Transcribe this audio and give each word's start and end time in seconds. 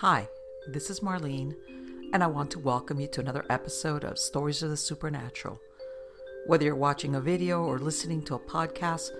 Hi, 0.00 0.28
this 0.66 0.88
is 0.88 1.00
Marlene, 1.00 1.54
and 2.14 2.24
I 2.24 2.26
want 2.26 2.50
to 2.52 2.58
welcome 2.58 2.98
you 2.98 3.06
to 3.08 3.20
another 3.20 3.44
episode 3.50 4.02
of 4.02 4.18
Stories 4.18 4.62
of 4.62 4.70
the 4.70 4.76
Supernatural. 4.78 5.60
Whether 6.46 6.64
you're 6.64 6.74
watching 6.74 7.16
a 7.16 7.20
video 7.20 7.64
or 7.64 7.78
listening 7.78 8.22
to 8.22 8.36
a 8.36 8.38
podcast, 8.38 9.10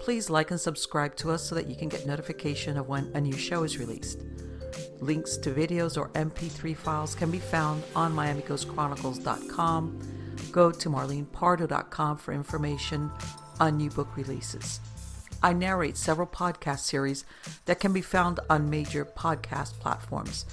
please 0.00 0.28
like 0.30 0.50
and 0.50 0.60
subscribe 0.60 1.14
to 1.18 1.30
us 1.30 1.48
so 1.48 1.54
that 1.54 1.68
you 1.68 1.76
can 1.76 1.88
get 1.88 2.04
notification 2.04 2.76
of 2.76 2.88
when 2.88 3.12
a 3.14 3.20
new 3.20 3.36
show 3.36 3.62
is 3.62 3.78
released. 3.78 4.24
Links 4.98 5.36
to 5.36 5.52
videos 5.52 5.96
or 5.96 6.08
MP3 6.14 6.76
files 6.76 7.14
can 7.14 7.30
be 7.30 7.38
found 7.38 7.84
on 7.94 8.12
MiamiGhostChronicles.com. 8.12 10.00
Go 10.50 10.72
to 10.72 10.90
MarlenePardo.com 10.90 12.16
for 12.16 12.32
information 12.32 13.08
on 13.60 13.76
new 13.76 13.90
book 13.90 14.16
releases. 14.16 14.80
I 15.44 15.52
narrate 15.52 15.98
several 15.98 16.26
podcast 16.26 16.78
series 16.78 17.26
that 17.66 17.78
can 17.78 17.92
be 17.92 18.00
found 18.00 18.40
on 18.48 18.70
major 18.70 19.04
podcast 19.04 19.78
platforms 19.78 20.46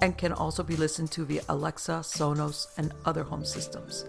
and 0.00 0.16
can 0.16 0.32
also 0.32 0.62
be 0.62 0.74
listened 0.74 1.10
to 1.10 1.26
via 1.26 1.42
Alexa, 1.50 2.00
Sonos, 2.02 2.68
and 2.78 2.94
other 3.04 3.24
home 3.24 3.44
systems. 3.44 4.06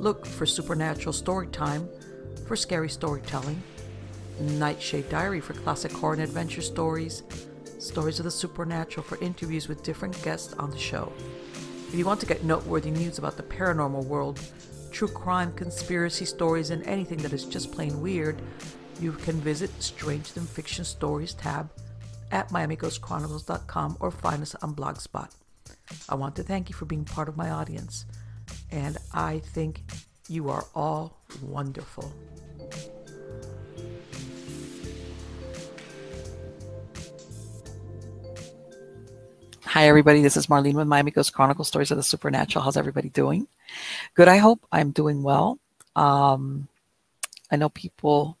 Look 0.00 0.26
for 0.26 0.46
Supernatural 0.46 1.12
Storytime 1.12 1.86
for 2.48 2.56
scary 2.56 2.88
storytelling, 2.88 3.62
Nightshade 4.40 5.08
Diary 5.10 5.40
for 5.40 5.52
classic 5.52 5.92
horror 5.92 6.14
and 6.14 6.22
adventure 6.22 6.60
stories, 6.60 7.22
Stories 7.78 8.18
of 8.18 8.24
the 8.24 8.32
Supernatural 8.32 9.06
for 9.06 9.22
interviews 9.22 9.68
with 9.68 9.84
different 9.84 10.20
guests 10.24 10.54
on 10.54 10.72
the 10.72 10.78
show. 10.78 11.12
If 11.86 11.94
you 11.94 12.04
want 12.04 12.18
to 12.18 12.26
get 12.26 12.42
noteworthy 12.42 12.90
news 12.90 13.18
about 13.18 13.36
the 13.36 13.44
paranormal 13.44 14.06
world, 14.06 14.40
true 14.90 15.06
crime, 15.06 15.52
conspiracy 15.52 16.24
stories, 16.24 16.70
and 16.70 16.84
anything 16.84 17.18
that 17.18 17.32
is 17.32 17.44
just 17.44 17.70
plain 17.70 18.00
weird, 18.00 18.42
you 19.00 19.12
can 19.12 19.40
visit 19.40 19.70
Strange 19.82 20.32
Than 20.32 20.44
Fiction 20.44 20.84
Stories 20.84 21.34
tab 21.34 21.70
at 22.30 22.48
MiamiGhostChronicles.com 22.50 23.96
or 24.00 24.10
find 24.10 24.42
us 24.42 24.54
on 24.56 24.74
Blogspot. 24.74 25.30
I 26.08 26.14
want 26.14 26.36
to 26.36 26.42
thank 26.42 26.68
you 26.68 26.74
for 26.74 26.84
being 26.84 27.04
part 27.04 27.28
of 27.28 27.36
my 27.36 27.50
audience, 27.50 28.06
and 28.70 28.98
I 29.12 29.38
think 29.38 29.82
you 30.28 30.50
are 30.50 30.64
all 30.74 31.18
wonderful. 31.42 32.12
Hi, 39.64 39.86
everybody. 39.86 40.22
This 40.22 40.36
is 40.36 40.48
Marlene 40.48 40.74
with 40.74 40.88
Miami 40.88 41.10
Ghost 41.10 41.32
Chronicle 41.32 41.64
Stories 41.64 41.90
of 41.90 41.98
the 41.98 42.02
Supernatural. 42.02 42.64
How's 42.64 42.76
everybody 42.76 43.10
doing? 43.10 43.46
Good, 44.14 44.26
I 44.26 44.38
hope. 44.38 44.66
I'm 44.72 44.90
doing 44.90 45.22
well. 45.22 45.58
Um, 45.94 46.68
I 47.50 47.56
know 47.56 47.68
people, 47.68 48.38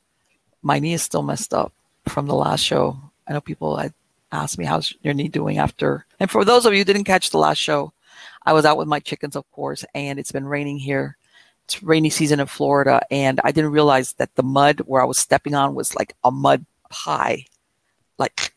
my 0.62 0.78
knee 0.78 0.94
is 0.94 1.02
still 1.02 1.22
messed 1.22 1.54
up 1.54 1.72
from 2.06 2.26
the 2.26 2.34
last 2.34 2.64
show. 2.64 2.98
I 3.26 3.32
know 3.32 3.40
people 3.40 3.76
had 3.76 3.92
asked 4.32 4.58
me, 4.58 4.64
How's 4.64 4.94
your 5.02 5.14
knee 5.14 5.28
doing 5.28 5.58
after? 5.58 6.06
And 6.18 6.30
for 6.30 6.44
those 6.44 6.66
of 6.66 6.74
you 6.74 6.84
didn't 6.84 7.04
catch 7.04 7.30
the 7.30 7.38
last 7.38 7.58
show, 7.58 7.92
I 8.44 8.52
was 8.52 8.64
out 8.64 8.78
with 8.78 8.88
my 8.88 9.00
chickens, 9.00 9.36
of 9.36 9.50
course, 9.52 9.84
and 9.94 10.18
it's 10.18 10.32
been 10.32 10.46
raining 10.46 10.78
here. 10.78 11.16
It's 11.64 11.82
rainy 11.82 12.08
season 12.08 12.40
in 12.40 12.46
Florida, 12.46 13.02
and 13.10 13.40
I 13.44 13.52
didn't 13.52 13.72
realize 13.72 14.14
that 14.14 14.34
the 14.36 14.42
mud 14.42 14.80
where 14.86 15.02
I 15.02 15.04
was 15.04 15.18
stepping 15.18 15.54
on 15.54 15.74
was 15.74 15.94
like 15.94 16.14
a 16.24 16.30
mud 16.30 16.64
pie. 16.88 17.44
Like, 18.16 18.54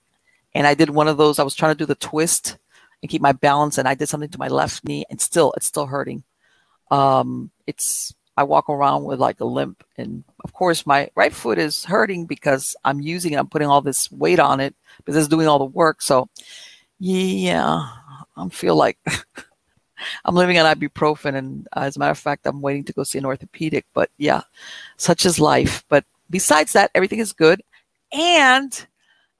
and 0.55 0.65
I 0.65 0.73
did 0.75 0.89
one 0.89 1.09
of 1.09 1.17
those, 1.17 1.37
I 1.37 1.43
was 1.43 1.55
trying 1.55 1.73
to 1.73 1.77
do 1.77 1.85
the 1.85 1.95
twist 1.95 2.57
and 3.01 3.09
keep 3.09 3.21
my 3.21 3.33
balance. 3.33 3.77
And 3.77 3.87
I 3.87 3.95
did 3.95 4.07
something 4.07 4.29
to 4.29 4.39
my 4.39 4.47
left 4.47 4.85
knee, 4.85 5.03
and 5.09 5.19
still, 5.19 5.53
it's 5.57 5.65
still 5.65 5.87
hurting. 5.87 6.23
Um, 6.89 7.51
it's 7.67 8.13
I 8.37 8.43
walk 8.43 8.69
around 8.69 9.03
with 9.03 9.19
like 9.19 9.39
a 9.39 9.45
limp, 9.45 9.83
and 9.97 10.23
of 10.43 10.53
course, 10.53 10.85
my 10.85 11.09
right 11.15 11.33
foot 11.33 11.57
is 11.57 11.85
hurting 11.85 12.25
because 12.25 12.75
I'm 12.83 13.01
using 13.01 13.33
it. 13.33 13.37
I'm 13.37 13.47
putting 13.47 13.67
all 13.67 13.81
this 13.81 14.11
weight 14.11 14.39
on 14.39 14.59
it 14.59 14.75
because 14.97 15.15
it's 15.15 15.27
doing 15.27 15.47
all 15.47 15.59
the 15.59 15.65
work. 15.65 16.01
So, 16.01 16.29
yeah, 16.99 17.87
I 18.37 18.49
feel 18.49 18.75
like 18.75 18.97
I'm 20.25 20.35
living 20.35 20.57
on 20.57 20.75
ibuprofen, 20.75 21.35
and 21.35 21.67
uh, 21.75 21.81
as 21.81 21.95
a 21.95 21.99
matter 21.99 22.11
of 22.11 22.17
fact, 22.17 22.45
I'm 22.45 22.61
waiting 22.61 22.83
to 22.85 22.93
go 22.93 23.03
see 23.03 23.17
an 23.17 23.25
orthopedic. 23.25 23.85
But 23.93 24.09
yeah, 24.17 24.41
such 24.97 25.25
is 25.25 25.39
life. 25.39 25.83
But 25.89 26.05
besides 26.29 26.73
that, 26.73 26.91
everything 26.95 27.19
is 27.19 27.33
good, 27.33 27.61
and 28.13 28.87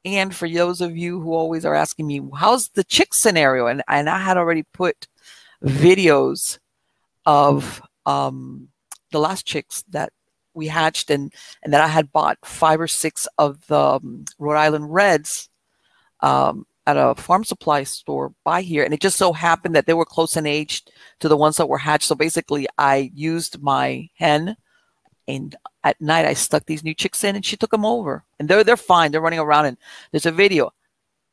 and 0.04 0.34
for 0.34 0.50
those 0.50 0.82
of 0.82 0.98
you 0.98 1.20
who 1.20 1.34
always 1.34 1.66
are 1.66 1.76
asking 1.76 2.08
me, 2.08 2.22
how's 2.36 2.70
the 2.70 2.84
chick 2.84 3.14
scenario? 3.14 3.68
And, 3.68 3.84
and 3.88 4.10
I 4.10 4.20
had 4.20 4.38
already 4.38 4.64
put 4.64 5.08
videos 5.64 6.58
of 7.26 7.82
um, 8.06 8.70
the 9.12 9.20
last 9.20 9.46
chicks 9.46 9.84
that 9.90 10.12
we 10.54 10.68
hatched 10.68 11.10
and, 11.10 11.34
and 11.64 11.74
that 11.74 11.82
I 11.82 11.88
had 11.88 12.12
bought 12.12 12.38
five 12.44 12.82
or 12.82 12.88
six 12.88 13.28
of 13.38 13.66
the 13.68 13.80
um, 13.80 14.26
Rhode 14.38 14.58
Island 14.58 14.94
Reds 14.94 15.50
um, 16.22 16.66
at 16.86 16.98
a 16.98 17.16
farm 17.16 17.44
supply 17.44 17.84
store 17.84 18.34
by 18.44 18.62
here. 18.62 18.84
And 18.84 18.94
it 18.94 19.00
just 19.00 19.18
so 19.18 19.34
happened 19.34 19.76
that 19.76 19.86
they 19.86 19.94
were 19.94 20.06
close 20.06 20.36
in 20.36 20.46
age 20.46 20.84
to 21.20 21.30
the 21.30 21.38
ones 21.38 21.58
that 21.58 21.70
were 21.70 21.78
hatched. 21.78 22.08
So 22.08 22.16
basically, 22.16 22.68
I 22.78 23.12
used 23.14 23.62
my 23.62 24.10
hen 24.16 24.58
and 25.28 25.56
at 25.84 26.02
night 26.02 26.26
I 26.26 26.34
stuck 26.34 26.66
these 26.66 26.84
new 26.84 26.94
chicks 26.94 27.24
in 27.24 27.36
and 27.36 27.46
she 27.46 27.58
took 27.58 27.72
them 27.72 27.86
over. 27.86 28.24
And 28.40 28.50
they're 28.50 28.64
they're 28.64 28.78
fine. 28.78 29.12
They're 29.12 29.22
running 29.22 29.40
around 29.40 29.66
and 29.66 29.78
there's 30.12 30.26
a 30.26 30.32
video. 30.32 30.74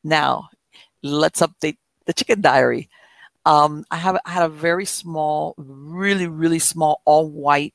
Now, 0.03 0.49
let's 1.03 1.41
update 1.41 1.77
the 2.05 2.13
chicken 2.13 2.41
diary. 2.41 2.89
Um, 3.45 3.85
I 3.89 3.97
have 3.97 4.19
I 4.25 4.31
had 4.31 4.43
a 4.43 4.49
very 4.49 4.85
small, 4.85 5.55
really, 5.57 6.27
really 6.27 6.59
small, 6.59 7.01
all 7.05 7.29
white 7.29 7.73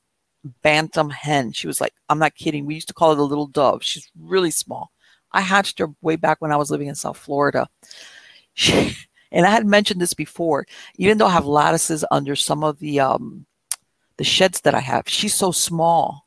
bantam 0.62 1.10
hen. 1.10 1.52
She 1.52 1.66
was 1.66 1.80
like, 1.80 1.94
I'm 2.08 2.18
not 2.18 2.34
kidding. 2.34 2.66
We 2.66 2.74
used 2.74 2.88
to 2.88 2.94
call 2.94 3.10
her 3.10 3.16
the 3.16 3.26
little 3.26 3.46
dove. 3.46 3.82
She's 3.82 4.10
really 4.18 4.50
small. 4.50 4.90
I 5.32 5.40
hatched 5.40 5.78
her 5.78 5.88
way 6.00 6.16
back 6.16 6.40
when 6.40 6.52
I 6.52 6.56
was 6.56 6.70
living 6.70 6.88
in 6.88 6.94
South 6.94 7.16
Florida. 7.16 7.68
She, 8.52 8.96
and 9.32 9.46
I 9.46 9.50
had 9.50 9.66
mentioned 9.66 10.00
this 10.00 10.14
before. 10.14 10.66
Even 10.96 11.18
though 11.18 11.26
I 11.26 11.32
have 11.32 11.46
lattices 11.46 12.04
under 12.10 12.36
some 12.36 12.62
of 12.62 12.78
the 12.78 13.00
um, 13.00 13.46
the 14.16 14.24
sheds 14.24 14.60
that 14.62 14.74
I 14.74 14.80
have. 14.80 15.08
She's 15.08 15.34
so 15.34 15.50
small. 15.50 16.26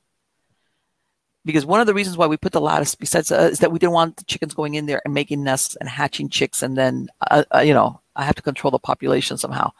Because 1.45 1.65
one 1.65 1.79
of 1.79 1.87
the 1.87 1.93
reasons 1.93 2.17
why 2.17 2.27
we 2.27 2.35
put 2.35 2.51
the 2.51 2.59
lattice, 2.59 2.93
besides, 2.93 3.31
uh, 3.31 3.47
is 3.51 3.59
that 3.59 3.71
we 3.71 3.79
didn't 3.79 3.93
want 3.93 4.17
the 4.17 4.25
chickens 4.25 4.53
going 4.53 4.75
in 4.75 4.85
there 4.85 5.01
and 5.05 5.13
making 5.13 5.43
nests 5.43 5.77
and 5.77 5.87
hatching 5.87 6.27
chicks, 6.27 6.61
and 6.61 6.77
then, 6.77 7.07
uh, 7.31 7.45
uh, 7.55 7.59
you 7.59 7.73
know, 7.73 8.01
I 8.17 8.25
have 8.25 8.35
to 8.35 8.41
control 8.41 8.71
the 8.71 8.79
population 8.79 9.37
somehow. 9.37 9.71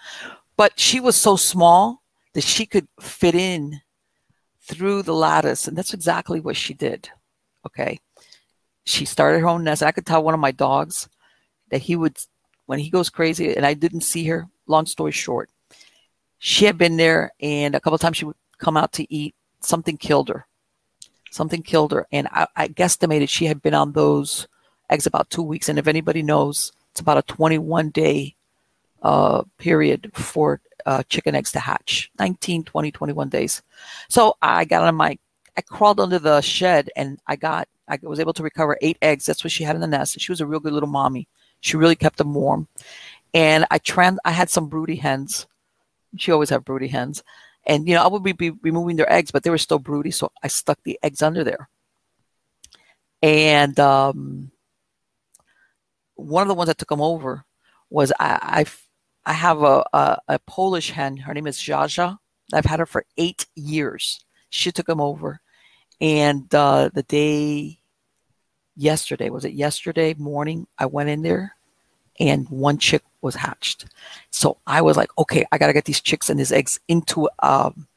But 0.55 0.79
she 0.79 0.99
was 0.99 1.15
so 1.15 1.35
small 1.35 2.01
that 2.33 2.43
she 2.43 2.65
could 2.65 2.87
fit 2.99 3.35
in 3.35 3.81
through 4.61 5.01
the 5.03 5.13
lattice, 5.13 5.67
and 5.67 5.77
that's 5.77 5.93
exactly 5.93 6.39
what 6.39 6.55
she 6.55 6.73
did. 6.73 7.09
Okay, 7.65 7.99
she 8.85 9.03
started 9.03 9.41
her 9.41 9.47
own 9.47 9.63
nest. 9.63 9.83
I 9.83 9.91
could 9.91 10.05
tell 10.05 10.23
one 10.23 10.33
of 10.33 10.39
my 10.39 10.51
dogs 10.51 11.09
that 11.69 11.81
he 11.81 11.95
would, 11.95 12.17
when 12.65 12.79
he 12.79 12.89
goes 12.89 13.09
crazy, 13.09 13.55
and 13.55 13.65
I 13.65 13.73
didn't 13.73 14.01
see 14.01 14.25
her. 14.27 14.47
Long 14.67 14.85
story 14.85 15.11
short, 15.11 15.49
she 16.39 16.65
had 16.65 16.77
been 16.77 16.97
there 16.97 17.31
and 17.39 17.73
a 17.75 17.79
couple 17.79 17.97
times 17.97 18.17
she 18.17 18.25
would 18.25 18.35
come 18.57 18.77
out 18.77 18.91
to 18.93 19.13
eat. 19.13 19.33
Something 19.61 19.97
killed 19.97 20.29
her. 20.29 20.45
Something 21.31 21.63
killed 21.63 21.91
her. 21.91 22.07
And 22.11 22.27
I, 22.31 22.47
I 22.55 22.67
guesstimated 22.67 23.29
she 23.29 23.45
had 23.45 23.61
been 23.61 23.73
on 23.73 23.93
those 23.93 24.47
eggs 24.89 25.05
about 25.05 25.29
two 25.29 25.41
weeks. 25.41 25.69
And 25.69 25.79
if 25.79 25.87
anybody 25.87 26.21
knows, 26.21 26.71
it's 26.97 27.02
about 27.02 27.18
a 27.18 27.34
21 27.34 27.90
day 27.90 28.35
uh, 29.03 29.44
period 29.59 30.12
for 30.16 30.59
uh, 30.88 31.03
chicken 31.09 31.35
eggs 31.35 31.52
to 31.52 31.59
hatch 31.59 32.12
19, 32.18 32.63
20, 32.63 32.91
21 32.91 33.30
days. 33.30 33.62
So 34.09 34.35
I 34.41 34.66
got 34.66 34.84
on 34.84 34.96
my, 34.96 35.18
I 35.56 35.62
crawled 35.62 36.00
under 36.00 36.18
the 36.18 36.41
shed 36.41 36.90
and 36.96 37.19
I 37.28 37.35
got, 37.35 37.68
I 37.88 38.00
was 38.02 38.19
able 38.19 38.34
to 38.34 38.44
recover 38.44 38.78
eight 38.81 38.97
eggs. 39.02 39.28
That's 39.28 39.44
what 39.44 39.52
she 39.52 39.63
had 39.63 39.75
in 39.75 39.81
the 39.81 39.88
nest. 39.88 40.19
She 40.19 40.31
was 40.31 40.41
a 40.41 40.47
real 40.47 40.59
good 40.59 40.74
little 40.74 40.90
mommy. 40.90 41.28
She 41.62 41.78
really 41.78 41.96
kept 41.96 42.18
them 42.18 42.34
warm. 42.34 42.68
And 43.34 43.66
I 43.69 43.78
trans, 43.78 44.18
I 44.25 44.31
had 44.31 44.50
some 44.50 44.68
broody 44.68 44.96
hens 44.96 45.46
she 46.16 46.31
always 46.31 46.50
had 46.50 46.66
broody 46.66 46.88
hens. 46.88 47.24
And, 47.66 47.88
you 47.88 47.96
know, 47.96 48.03
I 48.03 48.08
would 48.08 48.24
be, 48.24 48.31
be 48.31 48.50
removing 48.50 48.96
their 48.96 49.12
eggs, 49.12 49.31
but 49.31 49.44
they 49.44 49.50
were 49.50 49.58
still 49.58 49.79
broody. 49.79 50.12
So 50.12 50.31
I 50.41 50.47
stuck 50.47 50.79
the 50.84 50.97
eggs 51.03 51.22
under 51.22 51.44
there. 51.44 51.69
And 53.22 53.78
um, 53.79 54.52
one 56.17 56.41
of 56.41 56.47
the 56.47 56.53
ones 56.53 56.67
that 56.67 56.78
took 56.78 56.89
them 56.89 57.01
over 57.01 57.45
was 57.89 58.11
I, 58.19 58.66
I, 58.66 58.66
I 59.25 59.34
have 59.34 59.64
a, 59.64 59.84
a, 59.93 60.17
a, 60.28 60.40
Polish 60.40 60.91
hen. 60.91 61.17
Her 61.17 61.34
name 61.34 61.47
is 61.47 61.58
Jaja. 61.58 62.17
I've 62.53 62.66
had 62.66 62.79
her 62.79 62.85
for 62.85 63.05
eight 63.17 63.46
years. 63.55 64.25
She 64.49 64.72
took 64.72 64.87
them 64.87 65.02
over. 65.02 65.40
And 66.02 66.53
uh, 66.53 66.90
the 66.93 67.03
day 67.03 67.79
yesterday, 68.75 69.29
was 69.29 69.46
it 69.46 69.53
yesterday 69.53 70.14
morning? 70.17 70.67
I 70.78 70.85
went 70.85 71.09
in 71.09 71.22
there 71.22 71.55
and 72.19 72.47
one 72.49 72.78
chick 72.78 73.03
was 73.22 73.35
hatched. 73.35 73.85
So 74.31 74.58
I 74.66 74.81
was 74.81 74.97
like, 74.97 75.09
okay, 75.17 75.46
I 75.52 75.58
gotta 75.58 75.73
get 75.73 75.85
these 75.85 76.02
chicks 76.02 76.29
and 76.29 76.40
these 76.40 76.52
eggs 76.52 76.79
into 76.87 77.29
um 77.40 77.87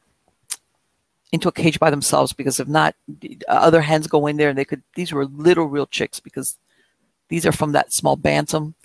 into 1.31 1.47
a 1.47 1.51
cage 1.51 1.79
by 1.79 1.89
themselves 1.89 2.33
because 2.33 2.59
if 2.59 2.67
not, 2.67 2.93
other 3.47 3.81
hens 3.81 4.07
go 4.07 4.27
in 4.27 4.37
there 4.37 4.49
and 4.49 4.57
they 4.57 4.65
could. 4.65 4.83
These 4.95 5.13
were 5.13 5.25
little 5.25 5.65
real 5.65 5.87
chicks 5.87 6.19
because 6.19 6.57
these 7.31 7.45
are 7.45 7.53
from 7.53 7.71
that 7.71 7.93
small 7.93 8.17
bantam, 8.17 8.75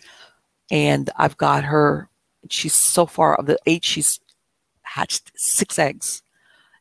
and 0.71 1.11
I've 1.17 1.37
got 1.37 1.65
her. 1.65 2.09
She's 2.49 2.75
so 2.75 3.05
far 3.05 3.35
of 3.35 3.47
the 3.47 3.59
eight, 3.67 3.85
she's 3.85 4.21
hatched 4.83 5.33
six 5.35 5.81
eggs. 5.81 6.23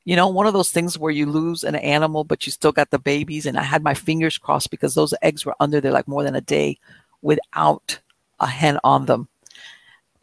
You 0.04 0.16
know, 0.16 0.28
one 0.28 0.46
of 0.46 0.54
those 0.54 0.70
things 0.70 1.00
where 1.00 1.12
you 1.12 1.26
lose 1.26 1.64
an 1.64 1.74
animal, 1.74 2.24
but 2.24 2.46
you 2.46 2.52
still 2.52 2.72
got 2.72 2.92
the 2.92 3.00
babies. 3.00 3.48
And 3.48 3.58
I 3.58 3.64
had 3.64 3.82
my 3.82 3.96
fingers 3.96 4.38
crossed 4.38 4.70
because 4.70 4.94
those 4.94 5.16
eggs 5.24 5.44
were 5.44 5.56
under 5.60 5.82
there 5.82 5.92
like 5.92 6.08
more 6.08 6.24
than 6.24 6.36
a 6.36 6.42
day 6.42 6.78
without 7.24 8.00
a 8.40 8.46
hen 8.46 8.78
on 8.84 9.08
them. 9.08 9.28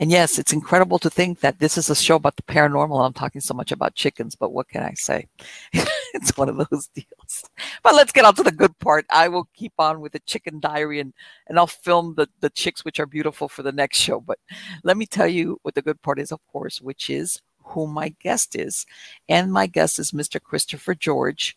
And 0.02 0.10
yes, 0.10 0.36
it's 0.36 0.52
incredible 0.52 0.98
to 0.98 1.08
think 1.08 1.38
that 1.42 1.60
this 1.60 1.78
is 1.78 1.88
a 1.88 1.94
show 1.94 2.16
about 2.16 2.34
the 2.34 2.42
paranormal. 2.42 3.06
I'm 3.06 3.12
talking 3.12 3.40
so 3.40 3.54
much 3.54 3.70
about 3.70 3.94
chickens, 3.94 4.34
but 4.34 4.52
what 4.52 4.68
can 4.68 4.82
I 4.82 4.94
say? 4.94 5.28
it's 5.72 6.36
one 6.36 6.48
of 6.48 6.56
those 6.56 6.88
deals. 6.94 7.44
But 7.84 7.94
let's 7.94 8.10
get 8.10 8.24
on 8.24 8.34
to 8.34 8.42
the 8.42 8.50
good 8.50 8.76
part. 8.80 9.06
I 9.10 9.28
will 9.28 9.46
keep 9.54 9.74
on 9.78 10.00
with 10.00 10.10
the 10.10 10.18
chicken 10.26 10.58
diary 10.58 10.98
and, 10.98 11.14
and 11.46 11.56
I'll 11.56 11.68
film 11.68 12.16
the, 12.16 12.28
the 12.40 12.50
chicks, 12.50 12.84
which 12.84 12.98
are 12.98 13.06
beautiful 13.06 13.48
for 13.48 13.62
the 13.62 13.70
next 13.70 13.98
show. 13.98 14.20
But 14.20 14.40
let 14.82 14.96
me 14.96 15.06
tell 15.06 15.28
you 15.28 15.60
what 15.62 15.76
the 15.76 15.82
good 15.82 16.02
part 16.02 16.18
is, 16.18 16.32
of 16.32 16.40
course, 16.48 16.80
which 16.80 17.08
is 17.08 17.40
who 17.62 17.86
my 17.86 18.12
guest 18.20 18.56
is. 18.56 18.84
And 19.28 19.52
my 19.52 19.68
guest 19.68 20.00
is 20.00 20.10
Mr. 20.10 20.42
Christopher 20.42 20.96
George 20.96 21.56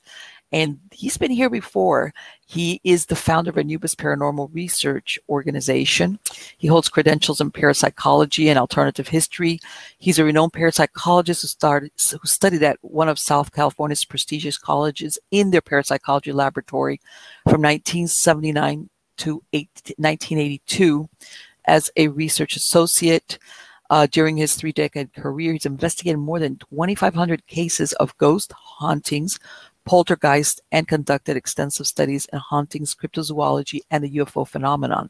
and 0.52 0.80
he's 0.92 1.18
been 1.18 1.32
here 1.32 1.50
before. 1.50 2.14
He 2.46 2.80
is 2.84 3.08
the 3.08 3.16
founder 3.16 3.50
of 3.50 3.58
Anubis 3.58 3.96
Paranormal 3.96 4.50
Research 4.54 5.18
Organization. 5.28 6.20
He 6.58 6.68
holds 6.68 6.88
credentials 6.88 7.42
in 7.42 7.52
parapsychology 7.52 8.50
and 8.50 8.60
alternative 8.60 9.08
history. 9.08 9.60
He's 9.98 10.20
a 10.20 10.24
renowned 10.24 10.54
parapsychologist 10.54 11.42
who 11.42 11.48
started 11.48 11.92
who 12.12 12.28
studied 12.28 12.64
at 12.64 12.78
one 12.82 13.10
of 13.10 13.20
South 13.20 13.52
California's 13.52 14.06
prestigious 14.06 14.58
colleges 14.58 15.18
in 15.32 15.52
their 15.52 15.62
parapsychology 15.62 16.32
laboratory 16.32 17.02
from 17.44 17.62
1979 17.62 18.90
to 19.18 19.44
1982 19.52 21.10
as 21.66 21.92
a 21.96 22.08
research 22.10 22.56
associate. 22.56 23.40
Uh, 23.92 24.08
during 24.08 24.36
his 24.36 24.56
three 24.56 24.72
decade 24.72 25.14
career, 25.14 25.54
he's 25.54 25.66
investigated 25.66 26.20
more 26.20 26.40
than 26.40 26.58
2,500 26.58 27.46
cases 27.46 27.94
of 27.94 28.18
ghost 28.18 28.52
hauntings, 28.54 29.40
poltergeist 29.86 30.62
and 30.72 30.88
conducted 30.88 31.38
extensive 31.38 31.88
studies 31.88 32.28
in 32.34 32.40
hauntings, 32.40 32.96
cryptozoology, 32.96 33.82
and 33.92 34.04
the 34.04 34.18
UFO 34.18 34.48
phenomenon. 34.48 35.10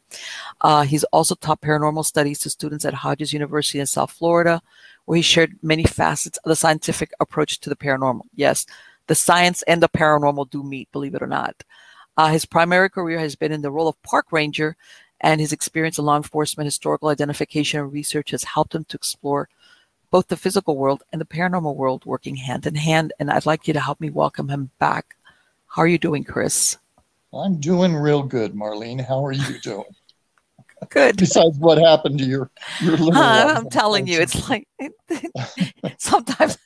Uh, 0.60 0.82
he's 0.82 1.04
also 1.04 1.34
taught 1.34 1.60
paranormal 1.60 2.04
studies 2.04 2.38
to 2.40 2.50
students 2.50 2.84
at 2.84 2.94
Hodges 2.94 3.32
University 3.32 3.80
in 3.80 3.86
South 3.86 4.10
Florida, 4.10 4.62
where 5.06 5.16
he 5.16 5.22
shared 5.22 5.58
many 5.62 5.84
facets 5.84 6.38
of 6.38 6.48
the 6.48 6.56
scientific 6.56 7.10
approach 7.20 7.58
to 7.60 7.70
the 7.70 7.76
paranormal. 7.76 8.22
Yes, 8.34 8.66
the 9.06 9.14
science 9.14 9.62
and 9.62 9.82
the 9.82 9.88
paranormal 9.88 10.50
do 10.50 10.62
meet, 10.62 10.90
believe 10.92 11.14
it 11.14 11.22
or 11.22 11.26
not. 11.26 11.62
Uh, 12.16 12.28
his 12.28 12.46
primary 12.46 12.90
career 12.90 13.18
has 13.18 13.36
been 13.36 13.52
in 13.52 13.62
the 13.62 13.70
role 13.70 13.88
of 13.88 14.02
park 14.02 14.26
ranger, 14.32 14.76
and 15.20 15.40
his 15.40 15.52
experience 15.52 15.98
in 15.98 16.04
law 16.04 16.16
enforcement, 16.16 16.66
historical 16.66 17.08
identification, 17.08 17.80
and 17.80 17.92
research 17.92 18.30
has 18.30 18.44
helped 18.44 18.74
him 18.74 18.84
to 18.84 18.96
explore 18.96 19.48
both 20.16 20.28
the 20.28 20.36
physical 20.38 20.78
world 20.78 21.02
and 21.12 21.20
the 21.20 21.26
paranormal 21.26 21.76
world 21.76 22.06
working 22.06 22.36
hand 22.36 22.64
in 22.64 22.74
hand. 22.74 23.12
And 23.18 23.30
I'd 23.30 23.44
like 23.44 23.68
you 23.68 23.74
to 23.74 23.80
help 23.80 24.00
me 24.00 24.08
welcome 24.08 24.48
him 24.48 24.70
back. 24.78 25.14
How 25.66 25.82
are 25.82 25.86
you 25.86 25.98
doing, 25.98 26.24
Chris? 26.24 26.78
I'm 27.34 27.60
doing 27.60 27.94
real 27.94 28.22
good, 28.22 28.54
Marlene. 28.54 29.06
How 29.06 29.22
are 29.26 29.32
you 29.32 29.60
doing? 29.60 29.84
good. 30.88 31.18
Besides 31.18 31.58
what 31.58 31.76
happened 31.76 32.18
to 32.20 32.24
your 32.24 32.50
your 32.80 32.92
little 32.92 33.12
huh, 33.12 33.56
I'm 33.58 33.68
telling 33.68 34.06
you, 34.06 34.18
it's 34.18 34.48
like 34.48 34.66
sometimes 35.98 36.56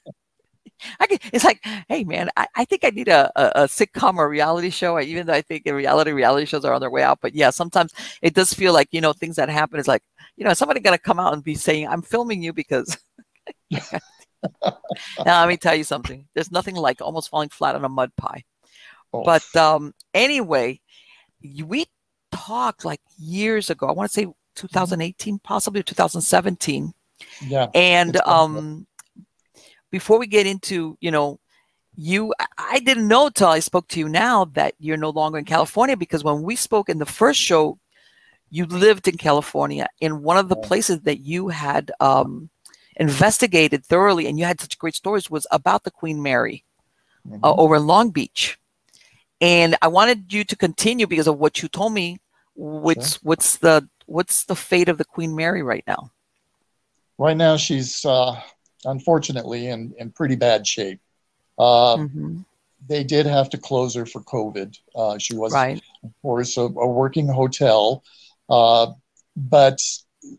I 0.99 1.06
get, 1.06 1.23
it's 1.32 1.44
like, 1.44 1.61
hey 1.88 2.05
man, 2.05 2.31
I, 2.37 2.47
I 2.56 2.64
think 2.64 2.85
I 2.85 2.91
need 2.91 3.08
a, 3.08 3.31
a, 3.37 3.62
a, 3.62 3.64
sitcom 3.64 4.17
or 4.17 4.29
reality 4.29 4.70
show. 4.70 4.99
even 5.00 5.26
though 5.26 5.35
I 5.35 5.43
think 5.43 5.67
in 5.67 5.75
reality, 5.75 6.12
reality 6.12 6.47
shows 6.47 6.64
are 6.64 6.73
on 6.73 6.81
their 6.81 6.91
way 6.91 7.02
out. 7.02 7.19
But 7.20 7.35
yeah, 7.35 7.50
sometimes 7.50 7.93
it 8.23 8.35
does 8.35 8.55
feel 8.55 8.73
like 8.73 8.88
you 8.93 9.00
know 9.00 9.12
things 9.12 9.37
that 9.37 9.49
happen 9.49 9.79
is 9.79 9.88
like 9.88 10.02
you 10.37 10.44
know 10.44 10.55
somebody 10.55 10.81
gonna 10.81 10.99
come 10.99 11.19
out 11.19 11.32
and 11.32 11.44
be 11.44 11.55
saying, 11.55 11.88
"I'm 11.88 12.02
filming 12.02 12.43
you 12.43 12.52
because 12.52 12.99
now 13.72 15.40
let 15.40 15.49
me 15.49 15.56
tell 15.56 15.75
you 15.75 15.84
something. 15.84 16.26
There's 16.34 16.50
nothing 16.50 16.76
like 16.76 17.00
almost 17.00 17.31
falling 17.31 17.49
flat 17.49 17.75
on 17.75 17.84
a 17.84 17.88
mud 17.88 18.11
pie. 18.17 18.44
Oh. 19.12 19.25
But 19.25 19.44
um, 19.56 19.94
anyway, 20.14 20.81
we 21.43 21.87
talked 22.32 22.84
like 22.84 23.00
years 23.19 23.70
ago. 23.70 23.87
I 23.87 23.93
want 23.93 24.11
to 24.11 24.14
say 24.14 24.26
2018, 24.56 25.38
possibly 25.40 25.82
2017. 25.82 26.93
Yeah. 27.46 27.69
And 27.75 28.17
um, 28.26 28.87
before 29.90 30.19
we 30.19 30.26
get 30.26 30.46
into, 30.46 30.96
you 31.00 31.11
know, 31.11 31.38
you, 31.96 32.32
I 32.56 32.78
didn't 32.81 33.08
know 33.08 33.28
till 33.28 33.49
I 33.49 33.58
spoke 33.58 33.88
to 33.88 33.99
you 33.99 34.08
now 34.08 34.46
that 34.55 34.75
you're 34.78 34.96
no 34.96 35.11
longer 35.11 35.38
in 35.38 35.44
California 35.44 35.96
because 35.96 36.25
when 36.25 36.43
we 36.43 36.56
spoke 36.56 36.88
in 36.88 36.99
the 36.99 37.06
first 37.06 37.40
show, 37.40 37.78
you 38.49 38.66
lived 38.66 39.06
in 39.06 39.16
California 39.16 39.87
in 40.00 40.23
one 40.23 40.37
of 40.37 40.49
the 40.49 40.56
places 40.56 41.02
that 41.02 41.19
you 41.19 41.49
had 41.49 41.93
um, 42.00 42.50
investigated 43.00 43.85
thoroughly 43.85 44.26
and 44.26 44.38
you 44.38 44.44
had 44.44 44.61
such 44.61 44.79
great 44.79 44.94
stories 44.94 45.31
was 45.31 45.47
about 45.50 45.82
the 45.82 45.91
Queen 45.91 46.23
Mary 46.23 46.64
uh, 47.26 47.35
mm-hmm. 47.35 47.44
uh, 47.44 47.55
over 47.55 47.76
in 47.76 47.87
Long 47.87 48.11
Beach. 48.11 48.58
And 49.41 49.75
I 49.81 49.88
wanted 49.88 50.32
you 50.32 50.44
to 50.44 50.55
continue 50.55 51.06
because 51.06 51.26
of 51.26 51.38
what 51.38 51.62
you 51.62 51.69
told 51.69 51.94
me. 51.94 52.20
What's 52.55 53.12
sure. 53.12 53.20
what's 53.23 53.56
the 53.56 53.88
what's 54.05 54.44
the 54.44 54.55
fate 54.55 54.91
of 54.91 54.99
the 54.99 55.05
Queen 55.05 55.35
Mary 55.35 55.62
right 55.62 55.85
now? 55.87 56.12
Right 57.17 57.37
now, 57.37 57.56
she's 57.56 58.05
uh, 58.05 58.38
unfortunately 58.85 59.69
in 59.69 59.94
in 59.97 60.11
pretty 60.11 60.37
bad 60.37 60.67
shape. 60.67 61.00
Uh, 61.58 61.97
mm-hmm. 61.97 62.41
They 62.87 63.02
did 63.02 63.25
have 63.25 63.49
to 63.50 63.58
close 63.58 63.94
her 63.94 64.05
for 64.05 64.20
COVID. 64.23 64.79
Uh, 64.94 65.17
she 65.19 65.35
was, 65.35 65.52
right. 65.52 65.81
of 66.02 66.12
course, 66.20 66.56
a, 66.56 66.62
a 66.62 66.87
working 66.87 67.29
hotel, 67.29 68.02
uh, 68.49 68.88
but 69.37 69.79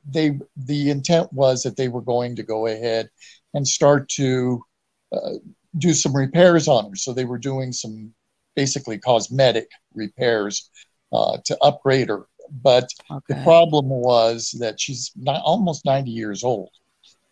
they 0.10 0.39
the 0.56 0.89
intent 0.89 1.31
was 1.33 1.63
that 1.63 1.78
they 1.78 1.88
were 1.88 2.01
going 2.01 2.36
to 2.36 2.44
go 2.44 2.68
ahead 2.68 3.10
and 3.54 3.68
start 3.68 4.07
to 4.10 4.63
uh, 5.12 5.33
do 5.78 5.94
some 5.94 6.16
repairs 6.16 6.68
on 6.68 6.89
her. 6.89 6.95
So 6.95 7.13
they 7.13 7.25
were 7.25 7.38
doing 7.38 7.72
some 7.72 8.13
basically 8.56 8.98
cosmetic 8.98 9.69
repairs 9.94 10.69
uh, 11.12 11.38
to 11.45 11.57
upgrade 11.62 12.10
her. 12.10 12.28
But 12.62 12.89
okay. 13.10 13.33
the 13.33 13.44
problem 13.44 13.88
was 13.88 14.56
that 14.60 14.80
she's 14.80 15.12
not, 15.16 15.42
almost 15.44 15.86
90 15.86 16.12
years 16.12 16.44
old, 16.44 16.69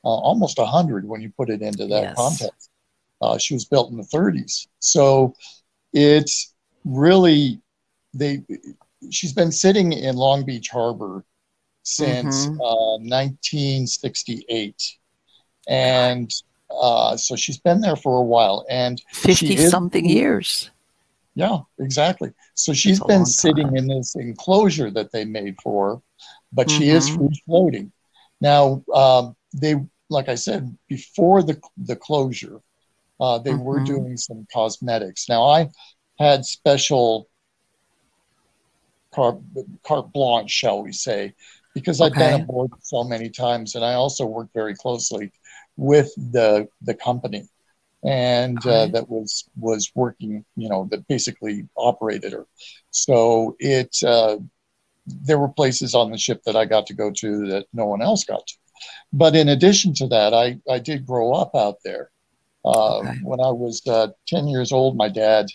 uh, 0.04 0.08
almost 0.08 0.58
100 0.58 1.06
when 1.06 1.22
you 1.22 1.32
put 1.36 1.50
it 1.50 1.62
into 1.62 1.88
that 1.88 2.04
yes. 2.04 2.16
context. 2.16 2.70
Uh, 3.22 3.38
she 3.38 3.54
was 3.54 3.66
built 3.66 3.92
in 3.92 3.98
the 3.98 4.04
30s. 4.04 4.68
So 4.80 5.36
it's 5.92 6.56
really, 6.86 7.62
they, 8.14 8.44
she's 9.12 9.34
been 9.34 9.52
sitting 9.52 9.92
in 9.92 10.16
Long 10.16 10.46
Beach 10.46 10.70
Harbor 10.70 11.26
since 11.90 12.46
mm-hmm. 12.46 12.62
uh, 12.62 12.98
1968. 13.00 14.98
And 15.68 16.32
uh, 16.70 17.18
so 17.18 17.36
she's 17.36 17.58
been 17.58 17.82
there 17.82 17.96
for 17.96 18.20
a 18.20 18.24
while. 18.24 18.66
And 18.70 19.02
50 19.14 19.58
something 19.58 20.08
years. 20.08 20.70
Yeah, 21.36 21.60
exactly. 21.80 22.32
So 22.54 22.74
she's 22.74 23.00
been 23.04 23.26
sitting 23.26 23.76
in 23.76 23.88
this 23.88 24.16
enclosure 24.16 24.92
that 24.92 25.12
they 25.12 25.26
made 25.26 25.56
for 25.64 25.96
her, 25.96 26.02
but 26.54 26.68
mm-hmm. 26.68 26.78
she 26.78 26.90
is 26.90 27.10
mm-hmm. 27.10 27.28
free 27.28 27.44
floating. 27.46 27.92
Now, 28.42 28.84
um, 28.94 29.36
they, 29.54 29.76
like 30.10 30.30
I 30.30 30.36
said, 30.36 30.76
before 30.88 31.42
the, 31.42 31.60
the 31.78 31.96
closure, 31.96 32.60
uh, 33.20 33.40
they 33.40 33.52
mm-hmm. 33.52 33.64
were 33.64 33.80
doing 33.84 34.18
some 34.18 34.46
cosmetics. 34.54 35.28
Now, 35.28 35.44
I 35.44 35.70
had 36.20 36.46
special 36.46 37.30
carte, 39.12 39.42
carte 39.84 40.12
blanche, 40.14 40.52
shall 40.52 40.84
we 40.84 40.92
say, 40.92 41.34
because 41.74 42.02
I've 42.02 42.14
been 42.14 42.42
aboard 42.42 42.72
so 42.82 43.04
many 43.04 43.30
times, 43.30 43.76
and 43.76 43.86
I 43.86 43.94
also 43.94 44.26
worked 44.26 44.54
very 44.54 44.76
closely 44.76 45.32
with 45.78 46.14
the 46.16 46.68
the 46.82 46.94
company, 46.94 47.48
and 48.04 48.58
uh, 48.66 48.88
that 48.88 49.10
was 49.10 49.50
was 49.58 49.92
working, 49.96 50.46
you 50.56 50.70
know, 50.70 50.88
that 50.92 51.08
basically 51.08 51.68
operated 51.76 52.34
her. 52.34 52.48
So 52.92 53.56
it 53.60 53.96
uh, 54.04 54.38
there 55.06 55.40
were 55.40 55.50
places 55.50 55.96
on 55.96 56.12
the 56.12 56.18
ship 56.18 56.44
that 56.46 56.56
I 56.56 56.66
got 56.66 56.88
to 56.88 56.94
go 56.94 57.12
to 57.12 57.48
that 57.48 57.66
no 57.74 57.86
one 57.86 58.02
else 58.02 58.24
got 58.24 58.46
to. 58.48 58.56
But 59.14 59.36
in 59.36 59.50
addition 59.50 59.94
to 59.96 60.08
that, 60.08 60.34
I 60.34 60.60
I 60.70 60.80
did 60.80 61.06
grow 61.06 61.34
up 61.34 61.56
out 61.56 61.78
there. 61.84 62.12
Uh, 62.66 63.00
okay. 63.00 63.18
When 63.24 63.40
I 63.40 63.52
was 63.52 63.82
uh, 63.88 64.10
ten 64.28 64.48
years 64.48 64.72
old, 64.72 64.98
my 64.98 65.10
dad 65.10 65.46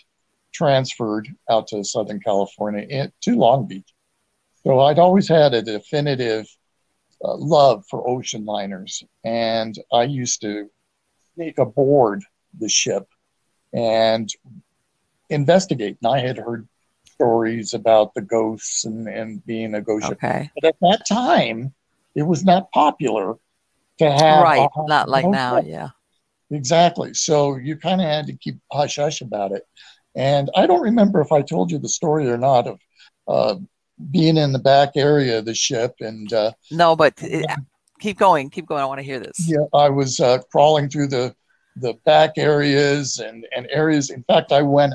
transferred 0.53 1.27
out 1.49 1.67
to 1.67 1.83
Southern 1.83 2.19
California 2.19 2.85
in, 2.89 3.11
to 3.21 3.35
Long 3.35 3.67
Beach 3.67 3.94
so 4.65 4.79
I'd 4.79 4.99
always 4.99 5.27
had 5.27 5.53
a 5.53 5.61
definitive 5.61 6.47
uh, 7.23 7.35
love 7.35 7.85
for 7.89 8.07
ocean 8.07 8.45
liners, 8.45 9.03
and 9.23 9.75
I 9.93 10.03
used 10.03 10.41
to 10.41 10.69
sneak 11.35 11.59
aboard 11.59 12.23
the 12.59 12.67
ship 12.67 13.07
and 13.73 14.29
investigate. 15.29 15.97
And 16.01 16.11
I 16.11 16.19
had 16.19 16.37
heard 16.37 16.67
stories 17.05 17.73
about 17.73 18.13
the 18.15 18.21
ghosts 18.21 18.85
and, 18.85 19.07
and 19.07 19.45
being 19.45 19.75
a 19.75 19.81
ghost 19.81 20.07
okay. 20.07 20.43
ship. 20.43 20.51
But 20.55 20.67
at 20.69 20.75
that 20.81 21.07
time, 21.07 21.73
it 22.15 22.23
was 22.23 22.43
not 22.43 22.71
popular 22.71 23.35
to 23.99 24.11
have. 24.11 24.43
Right, 24.43 24.67
not 24.87 25.09
like 25.09 25.27
now, 25.27 25.57
ship. 25.57 25.65
yeah. 25.67 25.89
Exactly. 26.51 27.13
So 27.13 27.57
you 27.57 27.75
kind 27.75 28.01
of 28.01 28.07
had 28.07 28.27
to 28.27 28.33
keep 28.33 28.57
hush 28.71 28.95
hush 28.95 29.21
about 29.21 29.51
it. 29.51 29.67
And 30.15 30.49
I 30.55 30.65
don't 30.65 30.81
remember 30.81 31.21
if 31.21 31.31
I 31.31 31.41
told 31.41 31.71
you 31.71 31.77
the 31.77 31.89
story 31.89 32.29
or 32.29 32.37
not 32.37 32.67
of 32.67 32.79
uh, 33.27 33.55
being 34.11 34.37
in 34.37 34.51
the 34.51 34.59
back 34.59 34.91
area 34.95 35.39
of 35.39 35.45
the 35.45 35.53
ship 35.53 35.95
and 35.99 36.31
uh, 36.33 36.51
no 36.71 36.95
but 36.95 37.13
it, 37.21 37.45
keep 37.99 38.17
going 38.17 38.49
keep 38.49 38.65
going 38.65 38.81
i 38.81 38.85
want 38.85 38.99
to 38.99 39.03
hear 39.03 39.19
this 39.19 39.35
yeah 39.47 39.65
i 39.73 39.89
was 39.89 40.19
uh, 40.19 40.39
crawling 40.51 40.89
through 40.89 41.07
the 41.07 41.33
the 41.77 41.93
back 42.05 42.31
areas 42.37 43.19
and 43.19 43.45
and 43.55 43.67
areas 43.69 44.09
in 44.09 44.23
fact 44.23 44.51
i 44.51 44.61
went 44.61 44.93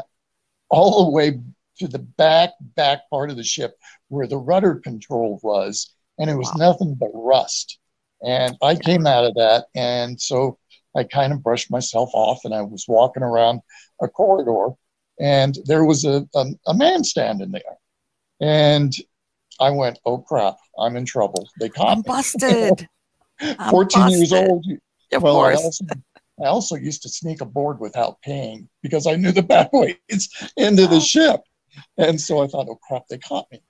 all 0.70 1.04
the 1.04 1.10
way 1.10 1.38
to 1.76 1.88
the 1.88 1.98
back 1.98 2.50
back 2.76 3.08
part 3.10 3.30
of 3.30 3.36
the 3.36 3.44
ship 3.44 3.76
where 4.08 4.26
the 4.26 4.36
rudder 4.36 4.74
control 4.76 5.40
was 5.42 5.94
and 6.20 6.28
it 6.28 6.36
was 6.36 6.50
wow. 6.56 6.72
nothing 6.72 6.94
but 6.94 7.10
rust 7.14 7.78
And 8.22 8.56
I 8.62 8.74
came 8.76 9.06
out 9.06 9.24
of 9.24 9.34
that. 9.34 9.66
And 9.74 10.20
so 10.20 10.58
I 10.94 11.04
kind 11.04 11.32
of 11.32 11.42
brushed 11.42 11.70
myself 11.70 12.10
off 12.12 12.40
and 12.44 12.54
I 12.54 12.62
was 12.62 12.84
walking 12.86 13.22
around 13.22 13.60
a 14.02 14.08
corridor 14.08 14.74
and 15.18 15.56
there 15.64 15.84
was 15.84 16.04
a, 16.04 16.26
a, 16.34 16.44
a 16.66 16.74
man 16.74 17.04
standing 17.04 17.52
there. 17.52 17.62
And 18.40 18.92
I 19.60 19.70
went, 19.70 19.98
oh 20.06 20.18
crap, 20.18 20.56
I'm 20.78 20.96
in 20.96 21.04
trouble. 21.04 21.48
They 21.58 21.68
caught 21.68 21.88
me. 21.88 21.92
I'm 21.92 21.98
me. 21.98 22.04
busted. 22.06 22.88
14 23.70 24.02
I'm 24.02 24.08
years 24.10 24.30
busted. 24.30 24.50
old. 24.50 24.66
Of 25.12 25.22
well, 25.22 25.40
I 25.40 25.54
course. 25.54 25.64
also, 25.64 25.84
I 26.42 26.46
also 26.46 26.76
used 26.76 27.02
to 27.02 27.08
sneak 27.08 27.40
aboard 27.40 27.80
without 27.80 28.20
paying 28.22 28.68
because 28.82 29.06
I 29.06 29.16
knew 29.16 29.32
the 29.32 29.42
back 29.54 29.72
ways 29.72 30.28
into 30.56 30.86
the 30.86 31.00
ship. 31.00 31.40
And 31.98 32.20
so 32.20 32.42
I 32.42 32.46
thought, 32.46 32.68
oh 32.68 32.78
crap, 32.86 33.02
they 33.08 33.18
caught 33.18 33.46
me. 33.50 33.60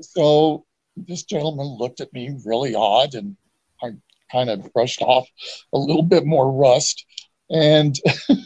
So 0.00 0.64
this 0.96 1.24
gentleman 1.24 1.66
looked 1.66 2.00
at 2.00 2.12
me 2.12 2.36
really 2.44 2.74
odd 2.74 3.14
and 3.14 3.36
I 3.82 3.90
kind 4.30 4.50
of 4.50 4.72
brushed 4.72 5.02
off 5.02 5.28
a 5.72 5.78
little 5.78 6.02
bit 6.02 6.24
more 6.24 6.50
rust. 6.50 7.04
And 7.50 7.98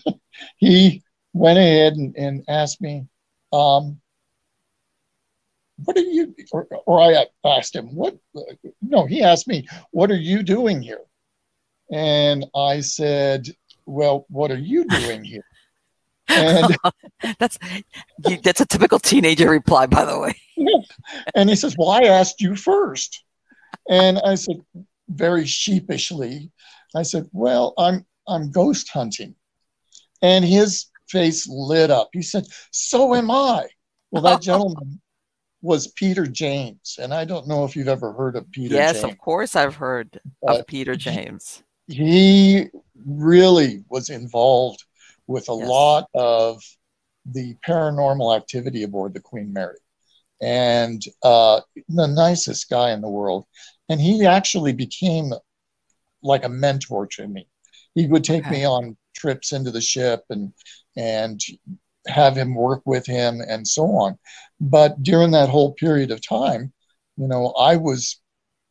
he 0.57 1.03
went 1.33 1.59
ahead 1.59 1.95
and, 1.95 2.17
and 2.17 2.45
asked 2.49 2.81
me, 2.81 3.07
um, 3.53 4.01
what 5.85 5.97
are 5.97 6.01
you, 6.01 6.35
or, 6.53 6.67
or 6.87 7.01
I 7.01 7.27
asked 7.45 7.75
him, 7.75 7.95
what, 7.95 8.17
no, 8.83 9.07
he 9.07 9.23
asked 9.23 9.47
me, 9.47 9.67
what 9.91 10.11
are 10.11 10.17
you 10.17 10.43
doing 10.43 10.83
here? 10.83 11.03
And 11.91 12.47
I 12.55 12.81
said, 12.81 13.49
well, 13.87 14.27
what 14.29 14.51
are 14.51 14.59
you 14.59 14.85
doing 14.87 15.25
here? 15.25 15.45
And, 16.29 16.77
that's 17.39 17.59
that's 18.43 18.61
a 18.61 18.67
typical 18.67 18.99
teenager 18.99 19.49
reply, 19.51 19.87
by 19.87 20.05
the 20.05 20.19
way. 20.19 20.35
and 21.35 21.49
he 21.49 21.57
says, 21.57 21.75
well, 21.79 21.91
I 21.91 22.03
asked 22.03 22.41
you 22.41 22.55
first. 22.57 23.25
And 23.89 24.19
I 24.19 24.35
said, 24.35 24.57
very 25.09 25.47
sheepishly, 25.47 26.51
I 26.95 27.03
said, 27.03 27.27
well, 27.33 27.73
I'm, 27.79 28.05
I'm 28.27 28.51
ghost 28.51 28.91
hunting. 28.91 29.35
And 30.21 30.45
his 30.45 30.87
face 31.09 31.49
lit 31.49 31.91
up. 31.91 32.11
He 32.13 32.23
said, 32.23 32.45
so 32.73 33.15
am 33.15 33.31
I. 33.31 33.69
Well, 34.11 34.23
that 34.25 34.43
gentleman 34.43 35.01
was 35.63 35.89
Peter 35.89 36.27
James. 36.27 36.99
And 37.01 37.13
I 37.13 37.25
don't 37.25 37.49
know 37.49 37.65
if 37.65 37.77
you've 37.77 37.89
ever 37.89 38.13
heard 38.13 38.37
of 38.37 38.51
Peter 38.53 38.75
yes, 38.75 39.03
James. 39.03 39.05
of 39.05 39.19
course 39.19 39.57
I've 39.57 39.77
heard 39.77 40.21
of 40.47 40.67
Peter 40.67 40.97
James. 40.97 41.63
he 41.87 42.67
really 43.07 43.85
was 43.89 44.11
involved 44.11 44.85
with 45.27 45.49
a 45.49 45.53
Yes. 45.55 45.69
lot 45.69 46.07
of 46.15 46.63
the 47.27 47.57
paranormal 47.67 48.37
activity 48.37 48.83
aboard 48.83 49.15
the 49.15 49.21
Queen 49.21 49.53
Mary, 49.53 49.79
and 50.43 51.03
uh, 51.23 51.61
the 51.89 52.07
nicest 52.09 52.71
guy 52.71 52.93
in 52.93 53.01
the 53.01 53.09
world. 53.11 53.47
And 53.89 54.01
he 54.01 54.27
actually 54.27 54.73
became 54.73 55.33
like 56.23 56.45
a 56.45 56.49
mentor 56.49 57.07
to 57.09 57.29
me. 57.29 57.49
He 57.95 58.07
would 58.07 58.25
take 58.25 58.45
Okay. 58.45 58.51
me 58.51 58.65
on 58.67 58.97
trips 59.17 59.53
into 59.53 59.71
the 59.71 59.81
ship 59.81 60.25
and 60.31 60.53
and 60.97 61.41
have 62.07 62.37
him 62.37 62.55
work 62.55 62.83
with 62.85 63.07
him 63.07 63.41
and 63.47 63.67
so 63.67 63.85
on. 63.85 64.19
But 64.61 65.03
during 65.03 65.33
that 65.33 65.49
whole 65.49 65.73
period 65.75 66.11
of 66.11 66.27
time, 66.27 66.73
you 67.17 67.27
know, 67.29 67.49
I 67.59 67.77
was 67.77 68.21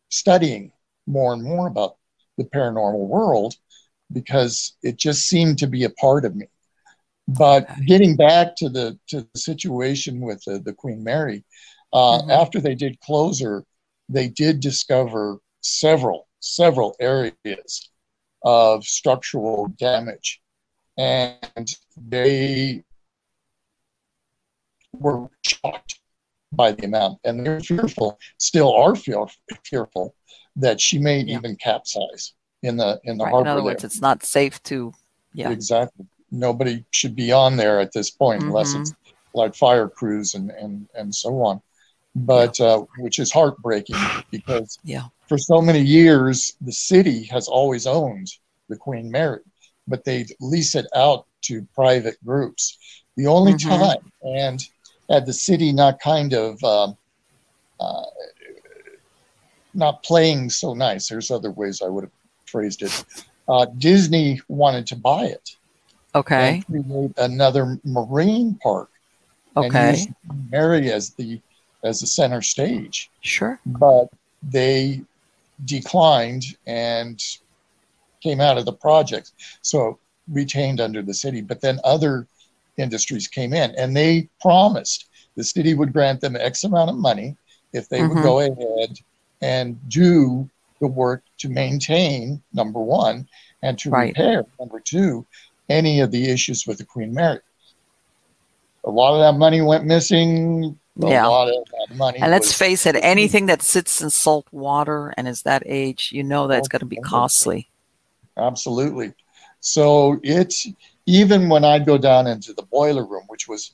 studying 0.10 0.72
more 1.06 1.34
and 1.34 1.44
more 1.44 1.68
about 1.68 1.98
the 2.38 2.46
paranormal 2.46 3.08
world 3.08 3.56
because 4.12 4.76
it 4.84 4.98
just 4.98 5.28
seemed 5.28 5.58
to 5.60 5.68
be 5.68 5.84
a 5.84 5.90
part 5.90 6.26
of 6.26 6.36
me. 6.36 6.48
But 7.28 7.68
getting 7.86 8.16
back 8.16 8.56
to 8.58 8.70
the 8.70 8.98
to 9.10 9.28
the 9.34 9.40
situation 9.40 10.22
with 10.22 10.42
the, 10.46 10.60
the 10.60 10.74
Queen 10.74 11.04
Mary, 11.04 11.44
uh, 11.92 12.22
Mhm. 12.22 12.32
after 12.32 12.62
they 12.62 12.76
did 12.76 13.00
closer, 13.02 13.66
they 14.08 14.30
did 14.30 14.62
discover 14.62 15.40
several 15.62 16.28
several 16.40 16.96
areas 17.02 17.90
of 18.44 18.86
structural 18.86 19.68
damage, 19.78 20.42
and 20.98 21.76
they 21.98 22.84
were 25.00 25.28
shocked 25.42 26.00
by 26.54 26.72
the 26.72 26.86
amount, 26.86 27.20
and 27.24 27.46
they're 27.46 27.60
fearful, 27.60 28.18
still 28.38 28.74
are 28.74 28.96
fear, 28.96 29.26
fearful 29.64 30.16
that 30.56 30.80
she 30.82 30.98
may 30.98 31.20
Yeah. 31.20 31.38
even 31.38 31.56
capsize 31.58 32.34
in 32.64 32.78
the 32.78 33.00
in 33.04 33.18
the 33.18 33.26
Right. 33.26 33.32
harbor. 33.32 33.48
In 33.50 33.52
other 33.52 33.60
there. 33.62 33.66
words, 33.66 33.84
it's 33.84 34.02
not 34.02 34.24
safe 34.24 34.62
to. 34.64 34.94
Yeah. 35.34 35.52
Exactly. 35.52 36.06
Nobody 36.32 36.84
should 36.92 37.16
be 37.16 37.32
on 37.32 37.58
there 37.58 37.80
at 37.80 37.92
this 37.92 38.10
point 38.10 38.44
unless 38.44 38.74
Mhm. 38.74 38.82
it's 38.82 38.94
like 39.34 39.56
fire 39.56 39.88
crews 39.88 40.34
and 40.36 40.50
and 40.52 40.88
and 40.96 41.14
so 41.14 41.42
on. 41.44 41.62
But 42.16 42.60
uh, 42.60 42.84
which 42.98 43.20
is 43.20 43.32
heartbreaking 43.32 43.96
because 44.32 44.80
Yeah. 44.84 45.06
for 45.28 45.38
so 45.38 45.62
many 45.62 45.82
years 45.82 46.56
the 46.62 46.72
city 46.74 47.24
has 47.26 47.48
always 47.48 47.86
owned 47.86 48.30
the 48.70 48.76
Queen 48.78 49.12
Mary, 49.12 49.42
but 49.88 50.04
they 50.04 50.26
lease 50.40 50.74
it 50.76 50.88
out 50.96 51.28
to 51.44 51.66
private 51.76 52.18
groups. 52.26 52.78
The 53.16 53.28
only 53.28 53.54
Mhm. 53.54 53.70
time, 53.70 54.12
and 54.24 54.60
had 55.10 55.26
the 55.26 55.34
city 55.34 55.72
not 55.72 56.00
kind 56.00 56.34
of 56.34 56.62
um, 56.64 56.98
uh, 57.80 58.04
not 59.74 60.04
playing 60.04 60.50
so 60.50 60.74
nice, 60.74 61.08
there's 61.08 61.32
other 61.32 61.52
ways 61.52 61.82
I 61.82 61.88
would 61.90 62.06
have 62.06 62.14
phrased 62.46 62.82
it. 62.82 62.92
Uh, 63.48 63.66
Disney 63.78 64.42
wanted 64.48 64.88
to 64.88 64.96
buy 64.96 65.26
it 65.26 65.50
Okay. 66.16 66.64
create 66.70 67.12
another 67.18 67.80
marine 67.86 68.56
park 68.62 68.90
and 69.56 69.66
Okay. 69.66 69.92
use 69.92 70.08
Mary 70.52 70.92
as 70.92 71.12
the 71.12 71.40
as 71.84 72.00
the 72.02 72.08
center 72.08 72.42
stage, 72.42 73.12
Sure. 73.22 73.60
but 73.66 74.08
they 74.42 75.02
declined 75.66 76.44
and 76.66 77.24
came 78.22 78.42
out 78.42 78.58
of 78.58 78.66
the 78.66 78.74
project. 78.74 79.32
So 79.62 80.00
retained 80.28 80.82
under 80.82 81.02
the 81.04 81.14
city, 81.14 81.42
but 81.42 81.62
then 81.62 81.80
other 81.84 82.28
industries 82.78 83.28
came 83.28 83.54
in 83.54 83.74
and 83.78 83.96
they 83.96 84.30
promised 84.42 85.10
the 85.36 85.44
city 85.44 85.74
would 85.74 85.94
grant 85.94 86.22
them 86.22 86.36
X 86.36 86.64
amount 86.64 86.90
of 86.90 86.96
money 86.96 87.36
if 87.74 87.90
they 87.90 88.00
Mhm. 88.02 88.10
would 88.10 88.24
go 88.24 88.40
ahead 88.40 88.98
and 89.42 89.90
do 89.90 90.50
the 90.80 90.88
work 90.88 91.24
to 91.40 91.50
maintain 91.50 92.42
number 92.54 92.80
one 92.80 93.28
and 93.62 93.78
to 93.80 93.90
Right. 93.90 94.10
repair 94.10 94.46
number 94.60 94.80
two 94.80 95.26
any 95.70 96.00
of 96.00 96.12
the 96.12 96.30
issues 96.30 96.66
with 96.66 96.78
the 96.78 96.86
Queen 96.86 97.14
Mary. 97.14 97.40
A 98.86 98.90
lot 98.90 99.14
of 99.14 99.20
that 99.20 99.38
money 99.38 99.62
went 99.62 99.86
missing. 99.86 100.80
A 101.04 101.08
Yeah. 101.10 101.28
lot 101.28 101.50
of 101.50 101.66
that 101.72 101.96
money. 101.96 102.20
And 102.20 102.32
let's 102.32 102.54
face 102.54 102.86
it, 102.86 102.96
anything 102.96 103.48
that 103.48 103.62
sits 103.62 104.02
in 104.02 104.10
salt 104.10 104.48
water 104.52 105.14
and 105.18 105.28
is 105.28 105.42
that 105.44 105.62
age, 105.66 106.12
you 106.14 106.24
know 106.24 106.48
that's 106.48 106.68
going 106.70 106.80
to 106.80 106.86
be 106.86 106.96
costly. 106.98 107.70
Absolutely. 108.38 109.14
So 109.60 110.20
it's 110.24 110.68
even 111.08 111.50
when 111.50 111.64
I'd 111.66 111.86
go 111.86 111.98
down 111.98 112.28
into 112.28 112.54
the 112.54 112.62
boiler 112.64 113.06
room, 113.06 113.24
which 113.28 113.48
was 113.48 113.72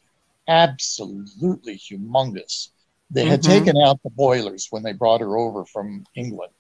absolutely 0.48 1.78
humongous. 1.78 2.70
They 3.12 3.26
had 3.26 3.42
Mhm. 3.42 3.48
taken 3.48 3.78
out 3.78 4.02
the 4.04 4.10
boilers 4.12 4.68
when 4.70 4.84
they 4.84 4.94
brought 4.94 5.20
her 5.22 5.38
over 5.38 5.66
from 5.66 6.06
England, 6.16 6.54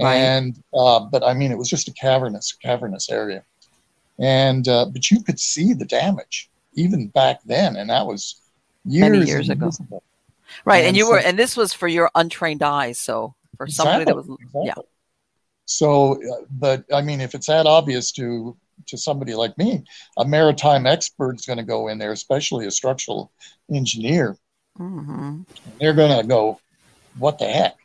Right. 0.00 0.16
and 0.16 0.62
uh, 0.74 1.00
but 1.00 1.22
I 1.24 1.32
mean 1.34 1.50
it 1.52 1.58
was 1.58 1.68
just 1.68 1.88
a 1.88 1.92
cavernous 1.92 2.52
cavernous 2.52 3.08
area, 3.10 3.44
and 4.18 4.66
uh, 4.68 4.86
but 4.86 5.10
you 5.10 5.22
could 5.22 5.40
see 5.40 5.72
the 5.74 5.84
damage 5.84 6.50
even 6.74 7.08
back 7.08 7.40
then, 7.44 7.76
and 7.76 7.90
that 7.90 8.06
was 8.06 8.36
years, 8.84 9.10
Many 9.10 9.26
years 9.26 9.48
ago. 9.48 9.70
Right. 10.64 10.78
And 10.78 10.88
And 10.88 10.96
you 10.96 11.04
so- 11.06 11.10
were, 11.12 11.18
and 11.18 11.38
this 11.38 11.56
was 11.56 11.72
for 11.72 11.86
your 11.88 12.10
untrained 12.14 12.62
eyes. 12.62 12.98
So 12.98 13.34
for 13.56 13.66
somebody 13.68 14.04
that 14.04 14.16
was, 14.16 14.26
Exactly, 14.26 14.62
yeah. 14.66 14.74
So, 15.66 16.14
uh, 16.14 16.44
but 16.50 16.84
I 16.92 17.02
mean, 17.02 17.20
if 17.20 17.34
it's 17.34 17.46
that 17.46 17.66
obvious 17.66 18.10
to 18.12 18.56
to 18.86 18.98
somebody 18.98 19.34
like 19.34 19.56
me, 19.58 19.84
a 20.18 20.24
maritime 20.24 20.86
expert 20.86 21.36
is 21.36 21.46
going 21.46 21.58
to 21.58 21.64
go 21.64 21.88
in 21.88 21.98
there, 21.98 22.12
especially 22.12 22.66
a 22.66 22.70
structural 22.70 23.32
engineer. 23.72 24.36
hmm 24.76 25.42
They're 25.78 25.94
going 25.94 26.20
to 26.20 26.26
go, 26.26 26.60
"What 27.18 27.38
the 27.38 27.46
heck?" 27.46 27.76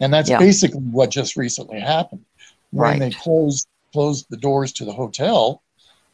And 0.00 0.12
that's 0.12 0.30
Yeah. 0.30 0.38
basically 0.38 0.80
what 0.80 1.10
just 1.10 1.36
recently 1.36 1.80
happened. 1.80 2.24
When 2.70 2.98
they 2.98 3.10
closed 3.10 3.66
closed 3.92 4.26
the 4.30 4.36
doors 4.36 4.72
to 4.74 4.84
the 4.84 4.92
hotel, 4.92 5.62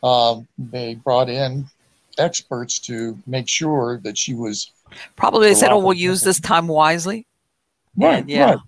um, 0.03 0.49
they 0.59 0.95
brought 0.95 1.29
in 1.29 1.67
experts 2.19 2.79
to 2.81 3.19
make 3.27 3.49
sure 3.49 4.01
that 4.05 4.17
she 4.17 4.35
was 4.35 4.71
Probably 5.17 5.49
they 5.49 5.55
said, 5.55 5.73
oh, 5.73 5.79
we'll 5.79 5.95
use 5.95 6.23
this 6.23 6.41
time 6.41 6.69
wisely. 6.69 7.27
Right, 7.97 8.19
And, 8.19 8.31
yeah. 8.31 8.47
right. 8.47 8.59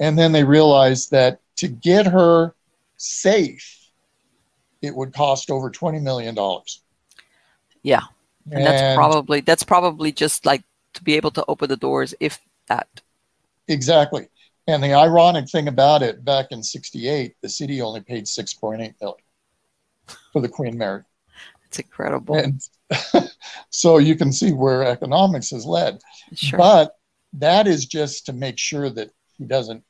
And 0.00 0.18
then 0.18 0.32
they 0.32 0.44
realized 0.44 1.10
that 1.12 1.40
to 1.56 1.68
get 1.68 2.06
her 2.06 2.54
safe, 2.96 3.83
it 4.84 4.94
would 4.94 5.12
cost 5.12 5.50
over 5.50 5.70
twenty 5.70 6.00
million 6.00 6.34
dollars. 6.34 6.82
Yeah. 7.82 8.02
And 8.50 8.64
that's 8.66 8.94
probably, 8.94 9.40
that's 9.40 9.62
probably 9.62 10.12
just 10.12 10.44
like 10.44 10.62
to 10.94 11.02
be 11.02 11.14
able 11.14 11.30
to 11.32 11.44
open 11.48 11.68
the 11.68 11.76
doors, 11.78 12.14
if 12.20 12.38
that. 12.68 12.88
exactly. 13.68 14.28
And 14.66 14.82
the 14.82 14.92
ironic 14.94 15.48
thing 15.48 15.68
about 15.68 16.02
it, 16.02 16.24
back 16.24 16.46
in 16.50 16.62
'68, 16.62 17.36
the 17.40 17.48
city 17.48 17.80
only 17.82 18.00
paid 18.00 18.28
six 18.28 18.52
point 18.54 18.80
eight 18.82 18.94
million 19.00 19.18
for 20.32 20.40
the 20.42 20.48
Queen 20.48 20.76
Mary, 20.76 21.02
It's 21.66 21.78
incredible. 21.78 22.36
and 22.36 22.60
so 23.70 23.98
you 23.98 24.14
can 24.14 24.32
see 24.32 24.52
where 24.52 24.84
economics 24.84 25.50
has 25.50 25.64
led. 25.64 26.00
sure. 26.34 26.58
But 26.58 26.96
that 27.34 27.66
is 27.66 27.86
just 27.86 28.26
to 28.26 28.32
make 28.32 28.58
sure 28.58 28.90
that 28.90 29.10
he 29.38 29.44
doesn't 29.44 29.82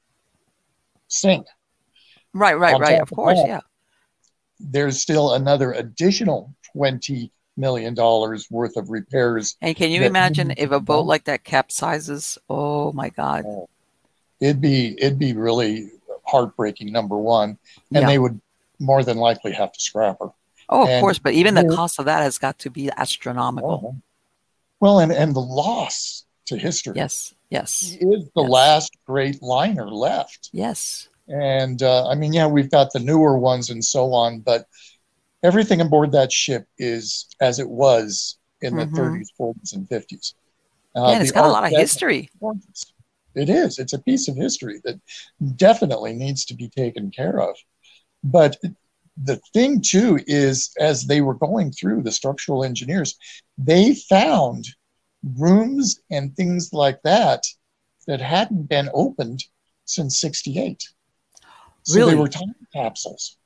sink. 1.09 1.47
Right, 2.33 2.59
right, 2.59 2.79
right. 2.79 3.01
Of 3.01 3.11
course, 3.11 3.39
yeah. 3.45 3.61
There's 4.61 5.01
still 5.01 5.35
another 5.35 5.73
additional 5.73 6.55
twenty 6.73 7.31
million 7.57 7.95
dollars 7.95 8.51
worth 8.51 8.77
of 8.77 8.91
repairs. 8.91 9.57
And 9.61 9.77
can 9.77 9.91
you 9.91 10.03
imagine 10.03 10.55
if 10.57 10.71
a 10.71 10.81
boat 10.81 11.07
like 11.07 11.25
that 11.25 11.45
capsizes? 11.45 12.39
Oh 12.49 12.93
my 12.93 13.09
God! 13.11 13.45
Oh, 13.47 13.69
it'd 14.41 14.61
be 14.61 14.97
it'd 14.99 15.19
be 15.19 15.33
really 15.33 15.91
heartbreaking. 16.25 16.93
Number 16.93 17.17
one, 17.17 17.59
and 17.93 18.03
yeah. 18.03 18.07
they 18.07 18.19
would 18.19 18.41
more 18.79 19.03
than 19.03 19.19
likely 19.19 19.53
have 19.53 19.73
to 19.73 19.81
scrap 19.81 20.19
her. 20.21 20.31
Oh, 20.69 20.85
of 20.85 20.89
and 20.89 21.01
course, 21.01 21.19
but 21.19 21.35
even 21.35 21.55
the 21.55 21.69
cost 21.75 21.99
of 21.99 22.07
that 22.07 22.23
has 22.23 22.39
got 22.39 22.59
to 22.61 22.71
be 22.71 22.91
astronomical. 22.97 23.97
Oh. 23.97 24.03
Well, 24.81 24.99
and 25.01 25.13
and 25.13 25.35
the 25.35 25.41
loss 25.41 26.25
to 26.47 26.57
history. 26.57 26.95
Yes, 26.97 27.35
yes. 27.51 27.81
He 27.81 28.07
is 28.07 28.29
the 28.35 28.43
yes. 28.43 28.51
last 28.51 28.97
great 29.07 29.43
liner 29.43 29.89
left. 29.89 30.51
Yes. 30.53 31.09
And 31.29 31.83
uh, 31.83 32.09
I 32.09 32.15
mean, 32.15 32.33
yeah, 32.33 32.47
we've 32.47 32.71
got 32.71 32.93
the 32.93 33.01
newer 33.01 33.39
ones 33.39 33.71
and 33.71 33.85
so 33.85 34.13
on, 34.13 34.41
but 34.41 34.67
everything 35.43 35.81
aboard 35.81 36.13
that 36.13 36.33
ship 36.33 36.67
is 36.79 37.27
as 37.41 37.59
it 37.59 37.69
was 37.69 38.39
in 38.61 38.77
the 38.77 38.87
mm-hmm. 38.87 38.97
30s, 38.97 39.29
40s, 39.39 39.75
and 39.75 39.89
50s. 39.89 40.35
Uh, 40.97 41.11
yeah, 41.11 41.21
it's 41.21 41.33
got 41.33 41.47
a 41.47 41.49
lot 41.49 41.65
of 41.65 41.71
history. 41.71 42.31
It 43.35 43.49
is. 43.49 43.79
It's 43.79 43.93
a 43.93 43.99
piece 43.99 44.29
of 44.29 44.37
history 44.37 44.81
that 44.85 45.01
definitely 45.57 46.13
needs 46.13 46.45
to 46.47 46.55
be 46.55 46.69
taken 46.69 47.11
care 47.11 47.41
of. 47.41 47.57
But 48.23 48.57
the 49.23 49.41
thing 49.53 49.81
too 49.81 50.21
is, 50.27 50.73
as 50.79 51.05
they 51.05 51.21
were 51.21 51.35
going 51.35 51.73
through 51.73 52.03
the 52.03 52.13
structural 52.13 52.65
engineers, 52.65 53.17
they 53.59 53.95
found 53.95 54.67
rooms 55.37 56.01
and 56.11 56.35
things 56.37 56.73
like 56.73 57.03
that 57.03 57.43
that 58.07 58.21
hadn't 58.21 58.69
been 58.69 58.89
opened 58.93 59.45
since 59.85 60.21
68. 60.21 60.83
So 61.85 61.99
really? 61.99 62.15
they 62.15 62.21
were 62.21 62.29
time 62.29 62.55
capsules 62.73 63.37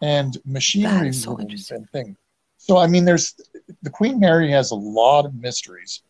and 0.00 0.36
machinery 0.44 1.12
so 1.12 1.36
and 1.36 1.90
things. 1.90 2.16
So 2.56 2.78
I 2.78 2.86
mean, 2.86 3.04
there's 3.04 3.34
the 3.82 3.90
Queen 3.90 4.18
Mary 4.18 4.50
has 4.50 4.70
a 4.70 4.76
lot 4.76 5.26
of 5.26 5.34
mysteries 5.34 6.02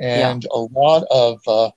and 0.00 0.44
yeah. 0.44 0.48
a 0.52 0.60
lot 0.60 1.04
of 1.10 1.40
uh, 1.46 1.70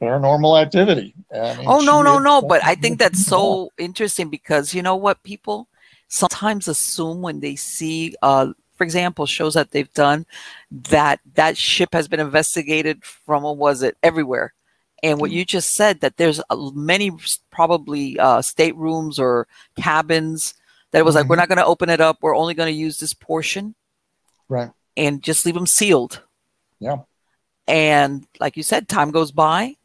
paranormal 0.00 0.60
activity. 0.60 1.14
I 1.32 1.56
mean, 1.56 1.66
oh 1.68 1.80
no, 1.80 2.02
no, 2.02 2.18
no! 2.18 2.42
But 2.42 2.64
I 2.64 2.74
think 2.74 2.98
that's 2.98 3.24
so 3.24 3.70
interesting 3.78 4.28
because 4.28 4.74
you 4.74 4.82
know 4.82 4.96
what 4.96 5.22
people 5.22 5.68
sometimes 6.08 6.68
assume 6.68 7.22
when 7.22 7.40
they 7.40 7.54
see, 7.54 8.16
uh, 8.22 8.52
for 8.76 8.84
example, 8.84 9.26
shows 9.26 9.54
that 9.54 9.70
they've 9.70 9.92
done 9.94 10.26
that 10.70 11.20
that 11.34 11.56
ship 11.56 11.90
has 11.92 12.08
been 12.08 12.20
investigated 12.20 13.04
from 13.04 13.42
what 13.42 13.56
was 13.56 13.82
it 13.82 13.96
everywhere. 14.02 14.52
And 15.02 15.20
what 15.20 15.30
mm. 15.30 15.34
you 15.34 15.44
just 15.44 15.74
said 15.74 16.00
that 16.00 16.16
there's 16.16 16.40
many 16.74 17.10
probably 17.50 18.18
uh, 18.18 18.42
staterooms 18.42 19.18
or 19.18 19.46
cabins 19.76 20.54
that 20.90 20.98
it 20.98 21.04
was 21.04 21.14
mm-hmm. 21.14 21.22
like 21.22 21.28
we're 21.28 21.34
mm-hmm. 21.36 21.40
not 21.40 21.48
going 21.48 21.58
to 21.58 21.66
open 21.66 21.88
it 21.88 22.00
up. 22.00 22.18
We're 22.20 22.36
only 22.36 22.54
going 22.54 22.72
to 22.72 22.78
use 22.78 22.98
this 22.98 23.14
portion, 23.14 23.74
right? 24.48 24.70
And 24.96 25.22
just 25.22 25.46
leave 25.46 25.54
them 25.54 25.66
sealed. 25.66 26.22
Yeah. 26.78 26.98
And 27.66 28.26
like 28.40 28.56
you 28.56 28.62
said, 28.62 28.88
time 28.88 29.10
goes 29.10 29.30
by, 29.32 29.76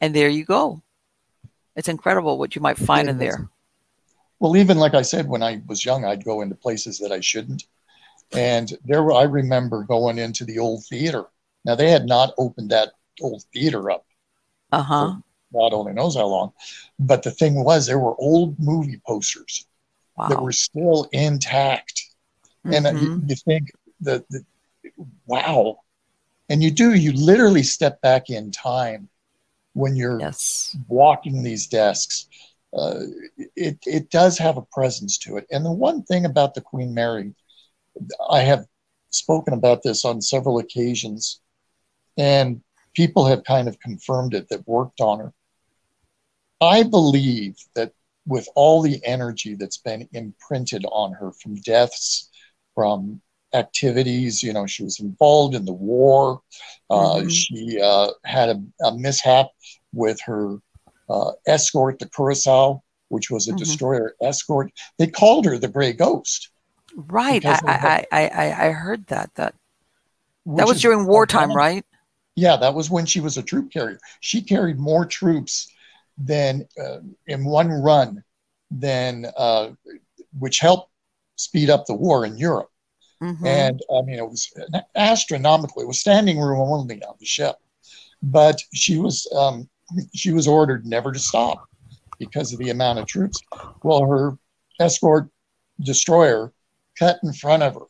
and 0.00 0.14
there 0.14 0.28
you 0.28 0.44
go. 0.44 0.82
It's 1.76 1.88
incredible 1.88 2.38
what 2.38 2.54
you 2.54 2.62
might 2.62 2.78
find 2.78 3.08
in 3.08 3.18
there. 3.18 3.48
Well, 4.38 4.56
even 4.56 4.78
like 4.78 4.94
I 4.94 5.02
said, 5.02 5.28
when 5.28 5.42
I 5.42 5.60
was 5.66 5.84
young, 5.84 6.04
I'd 6.04 6.24
go 6.24 6.40
into 6.40 6.54
places 6.54 6.98
that 6.98 7.12
I 7.12 7.20
shouldn't. 7.20 7.64
And 8.32 8.72
there, 8.84 9.12
I 9.12 9.24
remember 9.24 9.82
going 9.82 10.18
into 10.18 10.44
the 10.44 10.58
old 10.58 10.84
theater. 10.84 11.24
Now 11.64 11.74
they 11.74 11.90
had 11.90 12.06
not 12.06 12.32
opened 12.38 12.70
that 12.70 12.92
old 13.20 13.44
theater 13.52 13.90
up. 13.90 14.04
Uh 14.72 14.82
huh. 14.82 15.14
God 15.52 15.72
only 15.72 15.92
knows 15.92 16.16
how 16.16 16.26
long. 16.26 16.52
But 16.98 17.22
the 17.22 17.30
thing 17.30 17.64
was, 17.64 17.86
there 17.86 17.98
were 17.98 18.14
old 18.20 18.58
movie 18.58 19.00
posters 19.06 19.66
wow. 20.16 20.28
that 20.28 20.42
were 20.42 20.52
still 20.52 21.08
intact. 21.12 22.02
Mm-hmm. 22.66 22.86
And 22.86 23.00
you, 23.00 23.22
you 23.26 23.34
think 23.36 23.72
that, 24.02 24.24
wow. 25.26 25.80
And 26.48 26.62
you 26.62 26.70
do, 26.70 26.94
you 26.94 27.12
literally 27.12 27.62
step 27.62 28.00
back 28.00 28.30
in 28.30 28.50
time 28.50 29.08
when 29.72 29.96
you're 29.96 30.20
yes. 30.20 30.76
walking 30.88 31.42
these 31.42 31.66
desks. 31.66 32.26
Uh, 32.72 33.00
it, 33.56 33.78
it 33.86 34.10
does 34.10 34.38
have 34.38 34.56
a 34.56 34.62
presence 34.62 35.18
to 35.18 35.36
it. 35.36 35.46
And 35.50 35.64
the 35.64 35.72
one 35.72 36.04
thing 36.04 36.24
about 36.24 36.54
the 36.54 36.60
Queen 36.60 36.94
Mary, 36.94 37.34
I 38.28 38.40
have 38.40 38.66
spoken 39.10 39.54
about 39.54 39.82
this 39.82 40.04
on 40.04 40.22
several 40.22 40.58
occasions, 40.58 41.40
and 42.16 42.62
people 42.94 43.26
have 43.26 43.44
kind 43.44 43.68
of 43.68 43.78
confirmed 43.80 44.34
it 44.34 44.48
that 44.48 44.66
worked 44.66 45.00
on 45.00 45.18
her. 45.18 45.32
I 46.60 46.82
believe 46.82 47.56
that 47.74 47.92
with 48.26 48.48
all 48.54 48.82
the 48.82 49.00
energy 49.04 49.54
that's 49.54 49.78
been 49.78 50.08
imprinted 50.12 50.84
on 50.92 51.12
her 51.12 51.32
from 51.32 51.56
deaths, 51.56 52.30
from 52.74 53.20
activities. 53.54 54.42
You 54.42 54.52
know, 54.52 54.66
she 54.66 54.84
was 54.84 55.00
involved 55.00 55.54
in 55.54 55.64
the 55.64 55.72
war. 55.72 56.42
Uh, 56.88 57.16
mm-hmm. 57.16 57.28
She 57.28 57.80
uh, 57.82 58.08
had 58.24 58.48
a, 58.50 58.62
a, 58.84 58.96
mishap 58.96 59.48
with 59.92 60.20
her 60.22 60.58
uh, 61.08 61.32
escort, 61.46 61.98
the 61.98 62.06
Curacoa, 62.06 62.80
which 63.08 63.30
was 63.30 63.48
a 63.48 63.50
mm-hmm. 63.50 63.58
destroyer 63.58 64.14
escort. 64.22 64.72
They 64.98 65.06
called 65.06 65.44
her 65.46 65.58
the 65.58 65.68
Gray 65.68 65.92
Ghost. 65.92 66.50
Right. 66.94 67.44
I, 67.44 67.58
I, 67.64 68.06
I, 68.12 68.66
I, 68.66 68.70
heard 68.70 69.06
that. 69.08 69.32
That 69.36 69.54
that 70.46 70.66
was 70.66 70.80
during 70.80 71.06
wartime, 71.06 71.52
right? 71.52 71.84
Yeah, 72.36 72.56
that 72.56 72.74
was 72.74 72.90
when 72.90 73.06
she 73.06 73.20
was 73.20 73.36
a 73.36 73.42
troop 73.42 73.72
carrier. 73.72 73.98
She 74.20 74.40
carried 74.42 74.78
more 74.78 75.04
troops 75.04 75.68
than 76.16 76.66
uh, 76.82 76.98
in 77.26 77.44
one 77.44 77.70
run 77.70 78.22
than 78.70 79.26
uh, 79.36 79.70
which 80.38 80.60
helped 80.60 80.90
speed 81.36 81.70
up 81.70 81.86
the 81.86 81.94
war 81.94 82.24
in 82.24 82.36
Europe. 82.36 82.70
Mm-hmm. 83.22 83.46
And 83.46 83.80
I 83.94 84.02
mean, 84.02 84.18
it 84.18 84.28
was 84.28 84.50
astronomical. 84.96 85.82
It 85.82 85.88
was 85.88 86.00
standing 86.00 86.38
room 86.38 86.60
only 86.60 87.02
on 87.02 87.14
the 87.18 87.26
ship, 87.26 87.56
but 88.22 88.62
she 88.72 88.96
was 88.98 89.30
um, 89.36 89.68
she 90.14 90.32
was 90.32 90.48
ordered 90.48 90.86
never 90.86 91.12
to 91.12 91.18
stop 91.18 91.68
because 92.18 92.52
of 92.52 92.58
the 92.58 92.70
amount 92.70 92.98
of 92.98 93.06
troops. 93.06 93.40
Well, 93.82 94.06
her 94.06 94.38
escort 94.78 95.28
destroyer 95.80 96.52
cut 96.98 97.18
in 97.22 97.32
front 97.32 97.62
of 97.62 97.74
her, 97.74 97.86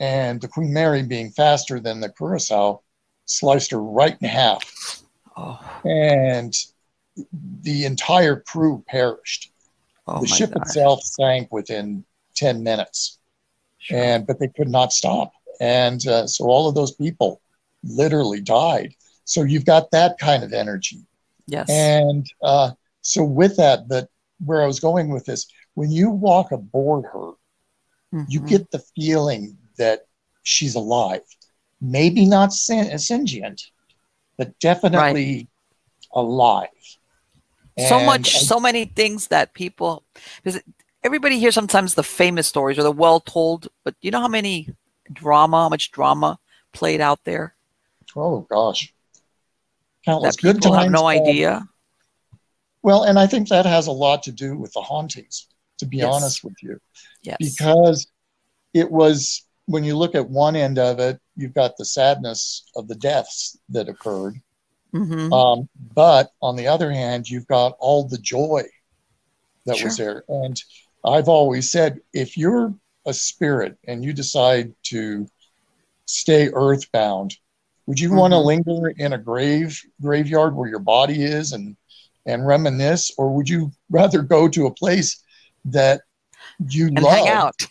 and 0.00 0.40
the 0.40 0.48
Queen 0.48 0.72
Mary, 0.72 1.02
being 1.04 1.30
faster 1.30 1.78
than 1.78 2.00
the 2.00 2.08
Curacoa, 2.08 2.80
sliced 3.24 3.70
her 3.70 3.82
right 3.82 4.16
in 4.20 4.28
half, 4.28 5.02
oh. 5.36 5.80
and 5.84 6.54
the 7.62 7.84
entire 7.84 8.40
crew 8.40 8.84
perished. 8.88 9.50
Oh 10.06 10.20
the 10.20 10.26
ship 10.26 10.52
God. 10.52 10.62
itself 10.62 11.00
sank 11.02 11.52
within 11.52 12.04
ten 12.34 12.62
minutes 12.62 13.18
Sure. 13.82 13.98
And 13.98 14.26
but 14.26 14.38
they 14.38 14.46
could 14.46 14.68
not 14.68 14.92
stop, 14.92 15.32
and 15.60 16.06
uh, 16.06 16.28
so 16.28 16.44
all 16.44 16.68
of 16.68 16.76
those 16.76 16.92
people 16.92 17.40
literally 17.82 18.40
died. 18.40 18.94
So 19.24 19.42
you've 19.42 19.64
got 19.64 19.90
that 19.90 20.18
kind 20.18 20.44
of 20.44 20.52
energy. 20.52 21.04
Yes. 21.48 21.68
And 21.68 22.24
uh, 22.42 22.72
so 23.00 23.24
with 23.24 23.56
that, 23.56 23.88
that 23.88 24.08
where 24.44 24.62
I 24.62 24.66
was 24.66 24.78
going 24.78 25.08
with 25.08 25.24
this, 25.24 25.48
when 25.74 25.90
you 25.90 26.10
walk 26.10 26.52
aboard 26.52 27.06
her, 27.06 27.32
mm-hmm. 28.14 28.22
you 28.28 28.38
get 28.38 28.70
the 28.70 28.84
feeling 28.94 29.58
that 29.78 30.06
she's 30.44 30.76
alive. 30.76 31.22
Maybe 31.84 32.24
not 32.24 32.52
sentient, 32.52 33.62
but 34.38 34.56
definitely 34.60 35.34
right. 35.34 35.48
alive. 36.14 36.68
so 37.88 37.98
much, 38.04 38.36
I, 38.36 38.38
so 38.38 38.60
many 38.60 38.84
things 38.84 39.26
that 39.28 39.52
people, 39.52 40.04
because 40.42 40.62
everybody 41.02 41.40
hears 41.40 41.54
sometimes 41.54 41.94
the 41.94 42.04
famous 42.04 42.46
stories 42.46 42.78
or 42.78 42.84
the 42.84 42.92
well 42.92 43.18
told, 43.18 43.66
but 43.82 43.96
you 44.00 44.12
know 44.12 44.20
how 44.20 44.28
many 44.28 44.68
drama, 45.12 45.64
how 45.64 45.68
much 45.68 45.90
drama 45.90 46.38
played 46.72 47.00
out 47.00 47.24
there? 47.24 47.56
Oh 48.14 48.46
gosh, 48.48 48.92
countless 50.04 50.36
that 50.36 50.42
good 50.42 50.62
times. 50.62 50.84
Have 50.84 50.92
no 50.92 51.06
idea. 51.06 51.66
Well, 52.82 53.04
and 53.04 53.18
I 53.18 53.26
think 53.26 53.48
that 53.48 53.66
has 53.66 53.86
a 53.86 53.92
lot 53.92 54.22
to 54.24 54.32
do 54.32 54.56
with 54.56 54.72
the 54.72 54.82
hauntings. 54.82 55.48
To 55.78 55.86
be 55.86 55.96
yes. 55.96 56.14
honest 56.14 56.44
with 56.44 56.54
you, 56.62 56.80
yes, 57.22 57.38
because 57.40 58.06
it 58.72 58.88
was 58.88 59.42
when 59.66 59.82
you 59.82 59.96
look 59.96 60.14
at 60.14 60.28
one 60.28 60.54
end 60.54 60.78
of 60.78 61.00
it, 61.00 61.18
you've 61.36 61.54
got 61.54 61.76
the 61.76 61.84
sadness 61.84 62.64
of 62.76 62.88
the 62.88 62.94
deaths 62.94 63.58
that 63.70 63.88
occurred. 63.88 64.40
Mm-hmm. 64.94 65.32
Um, 65.32 65.68
but 65.94 66.30
on 66.42 66.56
the 66.56 66.68
other 66.68 66.90
hand, 66.90 67.28
you've 67.28 67.46
got 67.46 67.76
all 67.78 68.06
the 68.06 68.18
joy 68.18 68.62
that 69.66 69.76
sure. 69.76 69.86
was 69.86 69.96
there. 69.96 70.24
And 70.28 70.60
I've 71.04 71.28
always 71.28 71.70
said 71.70 72.00
if 72.12 72.36
you're 72.36 72.74
a 73.06 73.14
spirit 73.14 73.76
and 73.86 74.04
you 74.04 74.12
decide 74.12 74.74
to 74.84 75.26
stay 76.06 76.50
earthbound, 76.52 77.36
would 77.86 77.98
you 77.98 78.08
mm-hmm. 78.08 78.18
want 78.18 78.32
to 78.32 78.38
linger 78.38 78.92
in 78.96 79.12
a 79.12 79.18
grave 79.18 79.80
graveyard 80.00 80.54
where 80.54 80.68
your 80.68 80.78
body 80.78 81.24
is 81.24 81.52
and 81.52 81.76
and 82.24 82.46
reminisce, 82.46 83.12
or 83.18 83.34
would 83.34 83.48
you 83.48 83.72
rather 83.90 84.22
go 84.22 84.48
to 84.48 84.66
a 84.66 84.74
place 84.74 85.24
that 85.64 86.02
you 86.68 86.86
and 86.86 87.02
love 87.02 87.12
hang 87.12 87.28
out 87.28 87.62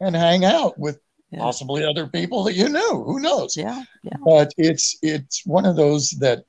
and 0.00 0.14
hang 0.14 0.44
out 0.44 0.78
with 0.78 1.00
yeah. 1.30 1.40
possibly 1.40 1.84
other 1.84 2.06
people 2.06 2.44
that 2.44 2.54
you 2.54 2.68
knew? 2.68 3.04
Who 3.04 3.20
knows? 3.20 3.56
Yeah, 3.56 3.82
yeah. 4.02 4.16
But 4.24 4.52
it's 4.56 4.96
it's 5.02 5.44
one 5.46 5.66
of 5.66 5.76
those 5.76 6.10
that 6.20 6.44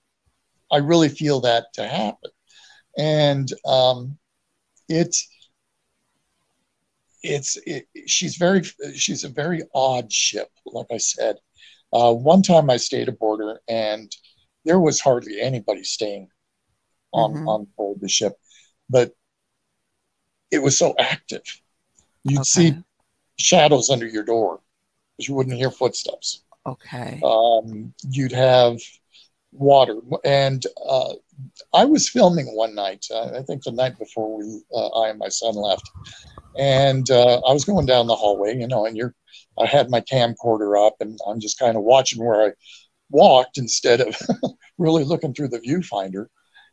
I 0.71 0.77
really 0.77 1.09
feel 1.09 1.39
that 1.41 1.65
to 1.73 1.87
happen, 1.87 2.31
and 2.97 3.51
um, 3.65 4.17
it's 4.89 5.27
it's 7.23 7.57
it, 7.65 7.87
she's 8.05 8.35
very 8.35 8.63
she's 8.95 9.23
a 9.23 9.29
very 9.29 9.61
odd 9.73 10.11
ship. 10.11 10.49
Like 10.65 10.87
I 10.91 10.97
said, 10.97 11.37
uh, 11.93 12.13
one 12.13 12.41
time 12.41 12.69
I 12.69 12.77
stayed 12.77 13.09
aboard 13.09 13.39
her, 13.41 13.61
and 13.67 14.15
there 14.65 14.79
was 14.79 14.99
hardly 14.99 15.41
anybody 15.41 15.83
staying 15.83 16.29
on 17.13 17.33
mm-hmm. 17.33 17.47
on 17.47 17.67
board 17.77 17.99
the 18.01 18.09
ship, 18.09 18.33
but 18.89 19.11
it 20.51 20.61
was 20.61 20.77
so 20.77 20.95
active. 20.99 21.43
You'd 22.23 22.39
okay. 22.39 22.43
see 22.43 22.75
shadows 23.37 23.89
under 23.89 24.07
your 24.07 24.23
door, 24.23 24.61
but 25.17 25.27
you 25.27 25.35
wouldn't 25.35 25.55
hear 25.55 25.71
footsteps. 25.71 26.43
Okay. 26.65 27.19
Um, 27.23 27.93
you'd 28.09 28.31
have 28.31 28.77
water, 29.51 29.99
and 30.25 30.65
uh, 30.87 31.13
I 31.73 31.85
was 31.85 32.09
filming 32.09 32.47
one 32.55 32.75
night. 32.75 33.05
Uh, 33.11 33.37
I 33.37 33.41
think 33.43 33.63
the 33.63 33.71
night 33.71 33.97
before 33.97 34.37
we, 34.37 34.61
uh, 34.73 34.87
I 34.87 35.09
and 35.09 35.19
my 35.19 35.29
son 35.29 35.55
left, 35.55 35.89
and 36.57 37.09
uh, 37.09 37.39
I 37.47 37.53
was 37.53 37.65
going 37.65 37.85
down 37.85 38.07
the 38.07 38.15
hallway, 38.15 38.57
you 38.57 38.67
know, 38.67 38.85
and 38.85 38.97
you're, 38.97 39.15
I 39.57 39.65
had 39.65 39.89
my 39.89 40.01
camcorder 40.01 40.85
up, 40.85 40.95
and 40.99 41.17
I'm 41.25 41.39
just 41.39 41.59
kind 41.59 41.77
of 41.77 41.83
watching 41.83 42.23
where 42.23 42.47
I 42.47 42.51
walked 43.09 43.57
instead 43.57 44.01
of 44.01 44.17
really 44.77 45.03
looking 45.03 45.33
through 45.33 45.49
the 45.49 45.59
viewfinder. 45.59 46.27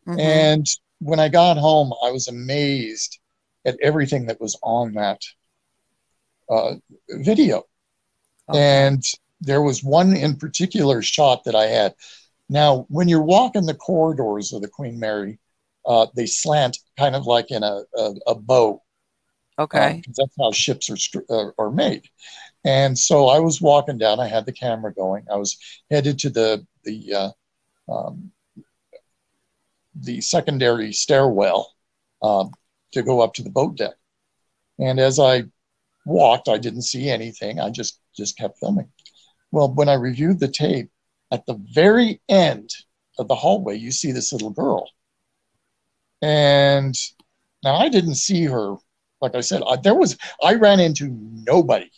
Mm-hmm. 0.06 0.20
And 0.20 0.66
when 0.98 1.20
I 1.20 1.28
got 1.28 1.56
home, 1.56 1.92
I 2.04 2.10
was 2.10 2.28
amazed 2.28 3.18
at 3.64 3.78
everything 3.80 4.26
that 4.26 4.40
was 4.40 4.58
on 4.62 4.94
that 4.94 5.20
uh, 6.50 6.74
video. 7.08 7.64
Okay. 8.48 8.60
And 8.60 9.02
there 9.40 9.62
was 9.62 9.82
one 9.82 10.16
in 10.16 10.36
particular 10.36 11.02
shot 11.02 11.44
that 11.44 11.54
I 11.54 11.66
had. 11.66 11.94
Now, 12.48 12.86
when 12.88 13.08
you're 13.08 13.22
walking 13.22 13.66
the 13.66 13.74
corridors 13.74 14.52
of 14.52 14.62
the 14.62 14.68
Queen 14.68 14.98
Mary, 14.98 15.38
uh, 15.86 16.06
they 16.14 16.26
slant 16.26 16.78
kind 16.98 17.16
of 17.16 17.26
like 17.26 17.50
in 17.50 17.62
a, 17.62 17.82
a, 17.96 18.14
a 18.28 18.34
bow. 18.34 18.82
Okay. 19.58 20.02
Uh, 20.06 20.12
that's 20.16 20.34
how 20.38 20.52
ships 20.52 20.90
are, 20.90 21.22
uh, 21.30 21.50
are 21.58 21.70
made. 21.70 22.08
And 22.64 22.98
so 22.98 23.28
I 23.28 23.38
was 23.38 23.60
walking 23.60 23.98
down. 23.98 24.20
I 24.20 24.26
had 24.26 24.46
the 24.46 24.52
camera 24.52 24.92
going. 24.92 25.26
I 25.30 25.36
was 25.36 25.56
headed 25.90 26.18
to 26.20 26.30
the 26.30 26.66
the 26.84 27.14
uh, 27.88 27.92
um, 27.92 28.32
the 29.94 30.20
secondary 30.20 30.92
stairwell 30.92 31.72
um, 32.22 32.50
to 32.92 33.02
go 33.02 33.20
up 33.20 33.34
to 33.34 33.42
the 33.42 33.50
boat 33.50 33.76
deck. 33.76 33.94
And 34.78 34.98
as 34.98 35.18
I 35.18 35.44
walked, 36.04 36.48
I 36.48 36.58
didn't 36.58 36.82
see 36.82 37.08
anything. 37.08 37.60
I 37.60 37.70
just 37.70 38.00
just 38.16 38.38
kept 38.38 38.58
filming. 38.58 38.88
Well, 39.50 39.72
when 39.72 39.88
I 39.88 39.94
reviewed 39.94 40.40
the 40.40 40.48
tape, 40.48 40.90
at 41.30 41.46
the 41.46 41.58
very 41.72 42.20
end 42.28 42.70
of 43.18 43.28
the 43.28 43.34
hallway, 43.34 43.76
you 43.76 43.90
see 43.90 44.12
this 44.12 44.32
little 44.32 44.50
girl. 44.50 44.90
And 46.22 46.94
now 47.62 47.76
I 47.76 47.88
didn't 47.88 48.16
see 48.16 48.44
her. 48.44 48.76
Like 49.20 49.34
I 49.34 49.40
said, 49.40 49.62
I, 49.66 49.76
there 49.76 49.94
was 49.94 50.16
I 50.42 50.54
ran 50.54 50.80
into 50.80 51.08
nobody 51.10 51.90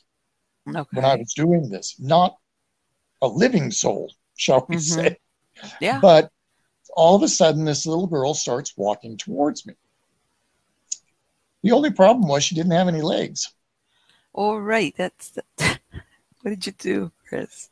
okay. 0.68 0.88
when 0.92 1.04
I 1.04 1.16
was 1.16 1.32
doing 1.34 1.68
this. 1.68 1.96
Not 1.98 2.36
a 3.22 3.28
living 3.28 3.70
soul, 3.70 4.12
shall 4.36 4.64
we 4.68 4.76
mm-hmm. 4.76 5.00
say? 5.00 5.16
Yeah. 5.80 6.00
But 6.00 6.30
all 6.94 7.16
of 7.16 7.22
a 7.22 7.28
sudden, 7.28 7.64
this 7.64 7.86
little 7.86 8.06
girl 8.06 8.34
starts 8.34 8.74
walking 8.76 9.16
towards 9.16 9.66
me. 9.66 9.74
The 11.62 11.72
only 11.72 11.90
problem 11.90 12.28
was 12.28 12.44
she 12.44 12.54
didn't 12.54 12.72
have 12.72 12.88
any 12.88 13.02
legs. 13.02 13.52
All 14.36 14.60
right. 14.60 14.94
That's 14.96 15.30
the, 15.30 15.42
what 16.42 16.50
did 16.50 16.66
you 16.66 16.72
do, 16.72 17.10
Chris? 17.28 17.70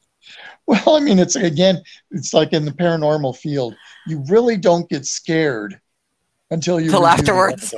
Well, 0.67 0.97
I 0.97 1.01
mean, 1.01 1.19
it's 1.19 1.37
again, 1.37 1.83
it's 2.11 2.33
like 2.33 2.55
in 2.55 2.65
the 2.65 2.73
paranormal 2.73 3.37
field. 3.37 3.77
You 4.07 4.25
really 4.29 4.57
don't 4.57 4.89
get 4.89 5.05
scared 5.07 5.79
until 6.51 6.81
you 6.81 6.87
until 6.87 7.07
afterwards. 7.07 7.75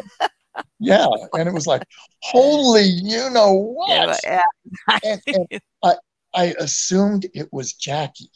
yeah, 0.78 1.08
and 1.32 1.48
it 1.48 1.52
was 1.52 1.66
like, 1.66 1.82
holy, 2.22 2.84
you 2.84 3.28
know 3.30 3.52
what? 3.52 4.20
Yeah, 4.22 4.42
yeah. 4.88 4.98
and, 5.04 5.20
and 5.50 5.60
I, 5.82 5.94
I 6.32 6.54
assumed 6.60 7.26
it 7.34 7.52
was 7.52 7.72
Jackie. 7.72 8.30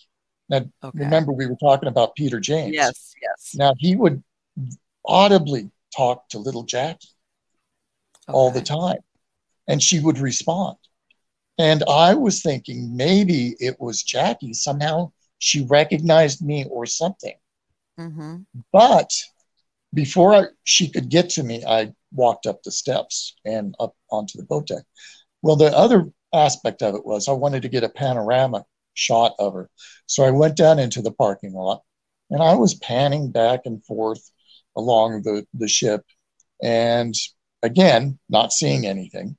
Now, 0.48 0.64
okay. 0.82 0.98
remember 0.98 1.32
we 1.32 1.46
were 1.46 1.56
talking 1.56 1.88
about 1.88 2.16
Peter 2.16 2.40
James. 2.40 2.74
Yes, 2.74 3.14
yes. 3.22 3.54
Now 3.54 3.74
he 3.78 3.94
would 3.94 4.20
audibly 5.06 5.70
talk 5.96 6.28
to 6.30 6.38
little 6.38 6.64
Jackie 6.64 7.08
okay. 8.28 8.36
all 8.36 8.50
the 8.50 8.60
time, 8.60 8.98
and 9.70 9.80
she 9.80 10.00
would 10.00 10.18
respond. 10.18 10.76
And 11.56 11.84
I 11.88 12.14
was 12.14 12.42
thinking 12.42 12.96
maybe 12.96 13.54
it 13.60 13.76
was 13.78 14.02
Jackie. 14.02 14.52
Somehow 14.52 15.12
she 15.38 15.64
recognized 15.64 16.44
me 16.44 16.66
or 16.68 16.86
something. 16.86 17.36
Mm-hmm. 17.98 18.38
But 18.72 19.10
before 19.94 20.34
I, 20.34 20.44
she 20.64 20.88
could 20.88 21.08
get 21.08 21.30
to 21.30 21.44
me, 21.44 21.62
I 21.64 21.92
walked 22.12 22.46
up 22.46 22.62
the 22.62 22.72
steps 22.72 23.36
and 23.44 23.76
up 23.78 23.94
onto 24.10 24.38
the 24.38 24.44
boat 24.44 24.66
deck. 24.66 24.82
Well, 25.42 25.56
the 25.56 25.74
other 25.76 26.10
aspect 26.34 26.82
of 26.82 26.96
it 26.96 27.06
was 27.06 27.28
I 27.28 27.32
wanted 27.32 27.62
to 27.62 27.68
get 27.68 27.84
a 27.84 27.88
panorama 27.88 28.64
shot 28.94 29.34
of 29.38 29.54
her. 29.54 29.70
So 30.06 30.24
I 30.24 30.30
went 30.30 30.56
down 30.56 30.80
into 30.80 31.00
the 31.00 31.12
parking 31.12 31.52
lot 31.52 31.82
and 32.28 32.42
I 32.42 32.54
was 32.56 32.74
panning 32.74 33.30
back 33.30 33.60
and 33.66 33.84
forth 33.84 34.32
along 34.76 35.22
the, 35.22 35.46
the 35.54 35.68
ship 35.68 36.04
and 36.60 37.14
again, 37.62 38.18
not 38.28 38.52
seeing 38.52 38.84
anything 38.86 39.36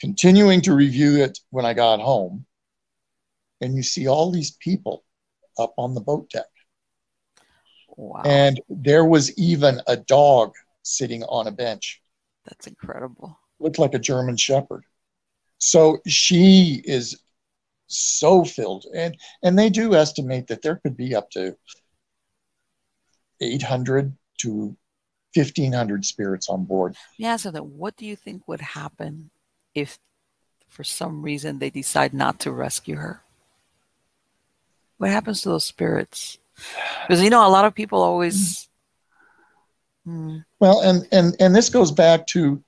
continuing 0.00 0.60
to 0.62 0.74
review 0.74 1.22
it 1.22 1.38
when 1.50 1.64
I 1.64 1.74
got 1.74 2.00
home, 2.00 2.46
and 3.60 3.74
you 3.74 3.82
see 3.82 4.06
all 4.06 4.30
these 4.30 4.52
people 4.52 5.04
up 5.58 5.74
on 5.78 5.94
the 5.94 6.00
boat 6.00 6.30
deck. 6.30 6.46
Wow. 7.96 8.22
And 8.24 8.60
there 8.68 9.04
was 9.04 9.36
even 9.38 9.80
a 9.86 9.96
dog 9.96 10.52
sitting 10.82 11.22
on 11.24 11.46
a 11.46 11.52
bench. 11.52 12.02
That's 12.44 12.66
incredible. 12.66 13.38
Looked 13.58 13.78
like 13.78 13.94
a 13.94 13.98
German 13.98 14.36
Shepherd. 14.36 14.84
So 15.58 15.98
she 16.06 16.82
is 16.84 17.18
so 17.86 18.44
filled. 18.44 18.84
And 18.94 19.16
and 19.42 19.58
they 19.58 19.70
do 19.70 19.94
estimate 19.94 20.46
that 20.48 20.62
there 20.62 20.76
could 20.76 20.96
be 20.96 21.14
up 21.14 21.30
to 21.30 21.56
800 23.40 24.14
to 24.38 24.76
1500 25.34 26.04
spirits 26.04 26.48
on 26.48 26.64
board. 26.64 26.96
Yeah, 27.18 27.36
so 27.36 27.50
then 27.50 27.62
what 27.62 27.96
do 27.96 28.06
you 28.06 28.16
think 28.16 28.46
would 28.48 28.60
happen 28.60 29.30
if 29.76 29.98
for 30.66 30.82
some 30.82 31.22
reason 31.22 31.58
they 31.58 31.70
decide 31.70 32.12
not 32.12 32.40
to 32.40 32.50
rescue 32.50 32.96
her? 32.96 33.22
What 34.98 35.10
happens 35.10 35.42
to 35.42 35.50
those 35.50 35.64
spirits? 35.64 36.38
Because 37.06 37.22
you 37.22 37.30
know, 37.30 37.46
a 37.46 37.50
lot 37.50 37.66
of 37.66 37.74
people 37.74 38.00
always. 38.00 38.68
Hmm. 40.04 40.38
Well, 40.58 40.80
and 40.80 41.06
and 41.12 41.36
and 41.38 41.54
this 41.54 41.68
goes 41.68 41.92
back 41.92 42.26
to 42.28 42.62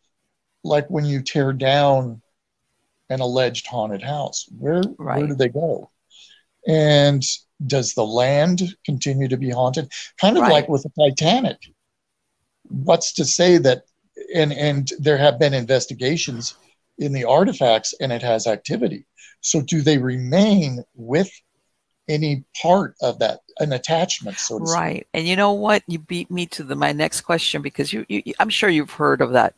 like 0.62 0.87
when 0.88 1.07
you 1.07 1.23
tear 1.23 1.53
down 1.53 2.21
an 3.09 3.21
alleged 3.21 3.66
haunted 3.66 4.03
house. 4.03 4.47
Where 4.59 4.83
right. 4.99 5.18
where 5.18 5.27
do 5.27 5.35
they 5.35 5.49
go? 5.49 5.90
And 6.66 7.25
does 7.66 7.94
the 7.94 8.05
land 8.05 8.62
continue 8.85 9.29
to 9.29 9.38
be 9.38 9.51
haunted? 9.51 9.90
Kind 10.21 10.37
of 10.37 10.42
right. 10.42 10.53
like 10.53 10.68
with 10.68 10.83
the 10.83 10.90
Titanic. 10.90 11.59
What's 12.64 13.14
to 13.14 13.25
say 13.25 13.57
that? 13.59 13.85
And 14.35 14.53
and 14.53 14.92
there 14.99 15.16
have 15.16 15.38
been 15.38 15.55
investigations 15.55 16.55
in 16.99 17.13
the 17.13 17.25
artifacts 17.25 17.95
and 18.01 18.13
it 18.13 18.23
has 18.23 18.47
activity. 18.47 19.07
So 19.41 19.61
do 19.61 19.83
they 19.83 19.99
remain 19.99 20.83
with 20.95 21.31
any 22.09 22.45
part 22.61 22.95
of 23.03 23.19
that 23.19 23.41
an 23.59 23.73
attachment 23.73 24.39
so 24.39 24.59
right. 24.59 25.07
And 25.13 25.27
you 25.27 25.37
know 25.37 25.53
what? 25.53 25.83
You 25.87 25.99
beat 25.99 26.31
me 26.31 26.47
to 26.47 26.63
the 26.63 26.75
my 26.75 26.93
next 26.93 27.23
question 27.23 27.61
because 27.61 27.93
you, 27.93 28.05
you 28.09 28.23
i'm 28.39 28.49
sure 28.49 28.71
you've 28.71 28.93
heard 28.93 29.21
of 29.21 29.33
that 29.33 29.55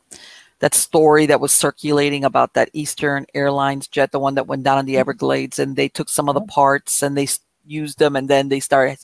that 0.59 0.75
story 0.75 1.27
that 1.27 1.41
was 1.41 1.53
circulating 1.53 2.25
about 2.25 2.55
that 2.55 2.71
eastern 2.73 3.27
airlines 3.35 3.87
jet 3.87 4.13
the 4.13 4.19
one 4.19 4.35
that 4.35 4.47
went 4.47 4.63
down 4.63 4.79
in 4.79 4.87
the 4.87 4.95
mm-hmm. 4.95 5.01
everglades 5.01 5.59
and 5.59 5.77
they 5.77 5.89
took 5.89 6.09
some 6.09 6.29
of 6.29 6.35
the 6.35 6.41
parts 6.43 7.03
and 7.03 7.17
they 7.17 7.29
used 7.67 7.99
them 7.99 8.17
and 8.17 8.29
then 8.29 8.49
they 8.49 8.61
started 8.61 8.99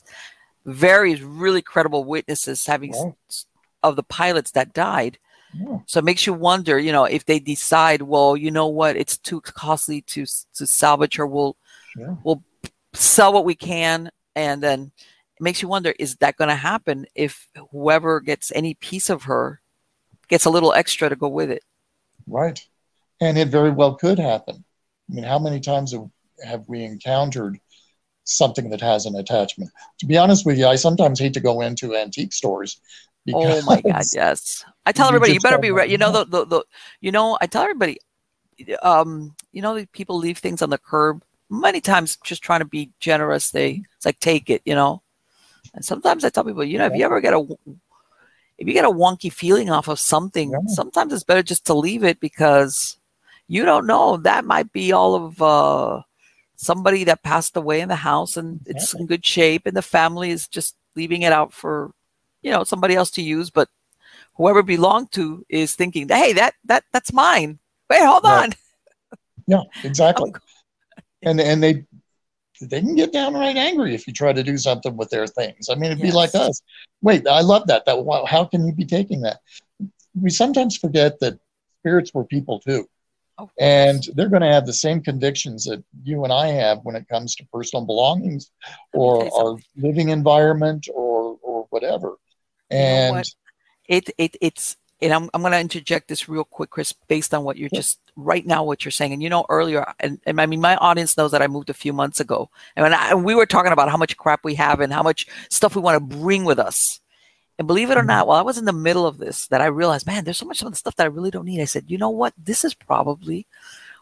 various 0.65 1.21
really 1.21 1.61
credible 1.61 2.03
witnesses 2.03 2.65
having 2.65 2.93
of 3.83 3.95
the 3.95 4.03
pilots 4.03 4.51
that 4.51 4.73
died 4.73 5.17
so 5.85 5.99
it 5.99 6.05
makes 6.05 6.27
you 6.27 6.33
wonder, 6.33 6.77
you 6.77 6.91
know, 6.91 7.05
if 7.05 7.25
they 7.25 7.39
decide, 7.39 8.01
well, 8.01 8.35
you 8.35 8.51
know 8.51 8.67
what, 8.67 8.97
it's 8.97 9.17
too 9.17 9.41
costly 9.41 10.01
to 10.01 10.25
to 10.55 10.65
salvage 10.65 11.15
her, 11.15 11.25
we'll 11.25 11.55
yeah. 11.95 12.15
we'll 12.23 12.43
sell 12.93 13.33
what 13.33 13.45
we 13.45 13.55
can, 13.55 14.09
and 14.35 14.61
then 14.61 14.91
it 15.37 15.41
makes 15.41 15.61
you 15.61 15.67
wonder, 15.67 15.93
is 15.99 16.15
that 16.17 16.37
going 16.37 16.49
to 16.49 16.55
happen 16.55 17.05
if 17.15 17.47
whoever 17.71 18.19
gets 18.19 18.51
any 18.55 18.73
piece 18.75 19.09
of 19.09 19.23
her 19.23 19.61
gets 20.27 20.45
a 20.45 20.49
little 20.49 20.73
extra 20.73 21.09
to 21.09 21.15
go 21.15 21.27
with 21.27 21.49
it? 21.49 21.63
Right, 22.27 22.59
and 23.21 23.37
it 23.37 23.47
very 23.47 23.71
well 23.71 23.95
could 23.95 24.19
happen. 24.19 24.63
I 25.09 25.13
mean, 25.13 25.23
how 25.23 25.39
many 25.39 25.59
times 25.59 25.93
have, 25.93 26.09
have 26.43 26.65
we 26.67 26.83
encountered 26.83 27.59
something 28.25 28.69
that 28.71 28.81
has 28.81 29.05
an 29.05 29.15
attachment? 29.15 29.71
To 29.99 30.05
be 30.05 30.17
honest 30.17 30.45
with 30.45 30.57
you, 30.57 30.67
I 30.67 30.75
sometimes 30.75 31.19
hate 31.19 31.33
to 31.35 31.39
go 31.39 31.61
into 31.61 31.95
antique 31.95 32.33
stores 32.33 32.81
oh 33.33 33.61
my 33.63 33.81
god, 33.81 34.03
yes. 34.13 34.65
I 34.85 34.91
tell 34.91 35.07
everybody 35.07 35.33
you 35.33 35.39
better 35.39 35.57
be 35.57 35.71
ready. 35.71 35.91
You 35.91 35.97
know 35.97 36.11
the, 36.11 36.25
the 36.25 36.45
the 36.45 36.63
you 37.01 37.11
know 37.11 37.37
I 37.41 37.47
tell 37.47 37.63
everybody, 37.63 37.97
um, 38.81 39.35
you 39.51 39.61
know 39.61 39.85
people 39.91 40.17
leave 40.17 40.37
things 40.37 40.61
on 40.61 40.69
the 40.69 40.77
curb 40.77 41.23
many 41.49 41.81
times 41.81 42.17
just 42.23 42.41
trying 42.41 42.59
to 42.59 42.65
be 42.65 42.91
generous. 42.99 43.51
They 43.51 43.83
it's 43.95 44.05
like 44.05 44.19
take 44.19 44.49
it, 44.49 44.61
you 44.65 44.75
know. 44.75 45.01
And 45.73 45.83
sometimes 45.83 46.23
I 46.23 46.29
tell 46.29 46.43
people, 46.43 46.63
you 46.63 46.77
know, 46.77 46.85
if 46.85 46.95
you 46.95 47.05
ever 47.05 47.21
get 47.21 47.33
a 47.33 47.45
if 48.57 48.67
you 48.67 48.73
get 48.73 48.85
a 48.85 48.89
wonky 48.89 49.31
feeling 49.31 49.69
off 49.69 49.87
of 49.87 49.99
something, 49.99 50.51
yeah. 50.51 50.59
sometimes 50.67 51.13
it's 51.13 51.23
better 51.23 51.43
just 51.43 51.65
to 51.67 51.73
leave 51.73 52.03
it 52.03 52.19
because 52.19 52.97
you 53.47 53.65
don't 53.65 53.85
know. 53.85 54.17
That 54.17 54.45
might 54.45 54.71
be 54.71 54.91
all 54.91 55.15
of 55.15 55.41
uh, 55.41 56.01
somebody 56.55 57.03
that 57.05 57.23
passed 57.23 57.55
away 57.55 57.81
in 57.81 57.89
the 57.89 57.95
house 57.95 58.35
and 58.37 58.61
it's 58.65 58.93
in 58.93 59.05
good 59.05 59.25
shape, 59.25 59.63
and 59.65 59.75
the 59.75 59.81
family 59.81 60.31
is 60.31 60.47
just 60.47 60.75
leaving 60.95 61.21
it 61.21 61.31
out 61.31 61.53
for, 61.53 61.91
you 62.41 62.51
know, 62.51 62.63
somebody 62.63 62.95
else 62.95 63.11
to 63.11 63.21
use. 63.21 63.49
But 63.49 63.69
whoever 64.35 64.63
belonged 64.63 65.11
to 65.13 65.45
is 65.49 65.75
thinking, 65.75 66.07
hey, 66.09 66.33
that 66.33 66.53
that 66.65 66.83
that's 66.93 67.13
mine. 67.13 67.59
Wait, 67.89 68.03
hold 68.03 68.23
right. 68.23 68.43
on. 68.43 68.49
Yeah, 69.49 69.61
exactly. 69.85 70.33
and 71.23 71.39
and 71.39 71.63
they 71.63 71.85
they 72.59 72.81
can 72.81 72.95
get 72.95 73.13
downright 73.13 73.55
angry 73.55 73.93
if 73.95 74.07
you 74.07 74.11
try 74.11 74.33
to 74.33 74.43
do 74.43 74.57
something 74.57 74.97
with 74.97 75.09
their 75.09 75.25
things. 75.27 75.69
I 75.69 75.75
mean, 75.75 75.85
it'd 75.85 75.99
yes. 75.99 76.09
be 76.09 76.15
like 76.15 76.35
us. 76.35 76.61
Wait, 77.01 77.27
I 77.27 77.41
love 77.41 77.67
that. 77.67 77.85
That 77.85 78.25
how 78.27 78.45
can 78.45 78.67
you 78.67 78.73
be 78.73 78.85
taking 78.85 79.21
that? 79.21 79.39
We 80.19 80.29
sometimes 80.29 80.77
forget 80.77 81.19
that 81.21 81.39
spirits 81.79 82.13
were 82.13 82.25
people 82.25 82.59
too. 82.59 82.89
and 83.59 84.03
they're 84.15 84.29
going 84.29 84.41
to 84.41 84.51
have 84.51 84.65
the 84.65 84.73
same 84.73 84.99
convictions 85.01 85.63
that 85.65 85.83
you 86.03 86.23
and 86.23 86.33
I 86.33 86.47
have 86.47 86.79
when 86.83 86.95
it 86.95 87.07
comes 87.07 87.35
to 87.35 87.45
personal 87.53 87.85
belongings 87.85 88.51
or 88.93 89.19
okay, 89.19 89.29
so. 89.29 89.51
our 89.51 89.57
living 89.75 90.09
environment 90.09 90.87
or 90.93 91.37
or 91.41 91.67
whatever. 91.69 92.17
And 92.69 93.15
you 93.15 93.21
know 93.21 93.23
it 93.87 94.09
it 94.17 94.37
it's 94.41 94.77
and 95.01 95.13
I'm, 95.13 95.29
I'm 95.33 95.41
going 95.41 95.51
to 95.51 95.59
interject 95.59 96.07
this 96.07 96.27
real 96.27 96.43
quick, 96.43 96.71
Chris, 96.71 96.91
based 96.91 97.33
on 97.33 97.43
what 97.43 97.57
you're 97.57 97.69
just 97.69 97.99
right 98.15 98.45
now, 98.45 98.63
what 98.63 98.83
you're 98.83 98.91
saying. 98.91 99.13
And 99.13 99.21
you 99.21 99.29
know, 99.29 99.45
earlier, 99.47 99.93
and, 99.99 100.19
and 100.25 100.41
I 100.41 100.47
mean, 100.47 100.59
my 100.59 100.75
audience 100.77 101.15
knows 101.15 101.31
that 101.31 101.41
I 101.41 101.47
moved 101.47 101.69
a 101.69 101.75
few 101.75 101.93
months 101.93 102.19
ago. 102.19 102.49
And, 102.75 102.93
I, 102.93 103.11
and 103.11 103.23
we 103.23 103.35
were 103.35 103.45
talking 103.45 103.71
about 103.71 103.91
how 103.91 103.97
much 103.97 104.17
crap 104.17 104.43
we 104.43 104.55
have 104.55 104.79
and 104.79 104.91
how 104.91 105.03
much 105.03 105.27
stuff 105.49 105.75
we 105.75 105.81
want 105.81 105.97
to 105.97 106.17
bring 106.17 106.45
with 106.45 106.57
us. 106.57 106.99
And 107.59 107.67
believe 107.67 107.91
it 107.91 107.97
or 107.97 108.03
not, 108.03 108.21
mm-hmm. 108.21 108.29
while 108.29 108.39
I 108.39 108.43
was 108.43 108.57
in 108.57 108.65
the 108.65 108.73
middle 108.73 109.05
of 109.05 109.19
this, 109.19 109.47
that 109.47 109.61
I 109.61 109.67
realized, 109.67 110.07
man, 110.07 110.23
there's 110.23 110.37
so 110.37 110.45
much 110.45 110.61
of 110.61 110.71
the 110.71 110.75
stuff 110.75 110.95
that 110.95 111.03
I 111.03 111.07
really 111.07 111.31
don't 111.31 111.45
need. 111.45 111.61
I 111.61 111.65
said, 111.65 111.85
you 111.87 111.97
know 111.99 112.09
what? 112.09 112.33
This 112.35 112.65
is 112.65 112.73
probably 112.73 113.45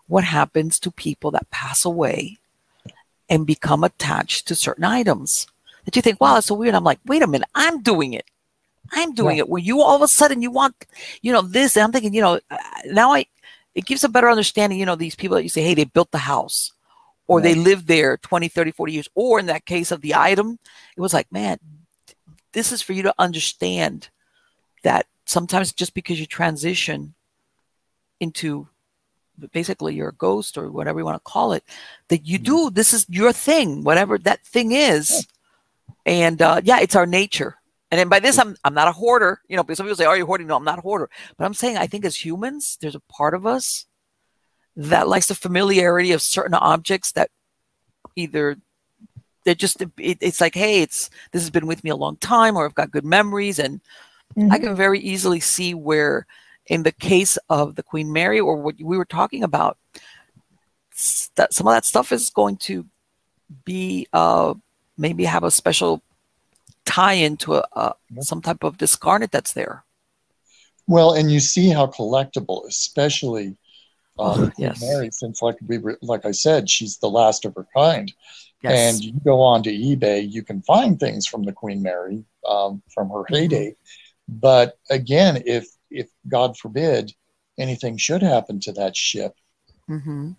what 0.08 0.23
happens 0.23 0.80
to 0.80 0.91
people 0.91 1.32
that 1.32 1.49
pass 1.51 1.84
away 1.84 2.38
and 3.30 3.45
become 3.45 3.84
attached 3.84 4.47
to 4.47 4.56
certain 4.56 4.84
items. 4.86 5.47
That 5.84 5.95
you 5.95 6.01
think, 6.01 6.21
wow, 6.21 6.36
that's 6.36 6.47
so 6.47 6.56
weird. 6.56 6.73
I'm 6.73 6.84
like, 6.84 6.99
wait 7.06 7.21
a 7.21 7.28
minute, 7.28 7.49
I'm 7.54 7.82
doing 7.82 8.13
it. 8.13 8.25
I'm 8.91 9.13
doing 9.13 9.38
yeah. 9.38 9.43
it. 9.43 9.50
When 9.50 9.63
you 9.63 9.82
all 9.82 9.95
of 9.95 10.02
a 10.02 10.08
sudden 10.08 10.41
you 10.41 10.52
want, 10.52 10.86
you 11.21 11.32
know, 11.32 11.41
this, 11.41 11.78
I'm 11.78 11.91
thinking, 11.91 12.13
you 12.13 12.21
know, 12.21 12.39
uh, 12.50 12.58
now 12.86 13.13
I, 13.13 13.26
it 13.74 13.86
gives 13.86 14.04
a 14.04 14.10
better 14.10 14.30
understanding, 14.30 14.80
you 14.80 14.86
know, 14.86 14.95
these 14.95 15.15
people 15.15 15.36
that 15.36 15.43
you 15.43 15.50
say, 15.50 15.63
hey, 15.63 15.74
they 15.74 15.84
built 15.84 16.12
the 16.12 16.17
house 16.17 16.71
or 17.28 17.41
they 17.41 17.56
lived 17.56 17.88
there 17.88 18.17
20, 18.17 18.48
30, 18.48 18.71
40 18.71 18.93
years. 18.93 19.10
Or 19.15 19.39
in 19.39 19.48
that 19.48 19.65
case 19.65 19.91
of 19.91 20.02
the 20.02 20.15
item, 20.15 20.60
it 20.95 21.02
was 21.02 21.13
like, 21.13 21.32
man, 21.32 21.58
this 22.54 22.71
is 22.71 22.82
for 22.82 22.93
you 22.93 23.04
to 23.04 23.15
understand 23.17 24.10
that 24.84 25.08
sometimes 25.26 25.74
just 25.74 25.93
because 25.93 26.19
you 26.19 26.26
transition 26.26 27.15
into 28.19 28.67
basically 29.52 29.95
you're 29.95 30.10
a 30.10 30.13
ghost 30.13 30.58
or 30.58 30.71
whatever 30.71 31.00
you 31.00 31.06
want 31.06 31.17
to 31.17 31.32
call 31.32 31.52
it, 31.52 31.63
that 32.08 32.26
you 32.26 32.38
mm-hmm. 32.38 32.67
do, 32.67 32.69
this 32.69 32.93
is 32.93 33.06
your 33.10 33.34
thing, 33.34 33.84
whatever 33.84 34.17
that 34.19 34.45
thing 34.45 34.71
is. 34.71 35.28
And 36.06 36.41
uh, 36.41 36.62
yeah, 36.63 36.80
it's 36.80 36.95
our 36.95 37.08
nature 37.08 37.58
and 37.91 38.00
then 38.00 38.10
by 38.10 38.19
this, 38.19 38.39
I'm 38.39 38.56
I'm 38.63 38.74
not 38.74 38.88
a 38.88 38.91
hoarder. 38.91 39.41
You 39.48 39.58
know, 39.58 39.63
because 39.63 39.78
some 39.78 39.86
people 39.86 39.98
say, 39.98 40.06
"Are 40.06 40.17
you 40.17 40.26
hoarding?" 40.26 40.48
No, 40.48 40.56
I'm 40.56 40.63
not 40.63 40.80
a 40.80 40.82
hoarder. 40.82 41.10
But 41.38 41.45
I'm 41.45 41.54
saying 41.54 41.78
I 41.78 41.88
think 41.88 42.06
as 42.06 42.24
humans, 42.24 42.78
there's 42.82 42.95
a 42.95 43.00
part 43.02 43.34
of 43.34 43.45
us 43.45 43.86
that 44.76 45.08
likes 45.08 45.28
the 45.28 45.36
familiarity 45.36 46.12
of 46.12 46.21
certain 46.21 46.54
objects 46.56 47.13
that 47.13 47.30
either 48.15 48.58
they're 49.45 49.56
just 49.56 49.82
it, 49.82 49.91
it's 49.98 50.41
like, 50.41 50.56
hey, 50.56 50.82
it's 50.82 51.10
this 51.32 51.41
has 51.41 51.50
been 51.50 51.67
with 51.67 51.84
me 51.84 51.89
a 51.89 51.95
long 51.95 52.17
time, 52.17 52.58
or 52.58 52.65
I've 52.65 52.76
got 52.76 52.91
good 52.91 53.06
memories, 53.06 53.60
and 53.60 53.80
mm-hmm. 54.36 54.52
I 54.52 54.60
can 54.60 54.76
very 54.76 55.00
easily 55.00 55.39
see 55.39 55.74
where, 55.74 56.26
in 56.65 56.84
the 56.84 56.91
case 56.91 57.38
of 57.50 57.76
the 57.76 57.84
Queen 57.84 58.12
Mary, 58.12 58.39
or 58.39 58.58
what 58.58 58.76
we 58.82 58.98
were 58.98 59.06
talking 59.06 59.43
about, 59.43 59.78
that 61.36 61.54
some 61.54 61.67
of 61.67 61.74
that 61.74 61.86
stuff 61.86 62.12
is 62.12 62.32
going 62.32 62.58
to 62.58 62.86
be 63.63 64.08
uh, 64.12 64.56
maybe 64.98 65.26
have 65.26 65.43
a 65.43 65.52
special 65.52 66.02
tie 66.86 67.13
into 67.13 67.56
a, 67.56 67.65
a 67.74 67.93
some 68.21 68.41
type 68.41 68.63
of 68.63 68.78
discarnate 68.78 69.32
that's 69.32 69.54
there. 69.54 69.84
Well, 70.88 71.13
and 71.13 71.32
you 71.32 71.39
see 71.39 71.69
how 71.69 71.88
collectible, 71.88 72.67
especially 72.67 73.58
uh, 74.17 74.36
oh, 74.38 74.52
yes. 74.58 74.82
Mary, 74.82 75.10
since 75.12 75.41
like 75.41 75.58
we 75.67 75.78
were, 75.78 75.98
like 76.02 76.26
I 76.26 76.32
said, 76.32 76.69
she's 76.69 76.98
the 76.98 77.10
last 77.10 77.45
of 77.45 77.56
her 77.56 77.67
kind. 77.76 78.12
Yes. 78.63 78.95
And 78.95 79.04
you 79.04 79.13
go 79.24 79.41
on 79.41 79.63
to 79.63 79.71
eBay, 79.71 80.32
you 80.32 80.41
can 80.41 80.62
find 80.62 81.00
things 81.00 81.28
from 81.28 81.43
the 81.43 81.52
Queen 81.52 81.82
Mary 81.82 82.24
um, 82.48 82.82
from 82.93 83.10
her 83.10 83.24
mm-hmm. 83.24 83.36
heyday. 83.36 83.76
But 84.28 84.78
again, 84.89 85.43
if 85.45 85.67
if 85.91 86.10
God 86.28 86.58
forbid 86.58 87.13
anything 87.60 87.98
should 87.98 88.24
happen 88.24 88.60
to 88.62 88.71
that 88.74 88.95
ship, 88.95 89.36
mm-hmm. 89.89 90.32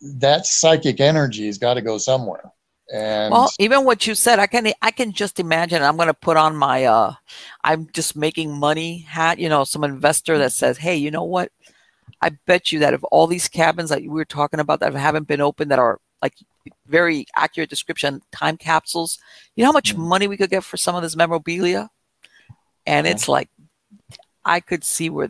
that 0.00 0.46
psychic 0.46 1.00
energy 1.00 1.46
has 1.46 1.58
got 1.58 1.74
to 1.74 1.82
go 1.82 1.98
somewhere. 1.98 2.50
And 2.92 3.32
well, 3.32 3.50
even 3.58 3.84
what 3.84 4.06
you 4.06 4.14
said, 4.14 4.38
I 4.38 4.46
can 4.46 4.72
I 4.80 4.90
can 4.90 5.12
just 5.12 5.38
imagine. 5.38 5.82
I'm 5.82 5.96
going 5.96 6.08
to 6.08 6.14
put 6.14 6.36
on 6.38 6.56
my 6.56 6.84
uh, 6.84 7.14
I'm 7.62 7.88
just 7.92 8.16
making 8.16 8.58
money 8.58 9.00
hat. 9.00 9.38
You 9.38 9.48
know, 9.50 9.64
some 9.64 9.84
investor 9.84 10.38
that 10.38 10.52
says, 10.52 10.78
"Hey, 10.78 10.96
you 10.96 11.10
know 11.10 11.24
what? 11.24 11.52
I 12.22 12.30
bet 12.46 12.72
you 12.72 12.78
that 12.80 12.94
if 12.94 13.00
all 13.12 13.26
these 13.26 13.48
cabins 13.48 13.90
that 13.90 14.02
we 14.02 14.08
were 14.08 14.24
talking 14.24 14.60
about 14.60 14.80
that 14.80 14.94
haven't 14.94 15.28
been 15.28 15.40
opened, 15.40 15.70
that 15.70 15.78
are 15.78 16.00
like 16.22 16.34
very 16.86 17.26
accurate 17.36 17.70
description 17.70 18.22
time 18.32 18.56
capsules, 18.56 19.18
you 19.54 19.62
know 19.62 19.68
how 19.68 19.72
much 19.72 19.92
mm-hmm. 19.92 20.08
money 20.08 20.28
we 20.28 20.36
could 20.36 20.50
get 20.50 20.64
for 20.64 20.76
some 20.76 20.96
of 20.96 21.02
this 21.02 21.16
memorabilia? 21.16 21.90
And 22.86 23.06
yeah. 23.06 23.12
it's 23.12 23.28
like, 23.28 23.50
I 24.44 24.60
could 24.60 24.82
see 24.82 25.10
where 25.10 25.28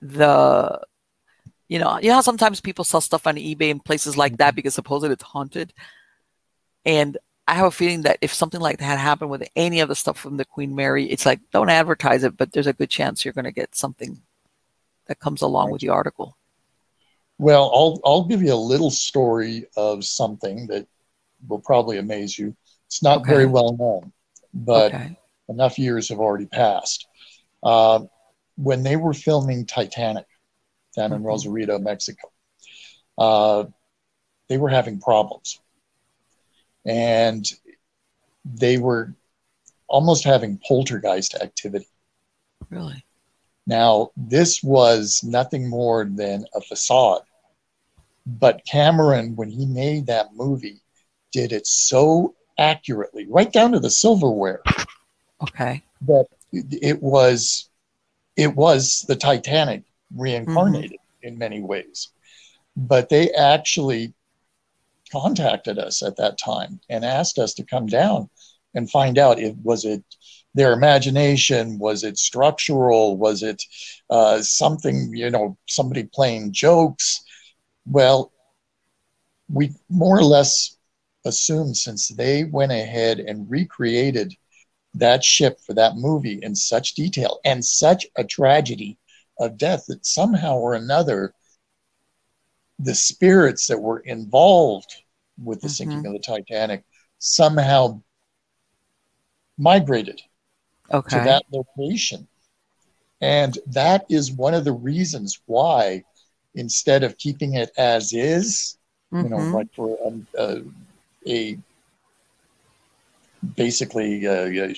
the 0.00 0.80
you 1.68 1.78
know, 1.78 1.98
you 2.00 2.08
know 2.08 2.14
how 2.14 2.20
sometimes 2.20 2.60
people 2.60 2.84
sell 2.84 3.00
stuff 3.00 3.26
on 3.26 3.36
eBay 3.36 3.70
and 3.70 3.84
places 3.84 4.16
like 4.16 4.38
that 4.38 4.48
mm-hmm. 4.48 4.56
because 4.56 4.74
supposedly 4.74 5.12
it's 5.12 5.22
haunted. 5.22 5.72
And 6.84 7.16
I 7.46 7.54
have 7.54 7.66
a 7.66 7.70
feeling 7.70 8.02
that 8.02 8.18
if 8.20 8.32
something 8.32 8.60
like 8.60 8.78
that 8.78 8.98
happened 8.98 9.30
with 9.30 9.48
any 9.56 9.80
of 9.80 9.88
the 9.88 9.94
stuff 9.94 10.18
from 10.18 10.36
the 10.36 10.44
Queen 10.44 10.74
Mary, 10.74 11.06
it's 11.06 11.26
like 11.26 11.40
don't 11.52 11.68
advertise 11.68 12.24
it, 12.24 12.36
but 12.36 12.52
there's 12.52 12.66
a 12.66 12.72
good 12.72 12.90
chance 12.90 13.24
you're 13.24 13.34
going 13.34 13.44
to 13.44 13.52
get 13.52 13.74
something 13.74 14.20
that 15.06 15.18
comes 15.18 15.42
along 15.42 15.70
with 15.70 15.80
the 15.80 15.88
article. 15.88 16.36
Well, 17.38 17.70
I'll 17.74 18.00
I'll 18.04 18.24
give 18.24 18.42
you 18.42 18.52
a 18.52 18.54
little 18.54 18.90
story 18.90 19.66
of 19.76 20.04
something 20.04 20.68
that 20.68 20.86
will 21.48 21.58
probably 21.58 21.98
amaze 21.98 22.38
you. 22.38 22.56
It's 22.86 23.02
not 23.02 23.22
okay. 23.22 23.30
very 23.30 23.46
well 23.46 23.76
known, 23.76 24.12
but 24.54 24.94
okay. 24.94 25.18
enough 25.48 25.78
years 25.78 26.08
have 26.10 26.20
already 26.20 26.46
passed. 26.46 27.06
Uh, 27.62 28.04
when 28.56 28.82
they 28.82 28.96
were 28.96 29.14
filming 29.14 29.66
Titanic 29.66 30.26
down 30.94 31.06
mm-hmm. 31.06 31.14
in 31.14 31.22
Rosarito, 31.24 31.78
Mexico, 31.78 32.30
uh, 33.18 33.64
they 34.48 34.58
were 34.58 34.68
having 34.68 35.00
problems 35.00 35.58
and 36.84 37.46
they 38.44 38.78
were 38.78 39.14
almost 39.88 40.24
having 40.24 40.60
poltergeist 40.66 41.34
activity. 41.34 41.88
Really? 42.70 43.04
Now, 43.66 44.10
this 44.16 44.62
was 44.62 45.20
nothing 45.22 45.68
more 45.68 46.04
than 46.04 46.46
a 46.54 46.60
facade. 46.60 47.22
But 48.26 48.64
Cameron, 48.66 49.36
when 49.36 49.50
he 49.50 49.66
made 49.66 50.06
that 50.06 50.34
movie, 50.34 50.80
did 51.32 51.52
it 51.52 51.66
so 51.66 52.34
accurately, 52.58 53.26
right 53.28 53.52
down 53.52 53.72
to 53.72 53.80
the 53.80 53.90
silverware. 53.90 54.62
Okay. 55.42 55.82
That 56.02 56.26
it 56.52 57.02
was 57.02 57.68
it 58.36 58.54
was 58.54 59.04
the 59.08 59.16
Titanic 59.16 59.84
reincarnated 60.14 60.92
mm-hmm. 60.92 61.28
in 61.28 61.38
many 61.38 61.60
ways. 61.60 62.08
But 62.76 63.08
they 63.08 63.30
actually 63.32 64.14
contacted 65.12 65.78
us 65.78 66.02
at 66.02 66.16
that 66.16 66.38
time 66.38 66.80
and 66.88 67.04
asked 67.04 67.38
us 67.38 67.54
to 67.54 67.64
come 67.64 67.86
down 67.86 68.28
and 68.74 68.90
find 68.90 69.18
out 69.18 69.38
if 69.38 69.54
was 69.62 69.84
it 69.84 70.02
their 70.54 70.72
imagination? 70.72 71.78
Was 71.78 72.02
it 72.04 72.18
structural? 72.18 73.16
Was 73.16 73.42
it 73.42 73.62
uh, 74.10 74.42
something 74.42 75.14
you 75.14 75.30
know 75.30 75.56
somebody 75.68 76.04
playing 76.04 76.52
jokes? 76.52 77.22
Well 77.86 78.32
we 79.52 79.72
more 79.88 80.18
or 80.18 80.24
less 80.24 80.76
assumed 81.24 81.76
since 81.76 82.08
they 82.08 82.44
went 82.44 82.72
ahead 82.72 83.20
and 83.20 83.48
recreated 83.48 84.34
that 84.94 85.22
ship 85.22 85.60
for 85.60 85.74
that 85.74 85.96
movie 85.96 86.40
in 86.42 86.54
such 86.54 86.94
detail 86.94 87.38
and 87.44 87.64
such 87.64 88.06
a 88.16 88.24
tragedy 88.24 88.98
of 89.38 89.56
death 89.56 89.84
that 89.86 90.04
somehow 90.04 90.56
or 90.56 90.74
another 90.74 91.34
the 92.78 92.94
spirits 92.94 93.68
that 93.68 93.78
were 93.78 94.00
involved 94.00 95.01
with 95.44 95.60
the 95.60 95.68
mm-hmm. 95.68 95.90
sinking 95.90 96.06
of 96.06 96.12
the 96.12 96.18
Titanic 96.18 96.84
somehow 97.18 98.00
migrated 99.58 100.20
okay. 100.92 101.18
to 101.18 101.24
that 101.24 101.44
location. 101.52 102.26
And 103.20 103.56
that 103.68 104.04
is 104.08 104.32
one 104.32 104.54
of 104.54 104.64
the 104.64 104.72
reasons 104.72 105.40
why, 105.46 106.04
instead 106.54 107.04
of 107.04 107.16
keeping 107.18 107.54
it 107.54 107.70
as 107.76 108.12
is, 108.12 108.76
mm-hmm. 109.12 109.24
you 109.24 109.30
know, 109.30 109.36
mm-hmm. 109.36 109.54
like 109.54 109.72
for 109.74 109.96
a, 110.04 110.42
a, 110.42 110.62
a 111.26 111.58
basically 113.56 114.24
a, 114.24 114.74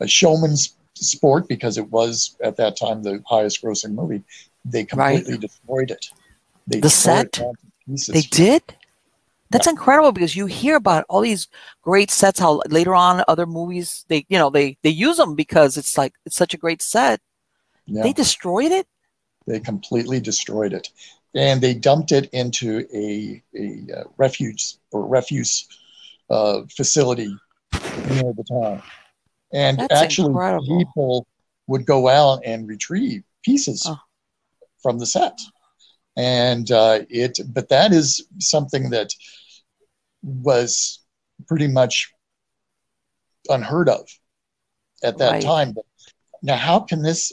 a, 0.00 0.06
showman's 0.06 0.76
sport 0.94 1.48
because 1.48 1.78
it 1.78 1.90
was 1.90 2.36
at 2.42 2.56
that 2.56 2.76
time 2.76 3.02
the 3.02 3.22
highest 3.26 3.62
grossing 3.62 3.94
movie. 3.94 4.22
They 4.64 4.84
completely 4.84 5.32
right. 5.32 5.40
destroyed 5.40 5.90
it. 5.90 6.06
They 6.66 6.80
the 6.80 6.90
set. 6.90 7.40
They 7.86 8.20
did. 8.20 8.62
That's 9.50 9.66
yeah. 9.66 9.70
incredible 9.70 10.12
because 10.12 10.36
you 10.36 10.46
hear 10.46 10.76
about 10.76 11.04
all 11.08 11.20
these 11.20 11.48
great 11.82 12.10
sets. 12.10 12.40
How 12.40 12.60
later 12.68 12.94
on 12.94 13.24
other 13.28 13.46
movies 13.46 14.04
they 14.08 14.26
you 14.28 14.38
know 14.38 14.50
they 14.50 14.76
they 14.82 14.90
use 14.90 15.16
them 15.16 15.34
because 15.34 15.76
it's 15.76 15.96
like 15.96 16.14
it's 16.26 16.36
such 16.36 16.54
a 16.54 16.58
great 16.58 16.82
set. 16.82 17.20
Yeah. 17.86 18.02
They 18.02 18.12
destroyed 18.12 18.72
it. 18.72 18.86
They 19.46 19.60
completely 19.60 20.20
destroyed 20.20 20.74
it, 20.74 20.88
and 21.34 21.60
they 21.60 21.74
dumped 21.74 22.12
it 22.12 22.28
into 22.32 22.86
a 22.92 23.42
a 23.56 24.00
uh, 24.00 24.04
refuge 24.18 24.74
or 24.92 25.06
refuse 25.06 25.66
uh, 26.30 26.62
facility 26.68 27.34
near 28.10 28.32
the 28.32 28.44
town. 28.48 28.82
And 29.52 29.78
That's 29.78 29.94
actually, 29.94 30.28
incredible. 30.28 30.78
people 30.78 31.26
would 31.66 31.86
go 31.86 32.08
out 32.08 32.40
and 32.44 32.68
retrieve 32.68 33.22
pieces 33.42 33.86
oh. 33.88 33.98
from 34.82 34.98
the 34.98 35.06
set. 35.06 35.38
And 36.16 36.70
uh, 36.70 37.00
it, 37.08 37.38
but 37.48 37.68
that 37.68 37.92
is 37.92 38.26
something 38.38 38.90
that 38.90 39.10
was 40.22 41.00
pretty 41.46 41.68
much 41.68 42.12
unheard 43.48 43.88
of 43.88 44.08
at 45.02 45.18
that 45.18 45.32
right. 45.32 45.42
time. 45.42 45.72
But 45.72 45.84
now, 46.42 46.56
how 46.56 46.80
can 46.80 47.02
this 47.02 47.32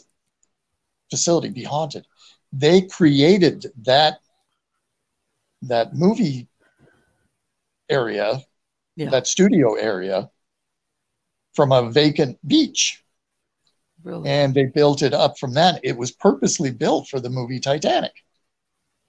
facility 1.10 1.50
be 1.50 1.64
haunted? 1.64 2.06
They 2.54 2.82
created 2.82 3.68
that 3.84 4.20
that 5.64 5.96
movie 5.96 6.48
area, 7.90 8.42
yeah. 8.96 9.10
that 9.10 9.28
studio 9.28 9.74
area, 9.76 10.30
from 11.54 11.72
a 11.72 11.90
vacant 11.90 12.38
beach. 12.48 13.02
Really? 14.04 14.30
And 14.30 14.54
they 14.54 14.66
built 14.66 15.02
it 15.02 15.14
up 15.14 15.40
from 15.40 15.54
that. 15.56 15.80
It 15.84 15.98
was 15.98 16.12
purposely 16.12 16.70
built 16.70 17.08
for 17.08 17.20
the 17.20 17.30
movie 17.30 17.60
Titanic. 17.60 18.14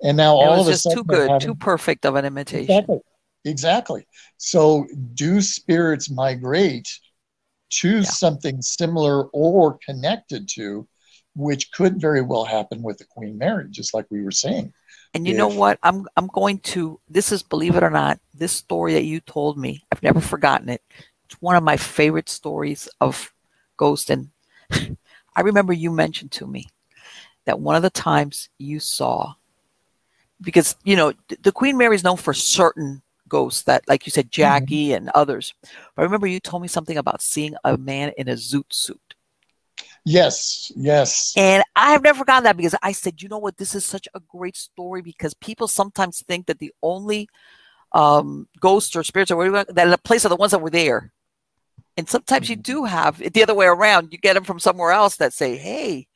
And 0.02 0.16
now 0.16 0.36
all 0.36 0.60
of 0.60 0.68
a 0.68 0.76
sudden, 0.76 0.98
too 0.98 1.04
good, 1.04 1.30
having, 1.30 1.46
too 1.46 1.54
perfect 1.54 2.06
of 2.06 2.16
an 2.16 2.24
imitation. 2.24 2.70
Exactly. 2.70 3.00
Exactly. 3.46 4.06
So, 4.36 4.86
do 5.14 5.40
spirits 5.40 6.10
migrate 6.10 6.88
to 7.70 7.98
yeah. 7.98 8.02
something 8.02 8.60
similar 8.60 9.24
or 9.26 9.78
connected 9.84 10.48
to, 10.54 10.86
which 11.34 11.70
could 11.72 12.00
very 12.00 12.22
well 12.22 12.44
happen 12.44 12.82
with 12.82 12.98
the 12.98 13.04
Queen 13.04 13.38
Mary, 13.38 13.66
just 13.70 13.94
like 13.94 14.06
we 14.10 14.22
were 14.22 14.30
saying. 14.30 14.72
And 15.14 15.26
you 15.26 15.32
if, 15.32 15.38
know 15.38 15.48
what? 15.48 15.78
I'm 15.82 16.06
I'm 16.16 16.26
going 16.28 16.58
to. 16.58 17.00
This 17.08 17.32
is 17.32 17.42
believe 17.42 17.76
it 17.76 17.82
or 17.82 17.90
not, 17.90 18.20
this 18.34 18.52
story 18.52 18.94
that 18.94 19.04
you 19.04 19.20
told 19.20 19.56
me. 19.56 19.84
I've 19.92 20.02
never 20.02 20.20
forgotten 20.20 20.68
it. 20.68 20.82
It's 21.24 21.40
one 21.40 21.56
of 21.56 21.62
my 21.62 21.76
favorite 21.76 22.28
stories 22.28 22.88
of 23.00 23.32
ghost. 23.76 24.10
And 24.10 24.30
I 24.70 25.40
remember 25.40 25.72
you 25.72 25.90
mentioned 25.90 26.32
to 26.32 26.46
me 26.46 26.66
that 27.44 27.60
one 27.60 27.76
of 27.76 27.82
the 27.82 27.90
times 27.90 28.48
you 28.58 28.80
saw, 28.80 29.34
because, 30.40 30.76
you 30.84 30.96
know, 30.96 31.12
the 31.42 31.52
Queen 31.52 31.76
Mary 31.76 31.94
is 31.94 32.04
known 32.04 32.16
for 32.16 32.34
certain 32.34 33.02
ghosts 33.28 33.62
that, 33.62 33.86
like 33.88 34.06
you 34.06 34.10
said, 34.10 34.26
mm-hmm. 34.26 34.42
Jackie 34.42 34.88
mm-hmm. 34.88 34.96
and 34.96 35.10
others. 35.14 35.54
But 35.62 36.02
I 36.02 36.04
remember 36.04 36.26
you 36.26 36.40
told 36.40 36.62
me 36.62 36.68
something 36.68 36.96
about 36.96 37.22
seeing 37.22 37.54
a 37.64 37.76
man 37.76 38.12
in 38.16 38.28
a 38.28 38.34
zoot 38.34 38.72
suit. 38.72 39.00
Yes, 40.04 40.70
yes. 40.76 41.34
And 41.36 41.64
I 41.74 41.90
have 41.90 42.02
never 42.02 42.20
forgotten 42.20 42.44
that 42.44 42.56
because 42.56 42.76
I 42.80 42.92
said, 42.92 43.20
you 43.20 43.28
know 43.28 43.38
what, 43.38 43.56
this 43.56 43.74
is 43.74 43.84
such 43.84 44.06
a 44.14 44.20
great 44.20 44.56
story 44.56 45.02
because 45.02 45.34
people 45.34 45.66
sometimes 45.66 46.22
think 46.22 46.46
that 46.46 46.60
the 46.60 46.72
only 46.80 47.28
um, 47.92 48.46
ghosts 48.60 48.94
or 48.94 49.02
spirits 49.02 49.32
or 49.32 49.36
whatever 49.36 49.64
that 49.72 49.90
the 49.90 49.98
place 49.98 50.24
are 50.24 50.28
the 50.28 50.36
ones 50.36 50.52
that 50.52 50.60
were 50.60 50.70
there. 50.70 51.12
And 51.96 52.08
sometimes 52.08 52.48
you 52.48 52.54
mm-hmm. 52.56 52.62
do 52.62 52.84
have 52.84 53.20
it 53.20 53.32
the 53.32 53.42
other 53.42 53.54
way 53.54 53.66
around. 53.66 54.12
You 54.12 54.18
get 54.18 54.34
them 54.34 54.44
from 54.44 54.60
somewhere 54.60 54.92
else 54.92 55.16
that 55.16 55.32
say, 55.32 55.56
"Hey, 55.56 56.06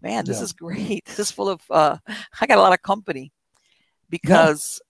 man, 0.00 0.24
this 0.24 0.38
yeah. 0.38 0.44
is 0.44 0.52
great. 0.52 1.04
This 1.06 1.18
is 1.18 1.30
full 1.30 1.48
of. 1.48 1.60
Uh, 1.68 1.98
I 2.40 2.46
got 2.46 2.58
a 2.58 2.62
lot 2.62 2.72
of 2.72 2.82
company," 2.82 3.32
because. 4.08 4.80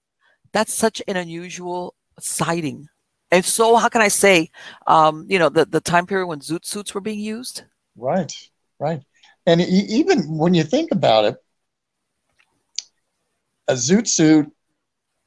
That's 0.54 0.72
such 0.72 1.02
an 1.08 1.16
unusual 1.16 1.94
sighting. 2.20 2.88
And 3.30 3.44
so, 3.44 3.74
how 3.74 3.88
can 3.88 4.00
I 4.00 4.08
say, 4.08 4.50
um, 4.86 5.26
you 5.28 5.38
know, 5.38 5.48
the 5.48 5.66
the 5.66 5.80
time 5.80 6.06
period 6.06 6.28
when 6.28 6.38
zoot 6.38 6.64
suits 6.64 6.94
were 6.94 7.00
being 7.00 7.18
used? 7.18 7.64
Right, 7.96 8.32
right. 8.78 9.02
And 9.46 9.60
even 9.60 10.38
when 10.38 10.54
you 10.54 10.62
think 10.62 10.92
about 10.92 11.24
it, 11.24 11.36
a 13.68 13.74
zoot 13.74 14.06
suit 14.06 14.50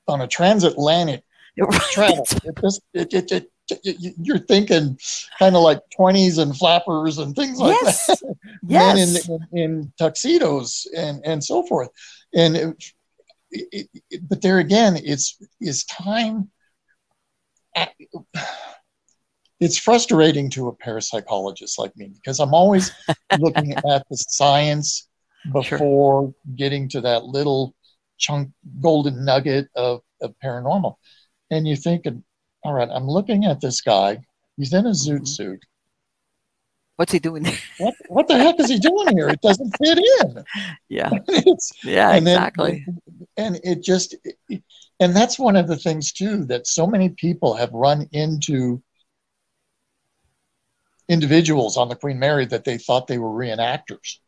on 0.07 0.21
a 0.21 0.27
transatlantic 0.27 1.23
travel, 1.91 2.25
it 2.45 2.57
just 2.61 2.81
it, 2.93 3.13
it, 3.13 3.31
it 3.31 3.51
you're 4.21 4.39
thinking 4.39 4.97
kind 5.37 5.57
of 5.57 5.61
like 5.61 5.81
20s 5.99 6.41
and 6.41 6.55
flappers 6.55 7.17
and 7.17 7.35
things 7.35 7.59
like 7.59 7.77
yes. 7.81 8.07
that. 8.07 8.35
yes. 8.65 9.27
Men 9.29 9.37
in, 9.37 9.41
in, 9.51 9.71
in, 9.71 9.93
tuxedos 9.97 10.87
and, 10.95 11.19
and 11.25 11.43
so 11.43 11.63
forth. 11.63 11.89
And 12.33 12.75
it, 13.51 13.89
it, 14.09 14.21
but 14.27 14.41
there 14.41 14.59
again, 14.59 14.97
it's 15.03 15.37
is 15.61 15.83
time. 15.85 16.49
It's 19.59 19.77
frustrating 19.77 20.49
to 20.51 20.67
a 20.67 20.75
parapsychologist 20.75 21.79
like 21.79 21.95
me 21.97 22.11
because 22.13 22.39
I'm 22.39 22.53
always 22.53 22.91
looking 23.39 23.73
at 23.73 23.83
the 24.09 24.17
science 24.17 25.07
before 25.51 26.23
sure. 26.23 26.33
getting 26.55 26.89
to 26.89 27.01
that 27.01 27.25
little 27.25 27.73
chunk 28.17 28.51
golden 28.81 29.25
nugget 29.25 29.67
of, 29.75 30.01
of 30.21 30.35
paranormal. 30.43 30.95
And 31.49 31.67
you're 31.67 31.77
thinking, 31.77 32.23
all 32.63 32.73
right, 32.73 32.89
I'm 32.91 33.07
looking 33.07 33.45
at 33.45 33.61
this 33.61 33.81
guy. 33.81 34.19
He's 34.57 34.73
in 34.73 34.85
a 34.85 34.91
zoot 34.91 35.21
mm-hmm. 35.21 35.25
suit. 35.25 35.65
What's 36.97 37.11
he 37.11 37.19
doing? 37.19 37.47
what 37.77 37.95
what 38.09 38.27
the 38.27 38.37
heck 38.37 38.59
is 38.59 38.69
he 38.69 38.79
doing 38.79 39.15
here? 39.15 39.29
It 39.29 39.41
doesn't 39.41 39.71
fit 39.77 39.97
in. 39.97 40.43
Yeah. 40.89 41.09
yeah, 41.83 42.11
and 42.11 42.27
exactly. 42.27 42.85
Then, 42.85 43.01
and 43.37 43.59
it 43.63 43.83
just 43.83 44.15
and 44.99 45.15
that's 45.15 45.37
one 45.37 45.55
of 45.55 45.67
the 45.67 45.75
things 45.75 46.11
too 46.11 46.45
that 46.45 46.65
so 46.65 46.87
many 46.87 47.09
people 47.09 47.55
have 47.55 47.71
run 47.73 48.07
into 48.13 48.81
individuals 51.09 51.77
on 51.77 51.89
the 51.89 51.95
Queen 51.95 52.19
Mary 52.19 52.45
that 52.45 52.63
they 52.63 52.77
thought 52.77 53.07
they 53.07 53.17
were 53.17 53.29
reenactors. 53.29 54.19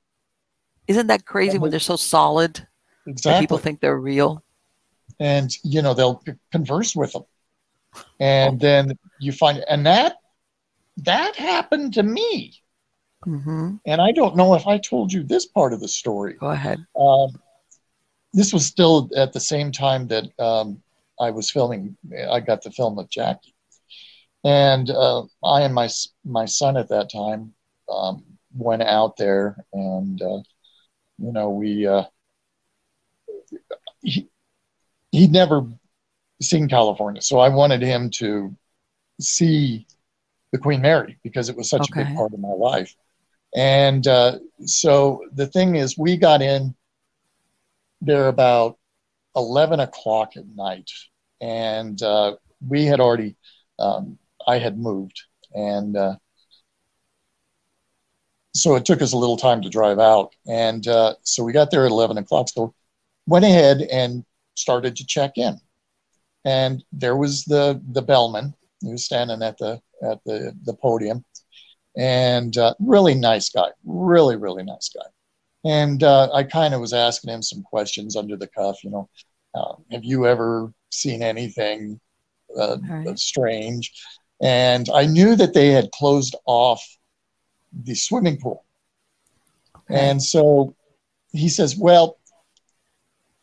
Isn't 0.87 1.07
that 1.07 1.25
crazy 1.25 1.57
when 1.57 1.71
they're 1.71 1.79
so 1.79 1.95
solid? 1.95 2.67
Exactly. 3.07 3.43
people 3.43 3.57
think 3.57 3.79
they're 3.79 3.97
real. 3.97 4.43
And 5.19 5.49
you 5.63 5.81
know, 5.81 5.93
they'll 5.93 6.21
converse 6.51 6.95
with 6.95 7.13
them 7.13 7.23
and 8.19 8.59
then 8.59 8.97
you 9.19 9.31
find 9.31 9.63
and 9.69 9.85
that 9.85 10.17
that 11.03 11.35
happened 11.35 11.93
to 11.93 12.03
me 12.03 12.53
mm-hmm. 13.25 13.75
and 13.85 14.01
i 14.01 14.11
don't 14.11 14.35
know 14.35 14.53
if 14.53 14.65
i 14.67 14.77
told 14.77 15.11
you 15.11 15.23
this 15.23 15.45
part 15.45 15.73
of 15.73 15.79
the 15.79 15.87
story 15.87 16.33
go 16.33 16.49
ahead 16.49 16.83
um, 16.99 17.29
this 18.33 18.53
was 18.53 18.65
still 18.65 19.09
at 19.15 19.33
the 19.33 19.39
same 19.39 19.71
time 19.71 20.07
that 20.07 20.25
um, 20.39 20.81
i 21.19 21.29
was 21.29 21.51
filming 21.51 21.95
i 22.31 22.39
got 22.39 22.61
the 22.61 22.71
film 22.71 22.95
with 22.95 23.09
jackie 23.09 23.55
and 24.43 24.89
uh, 24.89 25.23
i 25.43 25.61
and 25.61 25.73
my 25.73 25.89
my 26.25 26.45
son 26.45 26.77
at 26.77 26.89
that 26.89 27.11
time 27.11 27.53
um, 27.91 28.23
went 28.53 28.81
out 28.81 29.17
there 29.17 29.65
and 29.73 30.21
uh, 30.21 30.41
you 31.17 31.31
know 31.31 31.49
we 31.49 31.87
uh, 31.87 32.03
he, 34.01 34.29
he'd 35.11 35.31
never 35.31 35.67
seen 36.41 36.67
California. 36.67 37.21
So 37.21 37.39
I 37.39 37.49
wanted 37.49 37.81
him 37.81 38.09
to 38.11 38.55
see 39.19 39.85
the 40.51 40.57
Queen 40.57 40.81
Mary 40.81 41.17
because 41.23 41.49
it 41.49 41.55
was 41.55 41.69
such 41.69 41.81
okay. 41.91 42.01
a 42.01 42.05
big 42.05 42.15
part 42.15 42.33
of 42.33 42.39
my 42.39 42.49
life. 42.49 42.95
And 43.55 44.05
uh, 44.07 44.39
so 44.65 45.23
the 45.33 45.47
thing 45.47 45.75
is, 45.75 45.97
we 45.97 46.17
got 46.17 46.41
in 46.41 46.75
there 48.01 48.27
about 48.27 48.77
11 49.35 49.79
o'clock 49.79 50.37
at 50.37 50.47
night. 50.55 50.89
And 51.41 52.01
uh, 52.01 52.35
we 52.67 52.85
had 52.85 52.99
already, 52.99 53.35
um, 53.79 54.17
I 54.47 54.59
had 54.59 54.77
moved. 54.77 55.21
And 55.53 55.95
uh, 55.95 56.15
so 58.53 58.75
it 58.75 58.85
took 58.85 59.01
us 59.01 59.13
a 59.13 59.17
little 59.17 59.37
time 59.37 59.61
to 59.61 59.69
drive 59.69 59.99
out. 59.99 60.35
And 60.47 60.87
uh, 60.87 61.15
so 61.23 61.43
we 61.43 61.53
got 61.53 61.71
there 61.71 61.85
at 61.85 61.91
11 61.91 62.17
o'clock. 62.17 62.49
So 62.49 62.73
went 63.25 63.45
ahead 63.45 63.81
and 63.81 64.25
started 64.55 64.95
to 64.97 65.05
check 65.05 65.37
in 65.37 65.59
and 66.45 66.83
there 66.91 67.15
was 67.15 67.45
the 67.45 67.81
the 67.91 68.01
bellman 68.01 68.53
who 68.81 68.91
was 68.91 69.05
standing 69.05 69.41
at 69.41 69.57
the 69.57 69.81
at 70.03 70.23
the 70.25 70.55
the 70.63 70.73
podium, 70.73 71.23
and 71.97 72.57
uh, 72.57 72.73
really 72.79 73.15
nice 73.15 73.49
guy, 73.49 73.69
really 73.85 74.35
really 74.35 74.63
nice 74.63 74.89
guy. 74.89 75.05
And 75.65 76.03
uh, 76.03 76.31
I 76.33 76.43
kind 76.43 76.73
of 76.73 76.79
was 76.79 76.93
asking 76.93 77.33
him 77.33 77.41
some 77.41 77.63
questions 77.63 78.15
under 78.15 78.37
the 78.37 78.47
cuff, 78.47 78.81
you 78.83 78.91
know, 78.91 79.09
uh, 79.53 79.73
have 79.91 80.05
you 80.05 80.25
ever 80.25 80.73
seen 80.89 81.21
anything 81.21 81.99
uh, 82.57 82.77
right. 82.89 83.19
strange? 83.19 83.91
And 84.41 84.87
I 84.93 85.05
knew 85.05 85.35
that 85.35 85.53
they 85.53 85.67
had 85.67 85.91
closed 85.91 86.35
off 86.45 86.81
the 87.83 87.95
swimming 87.95 88.39
pool, 88.39 88.63
okay. 89.75 89.99
and 89.99 90.23
so 90.23 90.75
he 91.31 91.49
says, 91.49 91.75
well 91.75 92.18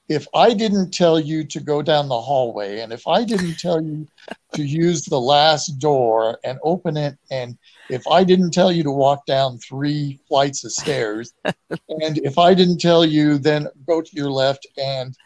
if 0.08 0.26
I 0.34 0.54
didn't 0.54 0.92
tell 0.92 1.18
you 1.18 1.44
to 1.44 1.60
go 1.60 1.82
down 1.82 2.08
the 2.08 2.20
hallway, 2.20 2.80
and 2.80 2.92
if 2.92 3.06
I 3.06 3.24
didn't 3.24 3.58
tell 3.58 3.82
you 3.82 4.06
to 4.52 4.62
use 4.62 5.04
the 5.04 5.20
last 5.20 5.78
door 5.78 6.38
and 6.44 6.58
open 6.62 6.96
it, 6.96 7.18
and 7.30 7.58
if 7.90 8.06
I 8.06 8.22
didn't 8.22 8.52
tell 8.52 8.70
you 8.70 8.82
to 8.84 8.92
walk 8.92 9.26
down 9.26 9.58
three 9.58 10.20
flights 10.28 10.64
of 10.64 10.72
stairs, 10.72 11.34
and 11.44 12.18
if 12.18 12.38
I 12.38 12.54
didn't 12.54 12.78
tell 12.78 13.04
you 13.04 13.38
then 13.38 13.68
go 13.86 14.00
to 14.00 14.10
your 14.16 14.30
left 14.30 14.66
and 14.78 15.16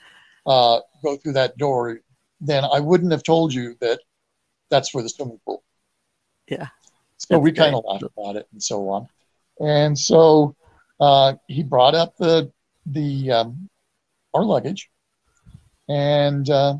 uh, 0.46 0.80
go 1.02 1.16
through 1.16 1.34
that 1.34 1.58
door, 1.58 2.00
then 2.40 2.64
I 2.64 2.80
wouldn't 2.80 3.12
have 3.12 3.22
told 3.22 3.52
you 3.52 3.76
that 3.80 4.00
that's 4.70 4.88
for 4.88 5.02
the 5.02 5.08
swimming 5.08 5.40
pool. 5.44 5.62
Yeah. 6.48 6.68
So 7.18 7.38
we 7.38 7.52
kind 7.52 7.74
of 7.74 7.84
laughed 7.84 8.04
about 8.16 8.36
it 8.36 8.48
and 8.52 8.62
so 8.62 8.88
on. 8.88 9.08
And 9.60 9.98
so 9.98 10.56
uh, 11.00 11.34
he 11.48 11.62
brought 11.62 11.94
up 11.94 12.16
the 12.16 12.50
the 12.86 13.30
um, 13.30 13.68
our 14.34 14.44
luggage, 14.44 14.90
and 15.88 16.48
uh, 16.48 16.74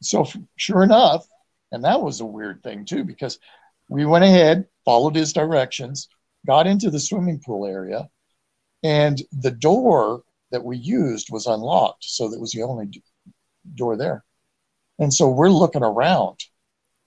so 0.00 0.26
sure 0.56 0.82
enough, 0.82 1.26
and 1.70 1.84
that 1.84 2.02
was 2.02 2.20
a 2.20 2.26
weird 2.26 2.62
thing 2.62 2.84
too 2.84 3.04
because 3.04 3.38
we 3.88 4.06
went 4.06 4.24
ahead, 4.24 4.66
followed 4.84 5.14
his 5.14 5.32
directions, 5.32 6.08
got 6.46 6.66
into 6.66 6.90
the 6.90 7.00
swimming 7.00 7.40
pool 7.44 7.66
area, 7.66 8.08
and 8.82 9.22
the 9.32 9.50
door 9.50 10.22
that 10.50 10.64
we 10.64 10.76
used 10.76 11.28
was 11.30 11.46
unlocked, 11.46 12.04
so 12.04 12.28
that 12.28 12.40
was 12.40 12.52
the 12.52 12.62
only 12.62 12.90
door 13.74 13.96
there. 13.96 14.24
And 14.98 15.12
so 15.12 15.28
we're 15.28 15.48
looking 15.48 15.82
around. 15.82 16.38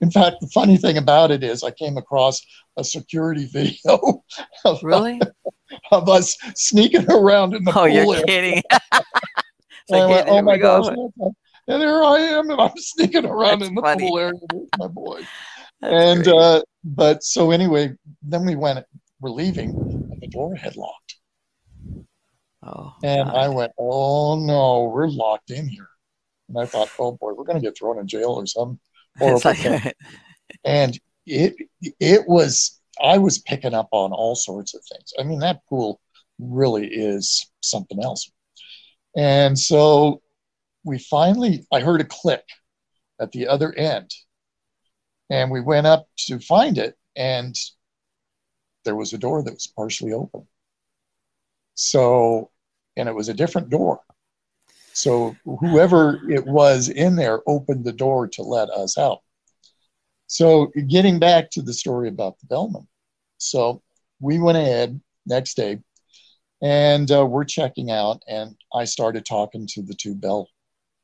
In 0.00 0.10
fact, 0.10 0.36
the 0.40 0.48
funny 0.48 0.76
thing 0.76 0.98
about 0.98 1.30
it 1.30 1.42
is, 1.42 1.62
I 1.62 1.70
came 1.70 1.96
across 1.96 2.44
a 2.76 2.84
security 2.84 3.46
video 3.52 4.22
of, 4.64 4.82
really? 4.82 5.20
of 5.90 6.08
us 6.08 6.36
sneaking 6.54 7.10
around 7.10 7.54
in 7.54 7.64
the 7.64 7.70
oh, 7.70 7.74
pool. 7.74 7.82
Oh, 7.82 7.86
you're 7.86 8.14
area. 8.14 8.26
kidding. 8.26 8.62
like, 9.88 10.02
I 10.02 10.06
went, 10.06 10.28
oh 10.28 10.42
my 10.42 10.58
gosh. 10.58 10.86
And 11.68 11.82
there 11.82 12.02
I 12.02 12.18
am, 12.18 12.50
and 12.50 12.60
I'm 12.60 12.72
sneaking 12.76 13.26
around 13.26 13.60
That's 13.60 13.70
in 13.70 13.74
the 13.74 13.82
funny. 13.82 14.08
pool 14.08 14.18
area 14.18 14.40
with 14.52 14.68
my 14.78 14.88
boy. 14.88 15.22
And 15.82 16.26
uh, 16.26 16.62
but 16.84 17.22
so 17.22 17.50
anyway, 17.50 17.92
then 18.22 18.46
we 18.46 18.56
went. 18.56 18.82
We're 19.20 19.28
leaving, 19.28 19.68
and 20.10 20.18
the 20.22 20.26
door 20.28 20.54
had 20.54 20.74
locked. 20.74 21.16
Oh. 22.62 22.94
And 23.04 23.28
God. 23.28 23.36
I 23.36 23.48
went, 23.48 23.72
oh 23.78 24.36
no, 24.36 24.90
we're 24.92 25.08
locked 25.08 25.50
in 25.50 25.68
here. 25.68 25.88
And 26.48 26.58
I 26.58 26.64
thought, 26.64 26.90
oh 26.98 27.12
boy, 27.12 27.34
we're 27.34 27.44
going 27.44 27.60
to 27.60 27.64
get 27.64 27.76
thrown 27.76 27.98
in 27.98 28.08
jail 28.08 28.30
or 28.30 28.46
some 28.46 28.80
horrible 29.18 29.42
like, 29.44 29.58
thing. 29.58 29.92
and 30.64 30.98
it 31.26 31.54
it 32.00 32.26
was 32.26 32.80
I 33.00 33.18
was 33.18 33.38
picking 33.38 33.74
up 33.74 33.88
on 33.92 34.12
all 34.12 34.34
sorts 34.34 34.74
of 34.74 34.82
things. 34.90 35.12
I 35.18 35.24
mean, 35.24 35.40
that 35.40 35.60
pool 35.68 36.00
really 36.38 36.86
is 36.86 37.50
something 37.60 38.02
else. 38.02 38.30
And 39.16 39.58
so 39.58 40.22
we 40.84 40.98
finally, 40.98 41.66
I 41.72 41.80
heard 41.80 42.00
a 42.00 42.04
click 42.04 42.44
at 43.20 43.32
the 43.32 43.48
other 43.48 43.72
end. 43.72 44.10
And 45.30 45.50
we 45.50 45.60
went 45.60 45.88
up 45.88 46.06
to 46.28 46.38
find 46.38 46.78
it, 46.78 46.96
and 47.16 47.52
there 48.84 48.94
was 48.94 49.12
a 49.12 49.18
door 49.18 49.42
that 49.42 49.52
was 49.54 49.66
partially 49.66 50.12
open. 50.12 50.46
So, 51.74 52.52
and 52.96 53.08
it 53.08 53.14
was 53.14 53.28
a 53.28 53.34
different 53.34 53.68
door. 53.68 54.00
So 54.92 55.34
whoever 55.44 56.20
it 56.30 56.46
was 56.46 56.88
in 56.88 57.16
there 57.16 57.40
opened 57.46 57.84
the 57.84 57.92
door 57.92 58.28
to 58.28 58.42
let 58.42 58.70
us 58.70 58.96
out. 58.96 59.22
So 60.28 60.72
getting 60.86 61.18
back 61.18 61.50
to 61.50 61.62
the 61.62 61.74
story 61.74 62.08
about 62.08 62.38
the 62.38 62.46
bellman. 62.46 62.86
So 63.38 63.82
we 64.20 64.38
went 64.38 64.58
ahead 64.58 65.00
next 65.26 65.54
day 65.54 65.80
and 66.62 67.10
uh, 67.10 67.24
we're 67.26 67.44
checking 67.44 67.90
out 67.90 68.22
and 68.28 68.56
I 68.74 68.84
started 68.84 69.24
talking 69.24 69.66
to 69.72 69.82
the 69.82 69.94
two 69.94 70.14
bell 70.14 70.48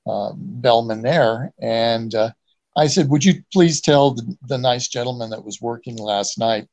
uh, 0.07 0.33
bellmen 0.35 1.03
there 1.03 1.53
and 1.61 2.15
uh, 2.15 2.31
I 2.77 2.87
said, 2.87 3.09
would 3.11 3.25
you 3.25 3.43
please 3.53 3.81
tell 3.81 4.15
the, 4.15 4.37
the 4.49 4.59
nice 4.59 4.89
gentleman 4.89 5.31
that 5.31 5.45
was 5.45 5.61
working 5.61 5.97
last 5.97 6.39
night, 6.39 6.69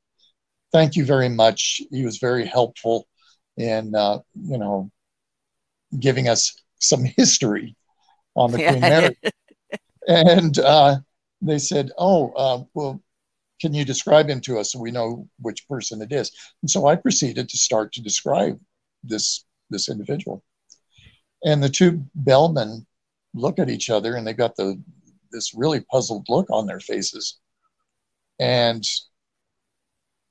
thank 0.72 0.96
you 0.96 1.06
very 1.06 1.30
much. 1.30 1.82
He 1.92 2.06
was 2.06 2.18
very 2.18 2.46
helpful 2.46 3.08
in, 3.58 3.94
uh, 3.96 4.20
you 4.42 4.58
know, 4.58 4.90
giving 6.00 6.30
us 6.30 6.54
some 6.80 7.04
history 7.18 7.76
on 8.36 8.52
the 8.52 8.58
Queen 8.58 8.82
Mary. 8.82 9.18
and 10.08 10.58
uh, 10.60 10.98
they 11.42 11.60
said, 11.60 11.92
"Oh, 11.98 12.32
uh, 12.32 12.64
well, 12.74 13.02
can 13.62 13.74
you 13.74 13.84
describe 13.84 14.30
him 14.30 14.42
to 14.42 14.60
us 14.60 14.72
so 14.72 14.80
we 14.80 14.92
know 14.92 15.28
which 15.40 15.68
person 15.68 16.02
it 16.02 16.12
is?" 16.12 16.32
And 16.62 16.70
so 16.70 16.88
I 16.88 16.96
proceeded 16.96 17.50
to 17.50 17.58
start 17.58 17.94
to 17.94 18.02
describe 18.02 18.60
this 19.04 19.46
this 19.70 19.90
individual. 19.90 20.44
And 21.44 21.64
the 21.64 21.70
two 21.70 22.04
bellmen 22.16 22.86
look 23.34 23.60
at 23.60 23.70
each 23.70 23.90
other, 23.90 24.16
and 24.16 24.26
they 24.26 24.34
got 24.34 24.56
the 24.56 24.82
this 25.32 25.54
really 25.54 25.82
puzzled 25.92 26.28
look 26.30 26.48
on 26.50 26.66
their 26.66 26.80
faces. 26.80 27.40
And 28.40 28.84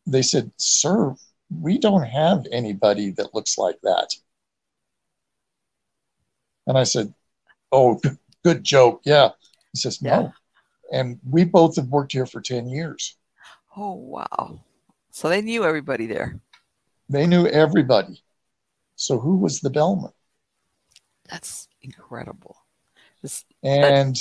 they 0.06 0.22
said, 0.22 0.50
"Sir, 0.56 1.14
we 1.50 1.78
don't 1.78 2.04
have 2.04 2.46
anybody 2.52 3.10
that 3.12 3.34
looks 3.34 3.58
like 3.58 3.78
that." 3.82 4.14
And 6.68 6.76
I 6.76 6.84
said, 6.84 7.12
Oh, 7.72 8.00
good, 8.44 8.62
joke. 8.62 9.00
Yeah. 9.04 9.30
He 9.72 9.78
says, 9.78 10.00
No. 10.00 10.10
Yeah. 10.10 10.30
And 11.00 11.18
we 11.28 11.44
both 11.44 11.76
have 11.76 11.88
worked 11.88 12.12
here 12.12 12.26
for 12.26 12.40
10 12.40 12.68
years. 12.68 13.16
Oh, 13.76 13.94
wow. 13.94 14.60
So 15.10 15.28
they 15.28 15.42
knew 15.42 15.64
everybody 15.64 16.06
there. 16.06 16.38
They 17.08 17.26
knew 17.26 17.46
everybody. 17.46 18.22
So 18.98 19.18
who 19.18 19.36
was 19.36 19.60
the 19.60 19.70
bellman? 19.70 20.10
That's 21.30 21.68
incredible. 21.82 22.56
This, 23.22 23.44
and 23.62 24.16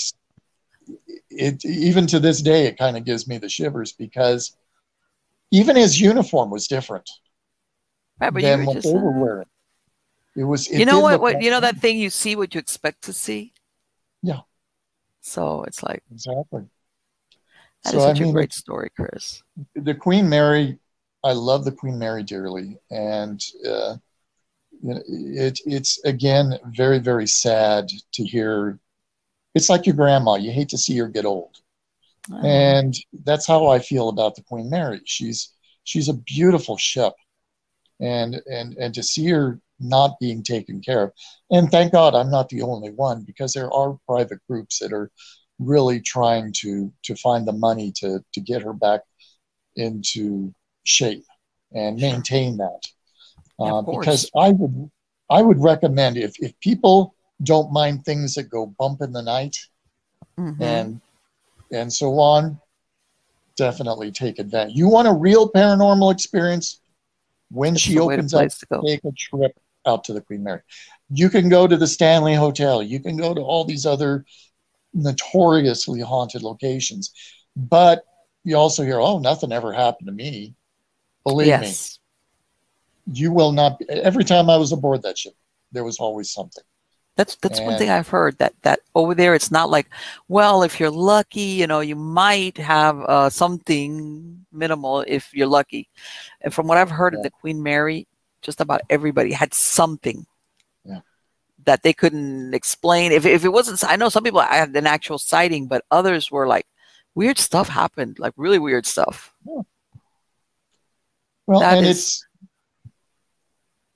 it 1.32 1.66
even 1.66 2.06
to 2.08 2.20
this 2.20 2.42
day, 2.42 2.68
it 2.68 2.78
kind 2.78 2.96
of 2.96 3.04
gives 3.04 3.28
me 3.28 3.40
the 3.40 3.50
shivers 3.50 3.92
because 3.92 4.56
even 5.52 5.76
his 5.76 6.00
uniform 6.00 6.52
was 6.52 6.68
different 6.68 7.10
right, 8.22 8.32
than 8.34 8.66
what 8.66 8.84
they 8.84 8.94
were 8.94 9.20
wearing. 9.20 9.48
It 10.36 10.44
was. 10.44 10.68
It 10.68 10.78
you 10.80 10.86
know 10.86 11.00
what? 11.00 11.22
What 11.22 11.42
you 11.42 11.50
know 11.50 11.60
that 11.60 11.78
thing 11.78 11.98
you 11.98 12.12
see 12.12 12.36
what 12.36 12.54
you 12.54 12.60
expect 12.60 13.04
to 13.06 13.14
see. 13.14 13.54
Yeah. 14.22 14.42
So 15.22 15.64
it's 15.64 15.82
like 15.82 16.04
exactly. 16.12 16.66
That 17.84 17.92
so, 17.92 17.98
is 17.98 18.04
such 18.04 18.18
I 18.18 18.20
mean, 18.22 18.30
a 18.30 18.34
great 18.34 18.54
story, 18.54 18.92
Chris. 18.96 19.42
The 19.76 19.96
Queen 19.96 20.30
Mary, 20.30 20.78
I 21.24 21.32
love 21.32 21.66
the 21.66 21.72
Queen 21.72 21.98
Mary 21.98 22.22
dearly, 22.22 22.78
and 22.92 23.44
uh, 23.68 23.98
it 24.84 25.60
it's 25.66 26.04
again 26.06 26.58
very 26.76 27.00
very 27.00 27.28
sad 27.28 27.90
to 28.14 28.24
hear. 28.24 28.80
It's 29.56 29.70
like 29.70 29.86
your 29.86 29.96
grandma. 29.96 30.36
You 30.36 30.52
hate 30.52 30.70
to 30.70 30.78
see 30.78 30.98
her 30.98 31.08
get 31.08 31.26
old, 31.26 31.58
and 32.44 32.96
that's 33.26 33.48
how 33.48 33.68
I 33.68 33.80
feel 33.80 34.10
about 34.10 34.36
the 34.36 34.44
Queen 34.44 34.70
Mary. 34.70 35.02
She's 35.06 35.54
she's 35.84 36.10
a 36.10 36.14
beautiful 36.14 36.78
ship, 36.78 37.14
and 38.00 38.42
and 38.52 38.76
and 38.78 38.94
to 38.94 39.04
see 39.04 39.28
her 39.30 39.60
not 39.80 40.20
being 40.20 40.44
taken 40.44 40.82
care 40.82 41.04
of. 41.04 41.12
And 41.52 41.70
thank 41.70 41.92
God 41.92 42.16
I'm 42.16 42.32
not 42.32 42.50
the 42.50 42.62
only 42.62 42.92
one 42.92 43.24
because 43.24 43.54
there 43.54 43.72
are 43.72 43.98
private 44.08 44.40
groups 44.48 44.80
that 44.80 44.94
are 44.94 45.12
really 45.60 46.00
trying 46.02 46.54
to 46.58 46.92
to 47.04 47.16
find 47.16 47.48
the 47.48 47.54
money 47.54 47.92
to 47.98 48.24
to 48.34 48.42
get 48.42 48.62
her 48.62 48.74
back 48.74 49.02
into 49.76 50.54
shape 50.84 51.26
and 51.74 51.98
maintain 51.98 52.58
that. 52.58 52.82
Uh, 53.60 53.82
because 53.82 54.30
I 54.36 54.50
would 54.52 54.92
I 55.30 55.42
would 55.42 55.62
recommend 55.62 56.18
if 56.18 56.36
if 56.40 56.58
people 56.60 57.16
don't 57.44 57.72
mind 57.72 58.06
things 58.06 58.36
that 58.36 58.50
go 58.50 58.68
bump 58.68 59.02
in 59.02 59.12
the 59.12 59.22
night 59.22 59.58
mm-hmm. 60.40 60.62
and 60.62 61.02
and 61.72 61.92
so 61.92 62.20
on, 62.20 62.60
definitely 63.56 64.12
take 64.12 64.40
advantage. 64.40 64.76
You 64.76 64.88
want 64.88 65.08
a 65.08 65.14
real 65.14 65.50
paranormal 65.50 66.12
experience? 66.14 66.80
When 67.50 67.74
it's 67.74 67.82
she 67.82 67.98
opens 67.98 68.34
up, 68.34 68.50
take 68.86 69.04
a 69.06 69.12
trip 69.12 69.58
out 69.86 70.04
to 70.06 70.14
the 70.14 70.22
Queen 70.22 70.44
Mary. 70.44 70.62
You 71.10 71.30
can 71.30 71.50
go 71.50 71.66
to 71.66 71.78
the 71.78 71.88
Stanley 71.88 72.36
Hotel. 72.36 72.84
You 72.84 73.00
can 73.00 73.18
go 73.18 73.34
to 73.34 73.42
all 73.42 73.64
these 73.64 73.86
other 73.86 74.26
notoriously 74.94 76.02
haunted 76.02 76.44
locations. 76.44 77.14
But 77.56 78.04
you 78.44 78.56
also 78.58 78.84
hear, 78.84 79.00
oh, 79.00 79.20
nothing 79.20 79.52
ever 79.52 79.74
happened 79.74 80.08
to 80.08 80.14
me. 80.14 80.56
Believe 81.26 81.48
yes. 81.48 82.00
You 83.12 83.32
will 83.32 83.52
not. 83.52 83.80
Be, 83.80 83.90
every 83.90 84.24
time 84.24 84.50
I 84.50 84.58
was 84.58 84.72
aboard 84.72 85.04
that 85.04 85.18
ship, 85.18 85.34
there 85.72 85.84
was 85.84 85.98
always 86.00 86.30
something. 86.30 86.64
That's 87.16 87.36
that's 87.38 87.58
and, 87.58 87.68
one 87.68 87.78
thing 87.78 87.90
I've 87.90 88.08
heard 88.08 88.38
that 88.38 88.54
that 88.62 88.80
over 88.94 89.16
there 89.16 89.34
it's 89.34 89.50
not 89.50 89.70
like, 89.70 89.88
well, 90.28 90.64
if 90.64 90.80
you're 90.80 90.92
lucky, 90.92 91.42
you 91.42 91.66
know, 91.66 91.80
you 91.80 91.96
might 91.96 92.58
have 92.58 93.00
uh, 93.02 93.30
something 93.30 94.46
minimal 94.52 95.04
if 95.08 95.34
you're 95.34 95.48
lucky. 95.48 95.90
And 96.42 96.54
from 96.54 96.68
what 96.68 96.78
I've 96.78 96.92
heard 96.92 97.14
yeah. 97.14 97.20
of 97.20 97.24
the 97.24 97.32
Queen 97.32 97.64
Mary, 97.64 98.08
just 98.42 98.62
about 98.62 98.82
everybody 98.90 99.32
had 99.32 99.54
something 99.54 100.26
yeah. 100.86 101.00
that 101.66 101.82
they 101.82 101.94
couldn't 101.94 102.54
explain. 102.54 103.12
If, 103.12 103.26
if 103.26 103.44
it 103.44 103.50
wasn't, 103.50 103.84
I 103.84 103.96
know 103.96 104.10
some 104.10 104.24
people 104.24 104.42
had 104.42 104.76
an 104.76 104.86
actual 104.86 105.18
sighting, 105.18 105.68
but 105.68 105.86
others 105.90 106.30
were 106.30 106.48
like, 106.48 106.68
weird 107.16 107.40
stuff 107.40 107.68
happened, 107.68 108.20
like 108.20 108.34
really 108.38 108.60
weird 108.60 108.86
stuff. 108.86 109.34
Yeah. 109.44 109.62
Well, 111.48 111.62
that 111.62 111.80
and 111.80 111.88
is, 111.88 111.98
it's, 111.98 112.27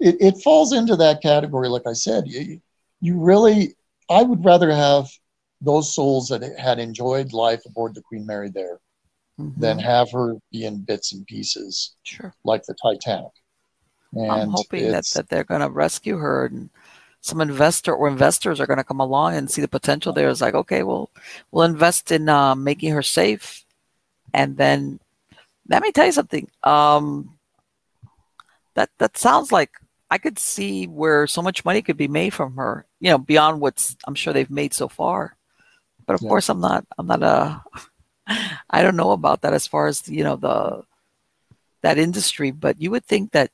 it, 0.02 0.18
it 0.20 0.44
falls 0.44 0.74
into 0.74 0.96
that 0.98 1.22
category. 1.22 1.70
Like 1.70 1.88
I 1.88 1.94
said, 1.94 2.28
you, 2.28 2.60
you 3.00 3.20
really, 3.20 3.76
I 4.10 4.24
would 4.24 4.44
rather 4.44 4.72
have 4.72 5.08
those 5.62 5.94
souls 5.94 6.28
that 6.30 6.42
had 6.60 6.80
enjoyed 6.80 7.34
life 7.34 7.62
aboard 7.66 7.94
the 7.96 8.02
Queen 8.02 8.26
Mary 8.26 8.50
there 8.50 8.80
mm-hmm. 9.40 9.60
than 9.60 9.80
have 9.80 10.12
her 10.12 10.36
be 10.52 10.66
in 10.66 10.82
bits 10.82 11.14
and 11.14 11.26
pieces, 11.28 11.96
sure, 12.04 12.34
like 12.44 12.64
the 12.64 12.76
Titanic. 12.82 13.32
And 14.14 14.32
I'm 14.32 14.50
hoping 14.50 14.92
that, 14.92 15.06
that 15.16 15.30
they're 15.30 15.46
going 15.46 15.62
to 15.62 15.70
rescue 15.70 16.18
her 16.18 16.48
and 16.48 16.70
some 17.22 17.40
investor 17.40 17.94
or 17.94 18.08
investors 18.08 18.60
are 18.60 18.66
going 18.66 18.78
to 18.78 18.84
come 18.84 19.00
along 19.00 19.36
and 19.36 19.50
see 19.50 19.62
the 19.62 19.68
potential 19.68 20.12
there. 20.12 20.28
It's 20.28 20.42
like, 20.42 20.56
okay, 20.56 20.84
well, 20.84 21.10
we'll 21.52 21.66
invest 21.66 22.12
in 22.12 22.28
uh, 22.28 22.56
making 22.56 22.92
her 22.94 23.04
safe. 23.04 23.64
And 24.34 24.58
then 24.58 25.00
let 25.70 25.84
me 25.84 25.92
tell 25.92 26.08
you 26.08 26.12
something. 26.12 26.50
Um, 26.64 27.38
that 28.74 28.90
that 28.98 29.18
sounds 29.18 29.52
like 29.52 29.72
I 30.12 30.18
could 30.18 30.38
see 30.38 30.88
where 30.88 31.26
so 31.26 31.42
much 31.42 31.64
money 31.64 31.82
could 31.82 31.96
be 31.96 32.10
made 32.10 32.34
from 32.34 32.58
her. 32.58 32.86
You 33.00 33.12
know, 33.12 33.18
beyond 33.18 33.62
what's 33.62 33.96
I'm 34.06 34.14
sure 34.14 34.34
they've 34.34 34.52
made 34.52 34.74
so 34.74 34.90
far. 34.90 35.38
But 36.06 36.16
of 36.16 36.22
yeah. 36.22 36.28
course, 36.28 36.50
I'm 36.50 36.60
not. 36.60 36.86
I'm 36.98 37.08
not 37.08 37.24
uh, 37.24 37.60
a. 37.74 37.82
I 38.70 38.84
don't 38.84 38.98
know 38.98 39.12
about 39.12 39.42
that 39.42 39.54
as 39.54 39.68
far 39.68 39.88
as 39.88 40.08
you 40.10 40.26
know 40.26 40.36
the 40.36 40.84
that 41.82 41.98
industry. 41.98 42.52
But 42.52 42.82
you 42.82 42.92
would 42.92 43.06
think 43.06 43.32
that 43.32 43.52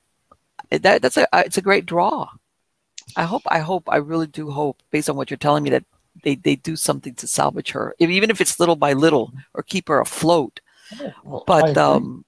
eh, 0.72 0.80
that 0.80 1.04
that's 1.04 1.18
a 1.18 1.34
uh, 1.34 1.44
it's 1.46 1.60
a 1.60 1.62
great 1.62 1.86
draw. 1.86 2.28
I 3.16 3.24
hope 3.24 3.44
I 3.46 3.60
hope 3.60 3.84
I 3.88 3.98
really 3.98 4.28
do 4.28 4.50
hope 4.50 4.82
based 4.90 5.12
on 5.12 5.16
what 5.16 5.30
you're 5.30 5.38
telling 5.38 5.64
me 5.64 5.70
that 5.70 5.86
they 6.24 6.36
they 6.36 6.56
do 6.56 6.76
something 6.76 7.14
to 7.16 7.28
salvage 7.28 7.72
her, 7.72 7.96
even 8.00 8.32
if 8.32 8.42
it's 8.42 8.60
little 8.60 8.76
by 8.76 8.94
little, 8.94 9.32
or 9.54 9.62
keep 9.62 9.90
her 9.90 10.00
afloat. 10.00 10.60
Oh, 11.00 11.14
well, 11.24 11.44
but 11.46 11.78
um, 11.78 12.26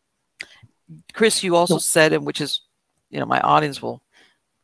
Chris, 1.14 1.44
you 1.44 1.56
also 1.56 1.80
said, 1.80 2.14
and 2.14 2.26
which 2.26 2.42
is, 2.42 2.62
you 3.10 3.20
know, 3.20 3.26
my 3.26 3.40
audience 3.40 3.82
will 3.82 4.04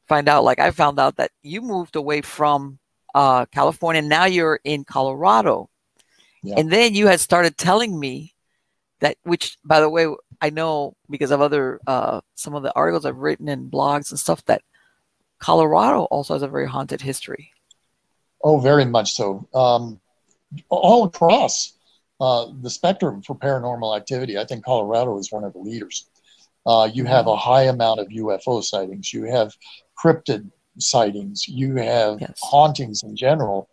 find 0.07 0.27
out. 0.27 0.43
Like 0.43 0.59
I 0.59 0.71
found 0.71 0.99
out 0.99 1.17
that 1.17 1.31
you 1.43 1.61
moved 1.61 1.95
away 1.95 2.21
from 2.21 2.79
uh, 3.13 3.45
California, 3.47 3.99
and 3.99 4.09
now 4.09 4.25
you're 4.25 4.59
in 4.63 4.83
Colorado, 4.83 5.69
yeah. 6.43 6.55
and 6.57 6.71
then 6.71 6.93
you 6.93 7.07
had 7.07 7.19
started 7.19 7.57
telling 7.57 7.99
me 7.99 8.33
that, 8.99 9.17
which 9.23 9.57
by 9.63 9.79
the 9.79 9.89
way, 9.89 10.07
I 10.41 10.49
know 10.49 10.95
because 11.09 11.31
of 11.31 11.41
other 11.41 11.79
uh, 11.87 12.21
some 12.35 12.55
of 12.55 12.63
the 12.63 12.73
articles 12.75 13.05
I've 13.05 13.17
written 13.17 13.47
and 13.47 13.71
blogs 13.71 14.11
and 14.11 14.19
stuff 14.19 14.43
that 14.45 14.61
Colorado 15.39 16.03
also 16.03 16.33
has 16.33 16.43
a 16.43 16.47
very 16.47 16.67
haunted 16.67 17.01
history. 17.01 17.51
Oh, 18.43 18.59
very 18.59 18.85
much 18.85 19.13
so. 19.13 19.47
Um, 19.53 19.99
all 20.69 21.05
across 21.05 21.73
uh, 22.19 22.47
the 22.61 22.69
spectrum 22.69 23.21
for 23.21 23.35
paranormal 23.35 23.97
activity, 23.97 24.37
I 24.37 24.45
think 24.45 24.63
Colorado 24.63 25.17
is 25.17 25.31
one 25.31 25.43
of 25.43 25.53
the 25.53 25.59
leaders. 25.59 26.07
Uh, 26.65 26.89
you 26.91 27.05
have 27.05 27.27
a 27.27 27.35
high 27.35 27.63
amount 27.63 27.99
of 27.99 28.07
UFO 28.07 28.63
sightings. 28.63 29.13
You 29.13 29.23
have 29.25 29.53
cryptid 30.03 30.49
sightings. 30.79 31.47
You 31.47 31.75
have 31.75 32.19
yes. 32.21 32.39
hauntings 32.41 33.03
in 33.03 33.15
general. 33.15 33.69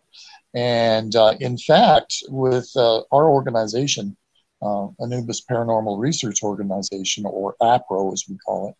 And 0.53 1.15
uh, 1.15 1.35
in 1.39 1.57
fact, 1.57 2.23
with 2.29 2.69
uh, 2.75 3.01
our 3.11 3.29
organization, 3.29 4.15
uh, 4.61 4.87
Anubis 5.01 5.43
Paranormal 5.49 5.99
Research 5.99 6.43
Organization, 6.43 7.25
or 7.25 7.55
APRO 7.61 8.13
as 8.13 8.25
we 8.29 8.37
call 8.37 8.69
it, 8.69 8.75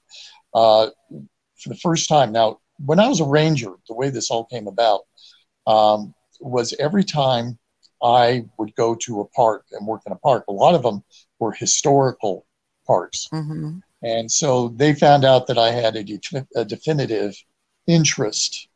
uh, 0.53 0.89
for 1.57 1.69
the 1.69 1.75
first 1.75 2.07
time. 2.07 2.31
Now, 2.31 2.59
when 2.85 2.99
I 2.99 3.07
was 3.07 3.19
a 3.19 3.25
ranger, 3.25 3.71
the 3.87 3.95
way 3.95 4.09
this 4.09 4.29
all 4.29 4.45
came 4.45 4.67
about 4.67 5.01
um, 5.67 6.13
was 6.39 6.73
every 6.79 7.03
time 7.03 7.57
I 8.01 8.45
would 8.57 8.75
go 8.75 8.95
to 8.95 9.21
a 9.21 9.25
park 9.29 9.65
and 9.71 9.87
work 9.87 10.01
in 10.05 10.11
a 10.11 10.17
park, 10.17 10.45
a 10.47 10.51
lot 10.51 10.75
of 10.75 10.83
them 10.83 11.03
were 11.39 11.53
historical 11.53 12.45
parks. 12.85 13.27
Mm-hmm. 13.33 13.79
And 14.03 14.29
so 14.29 14.67
they 14.67 14.93
found 14.93 15.23
out 15.23 15.47
that 15.47 15.57
I 15.57 15.71
had 15.71 15.95
a, 15.95 16.03
de- 16.03 16.47
a 16.55 16.65
definitive 16.65 17.35
interest 17.87 18.67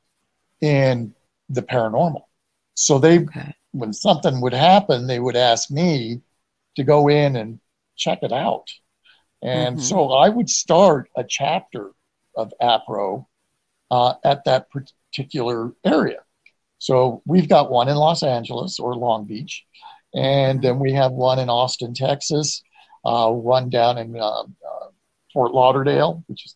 in 0.61 1.13
the 1.49 1.61
paranormal. 1.61 2.23
So 2.75 2.97
they, 2.97 3.19
okay. 3.19 3.53
when 3.71 3.91
something 3.91 4.39
would 4.41 4.53
happen, 4.53 5.05
they 5.05 5.19
would 5.19 5.35
ask 5.35 5.69
me 5.69 6.21
to 6.77 6.83
go 6.83 7.09
in 7.09 7.35
and 7.35 7.59
check 7.97 8.19
it 8.21 8.31
out. 8.31 8.67
And 9.41 9.77
mm-hmm. 9.77 9.83
so 9.83 10.11
I 10.11 10.29
would 10.29 10.49
start 10.49 11.09
a 11.15 11.23
chapter 11.23 11.91
of 12.35 12.53
APRO 12.61 13.25
uh, 13.91 14.13
at 14.23 14.45
that 14.45 14.67
particular 14.69 15.73
area. 15.83 16.19
So 16.79 17.21
we've 17.25 17.49
got 17.49 17.71
one 17.71 17.89
in 17.89 17.95
Los 17.95 18.23
Angeles 18.23 18.79
or 18.79 18.95
Long 18.95 19.25
Beach, 19.25 19.65
and 20.13 20.61
then 20.61 20.79
we 20.79 20.93
have 20.93 21.11
one 21.11 21.39
in 21.39 21.49
Austin, 21.49 21.93
Texas, 21.93 22.61
uh, 23.03 23.31
one 23.31 23.69
down 23.69 23.97
in 23.97 24.15
uh, 24.15 24.41
uh 24.41 24.76
Fort 25.37 25.53
Lauderdale, 25.53 26.23
which 26.25 26.45
is, 26.45 26.55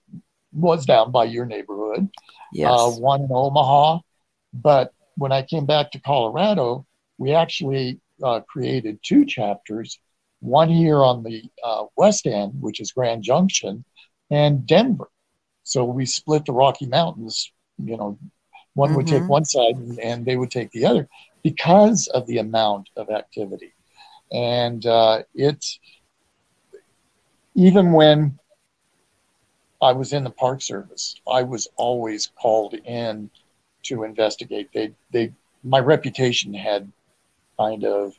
was 0.52 0.88
down 0.88 1.12
by 1.12 1.26
your 1.26 1.46
neighborhood, 1.46 2.10
yes. 2.52 2.72
Uh, 2.74 2.90
one 2.90 3.22
in 3.22 3.30
Omaha. 3.32 4.00
But 4.56 4.92
when 5.18 5.32
I 5.32 5.44
came 5.44 5.68
back 5.68 5.92
to 5.92 6.00
Colorado, 6.00 6.88
we 7.20 7.36
actually 7.36 8.00
uh, 8.24 8.40
created 8.40 8.98
two 9.04 9.24
chapters, 9.24 10.00
one 10.40 10.68
here 10.68 11.04
on 11.04 11.22
the 11.22 11.44
west 11.96 12.26
end, 12.26 12.54
which 12.60 12.80
is 12.80 12.92
Grand 12.92 13.22
Junction, 13.22 13.86
and 14.32 14.66
Denver. 14.66 15.10
So 15.62 15.86
we 15.86 16.08
split 16.08 16.46
the 16.46 16.54
Rocky 16.54 16.88
Mountains, 16.88 17.52
you 17.78 17.98
know, 17.98 18.18
one 18.74 18.90
mm-hmm. 18.90 18.98
would 18.98 19.06
take 19.06 19.20
mm-hmm. 19.20 19.28
one 19.28 19.46
side 19.46 19.76
and, 19.76 20.00
and, 20.00 20.26
they 20.26 20.38
would 20.38 20.50
take 20.50 20.72
the 20.72 20.88
other 20.88 21.08
because 21.44 22.08
of 22.08 22.26
the 22.26 22.40
amount 22.40 22.90
of 22.98 23.12
activity. 23.12 23.74
And 24.32 24.84
uh, 24.88 25.22
it's 25.36 25.80
even 27.54 27.92
when 27.92 28.40
I 29.82 29.94
was 29.94 30.14
in 30.14 30.24
the 30.24 30.30
Park 30.30 30.62
Service, 30.62 31.16
I 31.28 31.44
was 31.44 31.68
always 31.76 32.32
called 32.40 32.74
in 32.74 33.30
to 33.84 34.04
investigate. 34.04 34.70
They, 34.74 34.94
they, 35.12 35.34
my 35.64 35.80
reputation 35.80 36.54
had 36.54 36.92
kind 37.58 37.84
of 37.84 38.14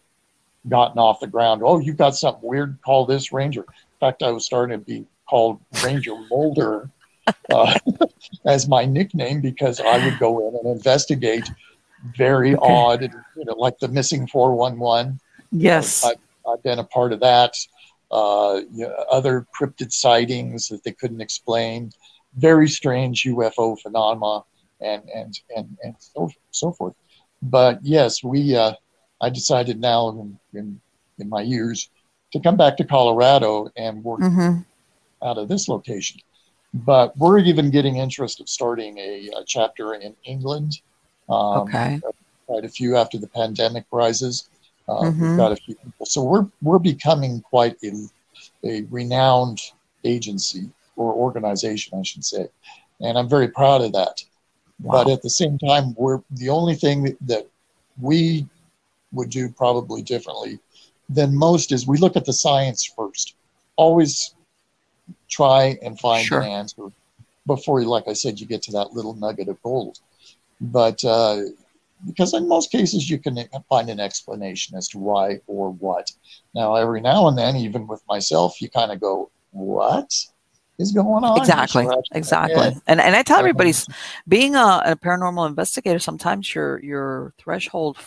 gotten 0.69 0.99
off 0.99 1.21
the 1.21 1.27
ground. 1.27 1.63
Oh, 1.65 1.79
you've 1.79 1.97
got 1.97 2.17
something 2.17 2.49
weird? 2.49 2.79
Call 2.85 3.07
this 3.07 3.33
ranger. 3.33 3.63
In 3.63 3.99
fact, 4.01 4.23
I 4.23 4.31
was 4.31 4.45
starting 4.45 4.79
to 4.79 4.85
be 4.85 5.07
called 5.29 5.61
Ranger 5.85 6.17
Mulder 6.31 6.91
uh, 7.53 7.79
as 8.45 8.69
my 8.69 8.85
nickname 8.85 9.41
because 9.41 9.81
I 9.81 10.05
would 10.05 10.19
go 10.19 10.49
in 10.49 10.57
and 10.57 10.67
investigate 10.67 11.49
very 12.17 12.55
okay. 12.57 12.73
odd, 12.73 13.03
you 13.03 13.45
know, 13.45 13.55
like 13.55 13.79
the 13.79 13.89
missing 13.89 14.27
411. 14.27 15.21
Yes. 15.53 16.05
I've, 16.05 16.17
I've 16.49 16.63
been 16.63 16.79
a 16.79 16.85
part 16.85 17.13
of 17.13 17.21
that. 17.21 17.57
Uh, 18.13 18.61
you 18.71 18.87
know, 18.87 18.95
other 19.11 19.47
cryptid 19.59 19.91
sightings 19.91 20.69
that 20.69 20.85
they 20.85 20.93
couldn't 20.93 21.23
explain, 21.23 21.91
very 22.37 22.69
strange 22.69 23.25
UFO 23.25 23.81
phenomena, 23.81 24.45
and 24.81 25.03
and 25.15 25.41
and 25.57 25.79
and 25.83 25.95
so, 25.99 26.31
so 26.51 26.73
forth. 26.73 26.95
But 27.41 27.81
yes, 27.83 28.23
we 28.23 28.55
uh, 28.55 28.75
I 29.23 29.31
decided 29.31 29.81
now 29.81 30.11
in, 30.11 30.39
in, 30.53 30.81
in 31.19 31.29
my 31.29 31.43
years 31.43 31.89
to 32.33 32.41
come 32.41 32.57
back 32.57 32.77
to 32.79 32.85
Colorado 32.85 33.71
and 33.77 34.03
work 34.03 34.21
mm-hmm. 34.21 34.61
out 35.27 35.39
of 35.39 35.49
this 35.49 35.69
location. 35.69 36.21
But 36.75 37.17
we're 37.17 37.39
even 37.39 37.71
getting 37.71 37.97
interest 37.97 38.41
of 38.41 38.49
starting 38.49 38.99
a, 38.99 39.31
a 39.37 39.45
chapter 39.47 39.95
in 39.95 40.15
England. 40.25 40.81
Um, 41.29 41.61
okay. 41.61 42.01
Quite 42.47 42.65
a 42.65 42.69
few 42.69 42.97
after 42.97 43.19
the 43.19 43.29
pandemic 43.29 43.85
rises. 43.93 44.49
Uh, 44.93 45.05
mm-hmm. 45.05 45.29
We've 45.29 45.37
got 45.37 45.53
a 45.53 45.57
few 45.57 45.75
people, 45.75 46.07
so 46.07 46.23
we're 46.23 46.47
we're 46.61 46.79
becoming 46.79 47.41
quite 47.41 47.77
a, 47.83 47.93
a 48.65 48.83
renowned 48.91 49.61
agency 50.05 50.69
or 50.97 51.13
organization, 51.13 51.99
I 51.99 52.03
should 52.03 52.25
say, 52.25 52.49
and 53.01 53.17
I'm 53.19 53.29
very 53.29 53.49
proud 53.49 53.81
of 53.83 53.93
that. 53.93 54.23
Wow. 54.83 55.05
But 55.05 55.13
at 55.13 55.23
the 55.23 55.31
same 55.31 55.59
time, 55.59 55.95
we're 55.97 56.21
the 56.33 56.49
only 56.49 56.75
thing 56.75 57.05
that, 57.05 57.17
that 57.23 57.47
we 58.01 58.47
would 59.13 59.31
do 59.31 59.49
probably 59.49 60.03
differently 60.03 60.59
than 61.09 61.35
most 61.35 61.73
is 61.73 61.87
we 61.87 61.99
look 61.99 62.17
at 62.17 62.25
the 62.25 62.33
science 62.33 62.85
first. 62.97 63.35
Always 63.77 64.35
try 65.29 65.79
and 65.83 65.99
find 65.99 66.27
sure. 66.27 66.41
an 66.41 66.49
answer 66.49 66.85
before, 67.47 67.83
like 67.85 68.09
I 68.09 68.13
said, 68.13 68.41
you 68.41 68.47
get 68.47 68.63
to 68.63 68.73
that 68.73 68.93
little 68.93 69.15
nugget 69.15 69.49
of 69.49 69.63
gold. 69.63 70.01
But 70.61 71.05
uh, 71.05 71.43
because 72.07 72.35
in 72.35 72.49
most 72.49 72.71
cases 72.71 73.09
you 73.09 73.19
can 73.19 73.39
find 73.69 73.89
an 73.89 74.01
explanation 74.01 74.77
as 74.77 74.89
to 74.89 74.99
why 74.99 75.41
or 75.47 75.71
what. 75.71 76.11
Now, 76.55 76.75
every 76.75 77.01
now 77.01 77.29
and 77.29 77.37
then, 77.37 77.57
even 77.57 77.87
with 77.87 78.03
myself, 78.09 78.61
you 78.61 78.69
kind 78.69 78.93
of 78.93 79.01
go, 79.01 79.31
"What 79.51 80.13
is 80.79 80.93
going 80.93 81.25
on?" 81.25 81.39
Exactly, 81.39 81.87
exactly. 82.13 82.77
And 82.87 83.01
and 83.01 83.17
I 83.17 83.23
tell 83.23 83.39
everybody, 83.39 83.73
being 84.29 84.55
a, 84.55 84.83
a 84.85 84.97
paranormal 84.97 85.47
investigator, 85.47 85.99
sometimes 85.99 86.55
your 86.55 86.81
your 86.83 87.35
threshold 87.39 87.99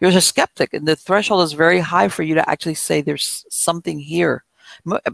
you're 0.00 0.10
a 0.10 0.20
skeptic 0.20 0.74
and 0.74 0.86
the 0.86 0.96
threshold 0.96 1.42
is 1.42 1.52
very 1.52 1.80
high 1.80 2.08
for 2.08 2.22
you 2.22 2.34
to 2.34 2.48
actually 2.48 2.74
say 2.74 3.00
there's 3.00 3.46
something 3.48 3.98
here 3.98 4.44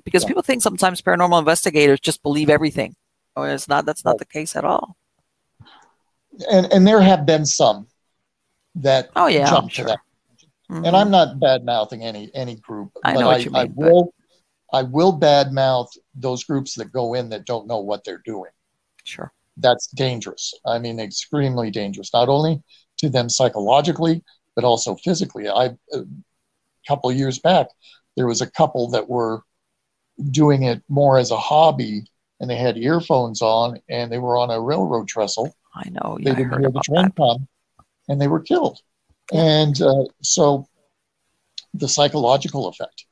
because 0.04 0.22
yeah. 0.22 0.28
people 0.28 0.42
think 0.42 0.62
sometimes 0.62 1.00
paranormal 1.00 1.38
investigators 1.38 2.00
just 2.00 2.22
believe 2.22 2.50
everything. 2.50 2.96
Oh, 3.36 3.42
it's 3.42 3.68
not. 3.68 3.86
That's 3.86 4.04
not 4.04 4.18
the 4.18 4.24
case 4.24 4.56
at 4.56 4.64
all. 4.64 4.96
And 6.50 6.66
and 6.72 6.86
there 6.86 7.00
have 7.00 7.26
been 7.26 7.46
some 7.46 7.86
that 8.76 9.10
oh 9.16 9.26
yeah 9.26 9.48
jump 9.48 9.70
sure. 9.70 9.84
to 9.84 9.90
that. 9.90 9.98
Mm-hmm. 10.70 10.84
And 10.86 10.96
I'm 10.96 11.10
not 11.10 11.38
bad 11.38 11.64
mouthing 11.64 12.02
any 12.02 12.30
any 12.34 12.56
group, 12.56 12.92
I 13.04 13.14
but 13.14 13.24
I, 13.24 13.38
mean, 13.38 13.54
I 13.54 13.64
will 13.74 14.12
but... 14.70 14.78
I 14.78 14.82
will 14.82 15.12
bad 15.12 15.52
mouth 15.52 15.90
those 16.14 16.44
groups 16.44 16.74
that 16.76 16.92
go 16.92 17.14
in 17.14 17.28
that 17.30 17.44
don't 17.44 17.66
know 17.66 17.80
what 17.80 18.04
they're 18.04 18.22
doing. 18.24 18.50
Sure. 19.04 19.32
that's 19.56 19.88
dangerous. 19.88 20.54
I 20.66 20.78
mean, 20.78 21.00
extremely 21.00 21.70
dangerous, 21.70 22.12
not 22.12 22.28
only 22.28 22.62
to 22.98 23.08
them 23.08 23.28
psychologically, 23.28 24.22
but 24.54 24.64
also 24.64 24.96
physically. 24.96 25.48
I, 25.48 25.70
a 25.92 26.04
couple 26.86 27.10
of 27.10 27.16
years 27.16 27.38
back, 27.38 27.68
there 28.16 28.26
was 28.26 28.40
a 28.40 28.50
couple 28.50 28.90
that 28.90 29.08
were 29.08 29.42
doing 30.30 30.64
it 30.64 30.82
more 30.88 31.18
as 31.18 31.30
a 31.30 31.36
hobby 31.36 32.04
and 32.40 32.50
they 32.50 32.56
had 32.56 32.76
earphones 32.76 33.40
on 33.40 33.80
and 33.88 34.10
they 34.10 34.18
were 34.18 34.36
on 34.36 34.50
a 34.50 34.60
railroad 34.60 35.08
trestle. 35.08 35.54
I 35.74 35.88
know. 35.88 36.18
Yeah, 36.20 36.34
they 36.34 36.42
didn't 36.42 36.60
hear 36.60 36.70
the 36.70 36.80
train 36.80 37.10
come 37.12 37.48
and 38.12 38.20
they 38.20 38.28
were 38.28 38.40
killed. 38.40 38.78
And 39.32 39.80
uh, 39.80 40.04
so 40.20 40.68
the 41.72 41.88
psychological 41.88 42.68
effect. 42.68 43.06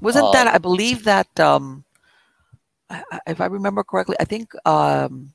Wasn't 0.00 0.26
uh, 0.26 0.30
that, 0.30 0.46
I 0.46 0.58
believe 0.58 1.02
that, 1.04 1.28
um, 1.40 1.84
if 3.26 3.40
I 3.40 3.46
remember 3.46 3.82
correctly, 3.82 4.16
I 4.20 4.24
think, 4.24 4.52
um, 4.64 5.32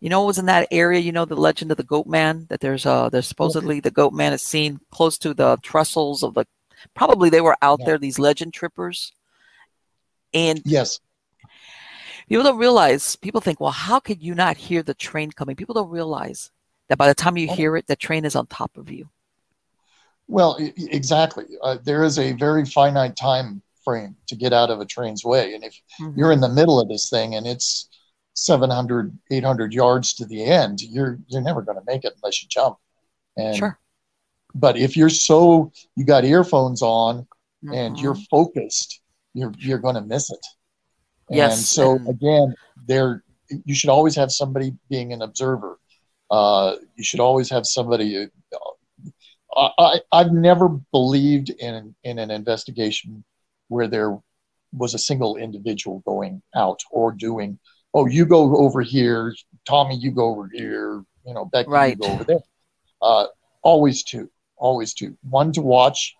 you 0.00 0.08
know, 0.08 0.22
it 0.22 0.26
was 0.26 0.38
in 0.38 0.46
that 0.46 0.66
area, 0.70 0.98
you 0.98 1.12
know, 1.12 1.26
the 1.26 1.36
legend 1.36 1.70
of 1.70 1.76
the 1.76 1.82
goat 1.82 2.06
man, 2.06 2.46
that 2.48 2.60
there's, 2.60 2.86
uh, 2.86 3.10
there's 3.10 3.26
supposedly 3.26 3.80
the 3.80 3.90
goat 3.90 4.14
man 4.14 4.32
is 4.32 4.42
seen 4.42 4.80
close 4.90 5.18
to 5.18 5.34
the 5.34 5.58
trestles 5.62 6.22
of 6.22 6.32
the, 6.32 6.46
probably 6.94 7.28
they 7.28 7.42
were 7.42 7.56
out 7.60 7.80
yeah. 7.80 7.86
there, 7.86 7.98
these 7.98 8.18
legend 8.18 8.54
trippers. 8.54 9.12
And 10.32 10.62
yes, 10.64 11.00
people 12.28 12.44
don't 12.44 12.58
realize, 12.58 13.16
people 13.16 13.42
think, 13.42 13.60
well, 13.60 13.70
how 13.70 14.00
could 14.00 14.22
you 14.22 14.34
not 14.34 14.56
hear 14.56 14.82
the 14.82 14.94
train 14.94 15.30
coming? 15.32 15.56
People 15.56 15.74
don't 15.74 15.90
realize 15.90 16.50
that 16.88 16.98
by 16.98 17.08
the 17.08 17.14
time 17.14 17.36
you 17.36 17.48
oh. 17.50 17.54
hear 17.54 17.76
it, 17.76 17.86
the 17.86 17.96
train 17.96 18.24
is 18.24 18.36
on 18.36 18.46
top 18.46 18.76
of 18.76 18.90
you. 18.90 19.08
Well, 20.26 20.58
exactly. 20.76 21.46
Uh, 21.62 21.78
there 21.82 22.04
is 22.04 22.18
a 22.18 22.32
very 22.32 22.66
finite 22.66 23.16
time 23.16 23.62
frame 23.82 24.14
to 24.26 24.36
get 24.36 24.52
out 24.52 24.70
of 24.70 24.80
a 24.80 24.84
train's 24.84 25.24
way. 25.24 25.54
And 25.54 25.64
if 25.64 25.80
mm-hmm. 26.00 26.18
you're 26.18 26.32
in 26.32 26.40
the 26.40 26.48
middle 26.48 26.78
of 26.78 26.88
this 26.88 27.08
thing 27.08 27.34
and 27.34 27.46
it's 27.46 27.88
700, 28.34 29.16
800 29.30 29.72
yards 29.72 30.12
to 30.14 30.26
the 30.26 30.44
end, 30.44 30.82
you're, 30.82 31.18
you're 31.28 31.40
never 31.40 31.62
going 31.62 31.78
to 31.78 31.84
make 31.86 32.04
it 32.04 32.12
unless 32.22 32.42
you 32.42 32.48
jump. 32.50 32.76
And, 33.38 33.56
sure. 33.56 33.78
But 34.54 34.76
if 34.76 34.96
you're 34.96 35.08
so, 35.08 35.72
you 35.96 36.04
got 36.04 36.24
earphones 36.24 36.82
on 36.82 37.26
mm-hmm. 37.64 37.72
and 37.72 37.98
you're 37.98 38.16
focused, 38.30 39.00
you're, 39.32 39.52
you're 39.58 39.78
going 39.78 39.94
to 39.94 40.02
miss 40.02 40.30
it. 40.30 40.44
Yes. 41.30 41.56
And 41.56 41.62
so 41.62 41.94
again, 42.10 42.54
there, 42.86 43.24
you 43.64 43.74
should 43.74 43.90
always 43.90 44.14
have 44.16 44.30
somebody 44.30 44.72
being 44.90 45.14
an 45.14 45.22
observer. 45.22 45.78
Uh, 46.30 46.76
you 46.96 47.04
should 47.04 47.20
always 47.20 47.50
have 47.50 47.66
somebody. 47.66 48.28
Uh, 49.56 49.68
I, 49.78 50.00
I've 50.12 50.32
never 50.32 50.68
believed 50.92 51.50
in 51.50 51.94
in 52.04 52.18
an 52.18 52.30
investigation 52.30 53.24
where 53.68 53.88
there 53.88 54.18
was 54.72 54.94
a 54.94 54.98
single 54.98 55.36
individual 55.36 56.00
going 56.06 56.42
out 56.54 56.80
or 56.90 57.12
doing. 57.12 57.58
Oh, 57.94 58.06
you 58.06 58.26
go 58.26 58.56
over 58.56 58.82
here, 58.82 59.34
Tommy. 59.66 59.96
You 59.96 60.10
go 60.10 60.30
over 60.30 60.48
here. 60.52 61.02
You 61.24 61.34
know, 61.34 61.46
Becky, 61.46 61.70
right. 61.70 61.96
you 61.96 62.08
go 62.08 62.12
over 62.12 62.24
there. 62.24 62.40
Uh, 63.00 63.26
always 63.62 64.02
two, 64.02 64.30
always 64.56 64.94
two. 64.94 65.16
One 65.22 65.52
to 65.52 65.62
watch, 65.62 66.14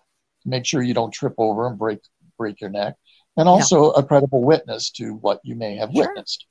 make 0.45 0.65
sure 0.65 0.81
you 0.81 0.93
don't 0.93 1.11
trip 1.11 1.33
over 1.37 1.67
and 1.67 1.77
break 1.77 1.99
break 2.37 2.61
your 2.61 2.69
neck, 2.69 2.95
and 3.37 3.47
also 3.47 3.91
yeah. 3.91 3.99
a 3.99 4.03
credible 4.03 4.41
witness 4.41 4.89
to 4.91 5.13
what 5.15 5.39
you 5.43 5.55
may 5.55 5.75
have 5.75 5.91
sure. 5.93 6.07
witnessed. 6.07 6.45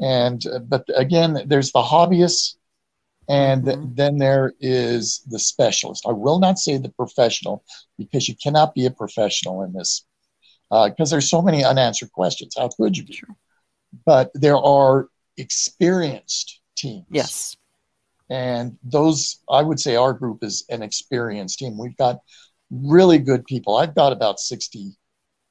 And 0.00 0.44
uh, 0.46 0.60
but 0.60 0.84
again, 0.94 1.42
there's 1.46 1.72
the 1.72 1.82
hobbyists, 1.82 2.56
and 3.30 3.62
mm-hmm. 3.62 3.94
then 3.94 4.18
there 4.18 4.54
is 4.58 5.22
the 5.30 5.38
specialist. 5.38 6.04
I 6.06 6.12
will 6.12 6.40
not 6.40 6.58
say 6.58 6.76
the 6.78 6.88
professional 6.88 7.64
because 7.96 8.28
you 8.28 8.34
cannot 8.42 8.74
be 8.74 8.86
a 8.86 8.90
professional 8.90 9.62
in 9.62 9.72
this 9.72 10.04
because 10.68 11.12
uh, 11.12 11.14
there's 11.14 11.30
so 11.30 11.40
many 11.40 11.64
unanswered 11.64 12.10
questions. 12.10 12.54
How 12.58 12.68
could 12.76 12.96
you 12.96 13.04
be? 13.04 13.14
Sure. 13.14 13.36
But 14.04 14.32
there 14.34 14.56
are 14.56 15.08
experienced 15.36 16.60
teams. 16.76 17.06
Yes. 17.08 17.56
And 18.30 18.76
those, 18.82 19.38
I 19.48 19.62
would 19.62 19.78
say, 19.78 19.94
our 19.94 20.12
group 20.12 20.42
is 20.42 20.64
an 20.68 20.82
experienced 20.82 21.60
team. 21.60 21.78
We've 21.78 21.96
got 21.96 22.18
really 22.70 23.18
good 23.18 23.44
people. 23.44 23.76
I've 23.76 23.94
got 23.94 24.12
about 24.12 24.40
60 24.40 24.96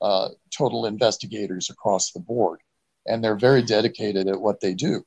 uh, 0.02 0.30
total 0.58 0.86
investigators 0.86 1.70
across 1.70 2.12
the 2.12 2.20
board, 2.20 2.60
and 3.06 3.24
they're 3.24 3.38
very 3.38 3.62
dedicated 3.62 4.28
at 4.28 4.40
what 4.40 4.60
they 4.60 4.74
do. 4.74 5.06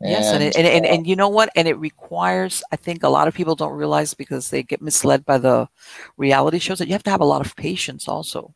And, 0.00 0.10
yes, 0.10 0.32
and, 0.32 0.42
it, 0.44 0.56
and, 0.56 0.66
and, 0.66 0.86
and 0.86 1.06
you 1.06 1.16
know 1.16 1.28
what? 1.28 1.50
And 1.56 1.66
it 1.66 1.76
requires, 1.78 2.62
I 2.70 2.76
think 2.76 3.02
a 3.02 3.08
lot 3.08 3.26
of 3.26 3.34
people 3.34 3.56
don't 3.56 3.72
realize 3.72 4.14
because 4.14 4.50
they 4.50 4.62
get 4.62 4.80
misled 4.80 5.24
by 5.24 5.38
the 5.38 5.68
reality 6.16 6.60
shows 6.60 6.78
that 6.78 6.86
you 6.86 6.92
have 6.92 7.02
to 7.04 7.10
have 7.10 7.20
a 7.20 7.24
lot 7.24 7.44
of 7.44 7.56
patience 7.56 8.06
also. 8.06 8.54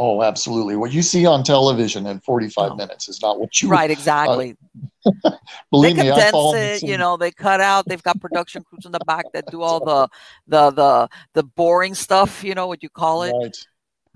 Oh, 0.00 0.22
absolutely. 0.22 0.76
What 0.76 0.92
you 0.92 1.02
see 1.02 1.26
on 1.26 1.42
television 1.42 2.06
in 2.06 2.20
45 2.20 2.76
minutes 2.76 3.08
is 3.08 3.20
not 3.20 3.40
what 3.40 3.60
you 3.60 3.68
right. 3.68 3.90
Exactly. 3.90 4.56
Uh, 5.04 5.32
believe 5.72 5.96
they 5.96 6.04
me, 6.04 6.08
condense 6.10 6.54
it. 6.54 6.88
You 6.88 6.96
know, 6.96 7.16
they 7.16 7.32
cut 7.32 7.60
out. 7.60 7.84
They've 7.86 8.02
got 8.02 8.20
production 8.20 8.62
crews 8.62 8.86
in 8.86 8.92
the 8.92 9.00
back 9.00 9.24
that 9.34 9.46
do 9.50 9.62
all 9.62 9.84
the 9.84 10.08
the 10.46 10.70
the 10.70 11.08
the 11.34 11.42
boring 11.42 11.96
stuff. 11.96 12.44
You 12.44 12.54
know 12.54 12.68
what 12.68 12.80
you 12.80 12.88
call 12.88 13.24
it. 13.24 13.32
Right. 13.32 13.56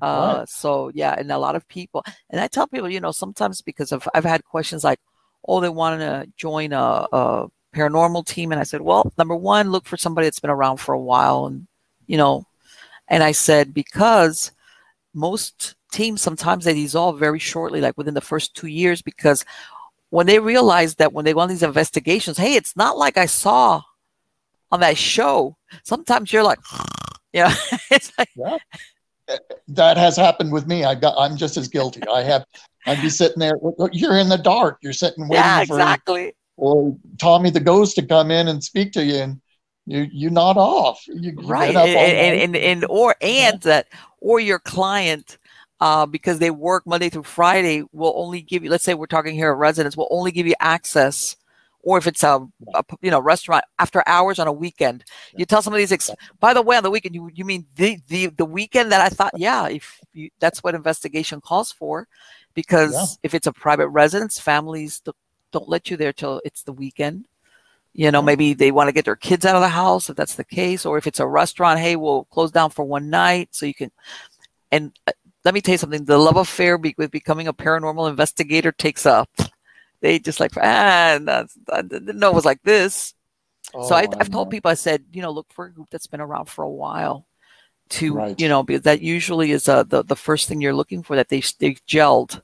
Uh, 0.01 0.37
right. 0.39 0.49
So 0.49 0.93
yeah, 0.95 1.17
and 1.19 1.33
a 1.33 1.39
lot 1.39 1.57
of 1.57 1.67
people, 1.67 2.05
and 2.31 2.41
I 2.41 2.47
tell 2.47 2.69
people, 2.69 2.89
you 2.89 3.01
know, 3.01 3.11
sometimes 3.11 3.61
because 3.61 3.91
of 3.91 4.09
I've 4.15 4.25
had 4.25 4.45
questions 4.45 4.85
like, 4.85 5.01
oh, 5.47 5.61
they 5.61 5.69
want 5.69 6.01
to 6.01 6.29
join 6.37 6.73
a, 6.73 7.07
a 7.13 7.49
paranormal 7.75 8.27
team, 8.27 8.53
and 8.53 8.61
I 8.61 8.65
said, 8.65 8.81
well, 8.81 9.13
number 9.19 9.35
one, 9.35 9.71
look 9.71 9.87
for 9.87 9.97
somebody 9.97 10.27
that's 10.27 10.41
been 10.41 10.51
around 10.51 10.79
for 10.79 10.95
a 10.95 11.01
while, 11.01 11.47
and 11.47 11.67
you 12.07 12.17
know, 12.17 12.47
and 13.09 13.23
I 13.23 13.33
said 13.33 13.75
because 13.75 14.53
most 15.15 15.75
teams 15.93 16.23
sometimes 16.23 16.65
they 16.65 16.75
dissolve 16.75 17.19
very 17.19 17.39
shortly, 17.39 17.81
like 17.81 17.97
within 17.97 18.15
the 18.15 18.21
first 18.21 18.55
two 18.55 18.67
years, 18.69 19.03
because 19.03 19.45
when 20.11 20.27
they 20.27 20.39
realize 20.39 20.97
that 20.97 21.13
when 21.13 21.25
they 21.25 21.33
go 21.33 21.41
on 21.41 21.49
these 21.49 21.63
investigations, 21.63 22.37
hey, 22.39 22.55
it's 22.55 22.77
not 22.77 22.99
like 22.99 23.17
I 23.17 23.27
saw 23.27 23.83
on 24.71 24.81
that 24.81 24.97
show. 24.97 25.57
Sometimes 25.85 26.33
you're 26.33 26.43
like, 26.43 26.59
yeah, 27.33 27.55
it's 27.91 28.13
like. 28.19 28.29
Yeah. 28.37 28.59
That 29.69 29.97
has 29.97 30.17
happened 30.17 30.53
with 30.53 30.67
me. 30.67 30.85
I 30.85 30.95
got. 30.95 31.15
I'm 31.19 31.37
just 31.37 31.57
as 31.57 31.69
guilty. 31.69 32.03
I 32.09 32.23
have. 32.23 32.45
I'd 32.87 33.01
be 33.01 33.11
sitting 33.11 33.39
there. 33.39 33.55
You're 33.93 34.19
in 34.19 34.29
the 34.29 34.39
dark. 34.39 34.79
You're 34.83 34.93
sitting 34.93 35.29
waiting 35.29 35.45
yeah, 35.45 35.65
for 35.65 35.77
exactly. 35.77 36.35
or 36.57 36.97
Tommy 37.21 37.51
the 37.51 37.61
ghost 37.61 37.97
to 37.97 38.03
come 38.07 38.31
in 38.31 38.49
and 38.49 38.63
speak 38.63 38.93
to 38.93 39.05
you, 39.05 39.17
and 39.17 39.41
you 39.87 40.09
you 40.11 40.31
nod 40.31 40.57
off. 40.57 41.03
You, 41.07 41.35
right, 41.43 41.75
and, 41.75 41.97
and, 41.97 42.41
and, 42.41 42.57
and 42.57 42.85
or 42.89 43.15
and 43.21 43.61
that 43.63 43.89
or 44.21 44.41
your 44.41 44.59
client 44.59 45.39
uh, 45.83 46.07
because 46.07 46.39
they 46.39 46.53
work 46.53 46.87
Monday 46.87 47.09
through 47.09 47.25
Friday, 47.25 47.83
will 47.91 48.13
only 48.15 48.41
give 48.41 48.63
you, 48.63 48.71
let's 48.71 48.85
say 48.85 48.95
we're 48.95 49.07
talking 49.07 49.35
here 49.35 49.51
at 49.51 49.59
residence, 49.59 49.97
will 49.97 50.07
only 50.13 50.31
give 50.31 50.47
you 50.47 50.55
access, 50.61 51.35
or 51.83 51.99
if 51.99 52.07
it's 52.07 52.23
a, 52.23 52.47
a 52.75 52.85
you 53.01 53.11
know 53.11 53.21
restaurant 53.21 53.65
after 53.79 54.03
hours 54.07 54.39
on 54.39 54.47
a 54.47 54.53
weekend. 54.53 55.05
You 55.37 55.45
tell 55.45 55.63
some 55.63 55.73
of 55.73 55.79
these. 55.79 55.93
Ex- 55.93 56.11
by 56.41 56.55
the 56.55 56.63
way, 56.63 56.77
on 56.77 56.83
the 56.83 56.91
weekend, 56.91 57.15
you 57.15 57.31
you 57.35 57.45
mean 57.45 57.67
the 57.77 57.99
the 58.09 58.27
the 58.27 58.45
weekend 58.45 58.93
that 58.93 59.01
I 59.01 59.09
thought, 59.09 59.33
yeah, 59.37 59.69
if 59.69 59.99
you, 60.13 60.31
that's 60.39 60.63
what 60.63 60.75
investigation 60.75 61.41
calls 61.41 61.73
for, 61.73 62.09
because 62.55 62.93
yeah. 62.93 63.07
if 63.25 63.35
it's 63.35 63.47
a 63.47 63.53
private 63.53 63.89
residence, 63.89 64.39
families 64.39 65.03
don't 65.53 65.69
let 65.69 65.91
you 65.91 65.97
there 65.97 66.13
till 66.13 66.41
it's 66.45 66.63
the 66.63 66.73
weekend. 66.73 67.27
You 67.95 68.11
know, 68.11 68.23
maybe 68.23 68.55
they 68.55 68.73
want 68.73 68.89
to 68.89 68.93
get 68.93 69.05
their 69.05 69.17
kids 69.17 69.45
out 69.45 69.55
of 69.55 69.61
the 69.61 69.69
house 69.69 70.09
if 70.09 70.17
that's 70.17 70.37
the 70.37 70.45
case, 70.45 70.87
or 70.87 70.97
if 70.97 71.07
it's 71.07 71.21
a 71.21 71.27
restaurant, 71.27 71.79
hey, 71.79 71.97
we'll 71.97 72.25
close 72.25 72.51
down 72.51 72.71
for 72.71 72.85
one 72.85 73.11
night 73.11 73.51
so 73.51 73.67
you 73.67 73.75
can. 73.75 73.91
And 74.71 74.93
uh, 75.07 75.13
let 75.45 75.53
me 75.53 75.61
tell 75.61 75.73
you 75.73 75.79
something. 75.79 76.05
The 76.05 76.17
love 76.17 76.37
affair 76.37 76.79
be- 76.79 76.95
with 76.97 77.11
becoming 77.11 77.49
a 77.49 77.53
paranormal 77.53 78.09
investigator 78.09 78.73
takes 78.73 79.05
up. 79.05 79.29
They 80.03 80.19
just 80.19 80.41
like, 80.41 80.53
ah, 80.57 81.19
I 81.73 81.83
didn't 81.83 82.19
know 82.19 82.31
it 82.31 82.35
was 82.35 82.45
like 82.45 82.63
this. 82.63 83.15
Oh, 83.73 83.89
so 83.89 83.95
I, 83.95 84.07
have 84.19 84.31
told 84.31 84.51
people, 84.51 84.71
I 84.71 84.75
said, 84.75 85.05
you 85.13 85.23
know, 85.23 85.31
look 85.31 85.51
for 85.53 85.65
a 85.65 85.73
group 85.73 85.89
that's 85.91 86.07
been 86.07 86.21
around 86.21 86.47
for 86.47 86.63
a 86.63 86.71
while 86.71 87.27
to, 87.91 88.15
right. 88.15 88.39
you 88.39 88.49
know, 88.49 88.63
because 88.63 88.83
that 88.83 89.01
usually 89.01 89.53
is 89.53 89.69
uh, 89.69 89.85
the, 89.85 90.03
the 90.03 90.17
first 90.17 90.49
thing 90.49 90.61
you're 90.61 90.75
looking 90.75 91.03
for 91.03 91.17
that 91.17 91.31
they, 91.31 91.43
they've 91.59 91.81
gelled. 91.87 92.43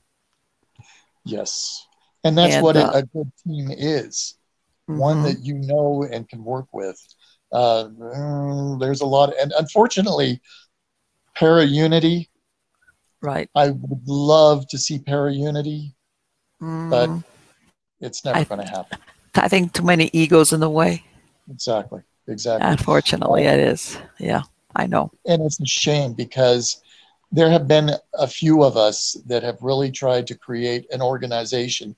Yes. 1.25 1.85
And 2.23 2.37
that's 2.37 2.55
and, 2.55 2.63
what 2.63 2.77
uh, 2.77 2.91
a, 2.95 3.03
good 3.03 3.31
team 3.45 3.69
is. 3.69 4.35
Mm-hmm. 4.89 4.99
One 4.99 5.23
that 5.23 5.39
you 5.43 5.55
know 5.55 6.07
and 6.09 6.27
can 6.27 6.43
work 6.43 6.67
with. 6.73 6.99
Uh, 7.51 7.89
mm, 7.89 8.79
there's 8.79 9.01
a 9.01 9.05
lot, 9.05 9.33
and 9.39 9.51
unfortunately, 9.57 10.41
para 11.35 11.63
unity 11.63 12.29
Right. 13.21 13.49
I 13.55 13.71
would 13.71 14.07
love 14.07 14.67
to 14.69 14.77
see 14.77 14.99
para 14.99 15.31
unity, 15.31 15.93
mm. 16.61 16.89
but 16.89 17.09
it's 18.01 18.23
never 18.25 18.43
going 18.45 18.65
to 18.65 18.71
happen. 18.71 18.99
I 19.35 19.47
think 19.47 19.73
too 19.73 19.83
many 19.83 20.09
egos 20.13 20.53
in 20.53 20.59
the 20.59 20.69
way. 20.69 21.03
Exactly. 21.49 22.01
Exactly. 22.27 22.69
Unfortunately, 22.69 23.45
it 23.45 23.59
is. 23.59 23.97
Yeah, 24.19 24.43
I 24.75 24.85
know. 24.85 25.11
And 25.25 25.41
it's 25.41 25.59
a 25.59 25.65
shame 25.65 26.13
because 26.13 26.81
there 27.31 27.49
have 27.49 27.67
been 27.67 27.91
a 28.13 28.27
few 28.27 28.63
of 28.63 28.77
us 28.77 29.17
that 29.25 29.43
have 29.43 29.57
really 29.61 29.91
tried 29.91 30.27
to 30.27 30.35
create 30.35 30.85
an 30.91 31.01
organization 31.01 31.95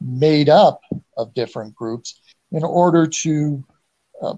made 0.00 0.48
up 0.48 0.80
of 1.16 1.34
different 1.34 1.74
groups 1.74 2.20
in 2.52 2.62
order 2.62 3.06
to 3.06 3.64
uh, 4.20 4.34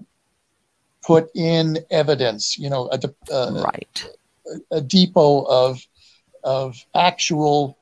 put 1.03 1.29
in 1.35 1.77
evidence, 1.91 2.57
you 2.57 2.69
know, 2.69 2.89
a, 2.91 2.99
uh, 3.31 3.63
right. 3.63 4.09
a, 4.71 4.77
a 4.77 4.81
depot 4.81 5.45
of 5.45 5.85
of 6.43 6.77
actual 6.93 7.77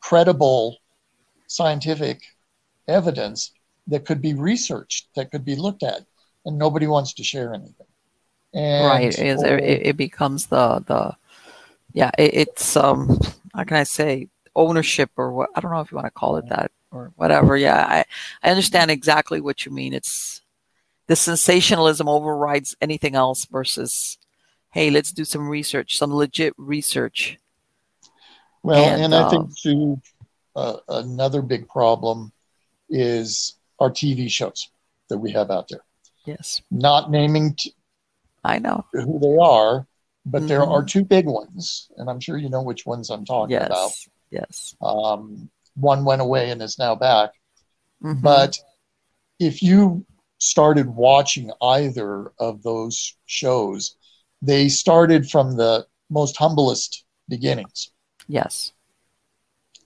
credible 0.00 0.78
scientific 1.48 2.22
evidence 2.86 3.52
that 3.88 4.04
could 4.04 4.22
be 4.22 4.34
researched, 4.34 5.08
that 5.16 5.30
could 5.32 5.44
be 5.44 5.56
looked 5.56 5.82
at, 5.82 6.02
and 6.44 6.56
nobody 6.56 6.86
wants 6.86 7.14
to 7.14 7.24
share 7.24 7.52
anything. 7.52 7.86
And 8.54 8.86
right, 8.86 9.18
it, 9.18 9.86
it, 9.86 9.96
becomes 9.96 10.46
the 10.46 10.82
the 10.86 11.16
yeah, 11.92 12.10
it, 12.16 12.34
it's 12.34 12.76
um 12.76 13.18
how 13.54 13.64
can 13.64 13.76
I 13.76 13.82
say 13.82 14.28
ownership 14.56 15.10
or 15.16 15.32
what 15.32 15.50
I 15.54 15.60
don't 15.60 15.70
know 15.70 15.80
if 15.80 15.90
you 15.90 15.96
want 15.96 16.06
to 16.06 16.10
call 16.10 16.36
it 16.36 16.48
that 16.48 16.70
or 16.90 17.12
whatever. 17.16 17.56
Yeah, 17.56 17.84
I 17.86 18.04
I 18.42 18.50
understand 18.50 18.90
exactly 18.90 19.40
what 19.40 19.66
you 19.66 19.72
mean. 19.72 19.92
It's 19.92 20.40
the 21.08 21.16
sensationalism 21.16 22.08
overrides 22.08 22.76
anything 22.80 23.14
else 23.14 23.44
versus 23.44 24.18
hey, 24.70 24.90
let's 24.90 25.12
do 25.12 25.24
some 25.24 25.48
research, 25.48 25.98
some 25.98 26.14
legit 26.14 26.54
research. 26.56 27.38
Well, 28.62 28.84
and, 28.84 29.02
and 29.02 29.14
I 29.14 29.28
think 29.28 29.50
uh, 29.50 29.54
too 29.56 30.00
uh, 30.58 30.80
another 30.88 31.40
big 31.40 31.68
problem 31.68 32.32
is 32.90 33.54
our 33.78 33.90
TV 33.90 34.28
shows 34.30 34.70
that 35.08 35.18
we 35.18 35.30
have 35.30 35.50
out 35.50 35.68
there. 35.68 35.84
Yes. 36.24 36.60
Not 36.70 37.10
naming 37.10 37.54
t- 37.54 37.74
I 38.44 38.58
know 38.58 38.84
who 38.92 39.18
they 39.20 39.36
are, 39.40 39.86
but 40.26 40.38
mm-hmm. 40.38 40.48
there 40.48 40.64
are 40.64 40.84
two 40.84 41.04
big 41.04 41.26
ones, 41.26 41.90
and 41.96 42.10
I'm 42.10 42.20
sure 42.20 42.36
you 42.36 42.48
know 42.48 42.62
which 42.62 42.86
ones 42.86 43.10
I'm 43.10 43.24
talking 43.24 43.52
yes. 43.52 43.66
about. 43.66 43.92
Yes. 44.30 44.76
Um, 44.80 45.48
one 45.74 46.04
went 46.04 46.22
away 46.22 46.50
and 46.50 46.60
is 46.60 46.78
now 46.78 46.94
back. 46.94 47.30
Mm-hmm. 48.02 48.20
But 48.20 48.58
if 49.38 49.62
you 49.62 50.04
started 50.38 50.88
watching 50.88 51.52
either 51.62 52.32
of 52.38 52.62
those 52.62 53.16
shows, 53.26 53.96
they 54.42 54.68
started 54.68 55.30
from 55.30 55.56
the 55.56 55.86
most 56.10 56.36
humblest 56.36 57.04
beginnings. 57.28 57.90
Yes. 58.26 58.72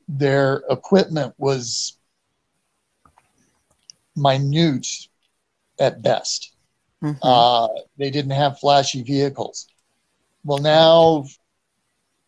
Their 0.08 0.62
equipment 0.68 1.34
was 1.38 1.96
minute 4.16 5.08
at 5.78 6.02
best. 6.02 6.54
Mm-hmm. 7.02 7.18
Uh, 7.22 7.68
they 7.98 8.10
didn't 8.10 8.32
have 8.32 8.58
flashy 8.58 9.02
vehicles. 9.02 9.66
Well, 10.44 10.58
now 10.58 11.24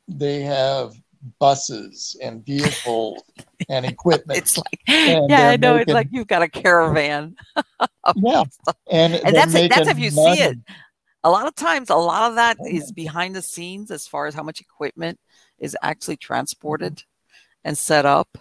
they 0.09 0.43
have 0.43 0.95
buses 1.39 2.17
and 2.23 2.45
vehicles 2.45 3.23
and 3.69 3.87
equipment. 3.87 4.39
It's 4.39 4.59
like, 4.59 4.83
yeah, 4.87 5.49
I 5.49 5.57
know. 5.57 5.75
Making, 5.75 5.83
it's 5.83 5.93
like 5.93 6.09
you've 6.11 6.27
got 6.27 6.43
a 6.43 6.49
caravan. 6.49 7.37
yeah, 8.17 8.45
and, 8.91 9.15
and 9.15 9.35
that's 9.35 9.53
that's 9.53 9.89
if 9.89 9.99
you 9.99 10.11
money. 10.13 10.37
see 10.37 10.43
it. 10.43 10.59
A 11.23 11.31
lot 11.31 11.47
of 11.47 11.55
times, 11.55 11.89
a 11.89 11.95
lot 11.95 12.29
of 12.29 12.37
that 12.37 12.59
is 12.69 12.93
behind 12.93 13.35
the 13.35 13.41
scenes 13.41 13.91
as 13.91 14.07
far 14.07 14.27
as 14.27 14.35
how 14.35 14.43
much 14.43 14.61
equipment 14.61 15.19
is 15.59 15.75
actually 15.83 16.19
transported 16.19 17.03
and 17.65 17.77
set 17.77 18.07
up. 18.07 18.39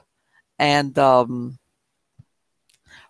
And 0.60 0.98
um, 1.00 1.58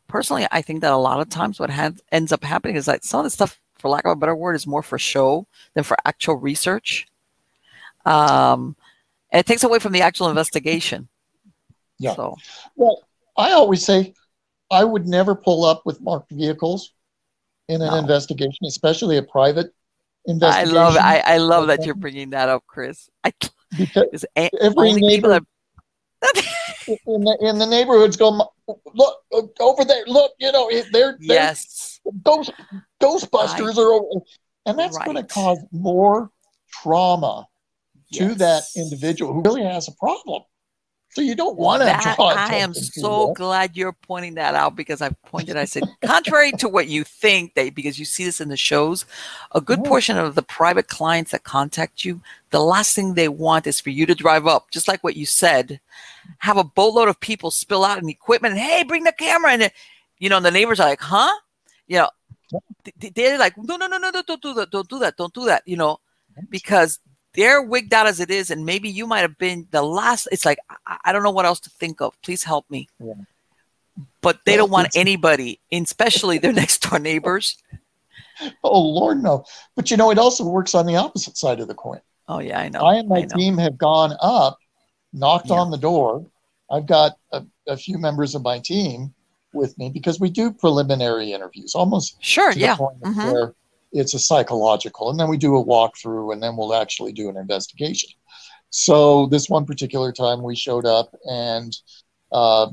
personally, 0.08 0.48
I 0.52 0.62
think 0.62 0.82
that 0.82 0.92
a 0.92 0.98
lot 0.98 1.20
of 1.20 1.30
times 1.30 1.60
what 1.60 1.72
ends 2.12 2.32
up 2.32 2.44
happening 2.44 2.76
is 2.76 2.86
that 2.86 3.04
some 3.04 3.22
of 3.22 3.24
the 3.26 3.30
stuff, 3.30 3.60
for 3.78 3.90
lack 3.90 4.06
of 4.06 4.12
a 4.12 4.16
better 4.16 4.36
word, 4.36 4.56
is 4.56 4.68
more 4.68 4.84
for 4.84 4.98
show 4.98 5.48
than 5.74 5.84
for 5.84 5.98
actual 6.06 6.36
research. 6.36 7.08
Um, 8.06 8.76
and 9.32 9.40
it 9.40 9.46
takes 9.46 9.64
away 9.64 9.80
from 9.80 9.94
the 9.94 10.02
actual 10.02 10.30
investigation. 10.30 11.08
Yeah. 12.00 12.16
So. 12.16 12.36
Well, 12.76 13.04
I 13.38 13.52
always 13.52 13.84
say 13.84 14.14
I 14.72 14.84
would 14.84 15.08
never 15.08 15.36
pull 15.36 15.66
up 15.66 15.84
with 15.86 16.02
marked 16.02 16.32
vehicles 16.32 16.94
in 17.68 17.82
an 17.82 17.90
no. 17.90 17.96
investigation, 17.96 18.66
especially 18.66 19.18
a 19.18 19.24
private 19.24 19.74
investigation. 20.26 20.78
I 20.78 20.82
love 20.82 20.96
it. 20.96 21.02
I, 21.02 21.20
I 21.20 21.38
love 21.38 21.68
that 21.68 21.86
you're 21.86 21.96
bringing 21.96 22.32
that 22.32 22.50
up, 22.50 22.64
Chris. 22.68 23.10
I, 23.24 23.34
because 23.78 24.26
every 24.36 24.94
neighbor 24.94 25.30
that, 25.30 25.44
in 26.88 27.24
the 27.24 27.38
in 27.42 27.58
the 27.60 27.66
neighborhoods 27.66 28.18
go 28.18 28.50
look 28.94 29.24
over 29.60 29.86
there. 29.86 30.04
Look, 30.08 30.32
you 30.40 30.52
know 30.52 30.70
they're, 30.72 30.86
they're 30.92 31.18
yes, 31.20 32.00
ghost 32.24 32.52
Ghostbusters 33.02 33.78
are 33.78 33.94
over, 33.94 34.26
and 34.66 34.78
that's 34.78 34.98
right. 34.98 35.06
going 35.06 35.18
to 35.18 35.24
cause 35.24 35.60
more 35.72 36.32
trauma 36.72 37.48
to 38.14 38.36
that 38.36 38.64
individual 38.76 39.34
who 39.34 39.42
really 39.42 39.64
has 39.64 39.88
a 39.88 39.92
problem. 39.94 40.44
So 41.14 41.22
you 41.22 41.36
don't 41.36 41.60
want 41.60 41.82
to 41.82 41.86
that, 41.86 42.16
I 42.20 42.56
am 42.56 42.74
so 42.74 43.28
that. 43.28 43.36
glad 43.36 43.78
you're 43.78 43.94
pointing 43.94 44.34
that 44.34 44.56
out 44.56 44.76
because 44.76 45.00
I 45.00 45.10
pointed, 45.28 45.58
I 45.58 45.66
said, 45.66 45.84
contrary 46.04 46.52
to 46.54 46.68
what 46.68 46.88
you 46.88 47.04
think, 47.04 47.54
they 47.54 47.70
because 47.70 48.00
you 48.00 48.06
see 48.06 48.26
this 48.26 48.42
in 48.42 48.50
the 48.50 48.58
shows, 48.58 49.06
a 49.52 49.62
good 49.62 49.82
yeah. 49.84 49.90
portion 49.90 50.18
of 50.18 50.34
the 50.34 50.42
private 50.42 50.88
clients 50.88 51.30
that 51.30 51.44
contact 51.44 52.04
you, 52.04 52.22
the 52.50 52.62
last 52.62 52.96
thing 52.96 53.14
they 53.14 53.28
want 53.28 53.68
is 53.68 53.80
for 53.80 53.92
you 53.92 54.08
to 54.08 54.16
drive 54.16 54.48
up, 54.48 54.72
just 54.72 54.88
like 54.88 55.04
what 55.04 55.16
you 55.16 55.28
said, 55.28 55.80
have 56.40 56.58
a 56.58 56.64
boatload 56.64 57.10
of 57.10 57.20
people 57.20 57.52
spill 57.52 57.84
out 57.84 58.02
in 58.02 58.10
equipment 58.10 58.54
and 58.54 58.62
hey, 58.62 58.84
bring 58.84 59.04
the 59.04 59.12
camera. 59.12 59.52
And 59.52 59.72
you 60.20 60.30
know, 60.30 60.38
and 60.38 60.46
the 60.46 60.52
neighbors 60.52 60.80
are 60.80 60.90
like, 60.90 61.02
huh? 61.02 61.34
You 61.88 61.98
know, 62.00 62.10
they're 63.14 63.38
like, 63.38 63.58
no, 63.58 63.76
no, 63.76 63.88
no, 63.88 63.98
no, 63.98 64.10
no, 64.10 64.22
don't 64.22 64.42
do 64.42 64.54
that, 64.54 64.72
don't 64.72 64.88
do 64.88 65.00
that, 65.00 65.18
don't 65.18 65.34
do 65.34 65.46
that, 65.46 65.64
you 65.66 65.76
know, 65.76 66.00
because 66.50 67.00
they're 67.34 67.62
wigged 67.62 67.94
out 67.94 68.08
as 68.08 68.20
it 68.20 68.30
is, 68.30 68.52
and 68.52 68.66
maybe 68.66 68.90
you 68.90 69.08
might 69.08 69.22
have 69.22 69.38
been 69.38 69.68
the 69.72 69.82
last. 69.82 70.28
It's 70.32 70.46
like 70.46 70.60
I, 70.86 70.98
I 71.06 71.12
don't 71.12 71.24
know 71.24 71.32
what 71.32 71.46
else 71.46 71.60
to 71.62 71.70
think 71.70 72.02
of. 72.02 72.20
Please 72.22 72.44
help 72.44 72.70
me. 72.70 72.88
Yeah. 73.00 73.14
But 74.22 74.40
they 74.46 74.56
don't 74.56 74.72
want 74.72 74.96
anybody, 74.96 75.60
especially 75.72 76.38
their 76.38 76.54
next 76.62 76.80
door 76.80 77.00
neighbors. 77.00 77.58
Oh 78.64 78.82
Lord, 78.82 79.22
no! 79.22 79.46
But 79.76 79.92
you 79.92 79.98
know, 79.98 80.12
it 80.12 80.18
also 80.18 80.44
works 80.46 80.76
on 80.76 80.86
the 80.86 80.96
opposite 80.96 81.38
side 81.38 81.60
of 81.60 81.68
the 81.68 81.76
coin. 81.76 82.02
Oh 82.28 82.40
yeah, 82.40 82.60
I 82.60 82.70
know. 82.70 82.82
I 82.82 82.96
and 82.96 83.10
my 83.10 83.20
I 83.20 83.26
team 83.26 83.58
have 83.58 83.78
gone 83.78 84.16
up, 84.22 84.58
knocked 85.14 85.50
yeah. 85.50 85.56
on 85.56 85.72
the 85.72 85.78
door. 85.78 86.26
I've 86.72 86.88
got 86.88 87.18
a, 87.32 87.44
a, 87.68 87.78
few 87.78 87.98
members 87.98 88.36
of 88.36 88.42
my 88.42 88.60
team 88.60 89.14
with 89.54 89.78
me 89.78 89.90
because 89.90 90.20
we 90.20 90.30
do 90.30 90.52
preliminary 90.52 91.32
interviews, 91.32 91.76
almost 91.76 92.18
sure, 92.24 92.52
yeah. 92.52 92.76
Mm-hmm. 92.76 93.32
Where 93.32 93.54
it's 93.92 94.16
a 94.16 94.20
psychological, 94.20 95.12
and 95.12 95.20
then 95.20 95.30
we 95.30 95.38
do 95.38 95.56
a 95.58 95.64
walkthrough, 95.64 96.34
and 96.34 96.42
then 96.42 96.58
we'll 96.58 96.74
actually 96.74 97.14
do 97.14 97.30
an 97.30 97.38
investigation. 97.38 98.10
So 98.72 99.28
this 99.28 99.50
one 99.50 99.66
particular 99.66 100.12
time, 100.12 100.42
we 100.42 100.56
showed 100.56 100.86
up, 100.86 101.14
and 101.26 101.72
uh, 102.32 102.72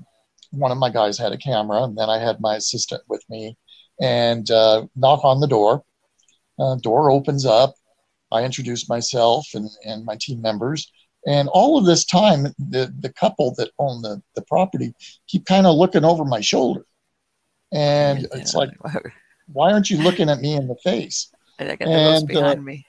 one 0.50 0.72
of 0.72 0.78
my 0.78 0.90
guys 0.90 1.18
had 1.18 1.32
a 1.32 1.38
camera, 1.38 1.82
and 1.82 1.96
then 1.96 2.08
I 2.08 2.18
had 2.18 2.40
my 2.40 2.56
assistant 2.56 3.02
with 3.08 3.22
me, 3.28 3.56
and 4.00 4.50
uh, 4.50 4.86
knock 4.96 5.24
on 5.24 5.40
the 5.40 5.46
door. 5.46 5.84
Uh, 6.58 6.76
door 6.76 7.10
opens 7.10 7.44
up. 7.44 7.74
I 8.32 8.44
introduce 8.44 8.88
myself 8.88 9.46
and, 9.54 9.68
and 9.84 10.04
my 10.04 10.16
team 10.20 10.40
members. 10.40 10.90
And 11.26 11.48
all 11.48 11.76
of 11.76 11.84
this 11.84 12.04
time, 12.04 12.44
the, 12.58 12.92
the 13.00 13.12
couple 13.12 13.54
that 13.56 13.70
own 13.78 14.02
the, 14.02 14.22
the 14.34 14.42
property 14.42 14.94
keep 15.26 15.44
kind 15.44 15.66
of 15.66 15.76
looking 15.76 16.04
over 16.04 16.24
my 16.24 16.40
shoulder. 16.40 16.86
And 17.72 18.22
yeah, 18.22 18.28
it's 18.32 18.54
like, 18.54 18.70
why 19.52 19.72
aren't 19.72 19.90
you 19.90 19.98
looking 19.98 20.28
at 20.30 20.40
me 20.40 20.54
in 20.54 20.66
the 20.66 20.76
face? 20.76 21.30
I 21.58 21.76
got 21.76 21.78
the 21.80 21.86
and, 21.86 22.26
behind 22.26 22.60
uh, 22.60 22.62
me. 22.62 22.86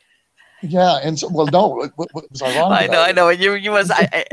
Yeah, 0.63 0.99
and 1.03 1.17
so 1.17 1.27
well, 1.32 1.47
no, 1.47 1.67
what, 1.67 1.91
what 2.13 2.29
was 2.29 2.41
I 2.41 2.53
know, 2.88 3.01
I 3.01 3.11
know, 3.11 3.29
and 3.29 3.39
you 3.39 3.55
you 3.55 3.71
must. 3.71 3.91
I, 3.91 4.25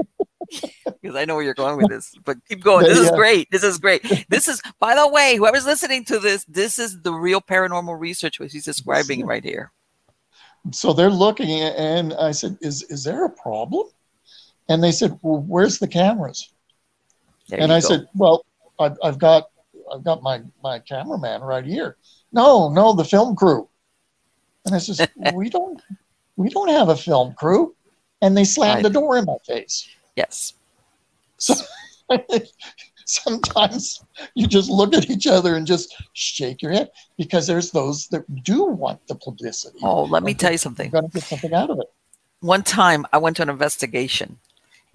because 0.50 1.16
I 1.16 1.24
know 1.24 1.34
where 1.34 1.44
you're 1.44 1.54
going 1.54 1.76
with 1.76 1.88
this, 1.88 2.14
but 2.24 2.36
keep 2.48 2.62
going. 2.62 2.84
This 2.86 2.98
yeah. 2.98 3.04
is 3.04 3.10
great. 3.12 3.48
This 3.50 3.64
is 3.64 3.78
great. 3.78 4.26
This 4.28 4.48
is, 4.48 4.60
by 4.78 4.94
the 4.94 5.08
way, 5.08 5.36
whoever's 5.36 5.64
listening 5.64 6.04
to 6.06 6.18
this, 6.18 6.44
this 6.44 6.78
is 6.78 7.00
the 7.00 7.12
real 7.12 7.40
paranormal 7.40 7.98
research 7.98 8.38
which 8.38 8.52
he's 8.52 8.64
describing 8.64 9.26
right 9.26 9.44
here. 9.44 9.72
So 10.72 10.92
they're 10.92 11.10
looking, 11.10 11.50
and 11.60 12.12
I 12.14 12.32
said, 12.32 12.58
"Is 12.60 12.82
is 12.84 13.04
there 13.04 13.24
a 13.24 13.30
problem?" 13.30 13.86
And 14.68 14.82
they 14.82 14.92
said, 14.92 15.18
"Well, 15.22 15.42
where's 15.46 15.78
the 15.78 15.88
cameras?" 15.88 16.50
There 17.48 17.60
and 17.60 17.72
I 17.72 17.80
go. 17.80 17.88
said, 17.88 18.08
"Well, 18.14 18.44
I've, 18.78 18.96
I've 19.02 19.18
got 19.18 19.50
I've 19.92 20.04
got 20.04 20.22
my 20.22 20.42
my 20.62 20.78
cameraman 20.80 21.42
right 21.42 21.64
here." 21.64 21.96
No, 22.32 22.68
no, 22.68 22.92
the 22.92 23.04
film 23.04 23.34
crew. 23.36 23.68
And 24.66 24.74
I 24.74 24.78
says, 24.78 25.00
we 25.32 25.48
don't, 25.48 25.80
we 26.36 26.48
don't 26.48 26.68
have 26.68 26.88
a 26.88 26.96
film 26.96 27.34
crew. 27.34 27.74
And 28.20 28.36
they 28.36 28.44
slammed 28.44 28.84
the 28.84 28.90
door 28.90 29.16
in 29.16 29.24
my 29.24 29.36
face. 29.46 29.88
Yes. 30.16 30.54
So 31.38 31.54
sometimes 33.24 34.04
you 34.34 34.46
just 34.46 34.68
look 34.68 34.92
at 34.92 35.08
each 35.08 35.26
other 35.26 35.56
and 35.56 35.66
just 35.66 35.94
shake 36.12 36.60
your 36.60 36.72
head 36.72 36.90
because 37.16 37.46
there's 37.46 37.70
those 37.70 38.06
that 38.08 38.44
do 38.44 38.64
want 38.64 39.06
the 39.06 39.14
publicity. 39.14 39.78
Oh, 39.82 40.04
let 40.04 40.22
me 40.22 40.34
tell 40.34 40.52
you 40.52 40.58
something. 40.58 40.90
You're 40.92 41.00
going 41.00 41.10
to 41.10 41.14
get 41.18 41.24
something 41.24 41.54
out 41.54 41.70
of 41.70 41.80
it. 41.80 41.90
One 42.40 42.62
time 42.62 43.06
I 43.12 43.18
went 43.18 43.36
to 43.36 43.42
an 43.42 43.48
investigation 43.48 44.38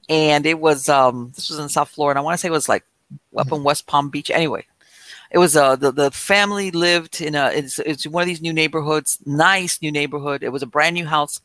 and 0.10 0.46
it 0.46 0.60
was, 0.60 0.90
um, 0.90 1.32
this 1.36 1.50
was 1.50 1.58
in 1.58 1.70
South 1.70 1.90
Florida. 1.90 2.20
I 2.20 2.24
want 2.24 2.36
to 2.36 2.38
say 2.38 2.50
it 2.50 2.52
was 2.52 2.70
like 2.70 2.86
up 3.36 3.52
in 3.52 3.64
West 3.64 3.88
Palm 3.88 4.10
Beach. 4.10 4.30
Anyway, 4.30 4.66
it 5.32 5.40
was 5.40 5.56
uh 5.56 5.76
the, 5.76 5.92
the 5.92 6.12
family 6.12 6.70
lived 6.70 7.20
in 7.20 7.34
a 7.34 7.48
it's, 7.48 7.80
it's 7.80 8.06
one 8.06 8.22
of 8.22 8.28
these 8.28 8.42
new 8.42 8.54
neighborhoods 8.54 9.18
nice 9.26 9.82
new 9.82 9.92
neighborhood 9.92 10.44
it 10.44 10.50
was 10.50 10.62
a 10.62 10.68
brand 10.68 10.94
new 10.94 11.08
house 11.08 11.42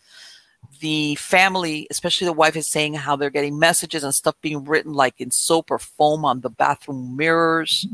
the 0.81 1.15
family 1.17 1.87
especially 1.91 2.27
the 2.27 2.33
wife 2.33 2.57
is 2.57 2.69
saying 2.69 2.95
how 2.95 3.17
they're 3.17 3.31
getting 3.31 3.59
messages 3.59 4.05
and 4.05 4.15
stuff 4.15 4.35
being 4.41 4.65
written 4.65 4.93
like 4.93 5.21
in 5.21 5.31
soap 5.31 5.71
or 5.71 5.79
foam 5.79 6.25
on 6.25 6.41
the 6.41 6.51
bathroom 6.51 7.17
mirrors. 7.17 7.87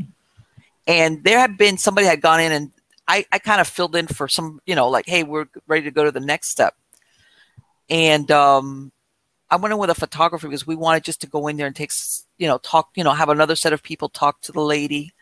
And 0.86 1.24
there 1.24 1.38
had 1.38 1.56
been 1.56 1.78
somebody 1.78 2.06
had 2.06 2.20
gone 2.20 2.40
in 2.40 2.52
and 2.52 2.72
i 3.06 3.24
i 3.32 3.38
kind 3.38 3.60
of 3.60 3.68
filled 3.68 3.94
in 3.96 4.06
for 4.06 4.28
some 4.28 4.60
you 4.66 4.74
know 4.74 4.88
like 4.88 5.06
hey 5.06 5.22
we're 5.22 5.46
ready 5.66 5.84
to 5.84 5.90
go 5.90 6.04
to 6.04 6.10
the 6.10 6.20
next 6.20 6.48
step. 6.50 6.74
And 7.88 8.30
um 8.30 8.92
I 9.50 9.56
went 9.56 9.72
in 9.72 9.78
with 9.78 9.90
a 9.90 9.94
photographer 9.94 10.48
because 10.48 10.66
we 10.66 10.74
wanted 10.74 11.04
just 11.04 11.20
to 11.20 11.28
go 11.28 11.46
in 11.46 11.56
there 11.56 11.68
and 11.68 11.76
take, 11.76 11.92
you 12.38 12.48
know, 12.48 12.58
talk, 12.58 12.90
you 12.96 13.04
know, 13.04 13.12
have 13.12 13.28
another 13.28 13.54
set 13.54 13.72
of 13.72 13.84
people 13.84 14.08
talk 14.08 14.40
to 14.40 14.52
the 14.52 14.60
lady, 14.60 15.12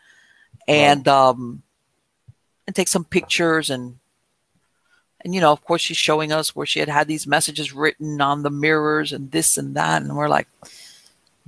and 0.66 1.06
um, 1.08 1.62
and 2.66 2.74
take 2.74 2.88
some 2.88 3.04
pictures 3.04 3.68
and 3.68 3.98
and 5.24 5.34
you 5.34 5.40
know, 5.40 5.52
of 5.52 5.64
course, 5.64 5.82
she's 5.82 5.96
showing 5.96 6.32
us 6.32 6.54
where 6.54 6.66
she 6.66 6.80
had 6.80 6.88
had 6.88 7.08
these 7.08 7.26
messages 7.26 7.72
written 7.72 8.20
on 8.20 8.42
the 8.42 8.50
mirrors 8.50 9.12
and 9.12 9.30
this 9.30 9.56
and 9.56 9.74
that, 9.76 10.02
and 10.02 10.16
we're 10.16 10.28
like, 10.28 10.48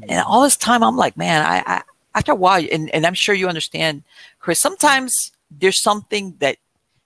and 0.08 0.24
all 0.26 0.42
this 0.42 0.56
time, 0.56 0.82
I'm 0.82 0.96
like, 0.96 1.16
man, 1.16 1.44
I, 1.44 1.62
I 1.66 1.82
after 2.14 2.32
a 2.32 2.36
while, 2.36 2.64
and, 2.70 2.90
and 2.90 3.06
I'm 3.06 3.14
sure 3.14 3.34
you 3.34 3.48
understand, 3.48 4.02
Chris. 4.38 4.60
Sometimes 4.60 5.32
there's 5.50 5.80
something 5.80 6.36
that 6.38 6.58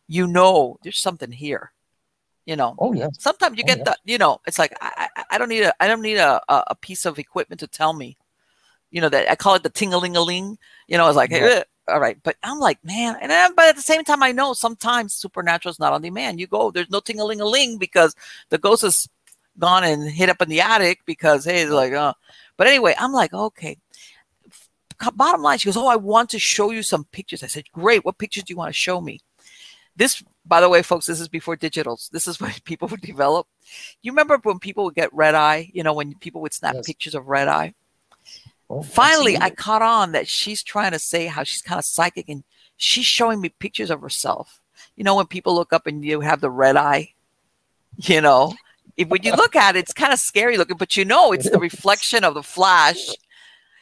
you 0.06 0.26
know 0.26 0.78
there's 0.82 1.00
something 1.00 1.30
here 1.30 1.72
you 2.46 2.56
know 2.56 2.74
oh 2.78 2.94
yeah 2.94 3.08
sometimes 3.18 3.58
you 3.58 3.64
oh, 3.64 3.66
get 3.66 3.84
the 3.84 3.94
you 4.06 4.16
know 4.16 4.40
it's 4.46 4.58
like 4.58 4.74
I, 4.80 5.08
I, 5.14 5.24
I 5.32 5.38
don't 5.38 5.50
need 5.50 5.62
a 5.62 5.82
i 5.82 5.86
don't 5.86 6.00
need 6.00 6.16
a, 6.16 6.40
a 6.48 6.74
piece 6.74 7.04
of 7.04 7.18
equipment 7.18 7.60
to 7.60 7.66
tell 7.66 7.92
me 7.92 8.16
you 8.90 9.02
know 9.02 9.10
that 9.10 9.30
i 9.30 9.36
call 9.36 9.54
it 9.54 9.62
the 9.62 9.68
ting-a-ling-a-ling 9.68 10.56
you 10.88 10.96
know 10.96 11.04
i 11.04 11.08
was 11.08 11.16
like 11.16 11.30
yeah. 11.30 11.38
hey, 11.40 11.64
all 11.88 12.00
right 12.00 12.18
but 12.22 12.36
i'm 12.42 12.58
like 12.58 12.78
man 12.84 13.16
and 13.20 13.30
then, 13.30 13.54
but 13.54 13.68
at 13.68 13.76
the 13.76 13.82
same 13.82 14.04
time 14.04 14.22
i 14.22 14.32
know 14.32 14.52
sometimes 14.52 15.14
supernatural 15.14 15.70
is 15.70 15.78
not 15.78 15.92
on 15.92 16.02
demand 16.02 16.40
you 16.40 16.46
go 16.46 16.70
there's 16.70 16.90
no 16.90 17.00
ting-a-ling-a-ling 17.00 17.78
because 17.78 18.14
the 18.50 18.58
ghost 18.58 18.84
is 18.84 19.08
gone 19.58 19.84
and 19.84 20.08
hit 20.10 20.28
up 20.28 20.40
in 20.42 20.48
the 20.48 20.60
attic 20.60 21.00
because 21.04 21.44
hey 21.44 21.62
it's 21.62 21.70
like 21.70 21.92
oh 21.92 22.12
but 22.56 22.66
anyway 22.66 22.94
i'm 22.98 23.12
like 23.12 23.32
okay 23.32 23.76
bottom 25.14 25.42
line 25.42 25.58
she 25.58 25.66
goes 25.66 25.76
oh 25.76 25.86
i 25.86 25.96
want 25.96 26.28
to 26.30 26.38
show 26.38 26.70
you 26.70 26.82
some 26.82 27.04
pictures 27.12 27.42
i 27.42 27.46
said 27.46 27.64
great 27.72 28.04
what 28.04 28.18
pictures 28.18 28.42
do 28.44 28.52
you 28.52 28.56
want 28.56 28.68
to 28.68 28.78
show 28.78 29.00
me 29.00 29.20
this, 29.98 30.22
by 30.46 30.60
the 30.60 30.68
way, 30.68 30.82
folks, 30.82 31.06
this 31.06 31.20
is 31.20 31.28
before 31.28 31.56
digitals. 31.56 32.08
This 32.10 32.28
is 32.28 32.40
when 32.40 32.52
people 32.64 32.88
would 32.88 33.00
develop. 33.00 33.46
You 34.00 34.12
remember 34.12 34.38
when 34.42 34.60
people 34.60 34.84
would 34.84 34.94
get 34.94 35.12
red 35.12 35.34
eye? 35.34 35.70
You 35.74 35.82
know, 35.82 35.92
when 35.92 36.14
people 36.14 36.40
would 36.40 36.54
snap 36.54 36.76
yes. 36.76 36.86
pictures 36.86 37.14
of 37.14 37.26
red 37.26 37.48
eye. 37.48 37.74
Oh, 38.70 38.82
Finally, 38.82 39.38
I 39.38 39.50
caught 39.50 39.82
on 39.82 40.12
that 40.12 40.28
she's 40.28 40.62
trying 40.62 40.92
to 40.92 40.98
say 40.98 41.26
how 41.26 41.42
she's 41.42 41.62
kind 41.62 41.78
of 41.78 41.84
psychic, 41.84 42.28
and 42.28 42.44
she's 42.76 43.06
showing 43.06 43.40
me 43.40 43.48
pictures 43.48 43.90
of 43.90 44.02
herself. 44.02 44.60
You 44.96 45.04
know, 45.04 45.16
when 45.16 45.26
people 45.26 45.54
look 45.54 45.72
up 45.72 45.86
and 45.86 46.04
you 46.04 46.20
have 46.20 46.40
the 46.40 46.50
red 46.50 46.76
eye, 46.76 47.14
you 47.96 48.20
know, 48.20 48.54
if, 48.96 49.08
when 49.08 49.22
you 49.22 49.32
look 49.32 49.56
at 49.56 49.76
it, 49.76 49.80
it's 49.80 49.92
kind 49.92 50.12
of 50.12 50.18
scary 50.18 50.58
looking, 50.58 50.76
but 50.76 50.96
you 50.96 51.04
know, 51.04 51.32
it's 51.32 51.48
the 51.48 51.58
reflection 51.58 52.24
of 52.24 52.34
the 52.34 52.42
flash. 52.42 53.08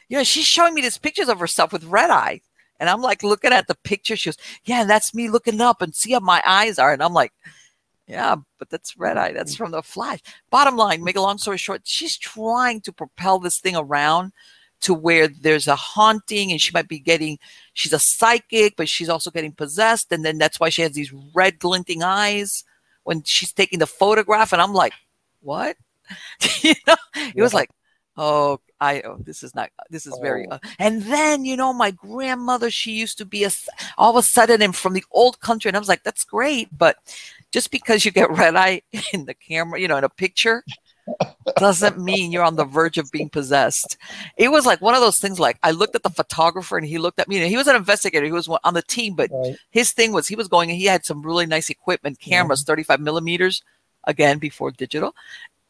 You 0.09 0.18
know, 0.18 0.24
she's 0.24 0.45
showing 0.45 0.74
me 0.74 0.82
these 0.82 0.99
pictures 0.99 1.28
of 1.28 1.41
herself 1.41 1.72
with 1.72 1.84
red 1.84 2.11
eye. 2.11 2.41
And 2.78 2.89
I'm 2.91 3.01
like 3.01 3.22
looking 3.22 3.53
at 3.53 3.66
the 3.66 3.74
picture. 3.74 4.16
She 4.16 4.28
goes, 4.28 4.37
Yeah, 4.64 4.84
that's 4.84 5.14
me 5.14 5.30
looking 5.30 5.61
up 5.61 5.82
and 5.82 5.95
see 5.95 6.12
how 6.12 6.20
my 6.20 6.43
eyes 6.47 6.78
are. 6.78 6.93
And 6.93 7.03
I'm 7.03 7.14
like, 7.14 7.32
Yeah, 8.07 8.37
but 8.59 8.68
that's 8.68 8.99
red 8.99 9.16
eye. 9.16 9.32
That's 9.32 9.55
mm. 9.55 9.59
from 9.59 9.70
the 9.72 9.82
flash. 9.82 10.20
Bottom 10.51 10.76
line, 10.76 11.03
make 11.03 11.16
a 11.16 11.22
long 11.22 11.39
story 11.39 11.59
short, 11.59 11.82
she's 11.84 12.16
trying 12.16 12.82
to 12.82 12.93
propel 12.93 13.39
this 13.39 13.59
thing 13.59 13.76
around 13.76 14.32
to 14.82 14.94
where 14.94 15.28
there's 15.28 15.68
a 15.68 15.76
haunting 15.76 16.50
and 16.50 16.60
she 16.60 16.72
might 16.72 16.88
be 16.88 16.98
getting 16.98 17.38
she's 17.72 17.92
a 17.92 17.98
psychic, 17.98 18.76
but 18.76 18.88
she's 18.88 19.08
also 19.08 19.30
getting 19.30 19.52
possessed. 19.52 20.12
And 20.12 20.24
then 20.24 20.38
that's 20.38 20.60
why 20.60 20.68
she 20.68 20.82
has 20.82 20.92
these 20.92 21.12
red 21.34 21.58
glinting 21.58 22.02
eyes 22.02 22.64
when 23.04 23.22
she's 23.22 23.52
taking 23.52 23.78
the 23.78 23.86
photograph. 23.86 24.52
And 24.52 24.60
I'm 24.62 24.74
like, 24.74 24.92
What? 25.40 25.76
you 26.62 26.74
know, 26.86 26.96
it 27.16 27.34
yeah. 27.34 27.42
was 27.42 27.54
like, 27.54 27.70
oh 28.16 28.58
I 28.80 29.00
oh, 29.02 29.18
this 29.20 29.42
is 29.42 29.54
not 29.54 29.70
this 29.90 30.06
is 30.06 30.14
oh. 30.14 30.22
very 30.22 30.48
uh, 30.48 30.58
and 30.78 31.02
then 31.02 31.44
you 31.44 31.56
know 31.56 31.72
my 31.72 31.90
grandmother 31.90 32.70
she 32.70 32.92
used 32.92 33.18
to 33.18 33.24
be 33.24 33.44
a 33.44 33.50
all 33.98 34.10
of 34.10 34.16
a 34.16 34.22
sudden 34.22 34.62
and 34.62 34.74
from 34.74 34.94
the 34.94 35.04
old 35.10 35.40
country 35.40 35.68
and 35.68 35.76
I 35.76 35.80
was 35.80 35.88
like 35.88 36.02
that's 36.02 36.24
great 36.24 36.68
but 36.76 36.96
just 37.52 37.70
because 37.70 38.04
you 38.04 38.10
get 38.10 38.30
red 38.30 38.56
eye 38.56 38.82
in 39.12 39.26
the 39.26 39.34
camera 39.34 39.80
you 39.80 39.88
know 39.88 39.96
in 39.96 40.04
a 40.04 40.08
picture 40.08 40.64
doesn't 41.57 41.98
mean 41.98 42.32
you're 42.32 42.42
on 42.42 42.57
the 42.57 42.64
verge 42.64 42.98
of 42.98 43.11
being 43.11 43.28
possessed. 43.28 43.96
It 44.36 44.50
was 44.50 44.66
like 44.66 44.80
one 44.80 44.94
of 44.94 45.00
those 45.00 45.18
things. 45.18 45.38
Like 45.38 45.59
I 45.62 45.70
looked 45.70 45.94
at 45.94 46.02
the 46.02 46.11
photographer 46.11 46.76
and 46.76 46.86
he 46.86 46.98
looked 46.98 47.18
at 47.18 47.28
me. 47.28 47.38
And 47.38 47.48
he 47.48 47.57
was 47.57 47.68
an 47.68 47.76
investigator. 47.76 48.26
He 48.26 48.32
was 48.32 48.48
on 48.48 48.74
the 48.74 48.82
team, 48.82 49.14
but 49.14 49.30
right. 49.32 49.57
his 49.70 49.92
thing 49.92 50.12
was 50.12 50.28
he 50.28 50.36
was 50.36 50.48
going. 50.48 50.68
He 50.70 50.84
had 50.84 51.04
some 51.04 51.22
really 51.22 51.46
nice 51.46 51.70
equipment, 51.70 52.18
cameras, 52.18 52.62
yeah. 52.62 52.72
35 52.72 53.00
millimeters, 53.00 53.62
again 54.04 54.38
before 54.38 54.70
digital, 54.70 55.14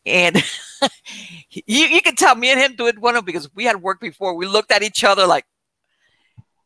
and 0.06 0.36
you, 1.50 1.86
you 1.86 2.00
can 2.00 2.14
tell 2.14 2.36
me 2.36 2.50
and 2.50 2.60
him 2.60 2.76
doing 2.76 3.00
one 3.00 3.16
of 3.16 3.24
because 3.24 3.52
we 3.54 3.64
had 3.64 3.82
worked 3.82 4.00
before. 4.00 4.34
We 4.34 4.46
looked 4.46 4.70
at 4.70 4.82
each 4.82 5.02
other 5.02 5.26
like, 5.26 5.44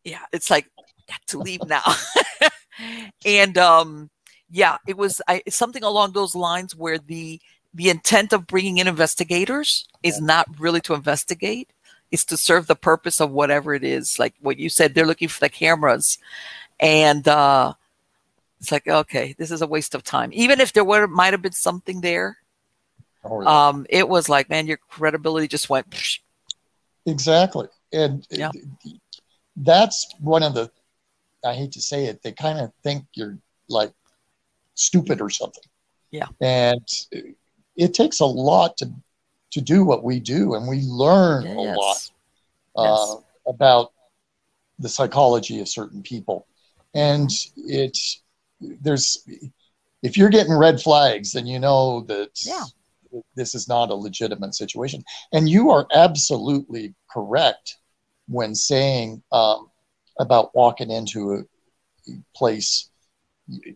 yeah, 0.04 0.20
it's 0.32 0.50
like 0.50 0.66
got 1.08 1.20
to 1.28 1.38
leave 1.38 1.66
now. 1.66 1.82
and 3.24 3.56
um, 3.56 4.10
yeah, 4.50 4.76
it 4.86 4.96
was 4.96 5.22
I, 5.26 5.42
something 5.48 5.82
along 5.82 6.12
those 6.12 6.34
lines 6.34 6.76
where 6.76 6.98
the 6.98 7.40
the 7.72 7.90
intent 7.90 8.32
of 8.32 8.46
bringing 8.46 8.78
in 8.78 8.88
investigators 8.88 9.86
is 10.02 10.20
not 10.20 10.46
really 10.58 10.80
to 10.82 10.94
investigate; 10.94 11.72
it's 12.10 12.24
to 12.26 12.36
serve 12.36 12.66
the 12.66 12.76
purpose 12.76 13.20
of 13.20 13.30
whatever 13.30 13.74
it 13.74 13.84
is. 13.84 14.18
Like 14.18 14.34
what 14.40 14.58
you 14.58 14.68
said, 14.68 14.94
they're 14.94 15.06
looking 15.06 15.28
for 15.28 15.40
the 15.40 15.48
cameras, 15.48 16.18
and 16.78 17.26
uh, 17.28 17.74
it's 18.60 18.72
like 18.72 18.86
okay, 18.86 19.34
this 19.38 19.50
is 19.50 19.62
a 19.62 19.66
waste 19.66 19.94
of 19.94 20.02
time. 20.02 20.30
Even 20.32 20.60
if 20.60 20.72
there 20.72 20.84
were 20.84 21.06
might 21.06 21.32
have 21.32 21.42
been 21.42 21.52
something 21.52 22.00
there, 22.00 22.38
Oh, 23.24 23.42
yeah. 23.42 23.68
um, 23.68 23.86
it 23.90 24.08
was 24.08 24.28
like, 24.28 24.48
man, 24.48 24.66
your 24.66 24.78
credibility 24.88 25.46
just 25.46 25.68
went. 25.68 25.90
Psh. 25.90 26.20
Exactly, 27.06 27.68
and 27.92 28.26
yeah. 28.30 28.50
that's 29.56 30.06
one 30.20 30.42
of 30.42 30.54
the. 30.54 30.70
I 31.44 31.54
hate 31.54 31.72
to 31.72 31.80
say 31.80 32.04
it, 32.06 32.22
they 32.22 32.32
kind 32.32 32.58
of 32.58 32.72
think 32.82 33.06
you're 33.14 33.38
like 33.68 33.92
stupid 34.74 35.20
or 35.20 35.30
something. 35.30 35.62
Yeah, 36.10 36.26
and 36.40 36.86
it 37.80 37.94
takes 37.94 38.20
a 38.20 38.26
lot 38.26 38.76
to 38.78 38.92
to 39.52 39.60
do 39.60 39.84
what 39.84 40.04
we 40.04 40.20
do, 40.20 40.54
and 40.54 40.68
we 40.68 40.82
learn 40.82 41.44
yes. 41.44 41.56
a 41.56 41.58
lot 41.58 42.10
uh, 42.76 43.14
yes. 43.14 43.24
about 43.46 43.92
the 44.78 44.88
psychology 44.88 45.60
of 45.60 45.68
certain 45.68 46.02
people, 46.02 46.46
and 46.94 47.30
it's 47.56 48.22
there's 48.60 49.26
if 50.02 50.16
you're 50.16 50.28
getting 50.28 50.56
red 50.56 50.80
flags, 50.80 51.32
then 51.32 51.46
you 51.46 51.58
know 51.58 52.02
that 52.02 52.30
yeah 52.44 52.64
this 53.34 53.54
is 53.54 53.68
not 53.68 53.90
a 53.90 53.94
legitimate 53.94 54.54
situation. 54.54 55.02
And 55.32 55.48
you 55.48 55.70
are 55.70 55.86
absolutely 55.94 56.94
correct 57.10 57.78
when 58.28 58.54
saying 58.54 59.22
um, 59.32 59.68
about 60.18 60.54
walking 60.54 60.90
into 60.90 61.34
a 61.34 62.12
place. 62.36 62.88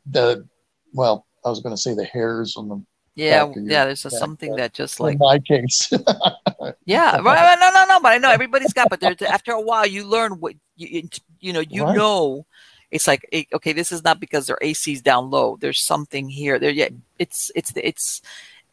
The 0.06 0.46
well, 0.92 1.26
I 1.44 1.48
was 1.48 1.60
going 1.60 1.74
to 1.74 1.80
say 1.80 1.94
the 1.94 2.04
hairs 2.04 2.54
on 2.56 2.68
the 2.68 2.84
yeah, 3.14 3.52
yeah. 3.56 3.84
There's 3.86 4.04
a, 4.04 4.10
something 4.10 4.56
that 4.56 4.72
just 4.72 5.00
like 5.00 5.14
in 5.14 5.18
my 5.18 5.38
case. 5.38 5.92
yeah, 6.84 7.16
right, 7.20 7.58
no, 7.60 7.70
no, 7.72 7.84
no. 7.88 8.00
But 8.00 8.12
I 8.12 8.18
know 8.18 8.30
everybody's 8.30 8.72
got. 8.72 8.90
But 8.90 9.22
after 9.22 9.52
a 9.52 9.60
while, 9.60 9.86
you 9.86 10.04
learn 10.04 10.32
what 10.40 10.54
you 10.76 11.08
you 11.40 11.52
know. 11.52 11.60
You 11.60 11.84
right. 11.84 11.96
know, 11.96 12.46
it's 12.90 13.06
like 13.06 13.26
okay, 13.52 13.72
this 13.72 13.92
is 13.92 14.02
not 14.04 14.20
because 14.20 14.46
their 14.46 14.58
AC's 14.62 15.02
down 15.02 15.30
low. 15.30 15.56
There's 15.60 15.80
something 15.80 16.28
here. 16.28 16.58
There, 16.58 16.70
yeah. 16.70 16.88
It's 17.18 17.52
it's 17.54 17.72
it's 17.76 18.20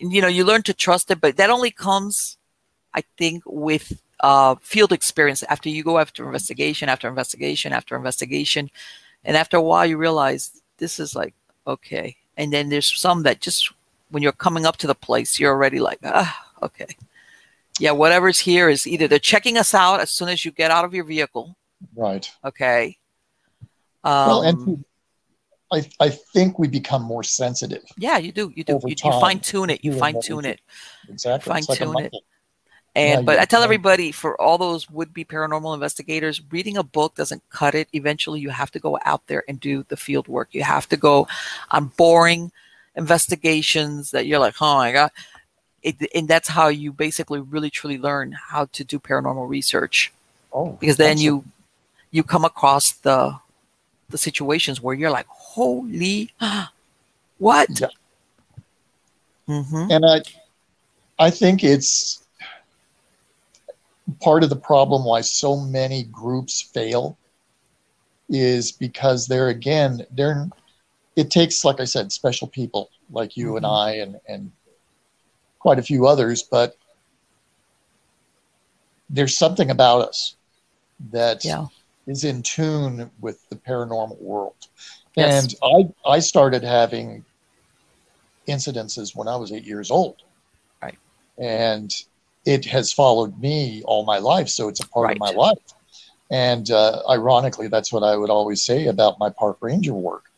you 0.01 0.21
know 0.21 0.27
you 0.27 0.43
learn 0.43 0.63
to 0.63 0.73
trust 0.73 1.11
it 1.11 1.21
but 1.21 1.37
that 1.37 1.49
only 1.49 1.71
comes 1.71 2.37
i 2.93 3.03
think 3.17 3.43
with 3.45 4.01
uh, 4.21 4.53
field 4.61 4.91
experience 4.91 5.41
after 5.43 5.67
you 5.67 5.83
go 5.83 5.97
after 5.97 6.25
investigation 6.25 6.89
after 6.89 7.07
investigation 7.07 7.73
after 7.73 7.95
investigation 7.95 8.69
and 9.23 9.35
after 9.35 9.57
a 9.57 9.61
while 9.61 9.85
you 9.85 9.97
realize 9.97 10.61
this 10.77 10.99
is 10.99 11.15
like 11.15 11.33
okay 11.65 12.15
and 12.37 12.53
then 12.53 12.69
there's 12.69 12.99
some 12.99 13.23
that 13.23 13.41
just 13.41 13.73
when 14.12 14.24
you're 14.24 14.32
coming 14.32 14.66
up 14.66 14.78
to 14.78 14.88
the 14.88 14.95
place 14.95 15.39
you're 15.39 15.51
already 15.51 15.80
like 15.80 15.99
ah 16.03 16.53
okay 16.62 16.88
yeah 17.80 17.91
whatever's 17.91 18.39
here 18.39 18.70
is 18.70 18.86
either 18.86 19.07
they're 19.07 19.20
checking 19.20 19.57
us 19.57 19.74
out 19.74 19.99
as 19.99 20.09
soon 20.12 20.30
as 20.30 20.45
you 20.45 20.51
get 20.51 20.72
out 20.72 20.86
of 20.86 20.93
your 20.93 21.03
vehicle 21.03 21.55
right 21.95 22.32
okay 22.45 22.97
um, 24.03 24.28
well 24.28 24.41
and 24.43 24.57
um, 24.57 24.86
I, 25.74 25.89
I 26.01 26.09
think 26.09 26.59
we 26.59 26.68
become 26.68 27.01
more 27.01 27.24
sensitive. 27.24 27.84
Yeah, 27.97 28.18
you 28.18 28.34
do. 28.34 28.51
You 28.53 28.66
do. 28.66 28.80
You, 28.86 28.93
you 29.05 29.12
fine 29.12 29.39
tune 29.39 29.70
it. 29.70 29.86
You 29.86 29.93
fine 29.93 30.20
tune 30.22 30.43
it. 30.43 30.59
Exactly. 31.07 31.49
Fine 31.49 31.64
tune 31.64 31.93
like 31.93 32.05
it. 32.07 32.24
And 32.93 33.22
yeah, 33.22 33.26
but 33.26 33.39
I 33.39 33.45
tell 33.45 33.64
everybody 33.64 34.12
for 34.12 34.39
all 34.39 34.57
those 34.57 34.89
would 34.89 35.14
be 35.14 35.24
paranormal 35.24 35.74
investigators, 35.74 36.41
reading 36.51 36.76
a 36.76 36.84
book 36.84 37.16
doesn't 37.16 37.41
cut 37.49 37.74
it. 37.74 37.88
Eventually 37.93 38.41
you 38.41 38.49
have 38.49 38.70
to 38.72 38.80
go 38.80 38.99
out 39.05 39.26
there 39.28 39.45
and 39.47 39.62
do 39.62 39.84
the 39.88 39.95
field 39.95 40.28
work. 40.28 40.49
You 40.51 40.64
have 40.64 40.89
to 40.89 40.97
go 40.97 41.26
on 41.72 41.86
boring 41.95 42.51
investigations 42.95 44.11
that 44.11 44.25
you're 44.25 44.39
like, 44.39 44.55
oh 44.61 44.75
my 44.77 44.91
God. 44.91 45.11
It, 45.83 45.95
and 46.13 46.27
that's 46.27 46.47
how 46.47 46.67
you 46.67 46.91
basically 46.91 47.39
really 47.39 47.71
truly 47.71 47.97
learn 47.97 48.33
how 48.33 48.65
to 48.73 48.83
do 48.83 48.99
paranormal 48.99 49.49
research. 49.49 50.13
Oh, 50.53 50.77
because 50.79 50.97
then 50.97 51.17
you 51.17 51.43
you 52.11 52.23
come 52.23 52.45
across 52.45 52.91
the 52.91 53.39
the 54.09 54.17
situations 54.17 54.81
where 54.81 54.93
you're 54.93 55.09
like, 55.09 55.25
holy, 55.27 56.31
what? 57.39 57.79
Yeah. 57.79 57.87
Mm-hmm. 59.47 59.91
And 59.91 60.05
I, 60.05 60.21
I 61.19 61.29
think 61.29 61.63
it's 61.63 62.23
part 64.21 64.43
of 64.43 64.49
the 64.49 64.55
problem 64.55 65.03
why 65.03 65.21
so 65.21 65.57
many 65.57 66.03
groups 66.03 66.61
fail 66.61 67.17
is 68.29 68.71
because 68.71 69.27
they're 69.27 69.49
again 69.49 70.05
they're 70.11 70.49
it 71.22 71.30
takes 71.32 71.63
like 71.63 71.80
i 71.80 71.86
said 71.86 72.11
special 72.11 72.47
people 72.47 72.89
like 73.11 73.38
you 73.38 73.47
mm-hmm. 73.47 73.57
and 73.57 73.65
i 73.65 73.91
and 73.93 74.19
and 74.28 74.51
quite 75.59 75.80
a 75.80 75.84
few 75.84 76.07
others 76.07 76.43
but 76.43 76.78
there's 79.11 79.38
something 79.38 79.69
about 79.69 80.07
us 80.07 80.36
that 81.11 81.43
yeah. 81.43 81.67
is 82.07 82.24
in 82.24 82.41
tune 82.41 83.11
with 83.19 83.47
the 83.49 83.55
paranormal 83.55 84.19
world. 84.22 84.55
Yes. 85.15 85.43
And 85.43 85.93
I, 86.05 86.09
I 86.09 86.19
started 86.19 86.63
having 86.63 87.26
incidences 88.47 89.15
when 89.15 89.28
I 89.28 89.36
was 89.36 89.51
eight 89.51 89.65
years 89.65 89.91
old. 89.91 90.24
Right. 90.82 90.97
And 91.38 91.93
it 92.45 92.65
has 92.65 92.93
followed 92.93 93.38
me 93.39 93.84
all 93.86 94.05
my 94.05 94.17
life. 94.17 94.47
So 94.47 94.69
it's 94.69 94.80
a 94.80 94.88
part 94.88 95.07
right. 95.07 95.17
of 95.17 95.19
my 95.19 95.32
life. 95.32 95.59
And 96.32 96.72
uh, 96.72 97.01
ironically, 97.09 97.67
that's 97.67 97.91
what 97.91 98.03
I 98.03 98.15
would 98.15 98.30
always 98.30 98.63
say 98.63 98.88
about 98.88 99.19
my 99.19 99.30
park 99.30 99.57
ranger 99.59 99.93
work 99.93 100.30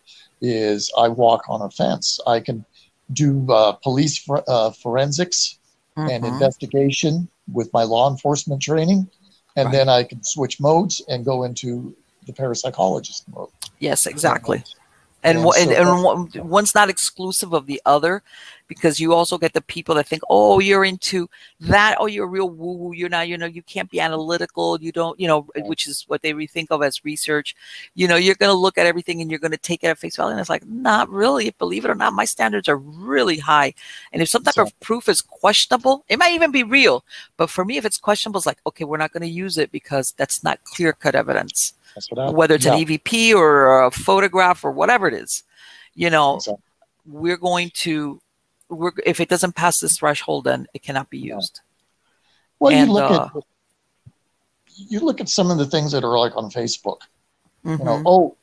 is 0.44 0.92
I 0.98 1.08
walk 1.08 1.46
on 1.50 1.62
a 1.62 1.72
fence. 1.72 2.20
I 2.28 2.40
can 2.40 2.64
do 3.12 3.52
uh, 3.52 3.72
police 3.74 4.18
for, 4.18 4.44
uh, 4.48 4.72
forensics 4.72 5.58
mm-hmm. 5.98 6.10
and 6.10 6.26
investigation 6.26 7.28
with 7.52 7.72
my 7.74 7.84
law 7.84 8.12
enforcement 8.12 8.62
training. 8.62 9.10
And 9.56 9.68
right. 9.68 9.72
then 9.72 9.90
I 9.90 10.04
can 10.04 10.24
switch 10.24 10.60
modes 10.60 11.02
and 11.08 11.26
go 11.26 11.44
into 11.44 11.96
the 12.26 12.34
parapsychologist 12.34 13.24
mode. 13.34 13.50
Yes, 13.80 14.06
exactly 14.06 14.64
and, 15.24 15.40
and, 15.40 15.54
so 15.54 15.62
and, 15.62 16.36
and 16.36 16.50
one's 16.50 16.76
not 16.76 16.90
exclusive 16.90 17.54
of 17.54 17.66
the 17.66 17.82
other 17.86 18.24
because 18.76 19.00
you 19.00 19.14
also 19.14 19.38
get 19.38 19.54
the 19.54 19.62
people 19.62 19.96
that 19.96 20.08
think 20.08 20.22
oh 20.30 20.60
you're 20.60 20.86
into 20.86 21.30
that. 21.60 21.96
Oh 22.00 22.06
you're 22.06 22.28
real 22.28 22.50
woo 22.50 22.74
woo 22.74 22.94
you're 22.94 23.10
not 23.10 23.28
you 23.28 23.38
know 23.38 23.46
you 23.46 23.62
can't 23.64 23.90
be 23.90 24.00
analytical. 24.00 24.80
You 24.82 24.92
don't 24.92 25.20
you 25.20 25.28
know 25.28 25.48
which 25.58 25.88
is 25.88 26.04
what 26.08 26.22
they 26.22 26.34
think 26.48 26.72
of 26.72 26.84
as 26.84 27.06
research. 27.06 27.56
You 27.96 28.08
know 28.08 28.16
you're 28.16 28.36
going 28.36 28.52
to 28.52 28.58
look 28.58 28.78
at 28.78 28.86
everything 28.86 29.22
and 29.22 29.30
you're 29.30 29.40
going 29.40 29.52
to 29.52 29.58
take 29.58 29.84
it 29.84 29.88
at 29.88 29.98
face 29.98 30.16
value 30.16 30.32
and 30.32 30.40
it's 30.40 30.50
like 30.50 30.66
not 30.68 31.10
really. 31.10 31.52
Believe 31.52 31.86
it 31.86 31.92
or 31.92 31.96
not 31.96 32.14
my 32.14 32.26
standards 32.26 32.68
are 32.68 32.78
really 32.78 33.38
high. 33.38 33.74
And 34.12 34.22
if 34.22 34.30
some 34.30 34.44
type 34.44 34.58
of 34.58 34.78
proof 34.80 35.08
is 35.10 35.22
questionable 35.22 36.04
it 36.10 36.20
might 36.20 36.34
even 36.34 36.52
be 36.52 36.64
real 36.64 37.04
but 37.38 37.50
for 37.50 37.66
me 37.66 37.78
if 37.78 37.86
it's 37.86 37.98
questionable 37.98 38.38
it's 38.38 38.46
like 38.46 38.60
okay 38.66 38.84
we're 38.84 38.98
not 38.98 39.12
going 39.12 39.22
to 39.22 39.28
use 39.28 39.58
it 39.58 39.72
because 39.72 40.14
that's 40.14 40.44
not 40.44 40.64
clear 40.64 40.94
cut 40.94 41.16
evidence 41.16 41.74
whether 42.18 42.56
it's 42.56 42.66
yeah. 42.66 42.76
an 42.76 42.86
EVP 42.86 43.34
or 43.36 43.84
a 43.84 43.92
photograph 43.92 44.64
or 44.64 44.72
whatever 44.72 45.08
it 45.08 45.14
is, 45.14 45.44
you 45.96 46.10
know, 46.10 46.40
we're 47.06 47.38
going 47.38 47.70
to, 47.76 48.20
if 49.06 49.20
it 49.20 49.30
doesn't 49.30 49.56
pass 49.56 49.80
this 49.80 49.98
threshold, 49.98 50.46
then 50.46 50.68
it 50.74 50.82
cannot 50.82 51.10
be 51.10 51.20
used. 51.20 51.62
Well, 52.60 52.72
and, 52.72 52.88
you 52.88 52.94
look 52.94 53.12
uh, 53.12 53.26
at, 53.26 53.44
you 54.76 55.00
look 55.00 55.22
at 55.22 55.30
some 55.30 55.52
of 55.52 55.58
the 55.58 55.66
things 55.66 55.92
that 55.92 56.04
are 56.04 56.18
like 56.18 56.36
on 56.36 56.50
Facebook, 56.50 57.00
mm-hmm. 57.66 57.72
you 57.72 57.78
know, 57.86 57.98
mm-hmm. 57.98 58.08
oh, 58.08 58.38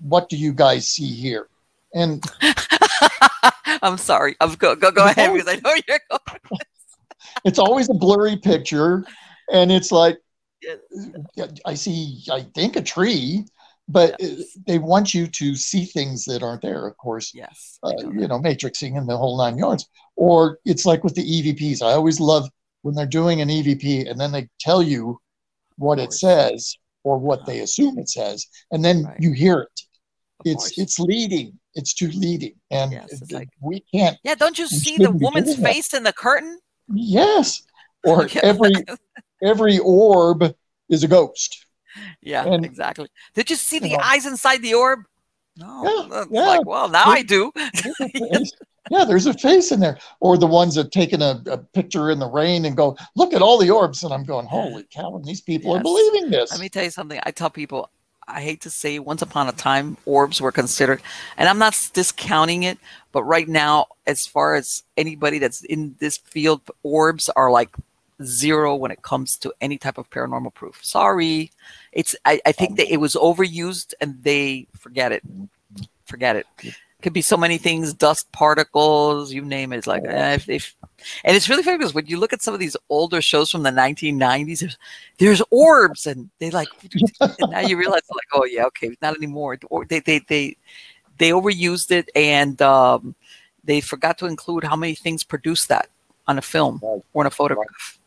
what 0.00 0.28
do 0.28 0.36
you 0.36 0.52
guys 0.52 0.88
see 0.88 1.12
here? 1.12 1.48
And 1.94 2.24
I'm 3.82 3.98
sorry. 3.98 4.36
I'm 4.40 4.54
go, 4.54 4.74
go, 4.74 4.90
go 4.90 5.06
ahead 5.06 5.32
because 5.32 5.48
I 5.48 5.56
know 5.56 5.74
you're 5.88 6.00
going. 6.10 6.60
it's 7.44 7.58
always 7.58 7.88
a 7.88 7.94
blurry 7.94 8.36
picture 8.36 9.04
and 9.52 9.72
it's 9.72 9.90
like 9.90 10.18
I 11.64 11.74
see, 11.74 12.22
I 12.30 12.42
think 12.54 12.76
a 12.76 12.82
tree, 12.82 13.46
but 13.90 14.14
yes. 14.20 14.56
they 14.66 14.78
want 14.78 15.12
you 15.12 15.26
to 15.26 15.56
see 15.56 15.84
things 15.84 16.24
that 16.24 16.42
aren't 16.42 16.62
there. 16.62 16.86
Of 16.86 16.96
course, 16.96 17.32
yes, 17.34 17.78
uh, 17.82 17.92
you 17.98 18.28
know, 18.28 18.38
matrixing 18.38 18.96
and 18.96 19.08
the 19.08 19.16
whole 19.16 19.36
nine 19.36 19.58
yards. 19.58 19.86
Or 20.16 20.58
it's 20.64 20.86
like 20.86 21.02
with 21.02 21.14
the 21.14 21.24
EVPs. 21.24 21.82
I 21.82 21.92
always 21.92 22.20
love 22.20 22.48
when 22.82 22.94
they're 22.94 23.06
doing 23.06 23.40
an 23.40 23.48
EVP 23.48 24.08
and 24.08 24.18
then 24.18 24.32
they 24.32 24.48
tell 24.60 24.82
you 24.82 25.18
what 25.76 25.98
it 25.98 26.12
says 26.12 26.76
or 27.02 27.18
what 27.18 27.46
they 27.46 27.60
assume 27.60 27.98
it 27.98 28.08
says, 28.08 28.46
and 28.70 28.84
then 28.84 29.04
right. 29.04 29.16
you 29.18 29.32
hear 29.32 29.60
it. 29.60 29.80
Of 30.40 30.46
it's 30.46 30.62
course. 30.62 30.78
it's 30.78 30.98
leading. 31.00 31.58
It's 31.74 31.94
too 31.94 32.08
leading, 32.08 32.54
and 32.70 32.92
yes, 32.92 33.22
like, 33.30 33.48
we 33.60 33.84
can't. 33.92 34.16
Yeah, 34.24 34.34
don't 34.34 34.58
you 34.58 34.66
see 34.66 34.96
the 34.96 35.10
woman's 35.10 35.56
face 35.56 35.88
that. 35.88 35.98
in 35.98 36.02
the 36.02 36.12
curtain? 36.12 36.58
Yes, 36.92 37.62
or 38.04 38.28
every 38.42 38.72
every 39.42 39.78
orb 39.78 40.54
is 40.88 41.04
a 41.04 41.08
ghost. 41.08 41.66
Yeah, 42.20 42.46
and, 42.46 42.64
exactly. 42.64 43.08
Did 43.34 43.50
you 43.50 43.56
see 43.56 43.78
the 43.78 43.92
know, 43.92 43.98
eyes 44.02 44.26
inside 44.26 44.62
the 44.62 44.74
orb? 44.74 45.00
No. 45.56 46.08
Yeah, 46.10 46.24
yeah. 46.30 46.46
Like, 46.46 46.66
well, 46.66 46.88
now 46.88 47.06
I 47.06 47.22
do. 47.22 47.52
yeah, 48.90 49.04
there's 49.04 49.26
a 49.26 49.34
face 49.34 49.72
in 49.72 49.80
there. 49.80 49.98
Or 50.20 50.38
the 50.38 50.46
ones 50.46 50.74
that 50.76 50.92
taken 50.92 51.22
a, 51.22 51.42
a, 51.46 51.58
picture 51.58 52.10
in 52.10 52.18
the 52.18 52.28
rain 52.28 52.64
and 52.64 52.76
go, 52.76 52.96
look 53.14 53.34
at 53.34 53.42
all 53.42 53.58
the 53.58 53.70
orbs. 53.70 54.02
And 54.02 54.12
I'm 54.12 54.24
going, 54.24 54.46
holy 54.46 54.84
cow, 54.90 55.16
and 55.16 55.24
these 55.24 55.40
people 55.40 55.72
yes. 55.72 55.80
are 55.80 55.82
believing 55.82 56.30
this. 56.30 56.50
Let 56.50 56.60
me 56.60 56.68
tell 56.68 56.84
you 56.84 56.90
something. 56.90 57.20
I 57.24 57.30
tell 57.30 57.50
people, 57.50 57.90
I 58.26 58.40
hate 58.40 58.60
to 58.62 58.70
say 58.70 58.98
once 58.98 59.22
upon 59.22 59.48
a 59.48 59.52
time 59.52 59.96
orbs 60.06 60.40
were 60.40 60.52
considered, 60.52 61.02
and 61.36 61.48
I'm 61.48 61.58
not 61.58 61.90
discounting 61.92 62.62
it, 62.62 62.78
but 63.12 63.24
right 63.24 63.48
now, 63.48 63.86
as 64.06 64.26
far 64.26 64.54
as 64.54 64.84
anybody 64.96 65.38
that's 65.38 65.64
in 65.64 65.96
this 65.98 66.16
field, 66.16 66.62
orbs 66.82 67.28
are 67.30 67.50
like 67.50 67.74
zero 68.22 68.74
when 68.74 68.90
it 68.90 69.02
comes 69.02 69.36
to 69.36 69.52
any 69.60 69.78
type 69.78 69.98
of 69.98 70.10
paranormal 70.10 70.54
proof. 70.54 70.78
Sorry. 70.82 71.50
It's 71.92 72.14
I, 72.24 72.40
I 72.46 72.52
think 72.52 72.76
that 72.76 72.92
it 72.92 72.98
was 72.98 73.14
overused 73.14 73.94
and 74.00 74.22
they 74.22 74.66
forget 74.76 75.12
it. 75.12 75.22
Forget 76.04 76.36
it. 76.36 76.46
Could 77.02 77.12
be 77.14 77.22
so 77.22 77.36
many 77.36 77.56
things, 77.56 77.94
dust 77.94 78.30
particles, 78.30 79.32
you 79.32 79.42
name 79.42 79.72
it. 79.72 79.78
It's 79.78 79.86
like 79.86 80.04
eh, 80.04 80.34
if, 80.34 80.48
if, 80.50 80.76
and 81.24 81.34
it's 81.34 81.48
really 81.48 81.62
funny 81.62 81.78
because 81.78 81.94
when 81.94 82.06
you 82.06 82.18
look 82.18 82.34
at 82.34 82.42
some 82.42 82.52
of 82.52 82.60
these 82.60 82.76
older 82.90 83.22
shows 83.22 83.50
from 83.50 83.62
the 83.62 83.70
1990s, 83.70 84.60
there's, 84.60 84.78
there's 85.16 85.42
orbs, 85.50 86.06
and 86.06 86.28
they 86.40 86.50
like. 86.50 86.68
and 87.20 87.50
now 87.50 87.60
you 87.60 87.78
realize, 87.78 88.02
like, 88.10 88.26
oh 88.34 88.44
yeah, 88.44 88.66
okay, 88.66 88.94
not 89.00 89.16
anymore. 89.16 89.58
Or 89.70 89.86
they 89.86 90.00
they 90.00 90.18
they 90.28 90.58
they 91.16 91.30
overused 91.30 91.90
it, 91.90 92.10
and 92.14 92.60
um, 92.60 93.14
they 93.64 93.80
forgot 93.80 94.18
to 94.18 94.26
include 94.26 94.64
how 94.64 94.76
many 94.76 94.94
things 94.94 95.24
produce 95.24 95.64
that 95.68 95.88
on 96.28 96.36
a 96.36 96.42
film 96.42 96.80
or 96.82 97.22
in 97.22 97.26
a 97.26 97.30
photograph 97.30 97.99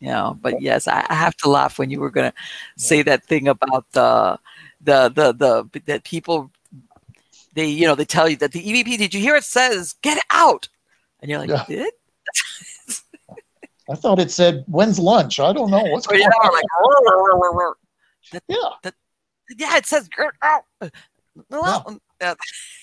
you 0.00 0.08
know 0.08 0.36
but 0.40 0.60
yes 0.60 0.88
I, 0.88 1.06
I 1.08 1.14
have 1.14 1.36
to 1.38 1.50
laugh 1.50 1.78
when 1.78 1.90
you 1.90 2.00
were 2.00 2.10
going 2.10 2.30
to 2.30 2.36
say 2.76 3.02
that 3.02 3.24
thing 3.24 3.48
about 3.48 3.86
the 3.92 4.38
the 4.80 5.08
the 5.10 5.32
the 5.32 5.80
that 5.86 6.04
people 6.04 6.50
they 7.54 7.66
you 7.66 7.86
know 7.86 7.94
they 7.94 8.04
tell 8.04 8.28
you 8.28 8.36
that 8.36 8.52
the 8.52 8.62
evp 8.62 8.98
did 8.98 9.14
you 9.14 9.20
hear 9.20 9.36
it 9.36 9.44
says 9.44 9.94
get 10.02 10.22
out? 10.30 10.68
And 11.20 11.30
you're 11.30 11.38
like 11.38 11.50
yeah. 11.50 11.64
did? 11.66 11.92
I 13.90 13.94
thought 13.94 14.20
it 14.20 14.30
said 14.30 14.64
when's 14.68 14.98
lunch? 14.98 15.40
I 15.40 15.52
don't 15.52 15.70
know 15.70 15.82
what's 15.84 16.06
going 16.06 16.22
on? 16.22 17.74
Like, 18.32 18.42
yeah. 18.48 18.56
that, 18.82 18.94
yeah 19.56 19.76
it 19.78 19.86
says 19.86 20.08
get 20.08 20.30
out. 20.42 20.62
Uh, 20.80 20.90
yeah. 21.50 21.82
Um, 21.86 22.00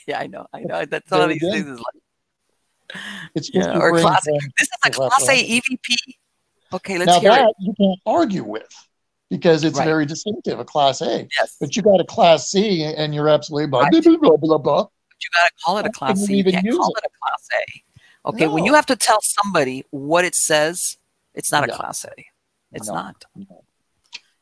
yeah. 0.07 0.20
I 0.20 0.28
know 0.28 0.47
i 0.51 0.61
know 0.61 0.84
that's 0.84 1.11
all 1.11 1.28
these 1.28 1.39
things 1.39 1.68
is 1.68 1.80
like 1.80 3.01
it's 3.36 3.53
yeah, 3.53 3.78
or 3.78 3.97
class, 3.99 4.26
this 4.26 4.43
is 4.61 4.70
a 4.84 4.89
class 4.89 5.30
a 5.30 5.59
evp 5.59 5.95
Okay, 6.74 6.97
let's 6.97 7.07
now 7.07 7.20
hear 7.20 7.32
that 7.32 7.49
it. 7.49 7.55
you 7.59 7.74
can't 7.80 7.99
argue 8.05 8.43
with 8.43 8.68
because 9.30 9.63
it's 9.63 9.78
right. 9.78 9.86
very 9.86 10.05
distinctive, 10.05 10.59
a 10.59 10.65
class 10.65 11.01
A. 11.01 11.28
Yes. 11.38 11.57
But 11.59 11.76
you 11.76 11.82
got 11.82 11.99
a 11.99 12.05
class 12.05 12.49
C 12.49 12.84
and 12.84 13.13
you're 13.13 13.30
absolutely 13.30 13.68
blah, 13.68 13.82
right. 13.82 14.03
blah, 14.03 14.18
blah, 14.18 14.38
blah, 14.38 14.57
blah. 14.57 14.84
But 14.84 15.18
you 15.22 15.30
got 15.34 15.47
to 15.47 15.53
call 15.63 15.78
it 15.78 15.86
a 15.86 15.89
class 15.89 16.20
C. 16.26 16.38
You 16.38 16.43
can't 16.43 16.70
call 16.70 16.93
it. 16.95 17.03
it. 17.03 17.11
a 17.11 17.20
class 17.20 17.47
A. 17.53 18.30
Okay, 18.30 18.45
no. 18.45 18.53
when 18.53 18.65
you 18.65 18.74
have 18.74 18.86
to 18.88 18.95
tell 18.95 19.20
somebody 19.22 19.86
what 19.91 20.26
it 20.26 20.36
says, 20.36 20.97
it's 21.34 21.51
not 21.51 21.68
a 21.68 21.72
class 21.72 22.05
A. 22.05 22.26
It's 22.74 22.88
no. 22.88 22.93
not. 22.93 23.26
No. 23.36 23.63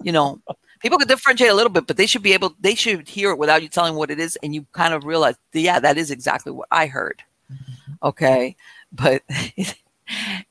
You 0.04 0.12
know, 0.12 0.42
people 0.80 0.98
can 0.98 1.08
differentiate 1.08 1.52
a 1.52 1.54
little 1.54 1.72
bit, 1.72 1.88
but 1.88 1.98
they 1.98 2.06
should 2.06 2.24
be 2.24 2.34
able, 2.34 2.56
they 2.60 2.76
should 2.76 3.08
hear 3.08 3.32
it 3.32 3.38
without 3.38 3.62
you 3.62 3.70
telling 3.70 3.96
what 3.96 4.12
it 4.12 4.20
is. 4.20 4.38
And 4.44 4.54
you 4.54 4.66
kind 4.72 4.94
of 4.94 5.04
realize, 5.04 5.36
yeah, 5.54 5.80
that 5.80 5.98
is 5.98 6.12
exactly 6.12 6.52
what 6.52 6.68
I 6.72 6.88
heard. 6.88 7.24
Mm-hmm. 7.52 7.94
Okay. 8.04 8.56
But 8.92 9.24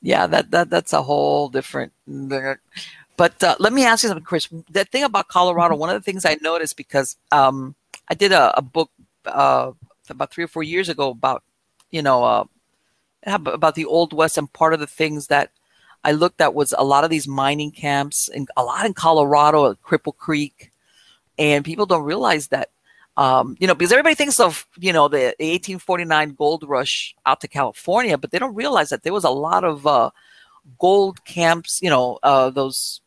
yeah, 0.01 0.27
that 0.27 0.51
that 0.51 0.69
that's 0.69 0.93
a 0.93 1.03
whole 1.03 1.49
different. 1.49 1.93
But 3.17 3.43
uh, 3.43 3.55
let 3.59 3.73
me 3.73 3.85
ask 3.85 4.03
you 4.03 4.09
something, 4.09 4.25
Chris. 4.25 4.47
The 4.69 4.85
thing 4.85 5.03
about 5.03 5.27
Colorado, 5.27 5.73
mm-hmm. 5.73 5.79
one 5.81 5.89
of 5.89 5.95
the 5.95 6.05
things 6.05 6.25
I 6.25 6.37
noticed 6.41 6.77
because 6.77 7.17
um, 7.31 7.75
I 8.09 8.13
did 8.13 8.31
a, 8.31 8.57
a 8.57 8.61
book 8.61 8.91
uh, 9.25 9.71
about 10.09 10.31
three 10.31 10.43
or 10.43 10.49
four 10.49 10.63
years 10.63 10.89
ago 10.89 11.09
about 11.09 11.43
you 11.91 12.01
know 12.01 12.23
uh, 12.23 12.43
about 13.25 13.75
the 13.75 13.85
old 13.85 14.13
west, 14.13 14.37
and 14.37 14.51
part 14.51 14.73
of 14.73 14.79
the 14.79 14.87
things 14.87 15.27
that 15.27 15.51
I 16.03 16.11
looked 16.11 16.41
at 16.41 16.53
was 16.53 16.73
a 16.77 16.83
lot 16.83 17.03
of 17.03 17.09
these 17.09 17.27
mining 17.27 17.71
camps, 17.71 18.27
and 18.27 18.47
a 18.57 18.63
lot 18.63 18.85
in 18.85 18.93
Colorado, 18.93 19.71
at 19.71 19.81
Cripple 19.81 20.15
Creek, 20.15 20.71
and 21.37 21.65
people 21.65 21.85
don't 21.85 22.03
realize 22.03 22.49
that 22.49 22.69
um, 23.17 23.55
you 23.59 23.67
know, 23.67 23.75
because 23.75 23.91
everybody 23.91 24.15
thinks 24.15 24.39
of, 24.39 24.67
you 24.77 24.91
know, 24.91 25.07
the, 25.07 25.35
1849 25.39 26.33
gold 26.33 26.63
rush 26.67 27.15
out 27.25 27.39
to 27.41 27.47
California, 27.47 28.17
but 28.17 28.31
they 28.31 28.39
don't 28.39 28.55
realize 28.55 28.89
that 28.89 29.03
there 29.03 29.13
was 29.13 29.23
a 29.23 29.29
lot 29.29 29.63
of 29.63 29.87
uh, 29.87 30.09
gold 30.79 31.23
camps, 31.23 31.79
you 31.81 31.89
know, 31.89 32.19
uh, 32.23 32.49
those 32.49 33.01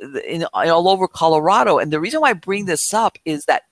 in, 0.00 0.16
in, 0.26 0.46
all 0.54 0.88
over 0.88 1.06
Colorado. 1.06 1.78
And 1.78 1.92
the 1.92 2.00
reason 2.00 2.20
why 2.20 2.30
I 2.30 2.34
bring 2.34 2.64
this 2.64 2.94
up 2.94 3.18
is 3.26 3.44
that 3.44 3.64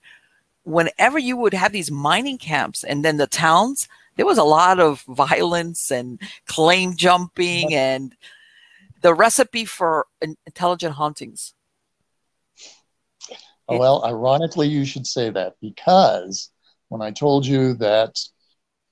whenever 0.65 1.17
you 1.17 1.35
would 1.37 1.53
have 1.53 1.71
these 1.71 1.89
mining 1.89 2.37
camps 2.37 2.83
and 2.83 3.03
then 3.03 3.17
the 3.17 3.27
towns, 3.27 3.87
there 4.17 4.25
was 4.25 4.37
a 4.37 4.43
lot 4.43 4.79
of 4.79 5.01
violence 5.01 5.91
and 5.91 6.21
claim 6.45 6.95
jumping 6.95 7.73
and 7.73 8.15
the 9.01 9.15
recipe 9.15 9.65
for 9.65 10.05
intelligent 10.21 10.93
hauntings 10.93 11.54
Oh, 13.67 13.77
well, 13.79 14.05
ironically, 14.05 14.67
you 14.67 14.85
should 14.85 15.07
say 15.07 15.29
that 15.31 15.55
because 15.61 16.51
when 16.89 17.01
I 17.01 17.11
told 17.11 17.45
you 17.45 17.73
that 17.75 18.19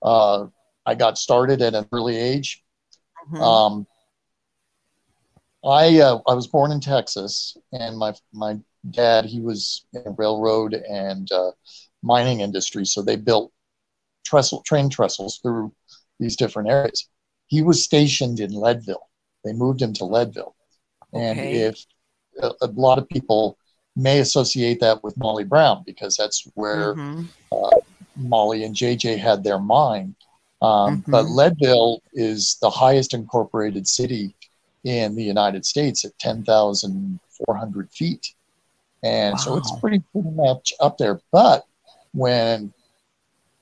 uh, 0.01 0.47
I 0.85 0.95
got 0.95 1.17
started 1.17 1.61
at 1.61 1.75
an 1.75 1.87
early 1.91 2.17
age, 2.17 2.63
mm-hmm. 3.27 3.41
um, 3.41 3.87
I 5.63 5.99
uh, 5.99 6.19
I 6.27 6.33
was 6.33 6.47
born 6.47 6.71
in 6.71 6.79
Texas, 6.79 7.55
and 7.71 7.97
my 7.97 8.13
my 8.33 8.57
dad 8.89 9.25
he 9.25 9.39
was 9.39 9.85
in 9.93 10.03
the 10.03 10.11
railroad 10.11 10.73
and 10.73 11.31
uh, 11.31 11.51
mining 12.01 12.41
industry, 12.41 12.85
so 12.85 13.01
they 13.01 13.15
built 13.15 13.51
trestle 14.25 14.61
train 14.63 14.89
trestles 14.89 15.39
through 15.41 15.73
these 16.19 16.35
different 16.35 16.69
areas. 16.69 17.07
He 17.47 17.61
was 17.61 17.83
stationed 17.83 18.39
in 18.39 18.51
Leadville. 18.51 19.09
They 19.45 19.53
moved 19.53 19.81
him 19.81 19.93
to 19.93 20.05
Leadville, 20.05 20.55
and 21.13 21.39
if 21.39 21.85
a, 22.41 22.51
a, 22.61 22.67
lot 22.67 22.97
of 22.97 23.07
people 23.07 23.57
may 23.95 24.19
associate 24.19 24.79
that 24.79 25.03
with 25.03 25.17
Molly 25.17 25.43
Brown 25.43 25.83
because 25.85 26.15
that's 26.15 26.47
where 26.55 26.95
mm-hmm. 26.95 27.23
uh, 27.51 27.79
Molly 28.15 28.63
and 28.63 28.75
JJ 28.75 29.17
had 29.17 29.43
their 29.43 29.59
mine. 29.59 30.15
Um, 30.61 31.01
mm-hmm. 31.01 31.11
But 31.11 31.25
Leadville 31.25 32.01
is 32.13 32.57
the 32.61 32.69
highest 32.69 33.13
incorporated 33.13 33.87
city 33.87 34.35
in 34.83 35.15
the 35.15 35.23
United 35.23 35.65
States 35.65 36.03
at 36.05 36.17
10,400 36.19 37.91
feet. 37.91 38.33
And 39.03 39.33
wow. 39.33 39.37
so 39.37 39.57
it's 39.57 39.79
pretty, 39.79 40.01
pretty 40.11 40.31
much 40.31 40.73
up 40.79 40.97
there. 40.97 41.19
But 41.31 41.65
when 42.13 42.73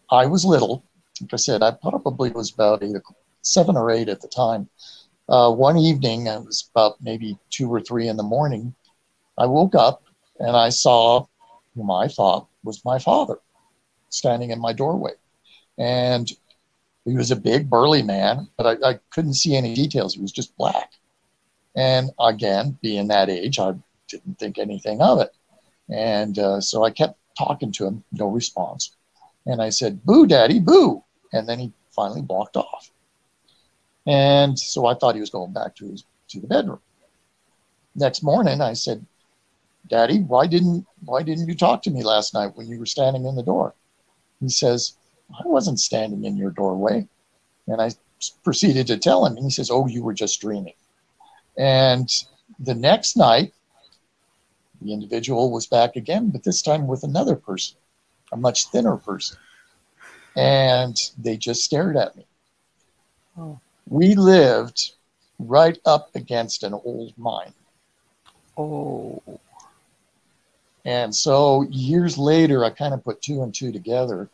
I 0.09 0.25
was 0.27 0.45
little, 0.45 0.83
like 1.19 1.33
I 1.33 1.37
said, 1.37 1.63
I 1.63 1.71
probably 1.71 2.31
was 2.31 2.53
about 2.53 2.83
eight, 2.83 2.95
seven 3.41 3.75
or 3.75 3.91
eight 3.91 4.09
at 4.09 4.21
the 4.21 4.27
time. 4.27 4.69
Uh, 5.29 5.51
one 5.51 5.77
evening, 5.77 6.27
it 6.27 6.43
was 6.43 6.69
about 6.73 6.97
maybe 7.01 7.37
two 7.49 7.73
or 7.73 7.79
three 7.79 8.07
in 8.07 8.17
the 8.17 8.23
morning, 8.23 8.75
I 9.37 9.45
woke 9.45 9.75
up 9.75 10.03
and 10.41 10.57
I 10.57 10.69
saw 10.69 11.27
whom 11.75 11.91
I 11.91 12.07
thought 12.07 12.47
was 12.63 12.83
my 12.83 12.99
father 12.99 13.37
standing 14.09 14.51
in 14.51 14.59
my 14.59 14.73
doorway. 14.73 15.13
And 15.77 16.29
he 17.05 17.15
was 17.15 17.31
a 17.31 17.35
big, 17.35 17.69
burly 17.69 18.03
man, 18.03 18.47
but 18.57 18.83
I, 18.83 18.89
I 18.89 18.99
couldn't 19.11 19.35
see 19.35 19.55
any 19.55 19.73
details. 19.73 20.15
He 20.15 20.21
was 20.21 20.31
just 20.31 20.55
black. 20.57 20.91
And 21.75 22.11
again, 22.19 22.77
being 22.81 23.07
that 23.07 23.29
age, 23.29 23.59
I 23.59 23.73
didn't 24.07 24.39
think 24.39 24.57
anything 24.57 25.01
of 25.01 25.19
it. 25.19 25.31
And 25.89 26.37
uh, 26.37 26.61
so 26.61 26.83
I 26.83 26.91
kept 26.91 27.17
talking 27.37 27.71
to 27.73 27.85
him, 27.85 28.03
no 28.11 28.27
response. 28.27 28.95
And 29.45 29.61
I 29.61 29.69
said, 29.69 30.03
Boo, 30.05 30.27
daddy, 30.27 30.59
boo. 30.59 31.03
And 31.33 31.47
then 31.47 31.59
he 31.59 31.71
finally 31.91 32.21
walked 32.21 32.57
off. 32.57 32.91
And 34.05 34.57
so 34.59 34.85
I 34.85 34.95
thought 34.95 35.15
he 35.15 35.21
was 35.21 35.29
going 35.29 35.53
back 35.53 35.75
to 35.77 35.85
his 35.87 36.03
to 36.29 36.39
the 36.39 36.47
bedroom. 36.47 36.79
Next 37.95 38.23
morning, 38.23 38.61
I 38.61 38.73
said, 38.73 39.05
Daddy, 39.87 40.19
why 40.19 40.47
didn't 40.47 40.85
why 41.05 41.23
didn't 41.23 41.47
you 41.47 41.55
talk 41.55 41.81
to 41.83 41.91
me 41.91 42.03
last 42.03 42.33
night 42.33 42.55
when 42.55 42.67
you 42.67 42.79
were 42.79 42.85
standing 42.85 43.25
in 43.25 43.35
the 43.35 43.43
door? 43.43 43.73
He 44.39 44.49
says, 44.49 44.93
I 45.33 45.47
wasn't 45.47 45.79
standing 45.79 46.23
in 46.23 46.37
your 46.37 46.51
doorway. 46.51 47.07
And 47.67 47.81
I 47.81 47.91
proceeded 48.43 48.87
to 48.87 48.97
tell 48.97 49.25
him, 49.25 49.37
and 49.37 49.45
he 49.45 49.51
says, 49.51 49.69
Oh, 49.71 49.87
you 49.87 50.03
were 50.03 50.13
just 50.13 50.41
dreaming. 50.41 50.73
And 51.57 52.09
the 52.59 52.75
next 52.75 53.17
night, 53.17 53.53
the 54.81 54.93
individual 54.93 55.51
was 55.51 55.67
back 55.67 55.95
again, 55.95 56.29
but 56.29 56.43
this 56.43 56.61
time 56.61 56.87
with 56.87 57.03
another 57.03 57.35
person, 57.35 57.77
a 58.31 58.37
much 58.37 58.67
thinner 58.67 58.97
person. 58.97 59.37
And 60.35 60.97
they 61.17 61.37
just 61.37 61.63
stared 61.63 61.97
at 61.97 62.15
me. 62.15 62.25
Oh. 63.37 63.59
We 63.87 64.15
lived 64.15 64.93
right 65.39 65.77
up 65.85 66.09
against 66.15 66.63
an 66.63 66.73
old 66.73 67.13
mine. 67.17 67.53
Oh. 68.57 69.21
And 70.85 71.15
so 71.15 71.63
years 71.69 72.17
later, 72.17 72.63
I 72.65 72.69
kind 72.71 72.93
of 72.93 73.03
put 73.03 73.21
two 73.21 73.43
and 73.43 73.53
two 73.53 73.71
together, 73.71 74.29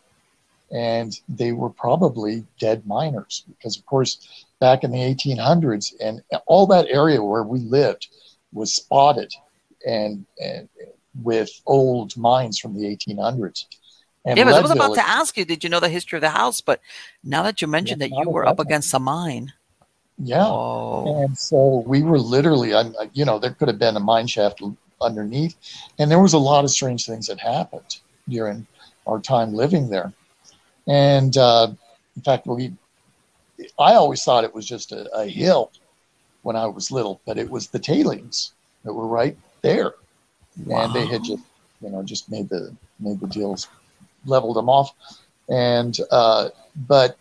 and 0.70 1.18
they 1.28 1.52
were 1.52 1.70
probably 1.70 2.44
dead 2.58 2.86
miners 2.86 3.44
because, 3.48 3.76
of 3.76 3.84
course, 3.86 4.46
back 4.60 4.84
in 4.84 4.90
the 4.90 4.98
1800s, 4.98 5.94
and 6.00 6.22
all 6.46 6.66
that 6.68 6.86
area 6.88 7.22
where 7.22 7.42
we 7.42 7.60
lived 7.60 8.08
was 8.52 8.74
spotted 8.74 9.32
and, 9.86 10.24
and 10.42 10.68
with 11.22 11.50
old 11.66 12.16
mines 12.16 12.58
from 12.58 12.74
the 12.74 12.84
1800s. 12.84 13.66
And 14.24 14.36
yeah, 14.36 14.44
but 14.44 14.54
I 14.54 14.60
was 14.60 14.70
about 14.70 14.94
to 14.94 15.06
ask 15.06 15.36
you, 15.36 15.44
did 15.44 15.64
you 15.64 15.70
know 15.70 15.80
the 15.80 15.88
history 15.88 16.16
of 16.18 16.22
the 16.22 16.30
house? 16.30 16.60
But 16.60 16.80
now 17.24 17.42
that 17.44 17.62
you 17.62 17.68
mentioned 17.68 18.00
yeah, 18.00 18.08
that 18.08 18.24
you 18.24 18.30
were 18.30 18.46
up 18.46 18.58
against 18.58 18.92
a 18.92 18.98
mine. 18.98 19.52
Yeah. 20.18 20.46
Oh. 20.46 21.22
And 21.22 21.38
so 21.38 21.84
we 21.86 22.02
were 22.02 22.18
literally, 22.18 22.74
I, 22.74 22.90
you 23.12 23.24
know, 23.24 23.38
there 23.38 23.52
could 23.52 23.68
have 23.68 23.78
been 23.78 23.96
a 23.96 24.00
mine 24.00 24.26
shaft 24.26 24.60
underneath. 25.00 25.56
And 25.98 26.10
there 26.10 26.20
was 26.20 26.34
a 26.34 26.38
lot 26.38 26.64
of 26.64 26.70
strange 26.70 27.06
things 27.06 27.26
that 27.26 27.38
happened 27.38 27.98
during 28.28 28.66
our 29.06 29.20
time 29.20 29.54
living 29.54 29.88
there. 29.88 30.12
And 30.86 31.36
uh, 31.36 31.68
in 32.16 32.22
fact, 32.22 32.46
we, 32.46 32.72
I 33.78 33.94
always 33.94 34.24
thought 34.24 34.44
it 34.44 34.54
was 34.54 34.66
just 34.66 34.92
a, 34.92 35.10
a 35.14 35.26
hill 35.26 35.70
when 36.42 36.56
I 36.56 36.66
was 36.66 36.90
little, 36.90 37.20
but 37.26 37.38
it 37.38 37.50
was 37.50 37.68
the 37.68 37.78
tailings 37.78 38.52
that 38.84 38.92
were 38.92 39.06
right 39.06 39.36
there. 39.62 39.94
Wow. 40.64 40.84
And 40.84 40.94
they 40.94 41.06
had 41.06 41.24
just, 41.24 41.42
you 41.80 41.90
know, 41.90 42.02
just 42.02 42.30
made 42.30 42.48
the 42.48 42.74
made 42.98 43.20
the 43.20 43.26
deals, 43.26 43.68
leveled 44.26 44.56
them 44.56 44.68
off. 44.68 44.92
And 45.48 45.96
uh, 46.10 46.48
but 46.86 47.18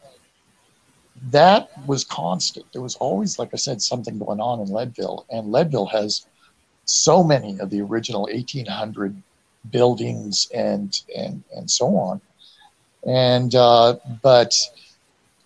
that 1.29 1.69
was 1.87 2.03
constant. 2.03 2.65
There 2.73 2.81
was 2.81 2.95
always, 2.95 3.39
like 3.39 3.49
I 3.53 3.57
said, 3.57 3.81
something 3.81 4.17
going 4.17 4.39
on 4.39 4.59
in 4.59 4.71
Leadville, 4.71 5.25
and 5.29 5.51
Leadville 5.51 5.87
has 5.87 6.25
so 6.87 7.23
many 7.23 7.59
of 7.59 7.69
the 7.69 7.81
original 7.81 8.23
1800 8.23 9.21
buildings 9.71 10.49
and 10.53 11.01
and 11.15 11.43
and 11.55 11.69
so 11.69 11.95
on. 11.97 12.21
And 13.05 13.53
uh, 13.53 13.97
but 14.21 14.53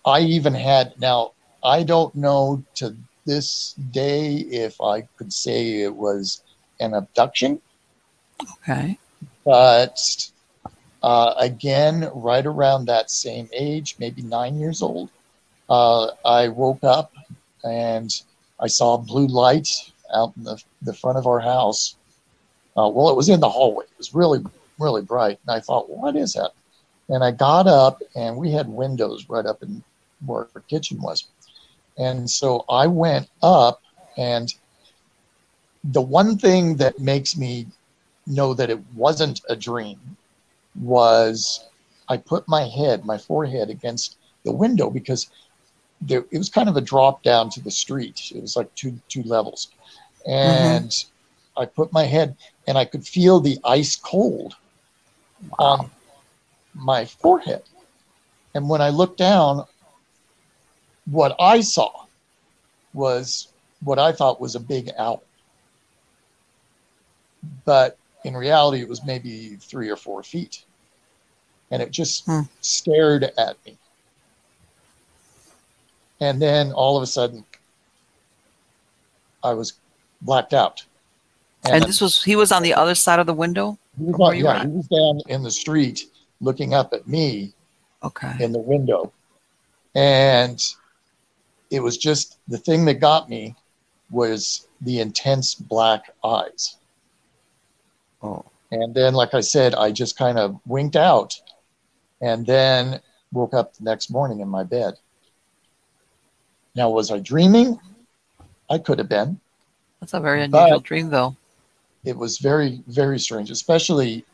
I 0.04 0.20
even 0.20 0.54
had 0.54 0.98
now 1.00 1.32
I 1.62 1.82
don't 1.82 2.14
know 2.14 2.64
to 2.76 2.96
this 3.24 3.74
day 3.90 4.36
if 4.36 4.80
I 4.80 5.02
could 5.16 5.32
say 5.32 5.82
it 5.82 5.94
was 5.94 6.42
an 6.80 6.94
abduction. 6.94 7.60
Okay. 8.62 8.98
But 9.44 10.30
uh, 11.02 11.34
again, 11.36 12.10
right 12.14 12.46
around 12.46 12.86
that 12.86 13.10
same 13.10 13.48
age, 13.52 13.96
maybe 13.98 14.22
nine 14.22 14.58
years 14.58 14.82
old, 14.82 15.10
uh, 15.68 16.10
I 16.24 16.48
woke 16.48 16.82
up 16.82 17.12
and 17.64 18.10
I 18.60 18.66
saw 18.66 18.96
blue 18.96 19.26
light 19.26 19.68
out 20.12 20.32
in 20.36 20.44
the, 20.44 20.62
the 20.82 20.94
front 20.94 21.18
of 21.18 21.26
our 21.26 21.40
house. 21.40 21.96
Uh, 22.76 22.88
well, 22.88 23.10
it 23.10 23.16
was 23.16 23.28
in 23.28 23.40
the 23.40 23.48
hallway. 23.48 23.84
It 23.84 23.98
was 23.98 24.14
really, 24.14 24.40
really 24.78 25.02
bright. 25.02 25.38
And 25.46 25.56
I 25.56 25.60
thought, 25.60 25.90
what 25.90 26.16
is 26.16 26.34
that? 26.34 26.52
And 27.08 27.22
I 27.22 27.30
got 27.30 27.66
up, 27.66 28.02
and 28.14 28.36
we 28.36 28.52
had 28.52 28.68
windows 28.68 29.28
right 29.28 29.44
up 29.44 29.62
in 29.62 29.82
where 30.24 30.48
our 30.54 30.60
kitchen 30.62 31.00
was. 31.02 31.26
And 31.98 32.30
so 32.30 32.64
I 32.68 32.86
went 32.86 33.28
up, 33.42 33.82
and 34.16 34.54
the 35.84 36.00
one 36.00 36.38
thing 36.38 36.76
that 36.76 36.98
makes 36.98 37.36
me 37.36 37.66
know 38.26 38.54
that 38.54 38.70
it 38.70 38.80
wasn't 38.94 39.42
a 39.48 39.56
dream 39.56 39.98
was 40.80 41.64
I 42.08 42.16
put 42.16 42.48
my 42.48 42.62
head, 42.62 43.04
my 43.04 43.18
forehead 43.18 43.68
against 43.68 44.16
the 44.44 44.52
window 44.52 44.90
because 44.90 45.30
there, 46.00 46.24
it 46.30 46.38
was 46.38 46.48
kind 46.48 46.68
of 46.68 46.76
a 46.76 46.80
drop 46.80 47.22
down 47.22 47.50
to 47.50 47.60
the 47.60 47.70
street. 47.70 48.32
It 48.34 48.40
was 48.40 48.56
like 48.56 48.74
two 48.74 48.98
two 49.08 49.22
levels, 49.22 49.68
and 50.26 50.88
mm-hmm. 50.88 51.62
I 51.62 51.66
put 51.66 51.92
my 51.92 52.04
head 52.04 52.36
and 52.66 52.78
I 52.78 52.84
could 52.84 53.06
feel 53.06 53.40
the 53.40 53.58
ice 53.64 53.96
cold 53.96 54.54
wow. 55.50 55.56
on 55.58 55.90
my 56.74 57.04
forehead. 57.04 57.62
And 58.54 58.68
when 58.68 58.80
I 58.80 58.90
looked 58.90 59.18
down, 59.18 59.64
what 61.06 61.34
I 61.40 61.60
saw 61.60 62.06
was 62.92 63.48
what 63.82 63.98
I 63.98 64.12
thought 64.12 64.40
was 64.40 64.54
a 64.54 64.60
big 64.60 64.90
owl. 64.98 65.22
But 67.64 67.98
in 68.24 68.36
reality, 68.36 68.80
it 68.80 68.88
was 68.88 69.04
maybe 69.04 69.56
three 69.56 69.88
or 69.88 69.96
four 69.96 70.22
feet. 70.22 70.64
And 71.70 71.82
it 71.82 71.90
just 71.90 72.26
hmm. 72.26 72.42
stared 72.60 73.24
at 73.36 73.56
me. 73.66 73.76
And 76.20 76.40
then 76.40 76.70
all 76.72 76.96
of 76.96 77.02
a 77.02 77.06
sudden, 77.06 77.44
I 79.42 79.54
was 79.54 79.72
blacked 80.22 80.54
out. 80.54 80.84
And, 81.64 81.74
and 81.76 81.84
this 81.84 82.00
was 82.00 82.22
he 82.22 82.34
was 82.34 82.50
on 82.50 82.62
the 82.62 82.74
other 82.74 82.94
side 82.94 83.18
of 83.20 83.26
the 83.26 83.34
window. 83.34 83.78
He 83.98 84.04
was 84.04 84.20
on, 84.20 84.36
yeah, 84.36 84.62
he 84.62 84.68
was 84.68 84.88
down 84.88 85.20
in 85.28 85.42
the 85.42 85.50
street 85.50 86.10
looking 86.40 86.74
up 86.74 86.92
at 86.92 87.06
me. 87.06 87.52
Okay. 88.02 88.32
In 88.40 88.50
the 88.50 88.58
window, 88.58 89.12
and 89.94 90.60
it 91.70 91.80
was 91.80 91.96
just 91.96 92.38
the 92.48 92.58
thing 92.58 92.84
that 92.86 92.94
got 92.94 93.28
me 93.28 93.54
was 94.10 94.66
the 94.80 94.98
intense 94.98 95.54
black 95.54 96.12
eyes. 96.24 96.76
Oh. 98.22 98.44
And 98.72 98.94
then, 98.94 99.14
like 99.14 99.34
I 99.34 99.40
said, 99.40 99.74
I 99.74 99.92
just 99.92 100.16
kind 100.16 100.38
of 100.38 100.58
winked 100.66 100.96
out, 100.96 101.40
and 102.20 102.44
then 102.44 103.00
woke 103.30 103.54
up 103.54 103.74
the 103.74 103.84
next 103.84 104.10
morning 104.10 104.40
in 104.40 104.48
my 104.48 104.64
bed. 104.64 104.94
Now, 106.74 106.90
was 106.90 107.10
I 107.10 107.18
dreaming? 107.18 107.78
I 108.70 108.78
could 108.78 108.98
have 108.98 109.08
been. 109.08 109.38
That's 110.02 110.14
a 110.14 110.20
very 110.20 110.42
unusual 110.42 110.78
but 110.78 110.82
dream, 110.82 111.10
though. 111.10 111.36
It 112.04 112.16
was 112.16 112.38
very, 112.38 112.82
very 112.88 113.20
strange, 113.20 113.52
especially 113.52 114.24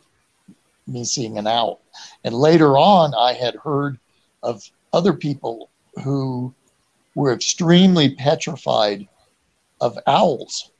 me 0.86 1.04
seeing 1.04 1.36
an 1.36 1.46
owl. 1.46 1.82
And 2.24 2.34
later 2.34 2.78
on, 2.78 3.12
I 3.14 3.34
had 3.34 3.54
heard 3.56 3.98
of 4.42 4.62
other 4.94 5.12
people 5.12 5.68
who 6.02 6.54
were 7.14 7.34
extremely 7.34 8.14
petrified 8.14 9.06
of 9.82 9.98
owls 10.06 10.70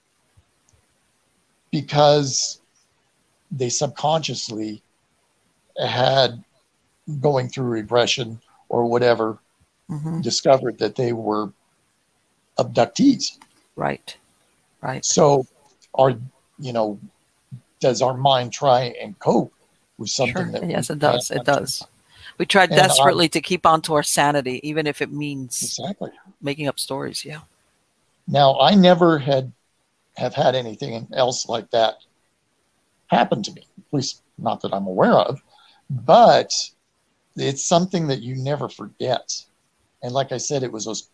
because 1.70 2.62
they 3.50 3.68
subconsciously 3.68 4.82
had 5.86 6.42
going 7.20 7.50
through 7.50 7.66
regression 7.66 8.40
or 8.70 8.86
whatever 8.86 9.38
mm-hmm. 9.90 10.22
discovered 10.22 10.78
that 10.78 10.96
they 10.96 11.12
were 11.12 11.52
abductees 12.58 13.36
right 13.76 14.16
right. 14.80 15.04
So 15.04 15.46
our 15.94 16.14
you 16.58 16.72
know 16.72 16.98
does 17.80 18.02
our 18.02 18.16
mind 18.16 18.52
try 18.52 18.94
and 19.00 19.18
cope 19.18 19.52
with 19.98 20.10
something 20.10 20.50
sure. 20.50 20.52
that 20.52 20.68
yes 20.68 20.90
it 20.90 20.98
does. 20.98 21.30
It 21.30 21.44
does. 21.44 21.86
we 22.38 22.46
try 22.46 22.66
desperately 22.66 23.28
to 23.30 23.40
keep 23.40 23.66
on 23.66 23.82
to 23.82 23.94
our 23.94 24.02
sanity 24.02 24.60
even 24.68 24.86
if 24.86 25.02
it 25.02 25.12
means 25.12 25.62
exactly. 25.62 26.10
making 26.40 26.68
up 26.68 26.78
stories 26.78 27.24
yeah. 27.24 27.40
Now 28.26 28.58
i 28.60 28.74
never 28.74 29.18
had 29.18 29.52
have 30.16 30.34
had 30.34 30.54
anything 30.54 31.06
else 31.12 31.48
like 31.48 31.70
that 31.70 31.94
happen 33.06 33.42
to 33.42 33.52
me 33.52 33.62
at 33.62 33.94
least 33.94 34.22
not 34.36 34.60
that 34.62 34.74
i'm 34.74 34.86
aware 34.86 35.14
of 35.14 35.40
but 35.90 36.52
it's 37.36 37.64
something 37.64 38.08
that 38.08 38.20
you 38.20 38.34
never 38.34 38.68
forget. 38.68 39.44
And 40.02 40.12
like 40.12 40.32
i 40.32 40.36
said 40.36 40.62
it 40.62 40.72
was 40.72 40.84
those 40.84 41.08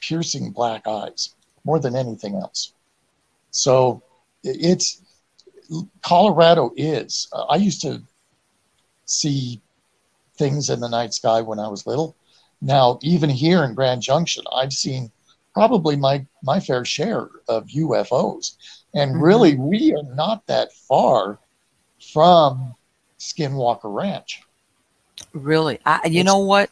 piercing 0.00 0.50
black 0.50 0.86
eyes 0.86 1.34
more 1.64 1.80
than 1.80 1.96
anything 1.96 2.34
else 2.34 2.73
so 3.54 4.02
it's 4.42 5.00
Colorado 6.02 6.72
is. 6.76 7.28
Uh, 7.32 7.44
I 7.44 7.56
used 7.56 7.80
to 7.82 8.02
see 9.06 9.62
things 10.36 10.70
in 10.70 10.80
the 10.80 10.88
night 10.88 11.14
sky 11.14 11.40
when 11.40 11.60
I 11.60 11.68
was 11.68 11.86
little. 11.86 12.16
Now, 12.60 12.98
even 13.02 13.30
here 13.30 13.62
in 13.62 13.74
Grand 13.74 14.02
Junction, 14.02 14.44
I've 14.52 14.72
seen 14.72 15.10
probably 15.52 15.94
my 15.96 16.26
my 16.42 16.58
fair 16.58 16.84
share 16.84 17.28
of 17.48 17.68
UFOs, 17.68 18.56
and 18.92 19.12
mm-hmm. 19.12 19.22
really, 19.22 19.54
we 19.54 19.94
are 19.94 20.14
not 20.14 20.46
that 20.48 20.72
far 20.72 21.38
from 22.12 22.74
Skinwalker 23.20 23.94
Ranch. 23.94 24.42
Really, 25.34 25.80
I, 25.84 26.00
you 26.06 26.20
it's 26.20 26.26
know 26.26 26.38
what? 26.38 26.70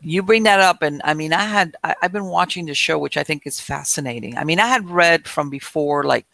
You 0.00 0.22
bring 0.22 0.42
that 0.42 0.58
up, 0.58 0.82
and 0.82 1.00
I 1.04 1.14
mean, 1.14 1.32
I 1.32 1.44
had 1.44 1.76
I, 1.84 1.94
I've 2.02 2.12
been 2.12 2.26
watching 2.26 2.66
the 2.66 2.74
show, 2.74 2.98
which 2.98 3.16
I 3.16 3.22
think 3.22 3.46
is 3.46 3.60
fascinating. 3.60 4.36
I 4.36 4.42
mean, 4.42 4.58
I 4.58 4.66
had 4.66 4.90
read 4.90 5.28
from 5.28 5.48
before, 5.48 6.02
like 6.02 6.26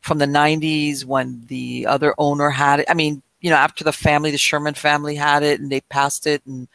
from 0.00 0.18
the 0.18 0.26
90s 0.26 1.04
when 1.04 1.42
the 1.46 1.86
other 1.86 2.14
owner 2.18 2.50
had 2.50 2.80
it. 2.80 2.86
I 2.88 2.94
mean, 2.94 3.22
you 3.40 3.50
know, 3.50 3.56
after 3.56 3.84
the 3.84 3.92
family, 3.92 4.30
the 4.30 4.38
Sherman 4.38 4.74
family 4.74 5.14
had 5.14 5.42
it 5.42 5.60
and 5.60 5.70
they 5.70 5.80
passed 5.82 6.26
it 6.26 6.44
and, 6.46 6.68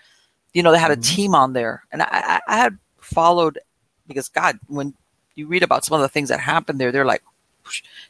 you 0.54 0.64
know, 0.64 0.72
they 0.72 0.80
had 0.80 0.92
a 0.92 0.96
mm-hmm. 0.96 1.16
team 1.16 1.36
on 1.36 1.54
there. 1.54 1.84
And 1.92 2.02
I, 2.04 2.42
I 2.48 2.58
had 2.58 2.78
followed 3.00 3.60
because, 4.08 4.30
God, 4.30 4.60
when 4.68 4.94
you 5.36 5.48
read 5.48 5.64
about 5.64 5.84
some 5.84 5.96
of 5.96 6.02
the 6.02 6.10
things 6.10 6.30
that 6.30 6.40
happened 6.40 6.80
there, 6.80 6.92
they're 6.92 7.06
like, 7.06 7.24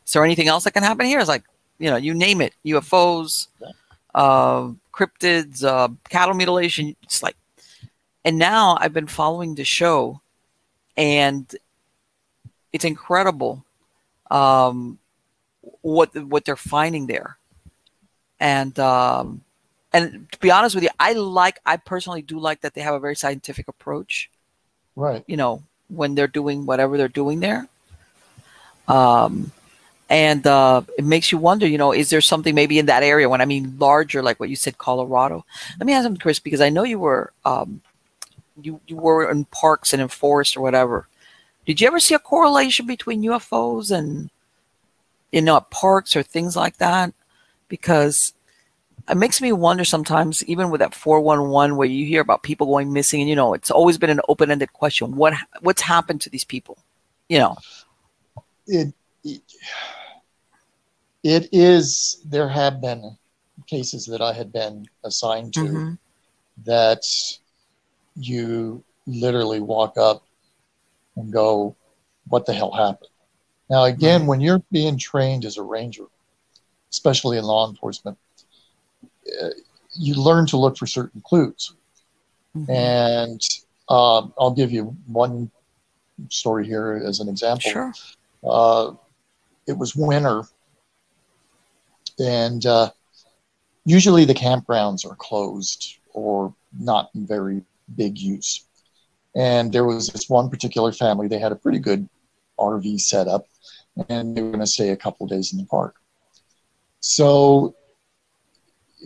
is 0.05 0.13
there 0.13 0.25
anything 0.25 0.47
else 0.47 0.63
that 0.65 0.73
can 0.73 0.83
happen 0.83 1.05
here? 1.05 1.19
It's 1.19 1.29
like, 1.29 1.43
you 1.79 1.89
know, 1.89 1.95
you 1.95 2.13
name 2.13 2.41
it 2.41 2.53
UFOs, 2.65 3.47
uh, 4.13 4.71
cryptids, 4.94 5.64
uh, 5.64 5.90
cattle 6.10 6.36
mutilation. 6.36 6.95
It's 7.03 7.24
like, 7.24 7.36
and 8.24 8.38
now 8.38 8.78
I've 8.80 8.94
been 8.94 9.07
following 9.07 9.56
the 9.56 9.64
show 9.64 10.22
and 10.95 11.53
it's 12.72 12.86
incredible 12.86 13.64
um, 14.32 14.98
what 15.82 16.15
what 16.15 16.45
they're 16.45 16.56
finding 16.56 17.07
there. 17.07 17.38
And 18.40 18.78
um, 18.80 19.41
and 19.91 20.28
to 20.32 20.40
be 20.40 20.52
honest 20.52 20.76
with 20.76 20.84
you, 20.84 20.90
I 20.99 21.14
like 21.14 21.60
I 21.65 21.78
personally 21.78 22.22
do 22.22 22.40
like 22.40 22.61
that 22.61 22.74
they 22.74 22.82
have 22.82 22.95
a 22.95 22.99
very 22.99 23.15
scientific 23.15 23.68
approach. 23.68 24.30
Right. 24.95 25.24
You 25.28 25.38
know, 25.38 25.64
when 25.88 26.15
they're 26.15 26.28
doing 26.28 26.65
whatever 26.65 26.98
they're 26.98 27.07
doing 27.07 27.40
there. 27.40 27.68
Um 28.88 29.52
and 30.14 30.45
uh, 30.45 30.84
it 30.95 31.06
makes 31.06 31.31
you 31.31 31.40
wonder, 31.40 31.68
you 31.68 31.80
know, 31.80 31.91
is 31.91 32.11
there 32.11 32.22
something 32.22 32.53
maybe 32.53 32.77
in 32.77 32.85
that 32.85 33.02
area 33.02 33.27
when 33.27 33.41
I 33.41 33.45
mean 33.45 33.76
larger, 33.80 34.22
like 34.22 34.40
what 34.40 34.48
you 34.49 34.56
said, 34.56 34.77
Colorado? 34.77 35.44
Let 35.80 35.88
me 35.88 35.94
ask 35.94 36.06
him, 36.06 36.18
Chris, 36.18 36.38
because 36.38 36.61
I 36.61 36.69
know 36.69 36.84
you 36.84 36.99
were 36.99 37.34
um, 37.45 37.81
you 38.61 38.80
you 38.85 38.95
were 38.95 39.31
in 39.31 39.45
parks 39.45 39.91
and 39.91 40.03
in 40.03 40.07
forests 40.10 40.56
or 40.56 40.61
whatever. 40.61 41.07
Did 41.65 41.81
you 41.81 41.88
ever 41.88 41.99
see 41.99 42.14
a 42.14 42.19
correlation 42.19 42.85
between 42.85 43.23
UFOs 43.23 43.90
and 43.90 44.30
you 45.31 45.41
know, 45.41 45.60
parks 45.72 46.15
or 46.15 46.22
things 46.22 46.56
like 46.56 46.77
that, 46.77 47.11
because 47.68 48.34
it 49.10 49.18
makes 49.18 49.41
me 49.41 49.52
wonder 49.52 49.84
sometimes, 49.84 50.45
even 50.45 50.69
with 50.69 50.77
that 50.77 50.94
411, 50.94 51.76
where 51.76 51.88
you 51.88 52.06
hear 52.06 52.22
about 52.22 52.44
people 52.44 52.68
going 52.68 52.94
missing, 52.94 53.19
and 53.19 53.27
you 53.27 53.35
know, 53.35 53.56
it's 53.56 53.72
always 53.72 53.98
been 53.98 54.11
an 54.11 54.22
open 54.30 54.52
ended 54.52 54.72
question 54.73 55.15
what 55.15 55.34
what's 55.61 55.81
happened 55.81 56.22
to 56.22 56.30
these 56.30 56.44
people? 56.45 56.77
You 57.30 57.40
know, 57.40 57.57
it, 58.68 58.94
it, 59.23 59.41
it 61.23 61.49
is, 61.51 62.21
there 62.25 62.49
have 62.49 62.81
been 62.81 63.17
cases 63.67 64.05
that 64.07 64.21
I 64.21 64.33
had 64.33 64.51
been 64.51 64.85
assigned 65.03 65.53
to 65.53 65.61
mm-hmm. 65.61 65.93
that 66.65 67.03
you 68.15 68.83
literally 69.05 69.59
walk 69.59 69.97
up 69.97 70.23
and 71.15 71.31
go, 71.31 71.75
What 72.27 72.45
the 72.45 72.53
hell 72.53 72.71
happened? 72.71 73.09
Now, 73.69 73.85
again, 73.85 74.27
when 74.27 74.41
you're 74.41 74.61
being 74.71 74.97
trained 74.97 75.45
as 75.45 75.57
a 75.57 75.63
ranger, 75.63 76.05
especially 76.91 77.37
in 77.37 77.43
law 77.43 77.69
enforcement, 77.69 78.17
uh, 79.41 79.49
you 79.95 80.15
learn 80.15 80.45
to 80.47 80.57
look 80.57 80.77
for 80.77 80.85
certain 80.85 81.21
clues. 81.21 81.73
Mm-hmm. 82.55 82.71
And 82.71 83.41
uh, 83.89 84.27
I'll 84.37 84.53
give 84.55 84.71
you 84.71 84.95
one 85.07 85.49
story 86.29 86.65
here 86.65 87.01
as 87.03 87.19
an 87.19 87.29
example. 87.29 87.71
Sure. 87.71 87.93
Uh, 88.43 88.91
it 89.67 89.77
was 89.77 89.95
winter, 89.95 90.43
and 92.19 92.65
uh, 92.65 92.90
usually 93.85 94.26
the 94.26 94.34
campgrounds 94.34 95.06
are 95.06 95.15
closed 95.15 95.98
or 96.14 96.53
not 96.80 97.10
in 97.15 97.26
very 97.26 97.61
big 97.95 98.18
use. 98.18 98.65
And 99.35 99.72
there 99.72 99.85
was 99.85 100.07
this 100.07 100.30
one 100.30 100.49
particular 100.49 100.91
family, 100.91 101.27
they 101.27 101.40
had 101.40 101.52
a 101.52 101.56
pretty 101.56 101.80
good 101.80 102.07
RV 102.60 102.99
setup 103.02 103.48
and 104.10 104.35
they 104.35 104.41
were 104.41 104.49
going 104.49 104.60
to 104.60 104.68
stay 104.68 104.90
a 104.90 104.98
couple 104.98 105.27
days 105.27 105.53
in 105.53 105.60
the 105.60 105.65
park. 105.65 105.95
So 106.99 107.76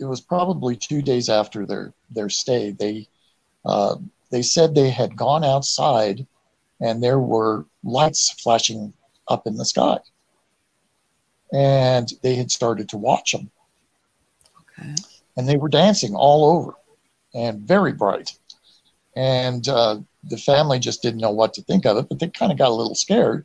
it 0.00 0.04
was 0.04 0.20
probably 0.20 0.76
two 0.76 1.02
days 1.02 1.28
after 1.28 1.66
their 1.66 1.92
their 2.10 2.28
stay. 2.28 2.70
They 2.70 3.08
uh, 3.64 3.96
they 4.30 4.42
said 4.42 4.74
they 4.74 4.90
had 4.90 5.16
gone 5.16 5.44
outside, 5.44 6.26
and 6.80 7.02
there 7.02 7.18
were 7.18 7.66
lights 7.82 8.30
flashing 8.30 8.92
up 9.26 9.46
in 9.46 9.56
the 9.56 9.64
sky, 9.64 9.98
and 11.52 12.12
they 12.22 12.34
had 12.34 12.50
started 12.50 12.88
to 12.90 12.96
watch 12.96 13.32
them. 13.32 13.50
Okay. 14.78 14.94
And 15.36 15.48
they 15.48 15.56
were 15.56 15.68
dancing 15.68 16.14
all 16.14 16.56
over, 16.56 16.74
and 17.34 17.60
very 17.60 17.92
bright. 17.92 18.36
And 19.16 19.66
uh, 19.68 20.00
the 20.24 20.36
family 20.36 20.78
just 20.78 21.02
didn't 21.02 21.20
know 21.20 21.30
what 21.30 21.54
to 21.54 21.62
think 21.62 21.86
of 21.86 21.96
it, 21.96 22.08
but 22.08 22.18
they 22.18 22.28
kind 22.28 22.52
of 22.52 22.58
got 22.58 22.70
a 22.70 22.74
little 22.74 22.94
scared 22.94 23.44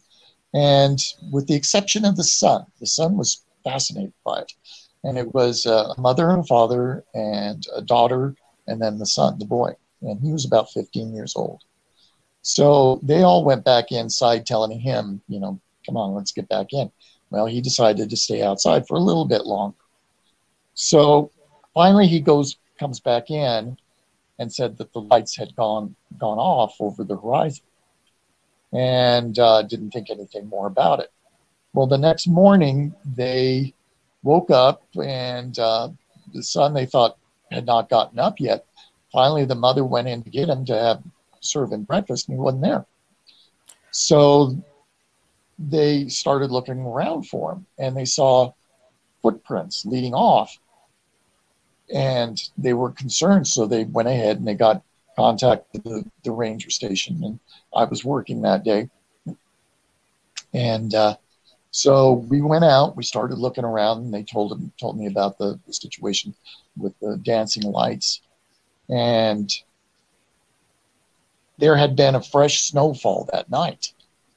and 0.53 0.99
with 1.31 1.47
the 1.47 1.55
exception 1.55 2.05
of 2.05 2.15
the 2.15 2.23
son, 2.23 2.65
the 2.79 2.85
son 2.85 3.17
was 3.17 3.43
fascinated 3.63 4.13
by 4.23 4.41
it. 4.41 4.53
And 5.03 5.17
it 5.17 5.33
was 5.33 5.65
a 5.65 5.93
mother 5.97 6.29
and 6.29 6.41
a 6.41 6.43
father 6.43 7.03
and 7.13 7.65
a 7.75 7.81
daughter, 7.81 8.35
and 8.67 8.81
then 8.81 8.99
the 8.99 9.05
son, 9.05 9.39
the 9.39 9.45
boy. 9.45 9.73
And 10.01 10.19
he 10.21 10.31
was 10.31 10.45
about 10.45 10.71
15 10.71 11.13
years 11.13 11.33
old. 11.35 11.61
So 12.41 12.99
they 13.03 13.23
all 13.23 13.43
went 13.43 13.65
back 13.65 13.91
inside 13.91 14.45
telling 14.45 14.79
him, 14.79 15.21
you 15.27 15.39
know, 15.39 15.59
come 15.85 15.97
on, 15.97 16.13
let's 16.13 16.31
get 16.31 16.47
back 16.49 16.67
in. 16.71 16.91
Well, 17.33 17.47
he 17.47 17.61
decided 17.61 18.11
to 18.11 18.15
stay 18.15 18.43
outside 18.43 18.87
for 18.87 18.95
a 18.95 18.99
little 18.99 19.25
bit 19.25 19.47
longer. 19.47 19.75
So 20.75 21.31
finally 21.73 22.05
he 22.05 22.19
goes, 22.19 22.57
comes 22.77 22.99
back 22.99 23.31
in 23.31 23.75
and 24.37 24.53
said 24.53 24.77
that 24.77 24.93
the 24.93 25.01
lights 25.01 25.35
had 25.35 25.55
gone 25.55 25.95
gone 26.19 26.37
off 26.37 26.75
over 26.79 27.03
the 27.03 27.17
horizon 27.17 27.65
and 28.71 29.39
uh, 29.39 29.63
didn't 29.63 29.89
think 29.89 30.11
anything 30.11 30.47
more 30.47 30.67
about 30.67 30.99
it. 30.99 31.11
Well, 31.73 31.87
the 31.87 31.97
next 31.97 32.27
morning 32.27 32.93
they 33.03 33.73
woke 34.21 34.51
up 34.51 34.83
and 35.03 35.57
uh, 35.57 35.89
the 36.35 36.43
son 36.43 36.75
they 36.75 36.85
thought 36.85 37.17
had 37.49 37.65
not 37.65 37.89
gotten 37.89 38.19
up 38.19 38.39
yet. 38.39 38.67
Finally, 39.11 39.45
the 39.45 39.55
mother 39.55 39.83
went 39.83 40.07
in 40.07 40.21
to 40.21 40.29
get 40.29 40.49
him 40.49 40.65
to 40.65 40.77
have 40.77 41.01
serve 41.39 41.71
him 41.71 41.81
breakfast, 41.81 42.29
and 42.29 42.37
he 42.37 42.39
wasn't 42.39 42.61
there. 42.61 42.85
So 43.89 44.55
they 45.59 46.07
started 46.07 46.51
looking 46.51 46.79
around 46.79 47.27
for 47.27 47.53
him, 47.53 47.65
and 47.77 47.95
they 47.95 48.05
saw 48.05 48.53
footprints 49.21 49.85
leading 49.85 50.13
off, 50.13 50.57
and 51.93 52.41
they 52.57 52.73
were 52.73 52.91
concerned. 52.91 53.47
So 53.47 53.65
they 53.65 53.83
went 53.85 54.07
ahead 54.07 54.37
and 54.37 54.47
they 54.47 54.55
got 54.55 54.83
contacted 55.15 55.83
the, 55.83 56.05
the 56.23 56.31
ranger 56.31 56.69
station, 56.69 57.23
and 57.23 57.39
I 57.75 57.85
was 57.85 58.03
working 58.03 58.41
that 58.41 58.63
day. 58.63 58.89
And 60.53 60.93
uh, 60.93 61.15
so 61.71 62.13
we 62.13 62.41
went 62.41 62.63
out. 62.63 62.95
We 62.95 63.03
started 63.03 63.37
looking 63.37 63.63
around, 63.63 63.99
and 63.99 64.13
they 64.13 64.23
told 64.23 64.51
him 64.51 64.71
told 64.79 64.97
me 64.97 65.07
about 65.07 65.37
the, 65.37 65.59
the 65.65 65.73
situation 65.73 66.33
with 66.77 66.97
the 66.99 67.17
dancing 67.17 67.63
lights, 67.63 68.21
and 68.89 69.51
there 71.57 71.75
had 71.75 71.95
been 71.95 72.15
a 72.15 72.21
fresh 72.21 72.63
snowfall 72.63 73.29
that 73.31 73.49
night, 73.49 73.93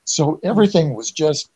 So 0.06 0.40
everything 0.42 0.94
was 0.94 1.10
just 1.10 1.50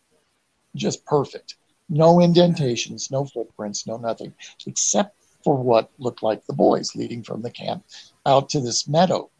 just 0.76 1.04
perfect. 1.06 1.56
No 1.88 2.20
indentations, 2.20 3.10
no 3.10 3.24
footprints, 3.24 3.86
no 3.86 3.96
nothing, 3.96 4.32
except 4.66 5.16
for 5.42 5.56
what 5.56 5.90
looked 5.98 6.22
like 6.22 6.44
the 6.46 6.52
boys 6.52 6.94
leading 6.94 7.22
from 7.22 7.42
the 7.42 7.50
camp 7.50 7.84
out 8.26 8.50
to 8.50 8.60
this 8.60 8.86
meadow. 8.86 9.30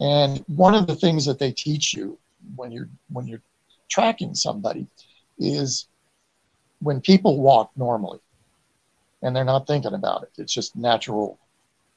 And 0.00 0.44
one 0.48 0.74
of 0.74 0.86
the 0.86 0.96
things 0.96 1.24
that 1.24 1.38
they 1.38 1.52
teach 1.52 1.94
you 1.94 2.18
when 2.56 2.70
you're 2.70 2.90
when 3.08 3.26
you're 3.26 3.42
tracking 3.88 4.34
somebody 4.34 4.86
is 5.38 5.88
when 6.80 7.00
people 7.00 7.40
walk 7.40 7.70
normally 7.76 8.20
and 9.22 9.34
they're 9.34 9.44
not 9.44 9.66
thinking 9.66 9.94
about 9.94 10.24
it. 10.24 10.32
It's 10.36 10.52
just 10.52 10.76
natural 10.76 11.38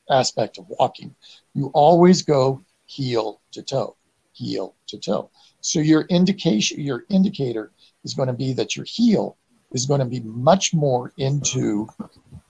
aspect 0.09 0.57
of 0.57 0.65
walking. 0.69 1.13
You 1.53 1.67
always 1.73 2.21
go 2.21 2.63
heel 2.85 3.41
to 3.51 3.61
toe, 3.61 3.95
heel 4.33 4.75
to 4.87 4.97
toe. 4.97 5.29
So 5.61 5.79
your 5.79 6.01
indication, 6.03 6.79
your 6.79 7.03
indicator 7.09 7.71
is 8.03 8.13
going 8.13 8.27
to 8.27 8.33
be 8.33 8.53
that 8.53 8.75
your 8.75 8.85
heel 8.85 9.37
is 9.71 9.85
going 9.85 9.99
to 9.99 10.05
be 10.05 10.21
much 10.21 10.73
more 10.73 11.11
into 11.17 11.87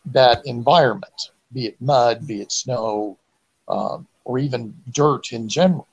that 0.08 0.46
environment, 0.46 1.32
be 1.54 1.68
it 1.68 1.82
mud, 1.82 2.28
be 2.28 2.42
it 2.42 2.52
snow, 2.52 3.18
um, 3.68 4.08
or 4.24 4.38
even 4.38 4.74
dirt 4.92 5.32
in 5.32 5.50
general. 5.50 5.88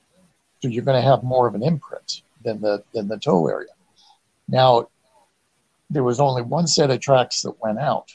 So 0.61 0.67
you're 0.67 0.83
going 0.83 1.01
to 1.01 1.07
have 1.07 1.23
more 1.23 1.47
of 1.47 1.55
an 1.55 1.63
imprint 1.63 2.21
than 2.43 2.61
the 2.61 2.83
than 2.93 3.07
the 3.07 3.17
toe 3.17 3.47
area. 3.47 3.69
Now, 4.47 4.89
there 5.89 6.03
was 6.03 6.19
only 6.19 6.41
one 6.41 6.67
set 6.67 6.91
of 6.91 6.99
tracks 6.99 7.41
that 7.41 7.59
went 7.61 7.79
out. 7.79 8.11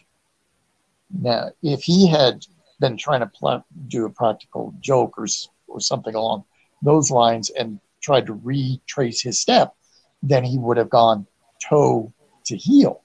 Now, 1.11 1.51
if 1.63 1.83
he 1.83 2.09
had 2.09 2.47
been 2.79 2.97
trying 2.97 3.21
to 3.21 3.27
pl- 3.27 3.65
do 3.89 4.07
a 4.07 4.11
practical 4.11 4.75
joke 4.81 5.19
or, 5.19 5.27
or 5.69 5.81
something 5.81 6.15
along 6.15 6.45
those 6.83 7.11
lines 7.11 7.51
and 7.51 7.81
tried 8.01 8.27
to 8.27 8.35
retrace 8.35 9.21
his 9.21 9.41
step, 9.41 9.75
then 10.23 10.45
he 10.45 10.59
would 10.59 10.77
have 10.77 10.91
gone 10.91 11.27
toe 11.63 12.13
to 12.47 12.57
heel, 12.57 13.03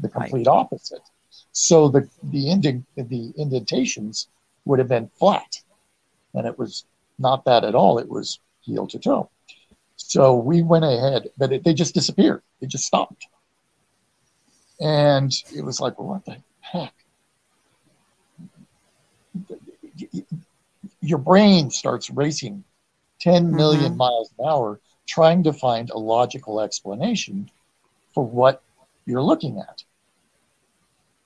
the 0.00 0.08
complete 0.08 0.46
right. 0.46 0.58
opposite. 0.58 1.02
So 1.52 1.88
the 1.88 2.08
the, 2.22 2.50
ind- 2.50 2.84
the 2.96 3.32
indentations 3.36 4.28
would 4.64 4.78
have 4.78 4.88
been 4.88 5.10
flat, 5.18 5.62
and 6.32 6.46
it 6.46 6.58
was 6.58 6.84
not 7.18 7.44
that 7.44 7.64
at 7.64 7.74
all. 7.74 7.98
It 7.98 8.08
was 8.08 8.40
heel 8.60 8.86
to 8.88 8.98
toe. 8.98 9.30
So 9.96 10.34
we 10.34 10.62
went 10.62 10.84
ahead, 10.84 11.28
but 11.38 11.52
it, 11.52 11.64
they 11.64 11.74
just 11.74 11.94
disappeared. 11.94 12.42
They 12.60 12.66
just 12.66 12.84
stopped, 12.84 13.26
and 14.80 15.32
it 15.54 15.64
was 15.64 15.80
like, 15.80 15.98
well, 15.98 16.08
what 16.08 16.24
the 16.24 16.36
heck? 16.60 16.94
Your 21.00 21.18
brain 21.18 21.70
starts 21.70 22.10
racing 22.10 22.64
10 23.24 23.50
million 23.50 23.84
mm-hmm. 23.84 23.96
miles 23.96 24.30
an 24.38 24.46
hour 24.46 24.80
trying 25.06 25.42
to 25.42 25.52
find 25.52 25.90
a 25.90 25.98
logical 25.98 26.60
explanation 26.60 27.50
for 28.12 28.24
what 28.24 28.62
you're 29.06 29.22
looking 29.22 29.58
at. 29.58 29.82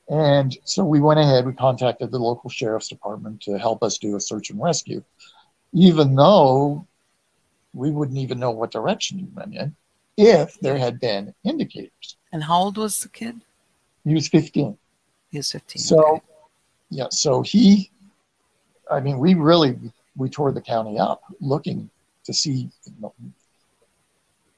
And 0.08 0.56
so 0.64 0.84
we 0.84 1.00
went 1.00 1.20
ahead, 1.20 1.44
we 1.44 1.52
contacted 1.52 2.10
the 2.12 2.18
local 2.18 2.48
sheriff's 2.50 2.88
department 2.88 3.42
to 3.42 3.58
help 3.58 3.82
us 3.82 3.98
do 3.98 4.16
a 4.16 4.20
search 4.20 4.50
and 4.50 4.62
rescue, 4.62 5.02
even 5.72 6.14
though 6.14 6.86
we 7.74 7.90
wouldn't 7.90 8.18
even 8.18 8.38
know 8.38 8.52
what 8.52 8.70
direction 8.70 9.18
you 9.18 9.28
went 9.34 9.54
in 9.54 9.74
if 10.16 10.58
there 10.60 10.78
had 10.78 11.00
been 11.00 11.34
indicators. 11.44 12.16
And 12.32 12.42
how 12.42 12.60
old 12.60 12.78
was 12.78 13.00
the 13.00 13.08
kid? 13.08 13.40
He 14.04 14.14
was 14.14 14.28
15. 14.28 14.78
He 15.30 15.38
was 15.38 15.50
15. 15.52 15.82
So, 15.82 16.06
okay. 16.06 16.24
yeah, 16.90 17.08
so 17.10 17.42
he, 17.42 17.90
I 18.90 19.00
mean, 19.00 19.18
we 19.18 19.34
really, 19.34 19.76
we 20.18 20.28
tore 20.28 20.52
the 20.52 20.60
county 20.60 20.98
up 20.98 21.22
looking 21.40 21.88
to 22.24 22.34
see 22.34 22.68
you 22.84 22.92
know, 23.00 23.14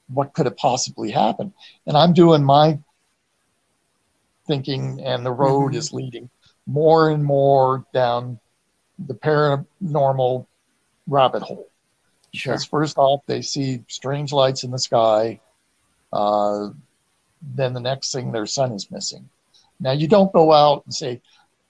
what 0.09 0.33
could 0.33 0.45
have 0.45 0.57
possibly 0.57 1.11
happened. 1.11 1.53
And 1.87 1.95
I'm 1.95 2.13
doing 2.13 2.43
my 2.43 2.79
thinking, 4.47 4.99
and 5.01 5.25
the 5.25 5.31
road 5.31 5.69
mm-hmm. 5.69 5.77
is 5.77 5.93
leading 5.93 6.29
more 6.65 7.09
and 7.09 7.23
more 7.23 7.85
down 7.93 8.39
the 8.99 9.13
paranormal 9.13 10.45
rabbit 11.07 11.43
hole. 11.43 11.69
Sure. 12.33 12.53
Because 12.53 12.65
first 12.65 12.97
off, 12.97 13.21
they 13.25 13.41
see 13.41 13.83
strange 13.87 14.33
lights 14.33 14.63
in 14.63 14.71
the 14.71 14.79
sky. 14.79 15.39
Uh, 16.11 16.69
then 17.41 17.73
the 17.73 17.79
next 17.79 18.11
thing, 18.11 18.31
their 18.31 18.45
son 18.45 18.71
is 18.71 18.91
missing. 18.91 19.29
Now, 19.79 19.91
you 19.91 20.07
don't 20.07 20.31
go 20.31 20.51
out 20.51 20.83
and 20.85 20.93
say, 20.93 21.21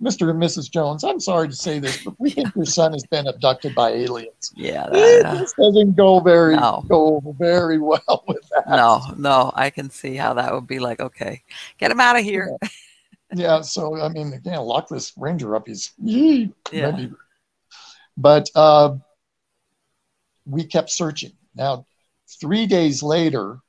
Mr. 0.02 0.32
and 0.32 0.42
Mrs. 0.42 0.72
Jones, 0.72 1.04
I'm 1.04 1.20
sorry 1.20 1.48
to 1.48 1.56
say 1.56 1.78
this, 1.78 2.04
but 2.04 2.20
we 2.20 2.32
think 2.32 2.56
your 2.56 2.66
son 2.66 2.94
has 2.94 3.06
been 3.06 3.28
abducted 3.28 3.76
by 3.76 3.92
aliens. 3.92 4.52
Yeah, 4.56 4.88
that, 4.90 5.26
uh, 5.26 5.36
this 5.36 5.54
doesn't 5.54 5.96
go 5.96 6.20
very 6.20 6.56
no. 6.56 6.84
go 6.88 7.36
very 7.38 7.78
well 7.78 8.24
with 8.28 8.50
that. 8.50 8.68
No, 8.68 9.02
no, 9.18 9.52
I 9.54 9.70
can 9.70 9.92
see 9.92 10.16
how 10.16 10.34
that 10.34 10.54
would 10.54 10.66
be 10.66 10.80
like. 10.80 11.00
Okay, 11.00 11.44
get 11.78 11.92
him 11.92 12.00
out 12.00 12.18
of 12.18 12.24
here. 12.24 12.58
Yeah. 12.62 12.70
yeah 13.36 13.62
so 13.62 14.02
I 14.02 14.10
mean, 14.10 14.34
again, 14.34 14.60
lock 14.62 14.90
this 14.90 15.14
ranger 15.18 15.56
up. 15.56 15.68
He's 15.68 15.92
yeah. 16.00 16.48
Ready. 16.74 17.14
But 18.18 18.50
uh, 18.56 18.96
we 20.46 20.64
kept 20.64 20.90
searching. 20.90 21.34
Now, 21.56 21.86
three 22.40 22.66
days 22.66 23.04
later, 23.04 23.60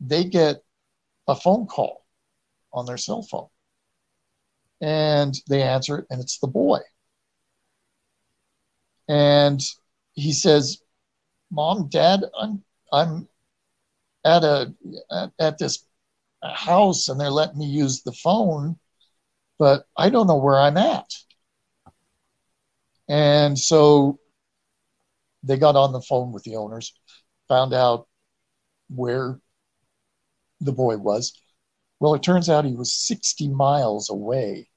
they 0.00 0.24
get 0.24 0.62
a 1.28 1.36
phone 1.36 1.66
call 1.66 2.04
on 2.72 2.84
their 2.84 2.98
cell 2.98 3.22
phone 3.22 3.48
and 4.80 5.34
they 5.48 5.62
answer 5.62 5.98
it, 5.98 6.06
and 6.10 6.20
it's 6.20 6.38
the 6.38 6.46
boy. 6.46 6.80
And 9.08 9.60
he 10.14 10.32
says, 10.32 10.82
"Mom, 11.50 11.88
Dad, 11.88 12.24
I'm 12.38 12.64
I'm 12.92 13.28
at 14.24 14.44
a 14.44 14.74
at, 15.10 15.32
at 15.38 15.58
this 15.58 15.86
house, 16.42 17.08
and 17.08 17.20
they're 17.20 17.30
letting 17.30 17.58
me 17.58 17.66
use 17.66 18.02
the 18.02 18.12
phone, 18.12 18.78
but 19.58 19.86
I 19.96 20.10
don't 20.10 20.26
know 20.26 20.36
where 20.38 20.58
I'm 20.58 20.76
at." 20.76 21.10
And 23.08 23.58
so 23.58 24.18
they 25.42 25.56
got 25.56 25.76
on 25.76 25.92
the 25.92 26.00
phone 26.00 26.32
with 26.32 26.42
the 26.42 26.56
owners, 26.56 26.92
found 27.48 27.72
out 27.72 28.08
where 28.88 29.40
the 30.60 30.72
boy 30.72 30.96
was, 30.96 31.32
well, 32.00 32.14
it 32.14 32.22
turns 32.22 32.48
out 32.48 32.64
he 32.64 32.74
was 32.74 32.92
60 32.92 33.48
miles 33.48 34.10
away 34.10 34.68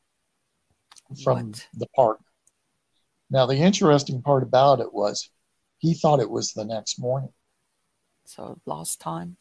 from 1.24 1.48
what? 1.48 1.68
the 1.74 1.88
park. 1.96 2.20
Now, 3.30 3.46
the 3.46 3.58
interesting 3.58 4.22
part 4.22 4.44
about 4.44 4.80
it 4.80 4.94
was 4.94 5.30
he 5.78 5.94
thought 5.94 6.20
it 6.20 6.30
was 6.30 6.54
the 6.54 6.66
next 6.66 7.00
morning. 7.00 7.34
So, 8.26 8.60
lost 8.66 9.00
time? 9.00 9.38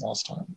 Lost 0.00 0.26
time. 0.26 0.56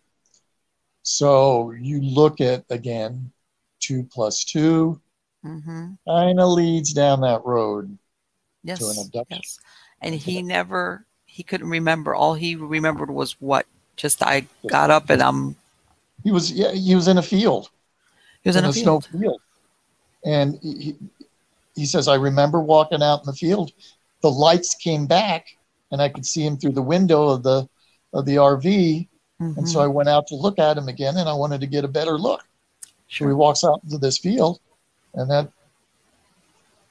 So, 1.03 1.71
you 1.71 2.01
look 2.01 2.41
at 2.41 2.65
again, 2.69 3.31
two 3.79 4.07
plus 4.11 4.43
2 4.45 5.01
mm-hmm. 5.45 5.87
kind 6.07 6.39
of 6.39 6.49
leads 6.51 6.93
down 6.93 7.21
that 7.21 7.43
road 7.43 7.97
yes, 8.63 8.79
to 8.79 8.89
an 8.89 9.05
abduction. 9.05 9.41
Yes. 9.43 9.59
And 10.01 10.15
he 10.15 10.41
never, 10.41 11.05
he 11.25 11.43
couldn't 11.43 11.69
remember. 11.69 12.13
All 12.13 12.33
he 12.33 12.55
remembered 12.55 13.09
was 13.09 13.33
what? 13.33 13.65
Just 13.97 14.23
I 14.23 14.47
got 14.67 14.89
up 14.89 15.09
and 15.09 15.21
I'm 15.21 15.55
he 16.23 16.31
was 16.31 16.51
yeah, 16.51 16.71
he 16.71 16.95
was 16.95 17.07
in 17.07 17.17
a 17.17 17.21
field. 17.21 17.69
He 18.43 18.49
was 18.49 18.55
in, 18.55 18.63
in 18.63 18.69
a, 18.69 18.73
field. 18.73 19.03
snow 19.03 19.19
field. 19.19 19.41
And 20.25 20.59
he, 20.61 20.95
he 21.75 21.85
says, 21.85 22.07
I 22.07 22.15
remember 22.15 22.59
walking 22.59 23.01
out 23.01 23.21
in 23.21 23.25
the 23.25 23.33
field. 23.33 23.71
The 24.21 24.31
lights 24.31 24.75
came 24.75 25.07
back 25.07 25.57
and 25.91 26.01
I 26.01 26.09
could 26.09 26.25
see 26.25 26.45
him 26.45 26.57
through 26.57 26.73
the 26.73 26.81
window 26.81 27.29
of 27.29 27.43
the 27.43 27.67
of 28.13 28.25
the 28.25 28.35
RV. 28.35 29.07
Mm-hmm. 29.41 29.57
And 29.57 29.67
so 29.67 29.79
mm-hmm. 29.79 29.85
I 29.85 29.87
went 29.87 30.09
out 30.09 30.27
to 30.27 30.35
look 30.35 30.59
at 30.59 30.77
him 30.77 30.87
again 30.87 31.17
and 31.17 31.27
I 31.27 31.33
wanted 31.33 31.61
to 31.61 31.67
get 31.67 31.83
a 31.83 31.87
better 31.87 32.17
look. 32.17 32.43
Sure. 33.07 33.25
So 33.25 33.29
he 33.29 33.33
walks 33.33 33.63
out 33.63 33.81
into 33.83 33.97
this 33.97 34.17
field 34.17 34.59
and 35.13 35.29
that 35.29 35.51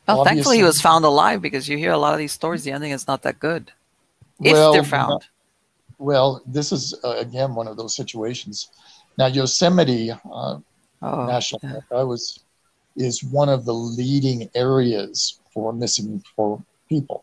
well, 0.06 0.24
thankfully 0.24 0.56
he 0.56 0.64
was 0.64 0.80
found 0.80 1.04
alive 1.04 1.40
because 1.40 1.68
you 1.68 1.78
hear 1.78 1.92
a 1.92 1.98
lot 1.98 2.12
of 2.12 2.18
these 2.18 2.32
stories. 2.32 2.64
The 2.64 2.72
ending 2.72 2.90
is 2.90 3.06
not 3.06 3.22
that 3.22 3.38
good 3.38 3.70
if 4.40 4.52
well, 4.52 4.72
they're 4.72 4.82
found. 4.82 5.26
well, 5.98 6.42
this 6.46 6.72
is 6.72 6.94
uh, 7.04 7.16
again 7.18 7.54
one 7.54 7.68
of 7.68 7.76
those 7.76 7.94
situations 7.94 8.70
now, 9.20 9.26
Yosemite 9.26 10.12
uh, 10.12 10.58
oh, 11.02 11.26
National 11.26 11.60
yeah. 11.62 11.72
Park, 11.72 11.84
I 11.92 12.02
was 12.04 12.40
is 12.96 13.22
one 13.22 13.50
of 13.50 13.66
the 13.66 13.74
leading 13.74 14.48
areas 14.54 15.40
for 15.52 15.74
missing 15.74 16.24
for 16.34 16.62
people, 16.88 17.22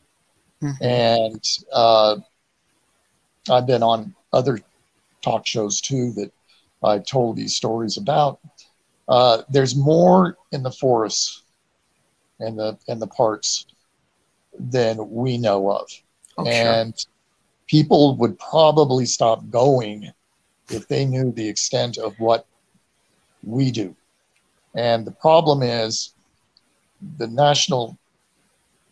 mm-hmm. 0.61 0.83
and 0.83 1.43
uh, 1.73 2.17
I've 3.49 3.65
been 3.65 3.81
on 3.81 4.13
other 4.31 4.59
talk 5.23 5.47
shows 5.47 5.81
too 5.81 6.11
that 6.11 6.31
I 6.83 6.99
told 6.99 7.35
these 7.35 7.55
stories 7.55 7.97
about. 7.97 8.41
Uh, 9.07 9.41
there's 9.49 9.75
more 9.75 10.37
in 10.51 10.61
the 10.61 10.71
forests 10.71 11.41
and 12.39 12.59
the 12.59 12.77
and 12.87 13.01
the 13.01 13.07
parks 13.07 13.65
than 14.59 15.09
we 15.09 15.39
know 15.39 15.71
of, 15.71 15.89
oh, 16.37 16.45
and 16.45 16.93
sure. 16.95 17.09
people 17.65 18.15
would 18.17 18.37
probably 18.37 19.07
stop 19.07 19.49
going 19.49 20.11
if 20.69 20.87
they 20.87 21.05
knew 21.05 21.31
the 21.31 21.47
extent 21.47 21.97
of 21.97 22.19
what 22.19 22.45
we 23.43 23.71
do. 23.71 23.95
And 24.75 25.05
the 25.05 25.11
problem 25.11 25.63
is 25.63 26.13
the 27.17 27.27
National 27.27 27.97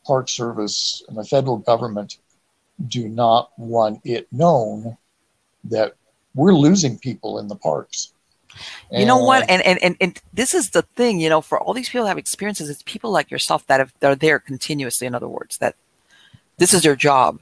Park 0.06 0.30
Service 0.30 1.04
and 1.08 1.18
the 1.18 1.24
federal 1.24 1.58
government 1.58 2.18
do 2.88 3.08
not 3.08 3.52
want 3.58 4.02
it 4.04 4.28
known 4.32 4.98
that 5.64 5.96
we're 6.34 6.54
losing 6.54 6.98
people 6.98 7.40
in 7.40 7.48
the 7.48 7.56
parks. 7.56 8.12
And 8.92 9.02
you 9.02 9.06
know 9.06 9.18
what? 9.18 9.50
And, 9.50 9.62
and 9.64 9.82
and 9.84 9.98
and 10.00 10.22
this 10.34 10.54
is 10.54 10.70
the 10.70 10.82
thing, 10.82 11.20
you 11.20 11.30
know, 11.30 11.42
for 11.42 11.60
all 11.60 11.74
these 11.74 11.90
people 11.90 12.04
that 12.04 12.10
have 12.10 12.18
experiences, 12.18 12.70
it's 12.70 12.84
people 12.84 13.12
like 13.12 13.30
yourself 13.30 13.66
that 13.68 13.80
have 13.80 13.94
that 14.00 14.12
are 14.12 14.16
there 14.16 14.40
continuously. 14.40 15.08
In 15.08 15.16
other 15.16 15.28
words, 15.28 15.58
that 15.58 15.76
this 16.58 16.74
is 16.74 16.84
their 16.84 16.96
job. 16.96 17.40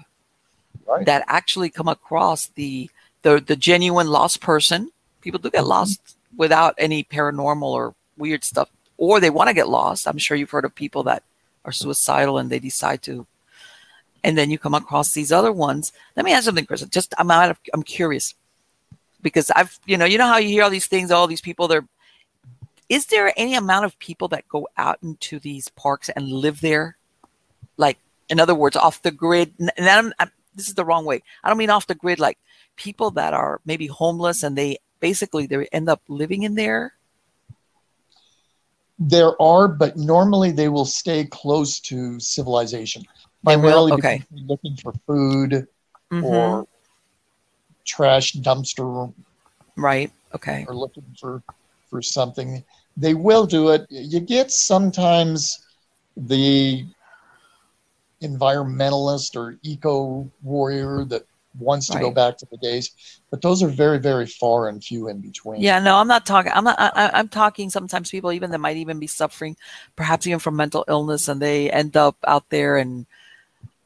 Right. 0.88 1.06
That 1.06 1.24
actually 1.28 1.70
come 1.70 1.88
across 1.88 2.48
the 2.48 2.90
the 3.24 3.44
the 3.46 3.56
genuine 3.56 4.08
lost 4.08 4.42
person. 4.42 4.92
People 5.22 5.40
do 5.40 5.50
get 5.50 5.62
mm-hmm. 5.62 5.70
lost 5.70 6.18
without 6.38 6.76
any 6.78 7.04
paranormal 7.04 7.64
or 7.64 7.96
weird 8.18 8.44
stuff, 8.44 8.70
or 8.98 9.20
they 9.20 9.30
want 9.30 9.48
to 9.48 9.54
get 9.54 9.68
lost. 9.68 10.08
I'm 10.08 10.18
sure 10.18 10.38
you've 10.38 10.52
heard 10.52 10.66
of 10.66 10.76
people 10.76 11.04
that 11.04 11.24
are 11.66 11.72
suicidal 11.72 12.38
and 12.38 12.50
they 12.50 12.60
decide 12.60 13.02
to 13.04 13.26
and 14.24 14.38
then 14.38 14.50
you 14.50 14.58
come 14.58 14.74
across 14.74 15.14
these 15.14 15.32
other 15.32 15.52
ones. 15.52 15.92
Let 16.16 16.26
me 16.26 16.34
ask 16.34 16.46
something, 16.46 16.66
Chris. 16.66 16.82
Just 16.84 17.14
I'm 17.18 17.30
out 17.30 17.52
of, 17.52 17.60
I'm 17.74 17.84
curious 17.84 18.36
because 19.22 19.52
I've 19.52 19.80
you 19.86 19.98
know 19.98 20.06
you 20.06 20.18
know 20.18 20.28
how 20.28 20.38
you 20.38 20.50
hear 20.50 20.64
all 20.64 20.70
these 20.70 20.88
things, 20.88 21.12
all 21.12 21.28
these 21.28 21.42
people. 21.42 21.68
They're 21.68 21.86
there 23.14 23.34
any 23.38 23.56
amount 23.56 23.86
of 23.86 23.98
people 24.00 24.28
that 24.30 24.48
go 24.48 24.68
out 24.78 25.00
into 25.02 25.40
these 25.40 25.70
parks 25.70 26.10
and 26.10 26.28
live 26.28 26.62
there, 26.62 26.98
like 27.78 27.98
in 28.30 28.40
other 28.40 28.56
words, 28.56 28.76
off 28.76 29.02
the 29.02 29.12
grid? 29.12 29.54
And 29.60 29.90
I'm, 29.90 30.14
I'm, 30.20 30.32
this 30.56 30.68
is 30.68 30.74
the 30.74 30.86
wrong 30.86 31.06
way. 31.06 31.22
I 31.44 31.50
don't 31.50 31.58
mean 31.58 31.70
off 31.70 31.88
the 31.88 31.96
grid, 31.96 32.20
like 32.20 32.38
people 32.76 33.12
that 33.12 33.34
are 33.34 33.62
maybe 33.66 33.88
homeless 33.88 34.44
and 34.44 34.58
they 34.58 34.78
basically 35.00 35.46
they 35.48 35.68
end 35.72 35.90
up 35.90 36.02
living 36.08 36.44
in 36.44 36.56
there. 36.56 36.94
There 39.00 39.42
are, 39.42 39.68
but 39.68 39.98
normally 39.98 40.52
they 40.52 40.70
will 40.70 40.86
stay 40.86 41.26
close 41.26 41.80
to 41.82 42.20
civilization 42.20 43.04
primarily 43.44 43.92
okay. 43.94 44.24
looking 44.48 44.76
for 44.78 44.94
food 45.06 45.68
mm-hmm. 46.12 46.24
or 46.24 46.68
trash 47.86 48.34
dumpster. 48.34 49.14
Right. 49.76 50.12
Okay. 50.34 50.66
Or 50.68 50.76
looking 50.76 51.06
for 51.20 51.44
for 51.90 52.02
something. 52.02 52.64
They 52.96 53.14
will 53.14 53.46
do 53.46 53.70
it. 53.70 53.86
You 53.90 54.20
get 54.20 54.52
sometimes 54.52 55.66
the 56.16 56.86
environmentalist 58.24 59.36
or 59.36 59.58
eco 59.62 60.30
warrior 60.42 61.06
that 61.06 61.26
wants 61.60 61.88
to 61.88 61.94
right. 61.94 62.02
go 62.02 62.12
back 62.12 62.38
to 62.38 62.48
the 62.50 62.58
days, 62.58 63.20
but 63.30 63.42
those 63.42 63.62
are 63.62 63.68
very, 63.68 64.00
very 64.00 64.26
far 64.26 64.70
and 64.70 64.84
few 64.84 65.08
in 65.08 65.20
between. 65.20 65.62
Yeah, 65.62 65.80
no, 65.80 65.98
I'm 65.98 66.08
not 66.08 66.26
talking. 66.26 66.52
I'm 66.54 66.64
not. 66.64 66.80
I, 66.80 67.12
I'm 67.14 67.28
talking. 67.28 67.70
Sometimes 67.70 68.10
people 68.10 68.32
even 68.32 68.52
that 68.52 68.58
might 68.60 68.78
even 68.78 69.00
be 69.00 69.08
suffering, 69.08 69.56
perhaps 69.96 70.26
even 70.26 70.40
from 70.40 70.56
mental 70.56 70.84
illness, 70.88 71.28
and 71.28 71.42
they 71.42 71.70
end 71.70 71.96
up 71.96 72.16
out 72.26 72.50
there 72.50 72.78
and 72.78 73.06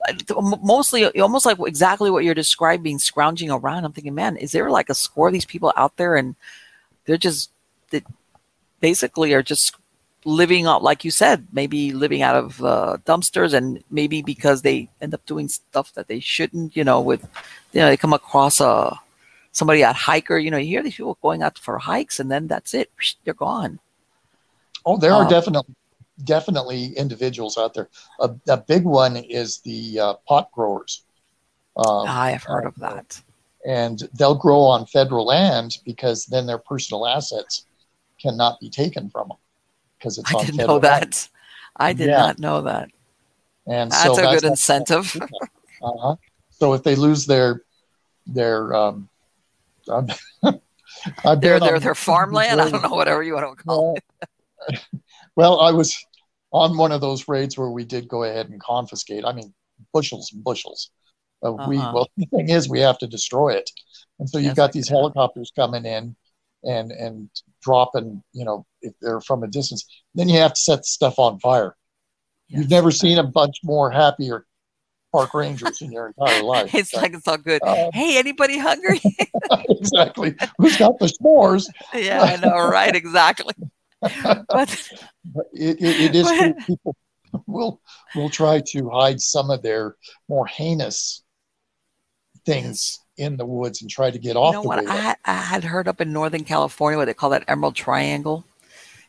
uh, 0.08 0.58
mostly 0.64 1.06
almost 1.20 1.46
like 1.46 1.58
exactly 1.66 2.10
what 2.10 2.24
you're 2.24 2.34
describing, 2.34 3.00
scrounging 3.00 3.52
around. 3.52 3.84
I'm 3.84 3.94
thinking, 3.94 4.16
man, 4.16 4.38
is 4.38 4.52
there 4.52 4.70
like 4.70 4.90
a 4.90 4.96
score 4.96 5.28
of 5.28 5.34
these 5.34 5.46
people 5.46 5.74
out 5.76 5.98
there 5.98 6.16
and 6.16 6.36
they're 7.06 7.18
just 7.18 7.52
they 7.90 8.04
basically 8.80 9.34
are 9.34 9.44
just 9.44 9.76
living 10.28 10.68
out, 10.68 10.84
like 10.84 11.06
you 11.06 11.10
said, 11.10 11.48
maybe 11.54 11.94
living 11.94 12.22
out 12.22 12.36
of 12.36 12.62
uh, 12.62 12.98
dumpsters 13.06 13.54
and 13.54 13.82
maybe 13.90 14.22
because 14.22 14.62
they 14.62 14.90
end 15.02 15.14
up 15.14 15.26
doing 15.26 15.48
stuff 15.48 15.94
that 15.94 16.10
they 16.10 16.20
shouldn't, 16.20 16.76
you 16.76 16.84
know, 16.84 17.00
with, 17.00 17.26
you 17.72 17.80
know, 17.80 17.88
they 17.88 17.96
come 17.96 18.12
across 18.12 18.60
a, 18.60 19.00
somebody 19.54 19.84
at 19.84 19.96
hiker, 19.96 20.38
you 20.38 20.52
know, 20.52 20.58
you 20.58 20.68
hear 20.68 20.84
these 20.84 20.96
people 20.96 21.18
going 21.22 21.42
out 21.42 21.58
for 21.58 21.78
hikes 21.78 22.20
and 22.20 22.30
then 22.30 22.46
that's 22.46 22.74
it. 22.74 22.92
They're 23.24 23.34
gone. 23.34 23.80
Oh, 24.86 24.98
there 24.98 25.14
are 25.14 25.24
um, 25.24 25.30
definitely 25.30 25.74
definitely 26.24 26.88
individuals 26.98 27.58
out 27.58 27.74
there. 27.74 27.88
A, 28.20 28.30
a 28.50 28.58
big 28.58 28.84
one 28.84 29.16
is 29.16 29.60
the 29.60 30.00
uh, 30.00 30.14
pot 30.28 30.52
growers. 30.52 31.04
Um, 31.78 32.08
I 32.08 32.32
have 32.32 32.44
heard 32.44 32.66
uh, 32.66 32.70
of 32.70 32.76
that. 32.80 33.22
And 33.66 34.10
they'll 34.14 34.36
grow 34.36 34.60
on 34.60 34.88
federal 34.88 35.26
land 35.26 35.78
because 35.86 36.26
then 36.26 36.48
their 36.48 36.58
personal 36.58 37.08
assets 37.08 37.66
cannot 38.20 38.60
be 38.60 38.70
taken 38.70 39.10
from 39.10 39.30
them 39.30 39.38
because 39.98 40.18
it's 40.18 40.34
I 40.34 40.38
on 40.38 40.46
didn't 40.46 40.68
know 40.68 40.80
that. 40.80 41.28
I 41.76 41.94
did 41.94 42.10
yeah. 42.10 42.18
not 42.18 42.40
know 42.40 42.62
that. 42.62 42.90
And 43.68 43.92
that's 43.92 44.04
so 44.04 44.14
a 44.14 44.16
that's 44.16 44.42
good 44.42 44.50
incentive. 44.50 45.16
uh-huh. 45.82 46.16
So 46.50 46.74
if 46.74 46.84
they 46.84 46.96
lose 46.96 47.26
their 47.26 47.62
their 48.26 48.74
um, 48.74 49.10
their 49.88 51.60
their, 51.60 51.80
their 51.80 51.96
farmland, 51.96 52.62
I 52.62 52.70
don't 52.70 52.82
know 52.82 52.96
whatever 52.96 53.24
you 53.24 53.36
want 53.36 53.58
to 53.58 53.64
call 53.64 53.96
it. 53.96 54.84
Well, 55.36 55.60
I 55.60 55.72
was 55.72 55.96
on 56.52 56.78
one 56.78 56.92
of 56.92 57.00
those 57.00 57.28
raids 57.28 57.60
where 57.60 57.70
we 57.70 57.86
did 57.86 58.08
go 58.08 58.24
ahead 58.24 58.50
and 58.50 58.60
confiscate. 58.60 59.24
I 59.24 59.34
mean, 59.34 59.54
bushels 59.94 60.32
and 60.34 60.44
bushels. 60.44 60.90
Uh, 61.44 61.54
uh-huh. 61.54 61.70
We 61.70 61.78
well, 61.78 62.10
the 62.18 62.26
thing 62.26 62.50
is, 62.50 62.68
we 62.68 62.80
have 62.80 62.98
to 62.98 63.08
destroy 63.08 63.50
it, 63.50 63.70
and 64.18 64.28
so 64.28 64.40
you've 64.40 64.56
got 64.56 64.72
these 64.72 64.90
helicopters 64.90 65.52
coming 65.56 65.86
in 65.86 66.16
and 66.64 66.92
and 66.92 67.30
dropping. 67.68 68.24
You 68.32 68.46
know, 68.46 68.66
if 68.82 68.94
they're 69.02 69.22
from 69.22 69.44
a 69.44 69.48
distance, 69.48 69.86
then 70.16 70.30
you 70.30 70.40
have 70.40 70.54
to 70.54 70.62
set 70.62 70.80
the 70.80 70.84
stuff 70.84 71.20
on 71.20 71.40
fire. 71.40 71.76
Yes. 72.48 72.62
You've 72.62 72.70
never 72.70 72.92
seen 72.92 73.18
a 73.18 73.24
bunch 73.24 73.58
more 73.64 73.92
happier 73.92 74.46
park 75.12 75.34
rangers 75.34 75.82
in 75.82 75.92
your 75.92 76.08
entire 76.08 76.44
life. 76.54 76.74
It's 76.74 76.92
so, 76.92 77.02
like 77.02 77.14
it's 77.14 77.28
all 77.28 77.38
good. 77.38 77.62
Um, 77.64 77.90
hey, 77.94 78.18
anybody 78.18 78.58
hungry? 78.58 79.02
exactly. 79.70 80.36
Who's 80.58 80.78
got 80.78 80.98
the 81.00 81.08
s'mores? 81.08 81.68
yeah, 81.94 82.22
I 82.22 82.38
know, 82.38 82.70
right? 82.70 82.96
Exactly. 82.96 83.54
but 84.00 84.90
it, 85.54 85.82
it, 85.82 85.82
it 85.82 86.16
is 86.16 86.28
but, 86.28 86.58
people 86.66 86.96
will 87.48 87.82
will 88.16 88.30
try 88.30 88.62
to 88.62 88.90
hide 88.90 89.20
some 89.20 89.50
of 89.50 89.62
their 89.62 89.96
more 90.30 90.46
heinous 90.46 91.24
things 92.46 93.00
in 93.18 93.38
the 93.38 93.46
woods 93.46 93.82
and 93.82 93.90
try 93.90 94.12
to 94.12 94.20
get 94.20 94.36
off 94.36 94.54
you 94.54 94.58
know 94.58 94.62
the 94.62 94.68
what? 94.68 94.88
I 94.88 94.96
had, 94.96 95.18
I 95.26 95.34
had 95.34 95.64
heard 95.64 95.88
up 95.88 96.02
in 96.02 96.14
Northern 96.14 96.44
California 96.44 96.98
what 96.98 97.06
they 97.06 97.14
call 97.14 97.32
that 97.32 97.44
Emerald 97.48 97.76
Triangle. 97.76 98.46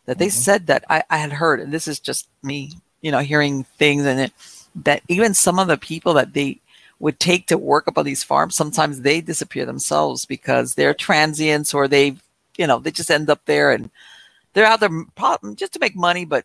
That 0.06 0.18
they 0.18 0.28
mm-hmm. 0.28 0.40
said 0.40 0.66
that 0.68 0.84
I, 0.88 1.02
I 1.10 1.18
had 1.18 1.32
heard, 1.32 1.60
and 1.60 1.72
this 1.72 1.86
is 1.86 2.00
just 2.00 2.28
me, 2.42 2.72
you 3.02 3.10
know, 3.10 3.18
hearing 3.18 3.64
things 3.64 4.06
and 4.06 4.20
it 4.20 4.32
that 4.84 5.02
even 5.08 5.34
some 5.34 5.58
of 5.58 5.68
the 5.68 5.76
people 5.76 6.14
that 6.14 6.32
they 6.32 6.60
would 7.00 7.18
take 7.20 7.46
to 7.46 7.58
work 7.58 7.86
up 7.88 7.98
on 7.98 8.04
these 8.04 8.24
farms, 8.24 8.56
sometimes 8.56 9.00
they 9.00 9.20
disappear 9.20 9.66
themselves 9.66 10.24
because 10.24 10.74
they're 10.74 10.94
transients 10.94 11.74
or 11.74 11.88
they, 11.88 12.16
you 12.56 12.66
know, 12.66 12.78
they 12.78 12.90
just 12.90 13.10
end 13.10 13.30
up 13.30 13.44
there 13.44 13.70
and 13.70 13.90
they're 14.52 14.66
out 14.66 14.80
there 14.80 14.90
just 15.54 15.72
to 15.74 15.78
make 15.80 15.94
money, 15.94 16.24
but 16.24 16.44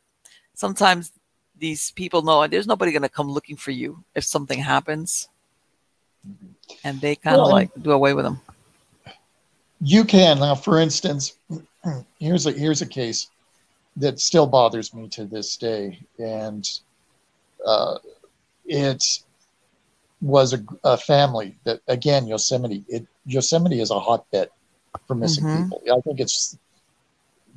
sometimes 0.53 1.11
these 1.57 1.91
people 1.91 2.22
know 2.22 2.45
there's 2.48 2.68
nobody 2.68 2.91
going 2.91 3.02
to 3.02 3.10
come 3.10 3.30
looking 3.30 3.56
for 3.56 3.72
you 3.72 4.03
if 4.15 4.23
something 4.23 4.60
happens, 4.60 5.30
and 6.84 7.00
they 7.02 7.16
kind 7.16 7.36
of 7.36 7.44
well, 7.44 7.52
like 7.52 7.72
do 7.82 7.91
away 7.91 8.14
with 8.14 8.26
them. 8.26 8.40
You 9.82 10.06
can 10.06 10.40
now, 10.40 10.56
for 10.56 10.80
instance, 10.80 11.38
here's 12.20 12.45
a 12.45 12.52
here's 12.52 12.82
a 12.82 12.86
case 12.86 13.30
that 13.98 14.20
still 14.20 14.48
bothers 14.48 14.94
me 14.94 15.08
to 15.10 15.26
this 15.26 15.58
day, 15.58 16.00
and 16.18 16.68
uh, 17.66 17.98
it 18.66 19.04
was 20.22 20.54
a, 20.54 20.64
a, 20.84 20.98
family 20.98 21.56
that 21.66 21.82
again 21.88 22.28
Yosemite. 22.28 22.84
It 22.88 23.06
Yosemite 23.26 23.82
is 23.82 23.91
a 23.91 24.00
hotbed 24.00 24.50
for 25.08 25.16
missing 25.16 25.44
mm-hmm. 25.44 25.64
people. 25.64 25.82
I 25.91 26.02
think 26.02 26.20
it's 26.20 26.58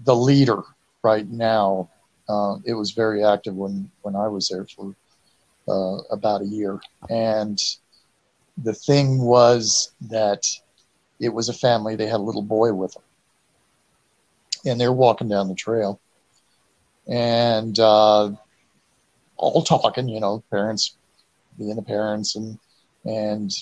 the 0.04 0.14
leader 0.14 0.62
right 1.02 1.28
now. 1.28 1.88
Uh, 2.28 2.56
it 2.64 2.74
was 2.74 2.90
very 2.90 3.24
active 3.24 3.54
when 3.54 3.90
when 4.02 4.16
I 4.16 4.28
was 4.28 4.48
there 4.48 4.66
for 4.66 4.94
uh, 5.68 6.02
about 6.10 6.42
a 6.42 6.46
year, 6.46 6.80
and 7.08 7.58
the 8.56 8.74
thing 8.74 9.20
was 9.20 9.92
that 10.02 10.46
it 11.20 11.30
was 11.30 11.48
a 11.48 11.54
family. 11.54 11.96
They 11.96 12.06
had 12.06 12.20
a 12.20 12.28
little 12.28 12.42
boy 12.42 12.72
with 12.72 12.92
them, 12.94 13.02
and 14.64 14.80
they're 14.80 14.92
walking 14.92 15.28
down 15.28 15.48
the 15.48 15.54
trail, 15.54 16.00
and 17.06 17.78
uh, 17.78 18.30
all 19.36 19.62
talking. 19.62 20.08
You 20.08 20.20
know, 20.20 20.42
parents 20.50 20.96
being 21.58 21.76
the 21.76 21.82
parents, 21.82 22.36
and 22.36 22.58
and 23.04 23.52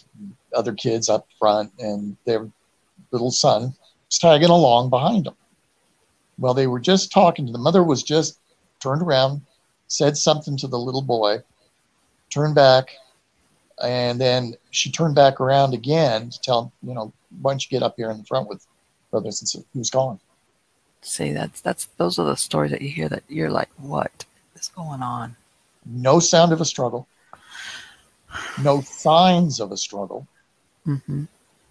other 0.55 0.73
kids 0.73 1.09
up 1.09 1.27
front, 1.39 1.73
and 1.79 2.17
their 2.25 2.49
little 3.11 3.31
son 3.31 3.75
was 4.09 4.19
tagging 4.19 4.51
along 4.51 4.91
behind 4.91 5.27
them 5.27 5.37
well, 6.39 6.55
they 6.55 6.67
were 6.67 6.81
just 6.81 7.13
talking. 7.13 7.51
The 7.51 7.59
mother 7.59 7.83
was 7.83 8.03
just 8.03 8.39
turned 8.81 9.03
around, 9.03 9.43
said 9.87 10.17
something 10.17 10.57
to 10.59 10.67
the 10.67 10.79
little 10.79 11.03
boy, 11.03 11.39
turned 12.31 12.55
back, 12.55 12.91
and 13.83 14.21
then 14.21 14.55
she 14.71 14.91
turned 14.91 15.15
back 15.15 15.41
around 15.41 15.75
again 15.75 16.31
to 16.31 16.41
tell 16.41 16.63
him, 16.63 16.89
you 16.89 16.95
know, 16.95 17.13
why 17.43 17.53
don't 17.53 17.65
you 17.65 17.71
get 17.71 17.83
up 17.83 17.95
here 17.97 18.11
in 18.11 18.19
the 18.19 18.25
front 18.25 18.49
with 18.49 18.67
brothers 19.11 19.41
and 19.41 19.49
sisters? 19.49 19.69
He 19.73 19.79
was 19.79 19.91
gone. 19.91 20.21
See, 21.03 21.33
that's 21.33 21.61
that's 21.61 21.87
those 21.97 22.19
are 22.19 22.27
the 22.27 22.37
stories 22.37 22.71
that 22.71 22.83
you 22.83 22.89
hear 22.89 23.09
that 23.09 23.25
you're 23.29 23.51
like, 23.51 23.71
what 23.77 24.25
is 24.55 24.69
going 24.69 25.03
on? 25.03 25.37
No 25.85 26.19
sound 26.19 26.53
of 26.53 26.61
a 26.61 26.65
struggle. 26.65 27.07
No 28.63 28.81
signs 28.81 29.61
of 29.61 29.71
a 29.71 29.77
struggle. 29.77 30.27
Mm-hmm. 30.87 31.25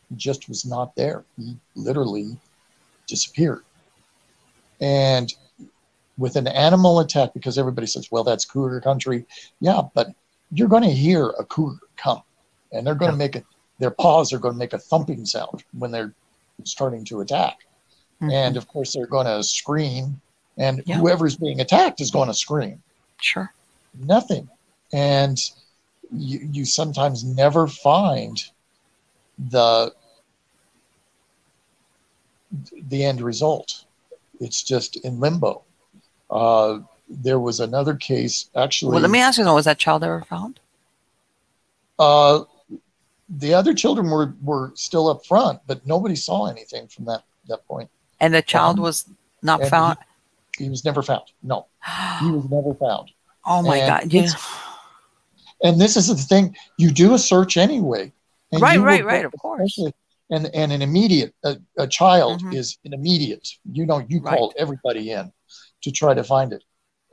He 0.09 0.15
just 0.15 0.47
was 0.47 0.65
not 0.65 0.95
there. 0.95 1.23
He 1.37 1.57
literally 1.75 2.37
disappeared. 3.07 3.63
And 4.79 5.33
with 6.17 6.35
an 6.35 6.47
animal 6.47 6.99
attack, 6.99 7.33
because 7.33 7.57
everybody 7.57 7.87
says, 7.87 8.11
well, 8.11 8.23
that's 8.23 8.45
cougar 8.45 8.81
country. 8.81 9.25
Yeah, 9.59 9.81
but 9.93 10.09
you're 10.53 10.67
going 10.67 10.83
to 10.83 10.91
hear 10.91 11.29
a 11.39 11.45
cougar 11.45 11.79
come 11.97 12.21
and 12.71 12.85
they're 12.85 12.95
going 12.95 13.11
to 13.11 13.17
make 13.17 13.35
a 13.35 13.43
their 13.79 13.91
paws 13.91 14.31
are 14.31 14.39
going 14.39 14.53
to 14.53 14.59
make 14.59 14.73
a 14.73 14.77
thumping 14.77 15.25
sound 15.25 15.63
when 15.77 15.91
they're 15.91 16.13
starting 16.63 17.03
to 17.05 17.21
attack. 17.21 17.59
Mm-hmm. 18.21 18.31
And 18.31 18.57
of 18.57 18.67
course, 18.67 18.93
they're 18.93 19.07
going 19.07 19.25
to 19.25 19.43
scream, 19.43 20.21
and 20.57 20.81
yeah. 20.85 20.97
whoever's 20.97 21.35
being 21.35 21.59
attacked 21.59 21.99
is 21.99 22.11
going 22.11 22.27
to 22.27 22.33
scream. 22.33 22.81
Sure. 23.19 23.51
Nothing. 23.99 24.47
And 24.93 25.39
you, 26.15 26.47
you 26.51 26.65
sometimes 26.65 27.23
never 27.23 27.67
find 27.67 28.43
the 29.49 29.93
the 32.87 33.03
end 33.03 33.19
result. 33.19 33.85
It's 34.39 34.61
just 34.61 34.97
in 34.97 35.19
limbo. 35.19 35.63
Uh, 36.29 36.79
there 37.21 37.39
was 37.39 37.59
another 37.59 37.95
case 37.95 38.49
actually. 38.55 38.93
Well, 38.93 39.01
let 39.01 39.11
me 39.11 39.19
ask 39.19 39.37
you: 39.37 39.43
though 39.43 39.55
Was 39.55 39.65
that 39.65 39.77
child 39.77 40.03
ever 40.03 40.21
found? 40.21 40.59
Uh, 41.99 42.43
the 43.29 43.53
other 43.53 43.73
children 43.73 44.09
were 44.09 44.33
were 44.41 44.71
still 44.75 45.09
up 45.09 45.25
front, 45.25 45.59
but 45.67 45.85
nobody 45.85 46.15
saw 46.15 46.47
anything 46.47 46.87
from 46.87 47.05
that 47.05 47.23
that 47.47 47.65
point. 47.67 47.89
And 48.19 48.33
the 48.33 48.41
child 48.41 48.77
um, 48.77 48.83
was 48.83 49.05
not 49.41 49.63
found. 49.67 49.97
He, 50.57 50.65
he, 50.65 50.69
was 50.69 50.85
never 50.85 51.01
found. 51.01 51.23
No, 51.41 51.67
he 52.19 52.31
was 52.31 52.49
never 52.49 52.73
found. 52.73 53.11
Oh 53.45 53.61
my 53.61 53.75
and 53.75 53.87
God! 53.89 54.13
Yeah. 54.13 54.29
And 55.63 55.81
this 55.81 55.97
is 55.97 56.07
the 56.07 56.15
thing: 56.15 56.55
you 56.77 56.91
do 56.91 57.13
a 57.13 57.19
search 57.19 57.57
anyway. 57.57 58.13
right, 58.53 58.79
right, 58.79 59.03
right. 59.03 59.25
Of 59.25 59.33
course. 59.37 59.77
And 60.29 60.49
and 60.53 60.71
an 60.71 60.81
immediate 60.81 61.35
a, 61.43 61.57
a 61.77 61.85
child 61.85 62.39
mm-hmm. 62.39 62.53
is 62.53 62.77
an 62.85 62.93
immediate. 62.93 63.49
You 63.69 63.85
know, 63.85 64.05
you 64.07 64.21
right. 64.21 64.37
call 64.37 64.53
everybody 64.57 65.11
in 65.11 65.33
to 65.81 65.91
try 65.91 66.13
to 66.13 66.23
find 66.23 66.53
it, 66.53 66.63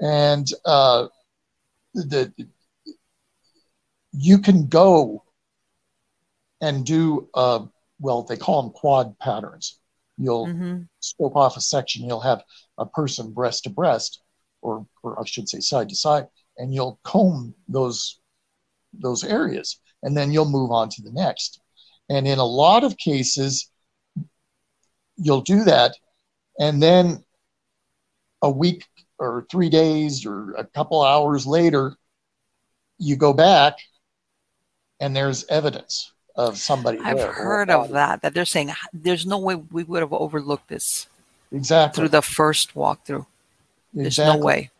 and 0.01 0.49
uh, 0.65 1.07
the 1.95 2.33
you 4.13 4.39
can 4.39 4.67
go 4.67 5.25
and 6.61 6.85
do 6.85 7.29
uh, 7.35 7.65
well. 8.01 8.23
They 8.23 8.37
call 8.37 8.63
them 8.63 8.73
quad 8.73 9.19
patterns. 9.19 9.79
You'll 10.19 10.47
mm-hmm. 10.47 10.83
scope 11.01 11.37
off 11.37 11.57
a 11.57 11.61
section. 11.61 12.05
You'll 12.05 12.21
have 12.21 12.43
a 12.79 12.87
person 12.87 13.33
breast 13.33 13.65
to 13.65 13.71
breast, 13.71 14.23
or 14.63 14.87
or 15.03 15.21
I 15.21 15.25
should 15.25 15.49
say 15.49 15.61
side 15.61 15.89
to 15.91 15.97
side, 15.97 16.27
and 16.57 16.75
you'll 16.75 16.99
comb 17.05 17.55
those 17.69 18.21
those 18.93 19.25
areas, 19.25 19.81
and 20.03 20.17
then 20.17 20.33
you'll 20.33 20.49
move 20.51 20.71
on 20.71 20.89
to 20.91 21.03
the 21.03 21.13
next. 21.13 21.61
And 22.09 22.27
in 22.27 22.39
a 22.39 22.45
lot 22.45 22.83
of 22.83 22.97
cases, 22.97 23.71
you'll 25.17 25.43
do 25.43 25.65
that, 25.65 25.97
and 26.59 26.83
then 26.83 27.25
a 28.43 28.51
week 28.51 28.87
or 29.21 29.47
three 29.51 29.69
days 29.69 30.27
or 30.27 30.53
a 30.55 30.65
couple 30.65 31.03
hours 31.03 31.47
later, 31.47 31.95
you 32.99 33.17
go 33.17 33.33
back 33.33 33.79
and 34.99 35.15
there's 35.15 35.47
evidence 35.49 36.13
of 36.35 36.59
somebody. 36.59 36.99
I've 36.99 37.21
heard 37.21 37.71
of 37.71 37.91
that. 37.91 38.23
That 38.23 38.35
they're 38.35 38.45
saying 38.45 38.73
there's 38.93 39.27
no 39.27 39.39
way 39.39 39.55
we 39.55 39.85
would 39.85 40.01
have 40.01 40.13
overlooked 40.13 40.69
this. 40.69 41.07
Exactly. 41.53 42.01
Through 42.01 42.09
the 42.09 42.23
first 42.23 42.75
walkthrough. 42.75 43.27
There's 43.93 44.07
exactly. 44.07 44.39
no 44.39 44.45
way. 44.45 44.71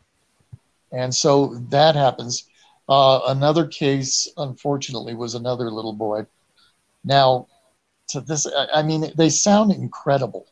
And 0.93 1.15
so 1.15 1.55
that 1.69 1.95
happens. 1.95 2.49
Uh, 2.89 3.21
another 3.29 3.67
case, 3.67 4.29
unfortunately, 4.37 5.15
was 5.15 5.35
another 5.35 5.71
little 5.71 5.93
boy. 5.93 6.27
Now, 7.05 7.47
to 8.09 8.21
this, 8.21 8.47
I 8.75 8.83
mean, 8.83 9.13
they 9.17 9.31
sound 9.31 9.73
incredible, 9.73 10.47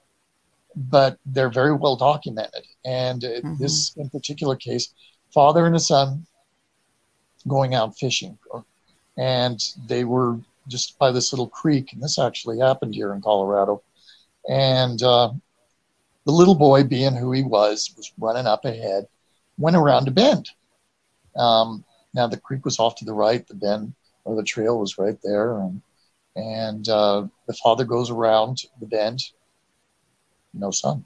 but 0.77 1.19
they're 1.27 1.51
very 1.51 1.75
well 1.75 1.97
documented. 1.97 2.65
And 2.89 3.21
mm-hmm. 3.23 3.55
this, 3.59 3.95
in 3.97 4.09
particular 4.09 4.57
case, 4.57 4.95
father 5.35 5.67
and 5.67 5.77
a 5.77 5.81
son 5.81 6.27
going 7.47 7.75
out 7.75 7.99
fishing, 7.99 8.39
and 9.19 9.61
they 9.87 10.05
were 10.05 10.39
just 10.69 10.99
by 10.99 11.11
this 11.13 11.33
little 11.33 11.49
creek, 11.49 11.93
and 11.93 12.03
this 12.03 12.19
actually 12.19 12.61
happened 12.61 12.95
here 12.95 13.13
in 13.13 13.21
Colorado. 13.21 13.83
And 14.49 15.03
uh, 15.03 15.33
the 16.25 16.33
little 16.33 16.55
boy, 16.55 16.85
being 16.85 17.15
who 17.15 17.33
he 17.33 17.43
was, 17.43 17.93
was 17.97 18.13
running 18.19 18.47
up 18.47 18.65
ahead, 18.65 19.07
went 19.59 19.77
around 19.77 20.09
a 20.09 20.11
bend. 20.11 20.51
Um, 21.37 21.85
now 22.15 22.27
the 22.27 22.41
creek 22.41 22.65
was 22.65 22.79
off 22.79 22.95
to 22.97 23.05
the 23.05 23.13
right, 23.13 23.47
the 23.47 23.55
bend 23.55 23.93
or 24.25 24.35
the 24.37 24.43
trail 24.43 24.79
was 24.79 24.99
right 24.99 25.19
there, 25.23 25.59
and 25.59 25.83
and 26.37 26.89
uh, 26.89 27.27
the 27.47 27.55
father 27.55 27.85
goes 27.85 28.11
around 28.11 28.63
the 28.81 28.87
bend, 28.87 29.21
no 30.55 30.71
son, 30.71 31.05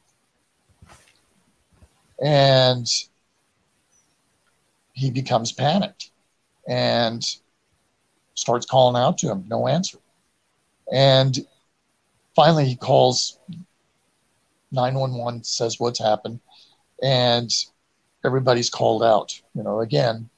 and 2.22 2.86
he 4.92 5.10
becomes 5.10 5.52
panicked 5.52 6.10
and 6.68 7.36
starts 8.34 8.64
calling 8.64 9.00
out 9.00 9.18
to 9.18 9.30
him, 9.30 9.44
no 9.48 9.66
answer, 9.68 9.98
and 10.92 11.46
finally 12.34 12.66
he 12.66 12.76
calls 12.76 13.38
911, 14.70 15.44
says 15.44 15.78
what's 15.78 15.98
happened, 15.98 16.40
and 17.02 17.50
everybody's 18.24 18.70
called 18.70 19.02
out. 19.02 19.38
You 19.54 19.62
know, 19.62 19.80
again, 19.80 20.28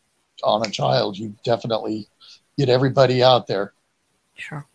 on 0.43 0.67
a 0.67 0.71
child, 0.71 1.19
you 1.19 1.35
definitely 1.45 2.09
get 2.59 2.69
everybody 2.69 3.23
out 3.23 3.47
there. 3.47 3.73
Sure. 4.37 4.67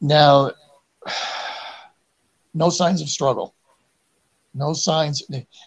Now, 0.00 0.52
no 2.54 2.70
signs 2.70 3.00
of 3.00 3.08
struggle. 3.08 3.54
No 4.54 4.72
signs. 4.72 5.22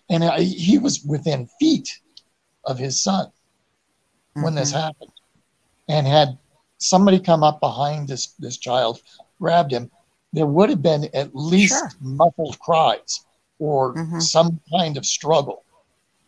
And 0.10 0.24
I, 0.24 0.42
he 0.42 0.78
was 0.78 1.04
within 1.04 1.50
feet 1.60 2.00
of 2.66 2.78
his 2.78 3.02
son 3.02 3.32
when 4.34 4.46
mm-hmm. 4.46 4.56
this 4.56 4.72
happened 4.72 5.12
and 5.88 6.06
had 6.08 6.38
somebody 6.78 7.20
come 7.20 7.44
up 7.44 7.60
behind 7.60 8.08
this, 8.08 8.28
this 8.40 8.58
child, 8.58 9.02
grabbed 9.40 9.72
him, 9.72 9.90
there 10.34 10.46
would 10.46 10.70
have 10.70 10.82
been 10.82 11.10
at 11.14 11.36
least 11.36 11.74
sure. 11.74 11.90
muffled 12.02 12.60
cries 12.60 13.26
or 13.60 13.96
mm-hmm. 13.96 14.20
some 14.20 14.60
kind 14.72 14.98
of 14.98 15.06
struggle. 15.06 15.64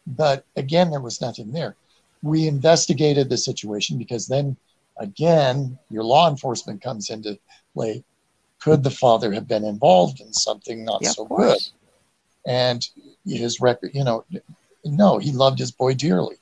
But 0.06 0.46
again, 0.56 0.90
there 0.90 1.02
was 1.02 1.20
nothing 1.22 1.52
there 1.52 1.76
we 2.22 2.48
investigated 2.48 3.30
the 3.30 3.38
situation 3.38 3.98
because 3.98 4.28
then 4.28 4.58
again 4.98 5.78
your 5.90 6.04
law 6.04 6.30
enforcement 6.30 6.82
comes 6.82 7.10
into 7.10 7.38
play 7.74 8.04
could 8.60 8.84
the 8.84 8.92
father 8.92 9.32
have 9.32 9.48
been 9.48 9.64
involved 9.64 10.20
in 10.20 10.34
something 10.34 10.84
not 10.84 11.02
yeah, 11.02 11.10
so 11.10 11.26
good 11.26 11.60
and 12.48 12.90
his 13.26 13.62
record 13.62 13.92
you 13.94 14.04
know 14.04 14.26
no 14.84 15.20
he 15.20 15.32
loved 15.32 15.60
his 15.60 15.72
boy 15.72 15.94
dearly 15.94 16.38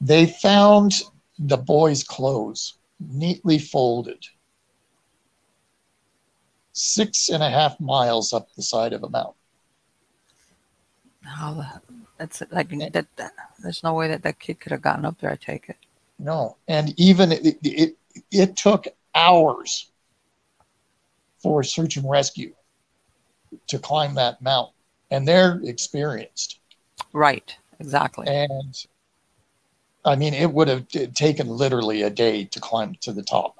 they 0.00 0.26
found 0.26 1.02
the 1.38 1.56
boy's 1.56 2.04
clothes 2.04 2.74
neatly 3.00 3.58
folded 3.58 4.22
six 6.72 7.30
and 7.30 7.42
a 7.42 7.48
half 7.48 7.80
miles 7.80 8.32
up 8.34 8.48
the 8.54 8.62
side 8.62 8.92
of 8.92 9.02
a 9.02 9.08
mountain 9.08 9.34
how 11.22 11.80
that's 12.18 12.42
like 12.50 12.70
that, 12.92 13.06
that, 13.16 13.32
There's 13.62 13.82
no 13.82 13.94
way 13.94 14.08
that 14.08 14.22
that 14.22 14.38
kid 14.38 14.60
could 14.60 14.72
have 14.72 14.82
gotten 14.82 15.04
up 15.04 15.20
there. 15.20 15.30
I 15.30 15.36
take 15.36 15.68
it. 15.68 15.76
No, 16.18 16.56
and 16.68 16.98
even 16.98 17.32
it, 17.32 17.58
it, 17.62 17.96
it 18.30 18.56
took 18.56 18.86
hours 19.14 19.90
for 21.38 21.62
search 21.62 21.96
and 21.96 22.08
rescue 22.08 22.54
to 23.66 23.78
climb 23.78 24.14
that 24.14 24.40
mountain, 24.40 24.73
and 25.14 25.26
they're 25.26 25.60
experienced. 25.64 26.58
Right. 27.12 27.54
Exactly. 27.80 28.26
And 28.26 28.86
I 30.04 30.16
mean, 30.16 30.34
it 30.34 30.52
would 30.52 30.68
have 30.68 30.86
taken 31.14 31.48
literally 31.48 32.02
a 32.02 32.10
day 32.10 32.44
to 32.44 32.60
climb 32.60 32.94
to 33.00 33.12
the 33.12 33.22
top. 33.22 33.56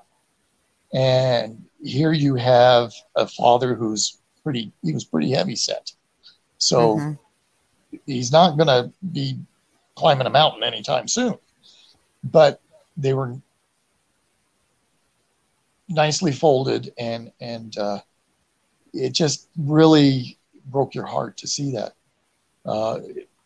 And 0.92 1.64
here 1.82 2.12
you 2.12 2.36
have 2.36 2.92
a 3.16 3.26
father 3.26 3.74
who's 3.74 4.18
pretty, 4.42 4.72
he 4.82 4.92
was 4.92 5.04
pretty 5.04 5.30
heavy 5.32 5.56
set. 5.56 5.92
So 6.58 6.96
mm-hmm 6.96 7.12
he's 8.06 8.32
not 8.32 8.56
going 8.56 8.66
to 8.66 8.90
be 9.12 9.38
climbing 9.94 10.26
a 10.26 10.30
mountain 10.30 10.62
anytime 10.62 11.08
soon. 11.08 11.36
But 12.24 12.60
they 12.96 13.14
were 13.14 13.36
nicely 15.88 16.32
folded, 16.32 16.92
and 16.96 17.30
and 17.40 17.76
uh, 17.76 18.00
it 18.94 19.10
just 19.10 19.48
really 19.58 20.38
broke 20.66 20.94
your 20.94 21.06
heart 21.06 21.36
to 21.38 21.46
see 21.46 21.72
that. 21.72 21.92
Uh, 22.64 23.00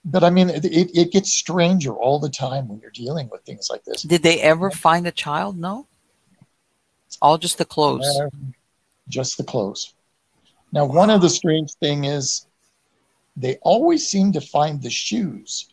but 0.04 0.24
I 0.24 0.30
mean, 0.30 0.48
it, 0.50 0.64
it 0.64 1.12
gets 1.12 1.32
stranger 1.32 1.92
all 1.92 2.18
the 2.18 2.30
time 2.30 2.68
when 2.68 2.78
you're 2.80 2.90
dealing 2.90 3.28
with 3.30 3.42
things 3.42 3.68
like 3.70 3.84
this. 3.84 4.02
Did 4.02 4.22
they 4.22 4.40
ever 4.40 4.70
find 4.70 5.06
a 5.06 5.12
child? 5.12 5.58
No. 5.58 5.86
It's 7.06 7.18
all 7.20 7.38
just 7.38 7.58
the 7.58 7.64
clothes. 7.64 8.06
Uh, 8.06 8.30
just 9.08 9.36
the 9.36 9.44
clothes. 9.44 9.94
Now, 10.72 10.84
one 10.84 11.10
of 11.10 11.20
the 11.20 11.30
strange 11.30 11.72
thing 11.74 12.04
is 12.04 12.46
they 13.36 13.56
always 13.62 14.06
seem 14.06 14.32
to 14.32 14.40
find 14.40 14.82
the 14.82 14.90
shoes. 14.90 15.68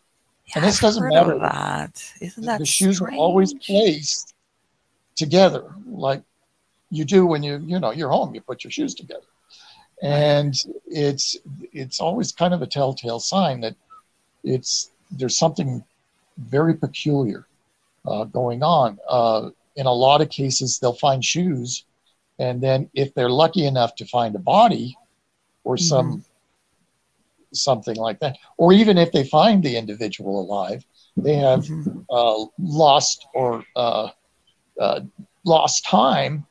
Yeah, 0.48 0.54
and 0.56 0.66
this 0.66 0.78
I've 0.78 0.82
doesn't 0.82 1.10
matter. 1.10 1.38
that. 1.40 2.14
Isn't 2.22 2.46
that 2.46 2.60
the 2.60 2.66
shoes 2.66 2.98
strange? 2.98 3.16
are 3.16 3.20
always 3.20 3.54
placed 3.54 4.36
together, 5.16 5.74
like 5.88 6.22
you 6.92 7.04
do 7.04 7.26
when 7.26 7.42
you 7.42 7.58
you 7.66 7.80
know 7.80 7.92
you're 7.92 8.10
home. 8.10 8.36
You 8.36 8.42
put 8.42 8.64
your 8.64 8.72
shoes 8.72 8.94
together, 8.94 9.26
and 10.06 10.56
it's 10.86 11.38
it's 11.74 12.00
always 12.00 12.32
kind 12.32 12.54
of 12.54 12.62
a 12.62 12.68
telltale 12.68 13.20
sign 13.20 13.60
that 13.62 13.76
it's 14.44 14.92
there's 15.10 15.38
something 15.38 15.84
very 16.38 16.76
peculiar 16.76 17.48
uh, 18.06 18.26
going 18.26 18.62
on. 18.62 19.00
Uh, 19.10 19.50
in 19.76 19.88
a 19.88 19.92
lot 19.92 20.22
of 20.22 20.30
cases, 20.30 20.78
they'll 20.78 20.94
find 20.94 21.26
shoes, 21.26 21.86
and 22.38 22.62
then 22.62 22.90
if 22.94 23.14
they're 23.16 23.30
lucky 23.30 23.66
enough 23.66 23.96
to 23.96 24.06
find 24.06 24.36
a 24.36 24.40
body 24.40 24.96
or 25.64 25.76
mm-hmm. 25.76 25.86
some 25.86 26.26
something 27.52 27.96
like 27.96 28.20
that, 28.20 28.38
or 28.58 28.74
even 28.74 28.98
if 29.00 29.12
they 29.12 29.24
find 29.24 29.64
the 29.64 29.76
individual 29.76 30.40
alive, 30.40 30.86
they 31.18 31.36
have 31.36 31.66
mm-hmm. 31.66 32.02
uh, 32.12 32.46
lost 32.60 33.26
or 33.34 33.64
uh, 33.76 34.10
uh, 34.80 35.00
lost 35.46 35.84
time, 35.84 36.46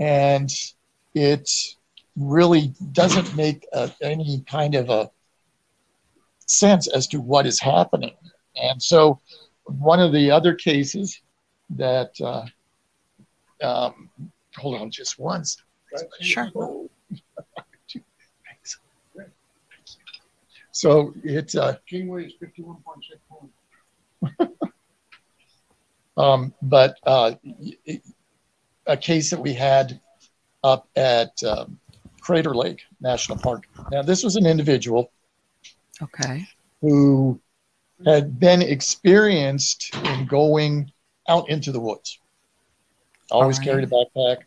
and 0.00 0.50
it 1.14 1.75
really 2.16 2.74
doesn't 2.92 3.36
make 3.36 3.66
a, 3.72 3.90
any 4.02 4.42
kind 4.48 4.74
of 4.74 4.90
a 4.90 5.10
sense 6.46 6.88
as 6.88 7.06
to 7.08 7.20
what 7.20 7.44
is 7.46 7.60
happening. 7.60 8.14
And 8.56 8.82
so, 8.82 9.20
one 9.64 10.00
of 10.00 10.12
the 10.12 10.30
other 10.30 10.54
cases 10.54 11.20
that, 11.70 12.12
uh, 12.20 12.44
um, 13.62 14.10
hold 14.56 14.80
on 14.80 14.90
just 14.90 15.18
once. 15.18 15.62
Sure. 16.20 16.50
so 20.70 21.14
it's 21.24 21.56
uh, 21.56 21.76
Kingway 21.88 22.26
is 22.26 22.34
51.6 22.42 24.50
um, 26.22 26.54
but 26.62 26.96
uh, 27.04 27.32
a 28.86 28.96
case 28.96 29.30
that 29.30 29.40
we 29.40 29.52
had 29.52 30.00
up 30.62 30.88
at 30.96 31.32
um, 31.44 31.78
Crater 32.26 32.56
Lake 32.56 32.82
National 33.00 33.38
Park. 33.38 33.68
Now, 33.92 34.02
this 34.02 34.24
was 34.24 34.34
an 34.34 34.46
individual 34.46 35.12
Okay. 36.02 36.44
Who 36.80 37.40
had 38.04 38.40
been 38.40 38.62
experienced 38.62 39.94
in 39.94 40.26
going 40.26 40.90
out 41.28 41.48
into 41.48 41.70
the 41.70 41.78
woods. 41.78 42.18
Always 43.30 43.58
right. 43.58 43.64
carried 43.64 43.84
a 43.84 43.86
backpack. 43.86 44.38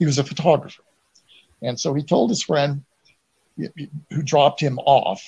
He 0.00 0.04
was 0.04 0.18
a 0.18 0.24
photographer. 0.24 0.82
And 1.62 1.78
so 1.78 1.94
he 1.94 2.02
told 2.02 2.30
his 2.30 2.42
friend 2.42 2.82
who 3.56 4.22
dropped 4.24 4.60
him 4.60 4.80
off, 4.80 5.24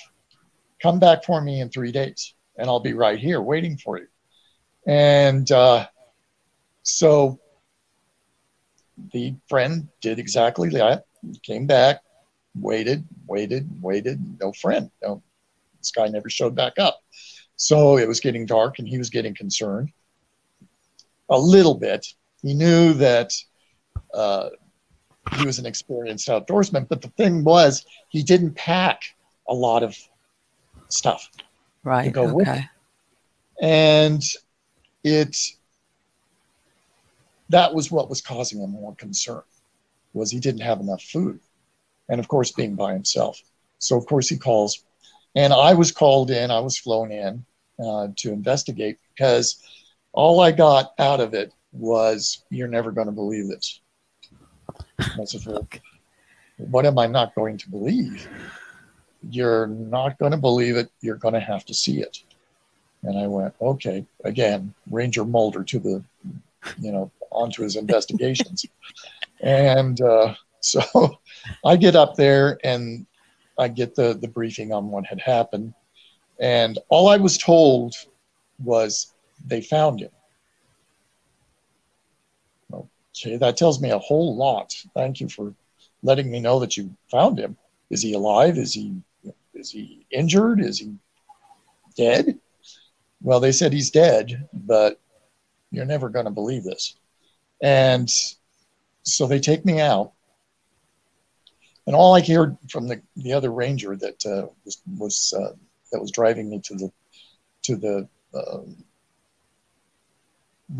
come 0.81 0.99
back 0.99 1.23
for 1.23 1.39
me 1.39 1.61
in 1.61 1.69
three 1.69 1.93
days 1.93 2.33
and 2.57 2.67
I'll 2.67 2.81
be 2.81 2.93
right 2.93 3.19
here 3.19 3.41
waiting 3.41 3.77
for 3.77 3.99
you. 3.99 4.07
And 4.85 5.49
uh, 5.49 5.87
so 6.83 7.39
the 9.13 9.33
friend 9.47 9.87
did 10.01 10.19
exactly 10.19 10.67
that. 10.71 11.05
Came 11.43 11.67
back, 11.67 12.01
waited, 12.55 13.05
waited, 13.27 13.69
waited. 13.81 14.39
No 14.39 14.51
friend, 14.51 14.89
no 15.01 15.21
this 15.81 15.91
guy 15.91 16.07
never 16.07 16.29
showed 16.29 16.55
back 16.55 16.73
up. 16.79 17.01
So 17.55 17.97
it 17.97 18.07
was 18.07 18.19
getting 18.19 18.45
dark 18.45 18.79
and 18.79 18.87
he 18.87 18.97
was 18.97 19.09
getting 19.09 19.35
concerned 19.35 19.91
a 21.29 21.37
little 21.37 21.75
bit. 21.75 22.05
He 22.41 22.53
knew 22.53 22.93
that 22.93 23.33
uh, 24.13 24.49
he 25.37 25.45
was 25.45 25.59
an 25.59 25.65
experienced 25.65 26.27
outdoorsman, 26.27 26.87
but 26.87 27.01
the 27.01 27.09
thing 27.09 27.43
was, 27.43 27.85
he 28.09 28.23
didn't 28.23 28.55
pack 28.55 29.01
a 29.47 29.53
lot 29.53 29.83
of 29.83 29.97
stuff. 30.89 31.29
Right. 31.83 32.05
To 32.05 32.11
go 32.11 32.23
okay. 32.23 32.33
With. 32.33 32.59
And 33.61 34.23
it 35.03 35.35
that 37.49 37.73
was 37.73 37.91
what 37.91 38.09
was 38.09 38.21
causing 38.21 38.61
him 38.61 38.71
more 38.71 38.95
concern 38.95 39.41
was 40.13 40.31
he 40.31 40.39
didn't 40.39 40.61
have 40.61 40.79
enough 40.79 41.01
food 41.01 41.39
and 42.09 42.19
of 42.19 42.27
course 42.27 42.51
being 42.51 42.75
by 42.75 42.93
himself 42.93 43.41
so 43.79 43.97
of 43.97 44.05
course 44.05 44.29
he 44.29 44.37
calls 44.37 44.83
and 45.35 45.53
I 45.53 45.73
was 45.73 45.91
called 45.91 46.29
in, 46.29 46.51
I 46.51 46.59
was 46.59 46.77
flown 46.77 47.11
in 47.11 47.45
uh, 47.83 48.09
to 48.17 48.31
investigate 48.31 48.99
because 49.15 49.63
all 50.11 50.41
I 50.41 50.51
got 50.51 50.93
out 50.99 51.19
of 51.19 51.33
it 51.33 51.53
was, 51.71 52.43
You're 52.49 52.67
never 52.67 52.91
going 52.91 53.07
to 53.07 53.13
believe 53.13 53.47
this. 53.47 53.79
Well, 55.17 55.67
What 56.57 56.85
am 56.85 56.99
I 56.99 57.07
not 57.07 57.33
going 57.33 57.57
to 57.57 57.69
believe? 57.69 58.27
You're 59.29 59.67
not 59.67 60.17
going 60.19 60.31
to 60.31 60.37
believe 60.37 60.75
it. 60.75 60.89
You're 61.01 61.15
going 61.15 61.33
to 61.33 61.39
have 61.39 61.65
to 61.65 61.73
see 61.73 62.01
it. 62.01 62.23
And 63.03 63.17
I 63.17 63.27
went, 63.27 63.53
Okay, 63.61 64.05
again, 64.25 64.73
Ranger 64.89 65.23
Mulder 65.23 65.63
to 65.63 65.79
the, 65.79 66.03
you 66.77 66.91
know, 66.91 67.09
onto 67.31 67.63
his 67.63 67.77
investigations. 67.77 68.65
and 69.41 69.99
uh, 70.01 70.33
so 70.61 71.19
I 71.65 71.75
get 71.75 71.95
up 71.95 72.15
there 72.15 72.57
and 72.63 73.05
I 73.57 73.67
get 73.67 73.95
the, 73.95 74.13
the 74.13 74.27
briefing 74.27 74.71
on 74.71 74.89
what 74.89 75.05
had 75.05 75.19
happened. 75.19 75.73
And 76.39 76.79
all 76.89 77.07
I 77.07 77.17
was 77.17 77.37
told 77.37 77.95
was 78.63 79.13
they 79.45 79.61
found 79.61 80.01
him. 80.01 80.11
Okay, 82.73 83.37
that 83.37 83.57
tells 83.57 83.81
me 83.81 83.91
a 83.91 83.99
whole 83.99 84.35
lot. 84.35 84.73
Thank 84.95 85.19
you 85.19 85.29
for 85.29 85.53
letting 86.01 86.31
me 86.31 86.39
know 86.39 86.59
that 86.59 86.77
you 86.77 86.95
found 87.09 87.37
him. 87.37 87.57
Is 87.89 88.01
he 88.01 88.13
alive? 88.13 88.57
Is 88.57 88.73
he 88.73 88.95
is 89.53 89.69
he 89.69 90.05
injured? 90.11 90.61
Is 90.61 90.79
he 90.79 90.95
dead? 91.95 92.39
Well, 93.21 93.39
they 93.39 93.51
said 93.51 93.73
he's 93.73 93.91
dead, 93.91 94.47
but 94.53 94.99
you're 95.71 95.85
never 95.85 96.09
going 96.09 96.25
to 96.25 96.31
believe 96.31 96.63
this. 96.63 96.95
And 97.61 98.09
so 99.03 99.27
they 99.27 99.39
take 99.39 99.65
me 99.65 99.79
out 99.79 100.13
and 101.87 101.95
all 101.95 102.15
I 102.15 102.21
heard 102.21 102.57
from 102.69 102.87
the, 102.87 103.01
the 103.15 103.33
other 103.33 103.51
ranger 103.51 103.95
that 103.95 104.25
uh, 104.25 104.47
was, 104.65 104.81
was 104.97 105.33
uh, 105.37 105.53
that 105.91 105.99
was 105.99 106.11
driving 106.11 106.49
me 106.49 106.59
to 106.61 106.75
the 106.75 106.91
to 107.63 107.75
the 107.75 108.07
uh, 108.33 108.61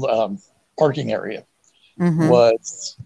um, 0.08 0.40
parking 0.78 1.12
area 1.12 1.44
mm-hmm. 2.00 2.30
was 2.30 2.98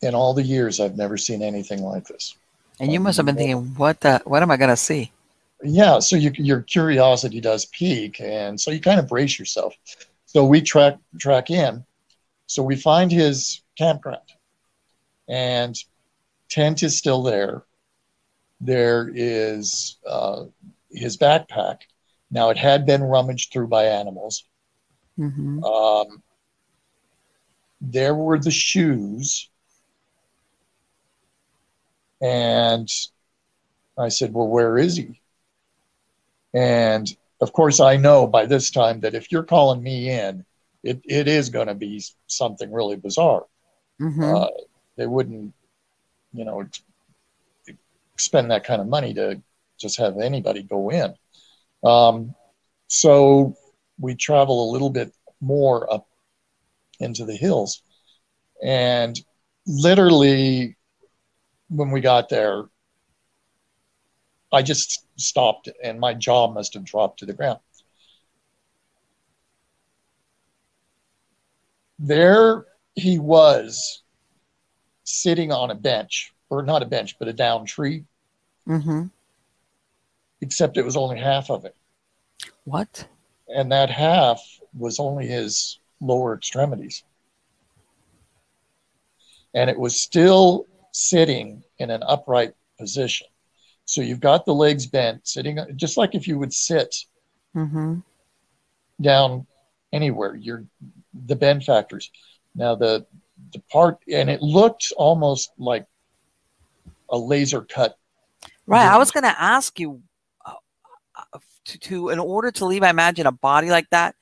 in 0.00 0.14
all 0.14 0.34
the 0.34 0.42
years 0.42 0.80
I've 0.80 0.96
never 0.96 1.16
seen 1.16 1.42
anything 1.42 1.82
like 1.82 2.06
this. 2.06 2.36
And 2.80 2.92
you 2.92 3.00
must 3.00 3.16
have 3.16 3.26
been 3.26 3.36
thinking, 3.36 3.74
what 3.74 4.00
the, 4.00 4.22
what 4.24 4.42
am 4.42 4.50
I 4.50 4.56
going 4.56 4.70
to 4.70 4.76
see? 4.76 5.10
Yeah, 5.62 5.98
so 5.98 6.14
you, 6.14 6.30
your 6.36 6.62
curiosity 6.62 7.40
does 7.40 7.64
pique, 7.66 8.20
and 8.20 8.60
so 8.60 8.70
you 8.70 8.80
kind 8.80 9.00
of 9.00 9.08
brace 9.08 9.38
yourself. 9.38 9.74
So 10.26 10.44
we 10.44 10.60
track 10.60 10.98
track 11.18 11.50
in. 11.50 11.84
So 12.46 12.62
we 12.62 12.76
find 12.76 13.10
his 13.10 13.60
campground, 13.78 14.28
and 15.28 15.76
tent 16.50 16.82
is 16.82 16.98
still 16.98 17.22
there. 17.22 17.62
There 18.60 19.10
is 19.14 19.98
uh, 20.06 20.46
his 20.90 21.16
backpack. 21.16 21.82
Now, 22.30 22.50
it 22.50 22.58
had 22.58 22.84
been 22.84 23.02
rummaged 23.02 23.52
through 23.52 23.68
by 23.68 23.84
animals. 23.84 24.44
Mm-hmm. 25.18 25.64
Um, 25.64 26.22
there 27.80 28.14
were 28.14 28.38
the 28.38 28.50
shoes. 28.50 29.48
And 32.20 32.88
I 33.96 34.08
said, 34.08 34.34
Well, 34.34 34.48
where 34.48 34.76
is 34.76 34.96
he? 34.96 35.20
And 36.52 37.14
of 37.40 37.52
course, 37.52 37.78
I 37.78 37.96
know 37.96 38.26
by 38.26 38.46
this 38.46 38.70
time 38.70 39.00
that 39.00 39.14
if 39.14 39.30
you're 39.30 39.44
calling 39.44 39.82
me 39.82 40.10
in, 40.10 40.44
it, 40.82 41.00
it 41.04 41.28
is 41.28 41.50
going 41.50 41.68
to 41.68 41.74
be 41.74 42.02
something 42.26 42.72
really 42.72 42.96
bizarre. 42.96 43.44
Mm-hmm. 44.00 44.22
Uh, 44.22 44.46
they 44.96 45.06
wouldn't 45.06 45.52
you 46.32 46.44
know, 46.44 46.68
spend 48.16 48.50
that 48.50 48.64
kind 48.64 48.80
of 48.80 48.88
money 48.88 49.14
to 49.14 49.40
just 49.78 49.98
have 49.98 50.18
anybody 50.18 50.62
go 50.62 50.90
in. 50.90 51.14
Um, 51.84 52.34
so 52.88 53.56
we 53.98 54.14
travel 54.14 54.70
a 54.70 54.72
little 54.72 54.90
bit 54.90 55.12
more 55.40 55.92
up 55.92 56.06
into 57.00 57.24
the 57.24 57.36
hills. 57.36 57.82
And 58.62 59.18
literally, 59.66 60.76
when 61.68 61.90
we 61.90 62.00
got 62.00 62.28
there, 62.28 62.64
I 64.52 64.62
just 64.62 65.06
stopped 65.16 65.68
and 65.82 66.00
my 66.00 66.14
jaw 66.14 66.50
must 66.50 66.74
have 66.74 66.84
dropped 66.84 67.20
to 67.20 67.26
the 67.26 67.34
ground. 67.34 67.60
There 71.98 72.64
he 72.98 73.18
was 73.18 74.02
sitting 75.04 75.52
on 75.52 75.70
a 75.70 75.74
bench, 75.74 76.32
or 76.50 76.62
not 76.62 76.82
a 76.82 76.86
bench, 76.86 77.18
but 77.18 77.28
a 77.28 77.32
down 77.32 77.64
tree. 77.64 78.04
Mm-hmm. 78.66 79.04
Except 80.40 80.76
it 80.76 80.84
was 80.84 80.96
only 80.96 81.18
half 81.18 81.50
of 81.50 81.64
it. 81.64 81.74
What? 82.64 83.08
And 83.48 83.72
that 83.72 83.90
half 83.90 84.40
was 84.76 85.00
only 85.00 85.26
his 85.26 85.78
lower 86.00 86.34
extremities. 86.34 87.02
And 89.54 89.70
it 89.70 89.78
was 89.78 90.00
still 90.00 90.66
sitting 90.92 91.64
in 91.78 91.90
an 91.90 92.02
upright 92.02 92.54
position. 92.78 93.26
So 93.86 94.02
you've 94.02 94.20
got 94.20 94.44
the 94.44 94.54
legs 94.54 94.86
bent, 94.86 95.26
sitting 95.26 95.58
just 95.74 95.96
like 95.96 96.14
if 96.14 96.28
you 96.28 96.38
would 96.38 96.52
sit 96.52 96.94
mm-hmm. 97.56 98.00
down 99.00 99.46
anywhere. 99.92 100.34
You're 100.34 100.64
the 101.26 101.36
bend 101.36 101.64
factors. 101.64 102.10
Now 102.58 102.74
the 102.74 103.06
the 103.52 103.60
part, 103.70 103.98
and 104.12 104.28
it 104.28 104.42
looked 104.42 104.92
almost 104.96 105.52
like 105.58 105.86
a 107.08 107.16
laser 107.16 107.62
cut. 107.62 107.96
Right. 108.66 108.84
I 108.84 108.98
was 108.98 109.12
going 109.12 109.22
to 109.22 109.40
ask 109.40 109.78
you 109.78 110.02
uh, 110.44 110.52
uh, 111.14 111.38
to, 111.66 111.78
to, 111.78 112.08
in 112.10 112.18
order 112.18 112.50
to 112.50 112.66
leave, 112.66 112.82
I 112.82 112.90
imagine 112.90 113.26
a 113.26 113.32
body 113.32 113.70
like 113.70 113.88
that, 113.90 114.16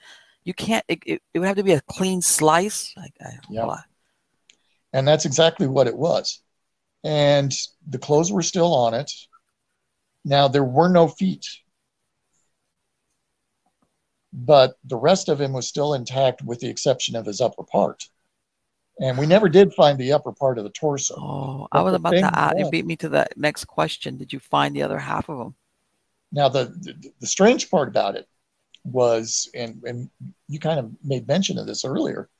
You 0.44 0.54
can't. 0.54 0.84
It, 0.86 1.00
it, 1.04 1.22
it 1.34 1.38
would 1.40 1.48
have 1.48 1.56
to 1.56 1.64
be 1.64 1.72
a 1.72 1.80
clean 1.90 2.22
slice. 2.22 2.92
Like, 2.96 3.12
yeah. 3.50 3.80
And 4.92 5.06
that's 5.06 5.24
exactly 5.24 5.66
what 5.66 5.88
it 5.88 5.96
was. 5.96 6.40
And 7.02 7.52
the 7.88 7.98
clothes 7.98 8.30
were 8.30 8.42
still 8.42 8.72
on 8.72 8.94
it. 8.94 9.10
Now 10.24 10.46
there 10.46 10.64
were 10.64 10.88
no 10.88 11.08
feet, 11.08 11.46
but 14.32 14.74
the 14.84 14.96
rest 14.96 15.28
of 15.28 15.40
him 15.40 15.52
was 15.52 15.66
still 15.66 15.94
intact, 15.94 16.42
with 16.42 16.60
the 16.60 16.68
exception 16.68 17.16
of 17.16 17.26
his 17.26 17.40
upper 17.40 17.64
part. 17.64 18.04
And 18.98 19.18
we 19.18 19.26
never 19.26 19.48
did 19.48 19.74
find 19.74 19.98
the 19.98 20.12
upper 20.12 20.32
part 20.32 20.56
of 20.58 20.64
the 20.64 20.70
torso. 20.70 21.14
Oh, 21.18 21.68
I 21.70 21.82
was 21.82 21.94
about 21.94 22.12
to 22.12 22.38
ask. 22.38 22.56
You 22.58 22.70
beat 22.70 22.86
me 22.86 22.96
to 22.96 23.08
the 23.08 23.26
next 23.36 23.66
question. 23.66 24.16
Did 24.16 24.32
you 24.32 24.38
find 24.38 24.74
the 24.74 24.82
other 24.82 24.98
half 24.98 25.28
of 25.28 25.38
him? 25.38 25.54
Now, 26.32 26.48
the, 26.48 26.64
the, 26.64 27.12
the 27.20 27.26
strange 27.26 27.70
part 27.70 27.88
about 27.88 28.16
it 28.16 28.26
was, 28.84 29.50
and, 29.54 29.82
and 29.84 30.10
you 30.48 30.58
kind 30.58 30.80
of 30.80 30.90
made 31.04 31.28
mention 31.28 31.58
of 31.58 31.66
this 31.66 31.84
earlier, 31.84 32.30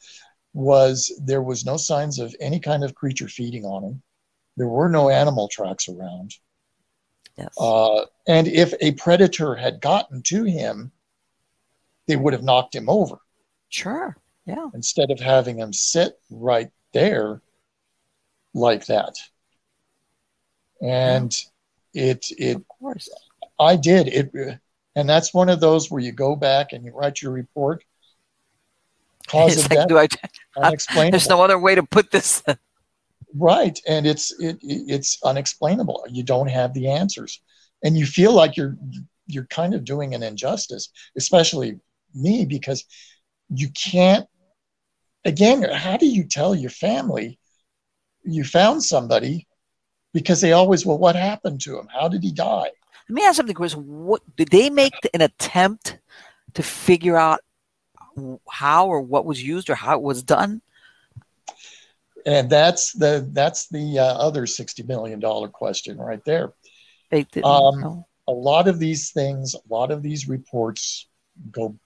was 0.54 1.12
there 1.24 1.42
was 1.42 1.66
no 1.66 1.76
signs 1.76 2.18
of 2.18 2.34
any 2.40 2.58
kind 2.58 2.82
of 2.84 2.94
creature 2.94 3.28
feeding 3.28 3.64
on 3.64 3.84
him. 3.84 4.02
There 4.56 4.68
were 4.68 4.88
no 4.88 5.10
animal 5.10 5.48
tracks 5.48 5.88
around. 5.88 6.34
Yes. 7.36 7.54
Uh, 7.60 8.06
and 8.26 8.48
if 8.48 8.72
a 8.80 8.92
predator 8.92 9.54
had 9.54 9.82
gotten 9.82 10.22
to 10.22 10.44
him, 10.44 10.90
they 12.08 12.16
would 12.16 12.32
have 12.32 12.42
knocked 12.42 12.74
him 12.74 12.88
over. 12.88 13.18
Sure. 13.68 14.16
Yeah. 14.46 14.68
Instead 14.74 15.10
of 15.10 15.20
having 15.20 15.56
them 15.56 15.72
sit 15.72 16.18
right 16.30 16.70
there 16.92 17.42
like 18.54 18.86
that. 18.86 19.16
And 20.80 21.34
yeah. 21.92 22.12
it 22.12 22.26
it 22.38 22.56
of 22.56 22.68
course. 22.68 23.08
I 23.58 23.76
did 23.76 24.08
it 24.08 24.60
and 24.96 25.06
that's 25.08 25.34
one 25.34 25.50
of 25.50 25.60
those 25.60 25.90
where 25.90 26.00
you 26.00 26.10
go 26.10 26.34
back 26.34 26.72
and 26.72 26.84
you 26.84 26.92
write 26.92 27.20
your 27.20 27.30
report. 27.30 27.84
Cause 29.28 29.52
it's 29.52 29.64
of 29.66 29.70
like, 29.70 29.78
death, 29.78 29.88
do 29.88 29.98
I, 29.98 30.08
unexplainable. 30.66 31.10
There's 31.10 31.28
no 31.28 31.42
other 31.42 31.58
way 31.58 31.74
to 31.74 31.82
put 31.82 32.10
this. 32.10 32.42
right, 33.34 33.78
and 33.86 34.06
it's 34.06 34.32
it, 34.40 34.58
it's 34.62 35.18
unexplainable. 35.22 36.06
You 36.08 36.22
don't 36.22 36.48
have 36.48 36.72
the 36.72 36.88
answers, 36.88 37.40
and 37.84 37.96
you 37.96 38.06
feel 38.06 38.32
like 38.32 38.56
you're 38.56 38.76
you're 39.26 39.46
kind 39.46 39.74
of 39.74 39.84
doing 39.84 40.14
an 40.14 40.22
injustice, 40.22 40.90
especially 41.16 41.78
me, 42.14 42.46
because 42.46 42.84
you 43.50 43.68
can't 43.70 44.26
again, 45.26 45.62
how 45.62 45.96
do 45.96 46.06
you 46.06 46.24
tell 46.24 46.54
your 46.54 46.70
family 46.70 47.38
you 48.24 48.44
found 48.44 48.82
somebody? 48.82 49.46
Because 50.14 50.40
they 50.40 50.52
always, 50.52 50.86
well, 50.86 50.98
what 50.98 51.16
happened 51.16 51.60
to 51.62 51.78
him? 51.78 51.88
How 51.92 52.08
did 52.08 52.22
he 52.22 52.32
die? 52.32 52.70
Let 53.08 53.14
me 53.14 53.22
ask 53.24 53.36
something, 53.36 53.54
Chris. 53.54 53.74
What 53.74 54.22
did 54.36 54.48
they 54.48 54.70
make 54.70 54.94
an 55.12 55.20
attempt 55.20 55.98
to 56.54 56.62
figure 56.62 57.16
out 57.16 57.40
how 58.48 58.86
or 58.86 59.02
what 59.02 59.26
was 59.26 59.42
used 59.42 59.68
or 59.68 59.74
how 59.74 59.94
it 59.94 60.02
was 60.02 60.22
done? 60.22 60.62
And 62.24 62.48
that's 62.48 62.92
the 62.92 63.28
that's 63.32 63.68
the 63.68 64.00
uh, 64.00 64.14
other 64.14 64.46
sixty 64.46 64.82
million 64.82 65.20
dollar 65.20 65.48
question 65.48 65.98
right 65.98 66.24
there. 66.24 66.54
They 67.10 67.22
didn't 67.24 67.44
um, 67.44 67.80
know. 67.80 68.08
A 68.26 68.32
lot 68.32 68.66
of 68.66 68.80
these 68.80 69.12
things, 69.12 69.54
a 69.54 69.72
lot 69.72 69.92
of 69.92 70.02
these 70.02 70.28
reports 70.28 71.06
go 71.52 71.76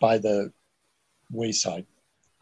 by 0.00 0.18
the 0.18 0.52
wayside. 1.30 1.86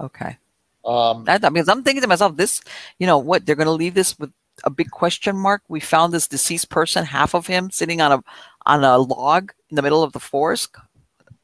Okay. 0.05 0.37
Um, 0.85 1.25
that, 1.25 1.41
because 1.41 1.69
I'm 1.69 1.83
thinking 1.83 2.03
to 2.03 2.09
myself, 2.09 2.37
this, 2.37 2.61
you 2.99 3.07
know, 3.07 3.19
what 3.19 3.47
they're 3.47 3.57
going 3.57 3.67
to 3.67 3.73
leave 3.73 3.95
this 3.95 4.19
with 4.19 4.31
a 4.65 4.71
big 4.71 4.91
question 4.91 5.37
mark. 5.37 5.63
We 5.69 5.81
found 5.81 6.13
this 6.13 6.29
deceased 6.29 6.69
person, 6.69 7.07
half 7.07 7.35
of 7.35 7.47
him 7.47 7.71
sitting 7.71 8.01
on 8.01 8.13
a 8.13 8.25
on 8.67 8.85
a 8.85 8.99
log 8.99 9.53
in 9.71 9.77
the 9.77 9.83
middle 9.83 10.03
of 10.03 10.13
the 10.13 10.21
forest. 10.21 10.77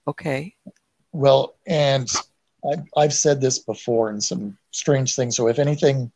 Okay. 0.06 0.54
Well, 1.12 1.56
and 1.66 2.08
I've, 2.70 2.84
I've 2.96 3.14
said 3.14 3.40
this 3.40 3.58
before 3.58 4.10
in 4.10 4.20
some 4.20 4.56
strange 4.70 5.16
things. 5.16 5.36
So 5.36 5.48
if 5.48 5.58
anything 5.58 6.12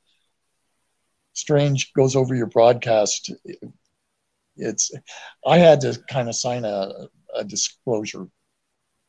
strange 1.32 1.92
goes 1.94 2.14
over 2.14 2.34
your 2.34 2.46
broadcast, 2.46 3.32
it's 4.56 4.92
I 5.46 5.58
had 5.58 5.80
to 5.80 5.98
kind 6.08 6.28
of 6.28 6.36
sign 6.36 6.64
a, 6.64 7.08
a 7.34 7.44
disclosure 7.44 8.28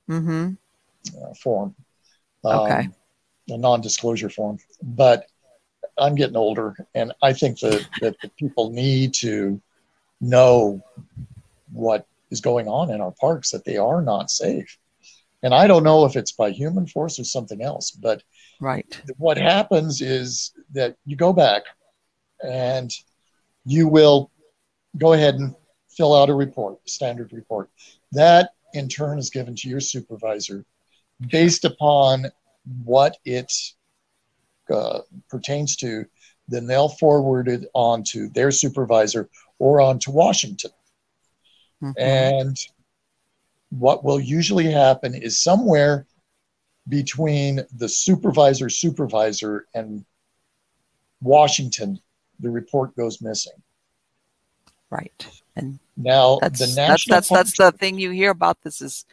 mm-hmm. 0.09 0.53
uh, 1.21 1.33
form. 1.35 1.75
Um, 2.45 2.59
okay 2.59 2.89
a 3.49 3.57
non-disclosure 3.57 4.29
form. 4.29 4.57
But 4.81 5.27
I'm 5.97 6.15
getting 6.15 6.35
older, 6.35 6.75
and 6.93 7.13
I 7.21 7.33
think 7.33 7.59
that, 7.59 7.87
that 8.01 8.15
the 8.21 8.29
people 8.37 8.71
need 8.71 9.13
to 9.15 9.61
know 10.19 10.83
what 11.71 12.07
is 12.31 12.41
going 12.41 12.67
on 12.67 12.89
in 12.89 13.01
our 13.01 13.11
parks, 13.11 13.51
that 13.51 13.65
they 13.65 13.77
are 13.77 14.01
not 14.01 14.31
safe. 14.31 14.77
And 15.43 15.53
I 15.53 15.67
don't 15.67 15.83
know 15.83 16.05
if 16.05 16.15
it's 16.15 16.31
by 16.31 16.49
human 16.49 16.87
force 16.87 17.19
or 17.19 17.23
something 17.23 17.61
else, 17.61 17.91
but 17.91 18.23
right. 18.59 19.01
What 19.17 19.37
happens 19.37 20.01
is 20.01 20.51
that 20.73 20.95
you 21.05 21.15
go 21.15 21.33
back 21.33 21.63
and 22.43 22.91
you 23.65 23.87
will 23.87 24.31
go 24.97 25.13
ahead 25.13 25.35
and 25.35 25.53
fill 25.89 26.15
out 26.15 26.29
a 26.29 26.33
report, 26.33 26.79
standard 26.89 27.31
report. 27.31 27.69
That 28.11 28.51
in 28.73 28.89
turn 28.89 29.19
is 29.19 29.29
given 29.29 29.55
to 29.57 29.69
your 29.69 29.79
supervisor 29.79 30.65
based 31.29 31.63
upon 31.63 32.31
what 32.83 33.17
it 33.25 33.51
uh, 34.69 35.01
pertains 35.29 35.75
to, 35.77 36.05
then 36.47 36.67
they'll 36.67 36.89
forward 36.89 37.47
it 37.47 37.69
on 37.73 38.03
to 38.03 38.29
their 38.29 38.51
supervisor 38.51 39.29
or 39.59 39.81
on 39.81 39.99
to 39.99 40.11
Washington. 40.11 40.71
Mm-hmm. 41.83 41.91
And 41.97 42.57
what 43.69 44.03
will 44.03 44.19
usually 44.19 44.71
happen 44.71 45.15
is 45.15 45.39
somewhere 45.39 46.05
between 46.87 47.61
the 47.75 47.89
supervisor 47.89 48.69
supervisor 48.69 49.65
and 49.73 50.05
Washington, 51.21 51.99
the 52.39 52.49
report 52.49 52.95
goes 52.95 53.21
missing. 53.21 53.53
Right. 54.89 55.27
And 55.55 55.79
now 55.97 56.37
that's, 56.41 56.59
the 56.59 56.79
national 56.79 57.15
that's 57.15 57.29
that's, 57.29 57.57
that's 57.57 57.73
the 57.73 57.77
thing 57.77 57.97
you 57.97 58.11
hear 58.11 58.29
about 58.29 58.61
this 58.61 58.81
is 58.81 59.05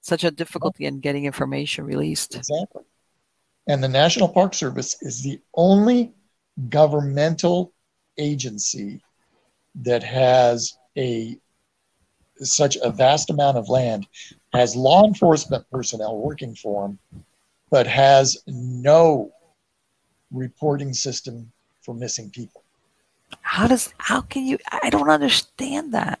such 0.00 0.24
a 0.24 0.30
difficulty 0.30 0.86
in 0.86 1.00
getting 1.00 1.26
information 1.26 1.84
released. 1.84 2.34
Exactly. 2.34 2.82
And 3.68 3.84
the 3.84 3.88
National 3.88 4.28
Park 4.28 4.54
Service 4.54 4.96
is 5.02 5.22
the 5.22 5.40
only 5.54 6.14
governmental 6.70 7.72
agency 8.16 9.02
that 9.76 10.02
has 10.02 10.76
a 10.96 11.38
such 12.40 12.76
a 12.82 12.90
vast 12.90 13.30
amount 13.30 13.58
of 13.58 13.68
land, 13.68 14.06
has 14.52 14.74
law 14.74 15.04
enforcement 15.04 15.64
personnel 15.70 16.16
working 16.16 16.54
for 16.54 16.86
them, 16.86 17.24
but 17.70 17.86
has 17.86 18.38
no 18.46 19.30
reporting 20.30 20.94
system 20.94 21.50
for 21.82 21.94
missing 21.94 22.30
people. 22.30 22.62
How 23.42 23.66
does 23.66 23.92
how 23.98 24.22
can 24.22 24.46
you 24.46 24.58
I 24.70 24.88
don't 24.88 25.10
understand 25.10 25.92
that. 25.92 26.20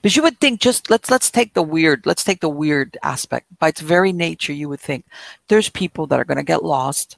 Because 0.00 0.16
you 0.16 0.22
would 0.22 0.40
think 0.40 0.60
just 0.60 0.90
let's 0.90 1.10
let's 1.10 1.30
take 1.30 1.54
the 1.54 1.62
weird, 1.62 2.06
let's 2.06 2.24
take 2.24 2.40
the 2.40 2.48
weird 2.48 2.96
aspect. 3.02 3.46
By 3.58 3.68
its 3.68 3.80
very 3.80 4.12
nature, 4.12 4.52
you 4.52 4.68
would 4.68 4.80
think 4.80 5.04
there's 5.48 5.68
people 5.68 6.06
that 6.08 6.20
are 6.20 6.24
going 6.24 6.38
to 6.38 6.44
get 6.44 6.64
lost 6.64 7.16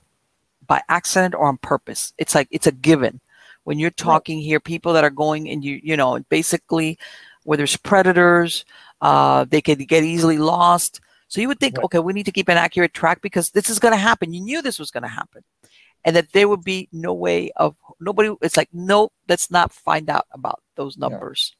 by 0.67 0.83
accident 0.89 1.35
or 1.35 1.47
on 1.47 1.59
purpose. 1.59 2.13
It's 2.19 2.35
like 2.35 2.49
it's 2.51 2.67
a 2.67 2.73
given. 2.73 3.21
When 3.65 3.79
you're 3.79 3.91
talking 3.91 4.39
right. 4.39 4.45
here, 4.45 4.61
people 4.61 4.93
that 4.95 5.05
are 5.05 5.11
going 5.11 5.49
and 5.49 5.65
you 5.65 5.81
you 5.83 5.97
know 5.97 6.19
basically 6.29 6.99
where 7.45 7.57
there's 7.57 7.77
predators, 7.77 8.65
uh, 9.01 9.45
they 9.45 9.61
could 9.61 9.87
get 9.89 10.05
easily 10.05 10.39
lost. 10.39 11.01
So 11.29 11.41
you 11.41 11.49
would 11.49 11.61
think, 11.61 11.77
right. 11.77 11.85
okay, 11.85 11.99
we 11.99 12.13
need 12.13 12.27
to 12.27 12.33
keep 12.33 12.49
an 12.49 12.57
accurate 12.57 12.95
track 12.95 13.21
because 13.21 13.51
this 13.51 13.69
is 13.69 13.79
going 13.79 13.93
to 13.93 13.99
happen. 13.99 14.33
You 14.33 14.41
knew 14.41 14.63
this 14.63 14.79
was 14.79 14.91
going 14.91 15.03
to 15.03 15.09
happen, 15.09 15.45
and 16.05 16.17
that 16.17 16.33
there 16.33 16.49
would 16.49 16.65
be 16.65 16.89
no 16.93 17.13
way 17.13 17.51
of 17.57 17.77
nobody. 18.01 18.35
It's 18.43 18.57
like 18.57 18.69
no, 18.73 19.11
let's 19.29 19.51
not 19.51 19.73
find 19.73 20.09
out 20.09 20.27
about 20.33 20.63
those 20.77 20.97
numbers. 20.97 21.55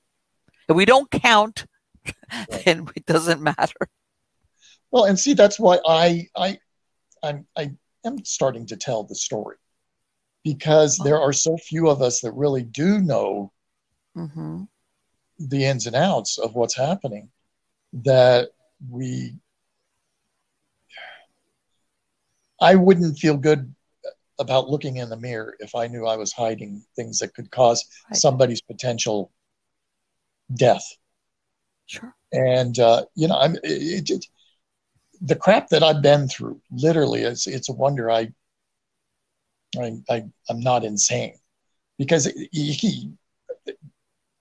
If 0.69 0.77
we 0.77 0.85
don't 0.85 1.11
count, 1.11 1.67
right. 2.07 2.47
then 2.65 2.89
it 2.95 3.07
doesn't 3.07 3.41
matter. 3.41 3.89
Well, 4.91 5.05
and 5.05 5.19
see, 5.19 5.35
that's 5.35 5.59
why 5.59 5.79
I 5.87 6.29
I 6.37 6.59
I'm, 7.23 7.47
I 7.57 7.71
am 8.05 8.25
starting 8.25 8.67
to 8.67 8.77
tell 8.77 9.03
the 9.05 9.15
story 9.15 9.57
because 10.45 10.99
there 10.99 11.21
are 11.21 11.33
so 11.33 11.57
few 11.57 11.89
of 11.89 12.01
us 12.01 12.21
that 12.21 12.33
really 12.33 12.63
do 12.63 13.01
know 13.01 13.53
mm-hmm. 14.17 14.63
the 15.39 15.65
ins 15.65 15.87
and 15.87 15.97
outs 15.97 16.39
of 16.39 16.55
what's 16.55 16.77
happening 16.77 17.29
that 17.93 18.51
we 18.89 19.35
I 22.61 22.75
wouldn't 22.75 23.19
feel 23.19 23.37
good 23.37 23.75
about 24.39 24.69
looking 24.69 24.97
in 24.97 25.09
the 25.09 25.17
mirror 25.17 25.57
if 25.59 25.75
I 25.75 25.87
knew 25.87 26.07
I 26.07 26.17
was 26.17 26.33
hiding 26.33 26.83
things 26.95 27.19
that 27.19 27.35
could 27.35 27.51
cause 27.51 27.85
right. 28.11 28.17
somebody's 28.17 28.61
potential 28.61 29.33
death. 30.55 30.85
Sure. 31.87 32.15
And 32.33 32.79
uh, 32.79 33.05
you 33.15 33.29
know, 33.29 33.39
I'm 33.39 33.57
it, 33.63 34.11
it, 34.11 34.27
the 35.21 35.37
crap 35.37 35.69
that 35.69 35.83
I've 35.83 36.03
been 36.03 36.29
through. 36.29 36.61
Literally, 36.71 37.23
it's 37.23 37.47
it's 37.47 37.69
a 37.69 37.73
wonder 37.73 38.11
I 38.11 38.33
I, 39.79 39.99
I 40.09 40.25
am 40.51 40.61
not 40.61 40.85
insane 40.85 41.35
because 41.99 42.27
he, 42.53 42.73
he, 42.73 43.13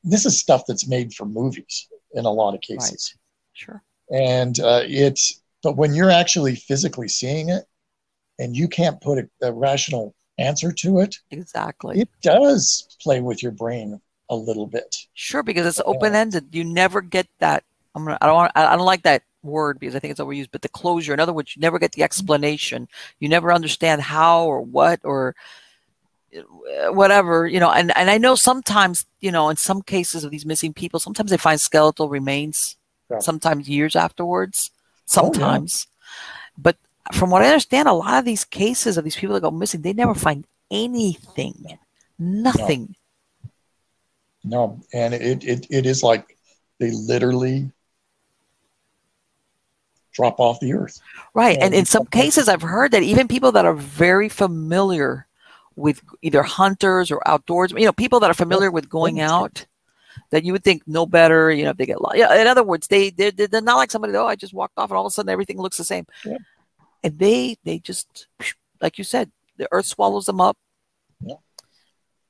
this 0.04 0.26
is 0.26 0.40
stuff 0.40 0.64
that's 0.68 0.88
made 0.88 1.14
for 1.14 1.26
movies 1.26 1.88
in 2.14 2.26
a 2.26 2.32
lot 2.32 2.54
of 2.54 2.62
cases. 2.62 3.16
Right. 3.16 3.22
Sure. 3.54 3.84
And 4.10 4.60
uh, 4.60 4.84
it's 4.86 5.42
but 5.64 5.76
when 5.76 5.94
you're 5.94 6.12
actually 6.12 6.56
physically 6.56 7.08
seeing 7.08 7.50
it 7.50 7.66
and 8.40 8.56
you 8.56 8.68
can't 8.68 9.02
put 9.02 9.20
a, 9.20 9.30
a 9.42 9.52
rational 9.52 10.14
answer 10.40 10.72
to 10.72 11.00
it 11.00 11.18
exactly 11.32 12.00
it 12.00 12.10
does 12.22 12.96
play 13.02 13.22
with 13.22 13.42
your 13.42 13.52
brain 13.52 14.00
a 14.30 14.36
little 14.36 14.68
bit 14.68 15.08
sure 15.14 15.44
because 15.44 15.66
it's 15.66 15.82
open-ended 15.86 16.54
you 16.54 16.64
never 16.64 17.02
get 17.02 17.28
that 17.40 17.64
i'm 17.96 18.04
gonna 18.04 18.18
i 18.22 18.26
don't 18.26 18.36
want 18.36 18.52
i 18.56 18.76
don't 18.76 18.86
like 18.86 19.04
that 19.04 19.24
word 19.44 19.80
because 19.80 19.96
i 19.96 20.00
think 20.00 20.12
it's 20.12 20.20
overused 20.20 20.50
but 20.52 20.62
the 20.62 20.70
closure 20.70 21.14
in 21.14 21.20
other 21.20 21.34
words 21.34 21.56
you 21.56 21.62
never 21.62 21.80
get 21.80 21.94
the 21.94 22.04
explanation 22.04 22.88
you 23.20 23.30
never 23.30 23.54
understand 23.54 24.02
how 24.02 24.46
or 24.46 24.62
what 24.62 25.00
or 25.04 25.36
uh, 26.36 26.92
whatever 26.92 27.48
you 27.48 27.60
know 27.60 27.72
and 27.72 27.96
and 27.96 28.10
i 28.10 28.18
know 28.18 28.36
sometimes 28.36 29.06
you 29.22 29.32
know 29.32 29.50
in 29.50 29.56
some 29.56 29.82
cases 29.82 30.24
of 30.24 30.32
these 30.32 30.46
missing 30.46 30.74
people 30.74 31.00
sometimes 31.00 31.32
they 31.32 31.38
find 31.38 31.62
skeletal 31.62 32.10
remains 32.10 32.76
yeah. 33.10 33.20
sometimes 33.20 33.70
years 33.70 33.96
afterwards 33.96 34.72
sometimes 35.06 35.88
oh, 35.88 35.92
yeah. 35.94 36.52
but 36.58 36.78
from 37.14 37.30
what 37.30 37.42
I 37.42 37.48
understand, 37.48 37.88
a 37.88 37.94
lot 37.94 38.20
of 38.20 38.26
these 38.26 38.46
cases 38.46 38.98
of 38.98 39.04
these 39.04 39.16
people 39.16 39.34
that 39.36 39.42
go 39.42 39.52
missing, 39.52 39.82
they 39.82 39.94
never 39.94 40.14
find 40.14 40.46
anything, 40.70 41.78
nothing. 42.20 42.88
No, 42.90 42.96
no. 44.50 44.80
and 44.94 45.14
it, 45.14 45.44
it 45.44 45.68
it 45.70 45.86
is 45.86 46.04
like 46.04 46.38
they 46.80 46.92
literally 46.92 47.72
drop 50.14 50.40
off 50.40 50.60
the 50.60 50.74
earth. 50.74 51.00
Right, 51.34 51.56
and, 51.56 51.66
and 51.66 51.74
in 51.76 51.86
some 51.86 52.06
cases, 52.06 52.50
I've 52.50 52.62
heard 52.62 52.92
that 52.92 53.04
even 53.04 53.28
people 53.28 53.52
that 53.54 53.66
are 53.66 53.76
very 53.76 54.30
familiar 54.30 55.28
with 55.76 56.02
either 56.22 56.42
hunters 56.42 57.12
or 57.12 57.22
outdoors, 57.28 57.72
you 57.72 57.86
know, 57.86 57.94
people 57.94 58.20
that 58.22 58.32
are 58.32 58.36
familiar 58.36 58.72
with 58.72 58.90
going 58.90 59.20
out 59.20 59.66
that 60.32 60.44
you 60.44 60.52
would 60.52 60.64
think 60.64 60.88
know 60.88 61.06
better, 61.06 61.52
you 61.52 61.64
know, 61.64 61.70
if 61.70 61.78
they 61.78 61.86
get 61.86 62.02
lost. 62.02 62.18
Yeah, 62.18 62.42
in 62.42 62.48
other 62.48 62.64
words, 62.64 62.88
they 62.88 63.12
they're, 63.12 63.32
they're 63.32 63.62
not 63.62 63.76
like 63.78 63.92
somebody. 63.92 64.16
Oh, 64.16 64.26
I 64.26 64.36
just 64.36 64.54
walked 64.54 64.78
off, 64.78 64.90
and 64.90 64.98
all 64.98 65.06
of 65.06 65.12
a 65.12 65.14
sudden 65.14 65.30
everything 65.30 65.58
looks 65.58 65.78
the 65.78 65.84
same. 65.84 66.06
Yeah 66.26 66.38
and 67.04 67.18
they 67.20 67.58
they 67.64 67.80
just 67.80 68.28
like 68.82 68.98
you 68.98 69.04
said 69.04 69.32
the 69.58 69.68
earth 69.72 69.86
swallows 69.86 70.26
them 70.26 70.42
up 70.42 70.58
yeah. 71.22 71.36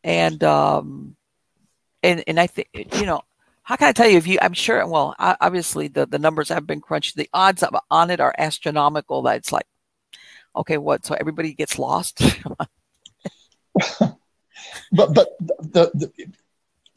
and 0.03 0.43
um 0.43 1.15
and 2.07 2.23
and 2.27 2.39
i 2.39 2.47
think 2.47 2.69
you 2.73 3.05
know 3.05 3.21
how 3.63 3.75
can 3.75 3.87
i 3.87 3.91
tell 3.91 4.07
you 4.07 4.17
if 4.17 4.25
you 4.25 4.39
i'm 4.41 4.53
sure 4.53 4.85
well 4.87 5.13
obviously 5.19 5.87
the 5.87 6.05
the 6.05 6.19
numbers 6.19 6.49
have 6.49 6.65
been 6.65 6.81
crunched 6.81 7.15
the 7.15 7.29
odds 7.33 7.63
on 7.91 8.09
it 8.09 8.19
are 8.19 8.33
astronomical 8.37 9.21
that 9.21 9.37
it's 9.37 9.51
like 9.51 9.67
okay 10.55 10.77
what 10.77 11.05
so 11.05 11.15
everybody 11.19 11.53
gets 11.53 11.77
lost 11.77 12.21
but 13.99 14.17
but 14.91 15.37
the, 15.39 15.91
the 15.93 16.11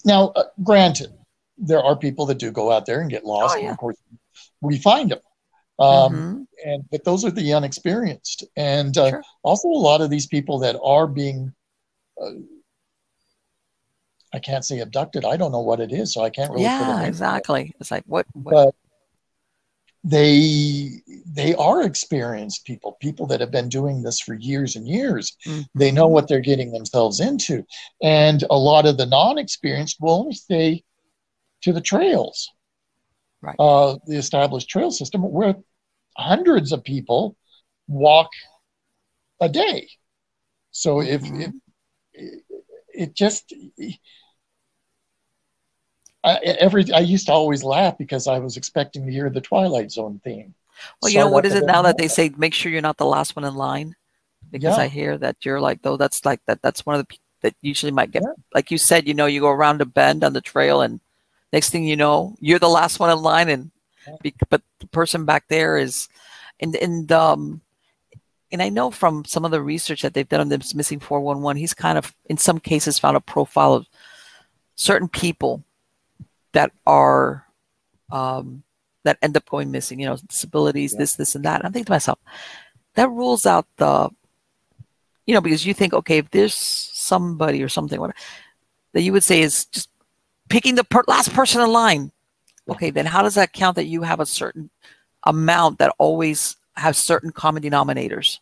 now 0.04 0.28
uh, 0.28 0.44
granted 0.62 1.12
there 1.58 1.82
are 1.82 1.96
people 1.96 2.24
that 2.24 2.38
do 2.38 2.50
go 2.50 2.72
out 2.72 2.86
there 2.86 3.00
and 3.00 3.10
get 3.10 3.24
lost 3.24 3.56
oh, 3.56 3.58
yeah. 3.58 3.64
and 3.64 3.72
of 3.72 3.78
course 3.78 3.98
we 4.60 4.78
find 4.78 5.10
them 5.10 5.20
um, 5.78 6.12
mm-hmm. 6.14 6.42
and 6.70 6.84
but 6.90 7.04
those 7.04 7.24
are 7.24 7.30
the 7.30 7.52
unexperienced 7.52 8.44
and 8.56 8.96
uh, 8.96 9.10
sure. 9.10 9.22
also 9.42 9.68
a 9.68 9.70
lot 9.70 10.00
of 10.00 10.10
these 10.10 10.26
people 10.26 10.58
that 10.58 10.78
are 10.82 11.06
being 11.06 11.52
uh, 12.22 12.30
i 14.32 14.38
can't 14.38 14.64
say 14.64 14.80
abducted 14.80 15.24
i 15.24 15.36
don't 15.36 15.52
know 15.52 15.60
what 15.60 15.80
it 15.80 15.92
is 15.92 16.12
so 16.12 16.22
i 16.22 16.30
can't 16.30 16.50
really 16.50 16.62
yeah 16.62 17.02
exactly 17.02 17.74
it's 17.80 17.90
like 17.90 18.04
what, 18.06 18.26
what 18.32 18.52
but 18.52 18.74
they 20.02 20.90
they 21.26 21.54
are 21.56 21.82
experienced 21.82 22.64
people 22.64 22.96
people 23.00 23.26
that 23.26 23.40
have 23.40 23.50
been 23.50 23.68
doing 23.68 24.02
this 24.02 24.18
for 24.20 24.34
years 24.34 24.76
and 24.76 24.88
years 24.88 25.36
mm-hmm. 25.46 25.60
they 25.74 25.90
know 25.90 26.06
what 26.06 26.26
they're 26.26 26.40
getting 26.40 26.72
themselves 26.72 27.20
into 27.20 27.64
and 28.02 28.44
a 28.50 28.56
lot 28.56 28.86
of 28.86 28.96
the 28.96 29.06
non-experienced 29.06 29.98
will 30.00 30.14
only 30.14 30.34
stay 30.34 30.82
to 31.60 31.72
the 31.72 31.80
trails 31.80 32.50
right. 33.42 33.56
uh, 33.58 33.96
the 34.06 34.16
established 34.16 34.70
trail 34.70 34.90
system 34.90 35.20
where 35.22 35.54
hundreds 36.16 36.72
of 36.72 36.84
people 36.84 37.36
walk 37.88 38.30
a 39.40 39.48
day. 39.48 39.88
So 40.70 41.00
if, 41.00 41.22
mm-hmm. 41.22 41.50
if 42.12 42.42
it 42.94 43.14
just 43.14 43.52
I, 46.22 46.36
every 46.36 46.90
I 46.92 47.00
used 47.00 47.26
to 47.26 47.32
always 47.32 47.64
laugh 47.64 47.96
because 47.96 48.26
I 48.26 48.38
was 48.38 48.56
expecting 48.56 49.06
to 49.06 49.12
hear 49.12 49.30
the 49.30 49.40
Twilight 49.40 49.90
Zone 49.90 50.20
theme. 50.22 50.54
Well, 51.00 51.10
you 51.10 51.18
know 51.18 51.28
what 51.28 51.46
is 51.46 51.54
it 51.54 51.66
now 51.66 51.82
that 51.82 51.98
they 51.98 52.08
say 52.08 52.30
make 52.36 52.54
sure 52.54 52.72
you're 52.72 52.82
not 52.82 52.96
the 52.96 53.06
last 53.06 53.36
one 53.36 53.44
in 53.44 53.54
line 53.54 53.96
because 54.50 54.76
yeah. 54.76 54.84
I 54.84 54.88
hear 54.88 55.18
that 55.18 55.36
you're 55.44 55.60
like 55.60 55.82
though 55.82 55.96
that's 55.96 56.24
like 56.24 56.40
that 56.46 56.62
that's 56.62 56.86
one 56.86 56.96
of 56.96 57.06
the 57.06 57.16
that 57.42 57.54
usually 57.62 57.92
might 57.92 58.10
get 58.10 58.22
yeah. 58.22 58.32
like 58.54 58.70
you 58.70 58.76
said 58.76 59.08
you 59.08 59.14
know 59.14 59.26
you 59.26 59.40
go 59.40 59.48
around 59.48 59.80
a 59.80 59.86
bend 59.86 60.24
on 60.24 60.34
the 60.34 60.42
trail 60.42 60.82
and 60.82 61.00
next 61.54 61.70
thing 61.70 61.84
you 61.84 61.96
know 61.96 62.34
you're 62.38 62.58
the 62.58 62.68
last 62.68 63.00
one 63.00 63.10
in 63.10 63.22
line 63.22 63.48
and 63.48 63.70
but 64.48 64.62
the 64.78 64.86
person 64.88 65.24
back 65.24 65.48
there 65.48 65.76
is, 65.78 66.08
and 66.58 66.74
and 66.76 67.10
um, 67.12 67.60
and 68.52 68.62
I 68.62 68.68
know 68.68 68.90
from 68.90 69.24
some 69.24 69.44
of 69.44 69.50
the 69.50 69.62
research 69.62 70.02
that 70.02 70.14
they've 70.14 70.28
done 70.28 70.40
on 70.40 70.48
this 70.48 70.74
missing 70.74 71.00
411, 71.00 71.58
he's 71.58 71.74
kind 71.74 71.98
of 71.98 72.14
in 72.26 72.36
some 72.36 72.58
cases 72.58 72.98
found 72.98 73.16
a 73.16 73.20
profile 73.20 73.74
of 73.74 73.86
certain 74.74 75.08
people 75.08 75.64
that 76.52 76.72
are 76.86 77.46
um, 78.10 78.62
that 79.04 79.18
end 79.22 79.36
up 79.36 79.48
going 79.48 79.70
missing. 79.70 80.00
You 80.00 80.06
know, 80.06 80.16
disabilities, 80.28 80.92
yeah. 80.92 80.98
this, 80.98 81.14
this, 81.14 81.34
and 81.34 81.44
that. 81.44 81.56
And 81.56 81.66
I'm 81.66 81.72
thinking 81.72 81.86
to 81.86 81.92
myself, 81.92 82.18
that 82.94 83.10
rules 83.10 83.46
out 83.46 83.66
the, 83.76 84.10
you 85.26 85.34
know, 85.34 85.40
because 85.40 85.64
you 85.64 85.74
think, 85.74 85.94
okay, 85.94 86.18
if 86.18 86.30
there's 86.30 86.54
somebody 86.54 87.62
or 87.62 87.68
something, 87.68 88.00
whatever, 88.00 88.18
that 88.92 89.02
you 89.02 89.12
would 89.12 89.24
say 89.24 89.40
is 89.40 89.66
just 89.66 89.88
picking 90.48 90.74
the 90.74 90.84
per- 90.84 91.04
last 91.06 91.32
person 91.32 91.60
in 91.60 91.70
line 91.70 92.10
Okay, 92.70 92.90
then 92.90 93.06
how 93.06 93.22
does 93.22 93.34
that 93.34 93.52
count 93.52 93.74
that 93.76 93.86
you 93.86 94.02
have 94.02 94.20
a 94.20 94.26
certain 94.26 94.70
amount 95.24 95.78
that 95.78 95.94
always 95.98 96.56
has 96.76 96.98
certain 96.98 97.30
common 97.32 97.62
denominators? 97.62 98.38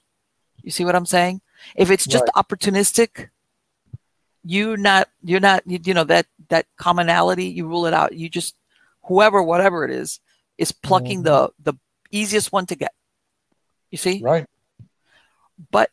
You 0.63 0.71
see 0.71 0.85
what 0.85 0.95
I'm 0.95 1.07
saying? 1.07 1.41
If 1.77 1.91
it's 1.91 2.07
just 2.07 2.25
right. 2.35 2.45
opportunistic, 2.45 3.31
you're 4.45 4.77
not 4.77 5.09
you're 5.23 5.41
not 5.41 5.63
you, 5.67 5.79
you, 5.83 5.95
know 5.95 6.05
that 6.05 6.27
that 6.49 6.67
commonality 6.77 7.47
you 7.47 7.67
rule 7.67 7.87
it 7.87 7.95
out. 7.95 8.15
You 8.15 8.29
just 8.29 8.55
whoever 9.05 9.43
whatever 9.43 9.85
it 9.85 9.91
is 9.91 10.21
is 10.57 10.73
plucking 10.73 11.25
mm-hmm. 11.25 11.53
the 11.65 11.73
the 11.73 11.79
easiest 12.11 12.53
one 12.53 12.67
to 12.67 12.77
get. 12.77 12.93
You 13.91 13.99
see? 13.99 14.21
Right. 14.23 14.47
But 15.71 15.91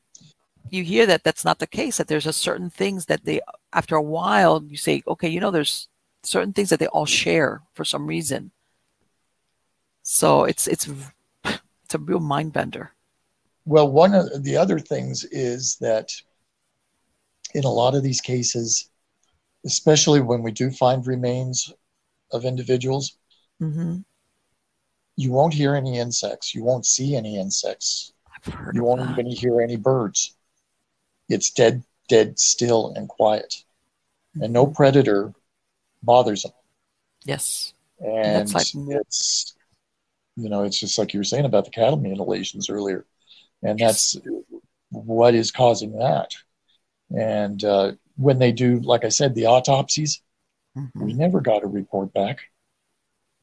you 0.70 0.84
hear 0.84 1.06
that 1.06 1.24
that's 1.24 1.46
not 1.46 1.60
the 1.60 1.68
case 1.68 1.98
that 1.98 2.08
there's 2.08 2.26
a 2.26 2.34
certain 2.34 2.70
things 2.70 3.06
that 3.06 3.26
they 3.26 3.40
after 3.72 3.96
a 3.96 4.02
while 4.02 4.64
you 4.68 4.78
say 4.78 5.04
okay 5.08 5.30
you 5.30 5.40
know 5.40 5.52
there's 5.52 5.88
certain 6.26 6.54
things 6.54 6.70
that 6.70 6.80
they 6.80 6.88
all 6.88 7.06
share 7.06 7.62
for 7.74 7.86
some 7.86 8.08
reason. 8.08 8.52
So 10.04 10.44
it's 10.44 10.68
it's 10.68 10.88
it's 11.86 11.96
a 11.96 12.00
real 12.00 12.20
mind 12.20 12.52
bender. 12.52 12.92
Well, 13.66 13.90
one 13.92 14.14
of 14.14 14.44
the 14.44 14.58
other 14.58 14.80
things 14.80 15.24
is 15.26 15.78
that 15.78 16.12
in 17.54 17.64
a 17.64 17.70
lot 17.70 17.96
of 17.96 18.04
these 18.04 18.22
cases, 18.22 18.90
especially 19.66 20.20
when 20.20 20.44
we 20.44 20.52
do 20.52 20.70
find 20.70 21.06
remains 21.06 21.72
of 22.32 22.44
individuals, 22.44 23.18
mm-hmm. 23.62 23.98
you 25.16 25.32
won't 25.32 25.54
hear 25.54 25.76
any 25.76 25.98
insects. 26.00 26.54
You 26.54 26.64
won't 26.64 26.86
see 26.86 27.16
any 27.16 27.40
insects. 27.40 28.14
you 28.74 28.84
won't 28.84 29.02
that. 29.02 29.12
even 29.12 29.28
hear 29.28 29.62
any 29.62 29.78
birds. 29.78 30.36
It's 31.30 31.52
dead, 31.52 31.84
dead 32.10 32.40
still 32.40 32.94
and 32.96 33.08
quiet. 33.08 33.64
And 34.42 34.54
no 34.54 34.66
mm-hmm. 34.66 34.76
predator 34.76 35.34
bothers 36.04 36.44
them. 36.44 36.52
Yes. 37.24 37.74
And 38.00 38.54
like, 38.54 38.68
it's, 38.76 39.56
you 40.36 40.50
know, 40.50 40.64
it's 40.64 40.80
just 40.80 40.98
like 40.98 41.14
you 41.14 41.20
were 41.20 41.26
saying 41.26 41.46
about 41.46 41.66
the 41.66 41.72
cattle 41.72 41.98
mutilations 41.98 42.70
earlier. 42.70 43.06
And 43.64 43.80
that's 43.80 44.18
what 44.90 45.34
is 45.34 45.52
causing 45.52 45.98
that. 45.98 46.32
And 47.16 47.64
uh, 47.64 47.94
when 48.16 48.40
they 48.40 48.52
do, 48.52 48.80
like 48.80 49.06
I 49.06 49.10
said, 49.10 49.36
the 49.36 49.46
autopsies, 49.46 50.22
mm-hmm. 50.78 51.04
we 51.04 51.14
never 51.14 51.42
got 51.42 51.64
a 51.64 51.68
report 51.68 52.14
back. 52.14 52.40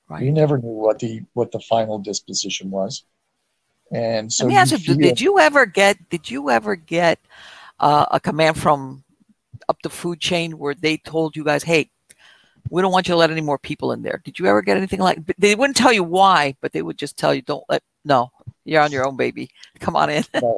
Right. 0.09 0.23
We 0.23 0.31
never 0.31 0.59
knew 0.59 0.69
what 0.69 0.99
the 0.99 1.23
what 1.33 1.53
the 1.53 1.61
final 1.61 1.99
disposition 1.99 2.71
was. 2.71 3.05
And 3.93 4.33
so, 4.33 4.45
let 4.45 4.51
me 4.51 4.57
ask 4.57 4.73
you: 4.73 4.79
feel, 4.79 4.97
Did 4.97 5.21
you 5.21 5.39
ever 5.39 5.65
get? 5.65 6.09
Did 6.11 6.31
you 6.31 6.51
ever 6.51 6.77
get 6.77 7.19
uh, 7.79 8.07
a 8.11 8.21
command 8.21 8.59
from 8.59 9.05
up 9.69 9.79
the 9.83 9.91
food 9.91 10.21
chain 10.21 10.59
where 10.59 10.75
they 10.75 10.99
told 10.99 11.37
you 11.37 11.45
guys, 11.45 11.63
"Hey, 11.63 11.91
we 12.71 12.83
don't 12.83 12.93
want 12.93 13.09
you 13.09 13.13
to 13.13 13.19
let 13.19 13.31
any 13.31 13.41
more 13.41 13.59
people 13.59 13.93
in 13.93 14.03
there. 14.03 14.21
Did 14.25 14.39
you 14.39 14.47
ever 14.47 14.63
get 14.63 14.77
anything 14.77 15.01
like 15.01 15.19
they 15.39 15.55
wouldn't 15.55 15.77
tell 15.77 15.93
you 15.93 16.05
why, 16.05 16.57
but 16.61 16.73
they 16.73 16.83
would 16.83 16.99
just 16.99 17.17
tell 17.17 17.35
you, 17.35 17.43
don't 17.43 17.65
let 17.69 17.83
no, 18.05 18.31
you're 18.65 18.83
on 18.83 18.93
your 18.93 19.07
own, 19.07 19.17
baby. 19.17 19.51
Come 19.81 19.97
on 19.97 20.11
in. 20.11 20.25
no. 20.35 20.57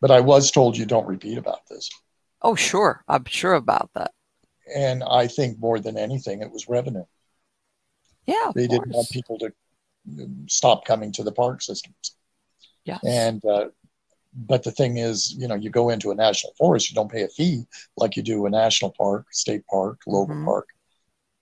But 0.00 0.10
I 0.10 0.20
was 0.20 0.50
told 0.50 0.76
you 0.76 0.86
don't 0.86 1.06
repeat 1.06 1.38
about 1.38 1.66
this. 1.68 1.90
Oh, 2.42 2.54
sure. 2.54 3.04
I'm 3.06 3.24
sure 3.26 3.54
about 3.54 3.90
that. 3.94 4.12
And 4.74 5.04
I 5.04 5.26
think 5.26 5.58
more 5.58 5.78
than 5.78 5.98
anything, 5.98 6.40
it 6.40 6.50
was 6.50 6.68
revenue. 6.68 7.04
Yeah. 8.26 8.52
They 8.54 8.66
didn't 8.66 8.92
want 8.92 9.10
people 9.10 9.38
to 9.40 9.52
um, 10.22 10.46
stop 10.48 10.84
coming 10.84 11.12
to 11.12 11.22
the 11.22 11.32
park 11.32 11.60
systems. 11.60 12.16
Yeah. 12.84 12.98
And, 13.04 13.44
uh, 13.44 13.66
but 14.32 14.62
the 14.62 14.70
thing 14.70 14.96
is, 14.96 15.34
you 15.34 15.48
know, 15.48 15.56
you 15.56 15.68
go 15.68 15.90
into 15.90 16.12
a 16.12 16.14
national 16.14 16.54
forest, 16.56 16.88
you 16.90 16.94
don't 16.94 17.12
pay 17.12 17.24
a 17.24 17.28
fee 17.28 17.64
like 17.96 18.16
you 18.16 18.22
do 18.22 18.46
a 18.46 18.50
national 18.50 18.92
park, 18.92 19.26
state 19.32 19.66
park, 19.66 20.00
local 20.06 20.34
mm-hmm. 20.34 20.46
park 20.46 20.68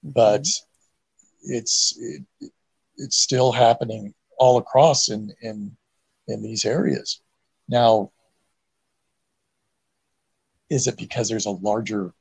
but 0.03 0.43
mm-hmm. 0.43 1.55
it's 1.55 1.97
it, 1.99 2.53
it's 2.97 3.19
still 3.19 3.53
happening 3.53 4.15
all 4.39 4.59
across 4.59 5.09
in 5.09 5.33
in 5.43 5.77
in 6.27 6.43
these 6.43 6.65
areas. 6.65 7.21
Now, 7.69 8.13
is 10.71 10.87
it 10.87 10.97
because 10.97 11.29
there's 11.29 11.47
a 11.47 11.51
larger 11.51 12.13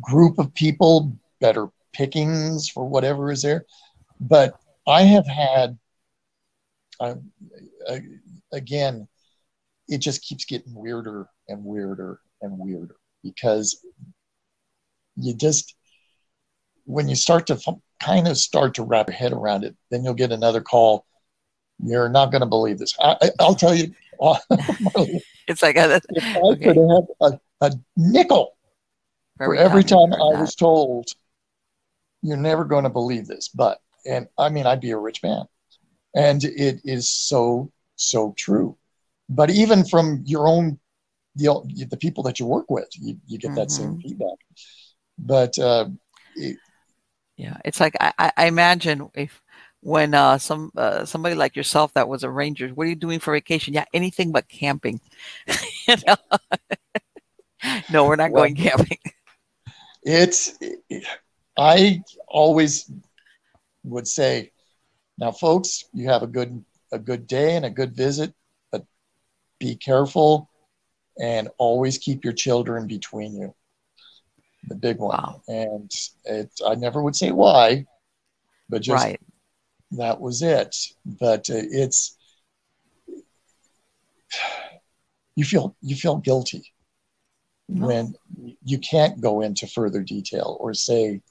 group 0.00 0.38
of 0.38 0.54
people, 0.54 1.16
better 1.40 1.68
pickings 1.92 2.68
for 2.68 2.88
whatever 2.88 3.30
is 3.30 3.42
there? 3.42 3.64
But 4.20 4.54
I 4.86 5.02
have 5.02 5.26
had, 5.26 5.78
uh, 6.98 7.14
again, 8.52 9.08
it 9.88 9.98
just 9.98 10.22
keeps 10.22 10.44
getting 10.44 10.74
weirder 10.74 11.28
and 11.48 11.64
weirder 11.64 12.20
and 12.42 12.58
weirder 12.58 12.96
because 13.22 13.84
you 15.16 15.34
just, 15.34 15.74
when 16.90 17.08
you 17.08 17.14
start 17.14 17.46
to 17.46 17.54
f- 17.54 17.78
kind 18.02 18.26
of 18.26 18.36
start 18.36 18.74
to 18.74 18.82
wrap 18.82 19.08
your 19.08 19.16
head 19.16 19.32
around 19.32 19.64
it, 19.64 19.76
then 19.90 20.04
you'll 20.04 20.14
get 20.14 20.32
another 20.32 20.60
call. 20.60 21.06
You're 21.82 22.08
not 22.08 22.30
going 22.30 22.40
to 22.40 22.46
believe 22.46 22.78
this. 22.78 22.96
I, 23.00 23.30
will 23.38 23.54
tell 23.64 23.74
you. 23.74 23.94
it's 25.46 25.62
like 25.62 25.76
a, 25.76 26.00
if 26.10 26.36
I 26.36 26.40
okay. 26.40 26.64
could 26.64 26.76
have 26.76 27.04
a, 27.20 27.40
a 27.62 27.70
nickel 27.96 28.56
for 29.38 29.56
every, 29.56 29.84
time 29.84 30.12
I 30.12 30.38
was 30.40 30.54
told, 30.54 31.06
"You're 32.22 32.36
never 32.36 32.66
going 32.66 32.84
to 32.84 32.90
believe 32.90 33.26
this," 33.26 33.48
but 33.48 33.80
and 34.04 34.28
I 34.36 34.50
mean, 34.50 34.66
I'd 34.66 34.82
be 34.82 34.90
a 34.90 34.98
rich 34.98 35.22
man, 35.22 35.44
and 36.14 36.44
it 36.44 36.80
is 36.84 37.08
so 37.08 37.72
so 37.96 38.34
true. 38.36 38.76
But 39.30 39.48
even 39.48 39.84
from 39.86 40.22
your 40.26 40.46
own 40.46 40.78
the 41.36 41.86
the 41.88 41.96
people 41.96 42.22
that 42.24 42.38
you 42.38 42.44
work 42.44 42.70
with, 42.70 42.88
you, 42.98 43.16
you 43.26 43.38
get 43.38 43.54
that 43.54 43.68
mm-hmm. 43.68 43.82
same 43.82 44.00
feedback. 44.00 44.36
But 45.18 45.58
uh, 45.58 45.88
it, 46.36 46.58
yeah, 47.40 47.56
it's 47.64 47.80
like 47.80 47.96
I, 47.98 48.32
I 48.36 48.46
imagine 48.46 49.08
if 49.14 49.40
when 49.80 50.12
uh, 50.12 50.36
some 50.36 50.70
uh, 50.76 51.06
somebody 51.06 51.34
like 51.34 51.56
yourself 51.56 51.94
that 51.94 52.06
was 52.06 52.22
a 52.22 52.28
ranger, 52.28 52.68
what 52.68 52.86
are 52.86 52.90
you 52.90 52.94
doing 52.94 53.18
for 53.18 53.32
vacation? 53.32 53.72
Yeah, 53.72 53.86
anything 53.94 54.30
but 54.30 54.46
camping. 54.46 55.00
no, 57.90 58.04
we're 58.04 58.16
not 58.16 58.30
well, 58.30 58.42
going 58.42 58.56
camping. 58.56 58.98
It's 60.02 60.58
I 61.58 62.02
always 62.26 62.90
would 63.84 64.08
say, 64.08 64.50
now, 65.18 65.30
folks, 65.30 65.84
you 65.92 66.08
have 66.08 66.22
a 66.22 66.26
good 66.26 66.62
a 66.92 66.98
good 66.98 67.26
day 67.26 67.56
and 67.56 67.64
a 67.64 67.70
good 67.70 67.94
visit, 67.96 68.34
but 68.70 68.84
be 69.58 69.76
careful 69.76 70.50
and 71.18 71.48
always 71.56 71.96
keep 71.96 72.22
your 72.22 72.32
children 72.34 72.86
between 72.86 73.34
you. 73.34 73.54
The 74.68 74.74
big 74.74 74.98
one. 74.98 75.16
Wow. 75.16 75.42
And 75.48 75.90
it, 76.24 76.50
I 76.66 76.74
never 76.74 77.02
would 77.02 77.16
say 77.16 77.30
why, 77.32 77.86
but 78.68 78.82
just 78.82 79.04
right. 79.04 79.20
that 79.92 80.20
was 80.20 80.42
it. 80.42 80.76
But 81.04 81.50
uh, 81.50 81.64
it's 81.70 82.16
you 85.36 85.44
feel 85.44 85.74
you 85.80 85.96
feel 85.96 86.16
guilty 86.16 86.72
no. 87.68 87.86
when 87.86 88.14
you 88.64 88.78
can't 88.78 89.20
go 89.20 89.40
into 89.40 89.66
further 89.66 90.02
detail 90.02 90.56
or 90.60 90.74
say, 90.74 91.22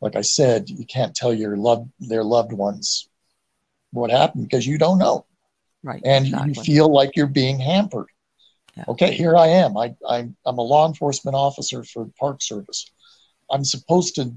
like 0.00 0.16
I 0.16 0.20
said, 0.20 0.70
you 0.70 0.84
can't 0.86 1.14
tell 1.14 1.32
your 1.32 1.56
love 1.56 1.88
their 1.98 2.24
loved 2.24 2.52
ones 2.52 3.08
what 3.92 4.10
happened 4.10 4.44
because 4.44 4.66
you 4.66 4.78
don't 4.78 4.98
know. 4.98 5.26
Right. 5.82 6.02
And 6.04 6.26
exactly. 6.26 6.52
you 6.54 6.62
feel 6.62 6.92
like 6.92 7.16
you're 7.16 7.26
being 7.26 7.58
hampered. 7.58 8.06
Yeah. 8.76 8.84
Okay, 8.88 9.12
here 9.12 9.36
I 9.36 9.48
am. 9.48 9.76
I, 9.76 9.94
I'm, 10.08 10.36
I'm 10.46 10.58
a 10.58 10.62
law 10.62 10.86
enforcement 10.86 11.34
officer 11.34 11.84
for 11.84 12.08
Park 12.18 12.40
Service. 12.40 12.90
I'm 13.50 13.64
supposed 13.64 14.14
to 14.14 14.32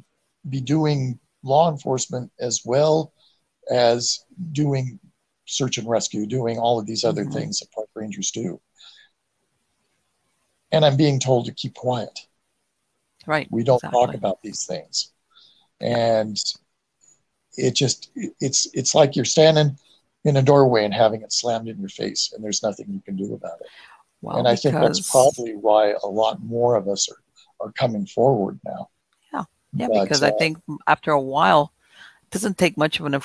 be 0.50 0.62
doing 0.62 1.20
law 1.44 1.72
enforcement 1.72 2.32
as 2.40 2.62
well 2.66 3.14
as 3.72 4.26
doing 4.52 5.00
search 5.46 5.78
and 5.78 5.88
rescue, 5.88 6.26
doing 6.26 6.58
all 6.58 6.80
of 6.80 6.86
these 6.86 7.04
other 7.04 7.24
mm-hmm. 7.24 7.34
things 7.34 7.60
that 7.60 7.72
park 7.72 7.88
rangers 7.96 8.32
do. 8.32 8.60
And 10.72 10.84
I'm 10.84 10.98
being 10.98 11.20
told 11.20 11.46
to 11.46 11.54
keep 11.54 11.76
quiet. 11.76 12.20
Right. 13.26 13.48
We 13.50 13.64
don't 13.64 13.78
exactly. 13.78 14.06
talk 14.06 14.16
about 14.16 14.42
these 14.42 14.66
things. 14.66 15.12
And 15.80 16.38
it 17.58 17.74
just 17.74 18.12
it's 18.40 18.68
it's 18.74 18.94
like 18.94 19.16
you're 19.16 19.26
standing 19.26 19.78
in 20.26 20.38
a 20.38 20.42
doorway 20.42 20.84
and 20.84 20.94
having 20.94 21.22
it 21.22 21.32
slammed 21.32 21.68
in 21.68 21.80
your 21.80 21.90
face 21.90 22.34
and 22.34 22.44
there's 22.44 22.64
nothing 22.64 22.88
you 22.90 23.02
can 23.02 23.16
do 23.16 23.34
about 23.34 23.62
it. 23.62 23.68
Well, 24.22 24.38
and 24.38 24.48
I 24.48 24.56
think 24.56 24.76
that's 24.76 25.10
probably 25.12 25.56
why 25.56 25.94
a 26.04 26.08
lot 26.08 26.42
more 26.42 26.76
of 26.76 26.88
us 26.88 27.10
are, 27.10 27.68
are 27.68 27.72
coming 27.74 28.06
forward 28.06 28.60
now. 28.66 28.90
Yeah. 29.34 29.44
Yeah. 29.74 29.88
But, 29.88 30.04
because 30.04 30.24
uh, 30.24 30.28
I 30.28 30.32
think 30.32 30.58
after 30.88 31.12
a 31.12 31.22
while, 31.22 31.72
it 32.24 32.32
doesn't 32.32 32.58
take 32.58 32.78
much 32.78 33.00
of 33.00 33.06
an, 33.06 33.22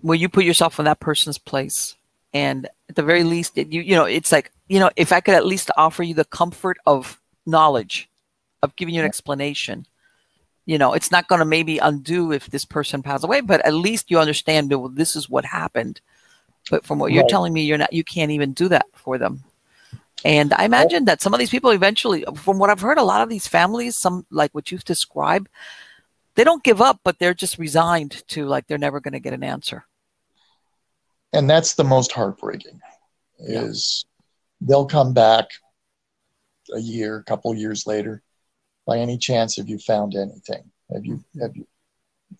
when 0.00 0.18
you 0.18 0.28
put 0.28 0.44
yourself 0.44 0.78
in 0.78 0.86
that 0.86 1.00
person's 1.00 1.38
place 1.38 1.94
and 2.32 2.66
at 2.88 2.96
the 2.96 3.02
very 3.02 3.24
least, 3.24 3.58
it, 3.58 3.72
you, 3.72 3.82
you 3.82 3.94
know, 3.94 4.04
it's 4.04 4.32
like, 4.32 4.50
you 4.68 4.80
know, 4.80 4.90
if 4.96 5.12
I 5.12 5.20
could 5.20 5.34
at 5.34 5.46
least 5.46 5.70
offer 5.76 6.02
you 6.02 6.14
the 6.14 6.24
comfort 6.24 6.78
of 6.86 7.20
knowledge, 7.44 8.08
of 8.62 8.74
giving 8.76 8.94
you 8.94 9.00
an 9.00 9.06
explanation, 9.06 9.86
you 10.64 10.78
know, 10.78 10.92
it's 10.92 11.10
not 11.10 11.26
going 11.26 11.40
to 11.40 11.44
maybe 11.44 11.78
undo 11.78 12.32
if 12.32 12.46
this 12.46 12.64
person 12.64 13.02
passes 13.02 13.24
away, 13.24 13.40
but 13.40 13.60
at 13.66 13.74
least 13.74 14.10
you 14.10 14.18
understand, 14.18 14.70
well, 14.70 14.88
this 14.88 15.16
is 15.16 15.28
what 15.28 15.44
happened. 15.44 16.00
But 16.70 16.84
from 16.84 17.00
what 17.00 17.12
you're 17.12 17.26
telling 17.26 17.52
me, 17.52 17.64
you're 17.64 17.78
not, 17.78 17.92
you 17.92 18.04
can't 18.04 18.30
even 18.30 18.52
do 18.52 18.68
that 18.68 18.86
for 18.92 19.18
them. 19.18 19.42
And 20.24 20.52
I 20.52 20.62
oh. 20.62 20.66
imagine 20.66 21.04
that 21.06 21.22
some 21.22 21.34
of 21.34 21.40
these 21.40 21.50
people 21.50 21.70
eventually, 21.70 22.24
from 22.36 22.58
what 22.58 22.70
I've 22.70 22.80
heard, 22.80 22.98
a 22.98 23.02
lot 23.02 23.22
of 23.22 23.28
these 23.28 23.46
families, 23.46 23.96
some 23.96 24.26
like 24.30 24.52
what 24.52 24.70
you've 24.70 24.84
described, 24.84 25.48
they 26.34 26.44
don't 26.44 26.64
give 26.64 26.80
up, 26.80 27.00
but 27.04 27.18
they're 27.18 27.34
just 27.34 27.58
resigned 27.58 28.26
to 28.28 28.46
like 28.46 28.66
they're 28.66 28.78
never 28.78 29.00
going 29.00 29.12
to 29.12 29.20
get 29.20 29.34
an 29.34 29.44
answer. 29.44 29.84
And 31.32 31.48
that's 31.48 31.74
the 31.74 31.84
most 31.84 32.12
heartbreaking 32.12 32.80
is 33.38 34.04
yeah. 34.60 34.68
they'll 34.68 34.86
come 34.86 35.12
back 35.12 35.48
a 36.74 36.78
year, 36.78 37.16
a 37.16 37.24
couple 37.24 37.54
years 37.54 37.86
later. 37.86 38.22
By 38.86 38.98
any 38.98 39.16
chance, 39.16 39.56
have 39.56 39.68
you 39.68 39.78
found 39.78 40.14
anything? 40.14 40.70
Have 40.92 41.06
you 41.06 41.24
have 41.40 41.56
you 41.56 41.66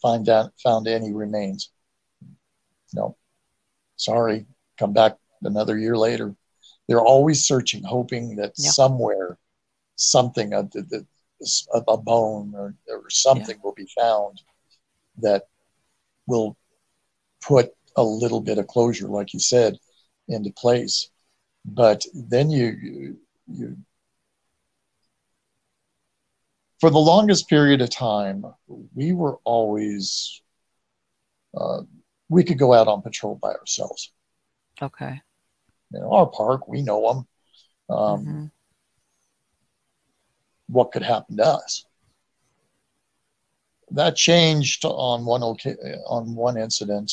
find 0.01 0.29
out 0.29 0.53
found 0.63 0.89
any 0.89 1.13
remains? 1.13 1.71
No. 2.93 3.17
Sorry. 3.97 4.47
Come 4.79 4.93
back 4.93 5.17
another 5.43 5.79
year 5.79 5.97
later 5.97 6.35
they're 6.89 7.01
always 7.01 7.45
searching, 7.45 7.83
hoping 7.83 8.37
that 8.37 8.53
yeah. 8.57 8.71
somewhere 8.71 9.39
something 9.97 10.53
of 10.53 10.71
the, 10.73 10.83
the 10.83 11.07
a 11.75 11.97
bone 11.97 12.53
or, 12.55 12.75
or 12.89 13.11
something 13.11 13.57
yeah. 13.57 13.61
will 13.65 13.75
be 13.75 13.89
found 13.99 14.41
that 15.19 15.49
will 16.27 16.57
put 17.41 17.71
a 17.97 18.03
little 18.03 18.41
bit 18.41 18.59
of 18.59 18.67
closure, 18.69 19.09
like 19.09 19.35
you 19.35 19.41
said, 19.41 19.77
into 20.29 20.53
place. 20.53 21.11
But 21.65 22.05
then 22.15 22.51
you, 22.51 22.67
you, 22.81 23.17
you 23.49 23.77
for 26.81 26.91
the 26.91 26.99
longest 26.99 27.49
period 27.49 27.81
of 27.81 27.91
time, 27.91 28.45
we 28.95 29.13
were 29.13 29.39
always, 29.45 30.43
uh, 31.57 31.83
we 32.29 32.45
could 32.45 32.59
go 32.59 32.73
out 32.73 32.89
on 32.89 33.03
patrol 33.03 33.37
by 33.37 33.53
ourselves. 33.53 34.13
Okay 34.81 35.21
you 35.93 36.01
know, 36.01 36.13
our 36.13 36.27
park, 36.27 36.69
we 36.69 36.83
know 36.83 37.27
them. 37.89 37.97
Um, 37.97 38.21
mm-hmm. 38.21 38.45
What 40.69 40.93
could 40.93 41.03
happen 41.03 41.37
to 41.37 41.47
us? 41.47 41.85
That 43.91 44.17
changed 44.17 44.85
on 44.87 45.27
one 45.27 45.43
on 45.43 46.35
one 46.35 46.57
incident. 46.57 47.13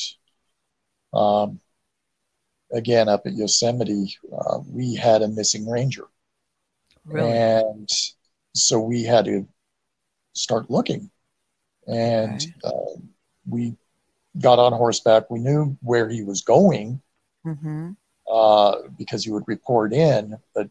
Um, 1.14 1.60
again, 2.72 3.10
up 3.10 3.23
at 3.26 3.34
Yosemite, 3.34 4.15
uh, 4.31 4.60
we 4.65 4.95
had 4.95 5.22
a 5.22 5.27
missing 5.27 5.69
ranger, 5.69 6.06
really? 7.03 7.31
and 7.31 7.89
so 8.53 8.80
we 8.80 9.03
had 9.03 9.26
to 9.26 9.45
start 10.34 10.69
looking, 10.69 11.11
and 11.85 12.41
okay. 12.41 12.53
uh, 12.64 13.01
we 13.45 13.76
got 14.39 14.60
on 14.60 14.72
horseback. 14.72 15.30
We 15.30 15.39
knew 15.39 15.77
where 15.81 16.07
he 16.07 16.23
was 16.23 16.43
going. 16.43 17.01
Mm-hmm 17.45 17.91
uh, 18.30 18.77
because 18.97 19.26
you 19.26 19.34
would 19.34 19.47
report 19.47 19.93
in, 19.93 20.38
but 20.53 20.69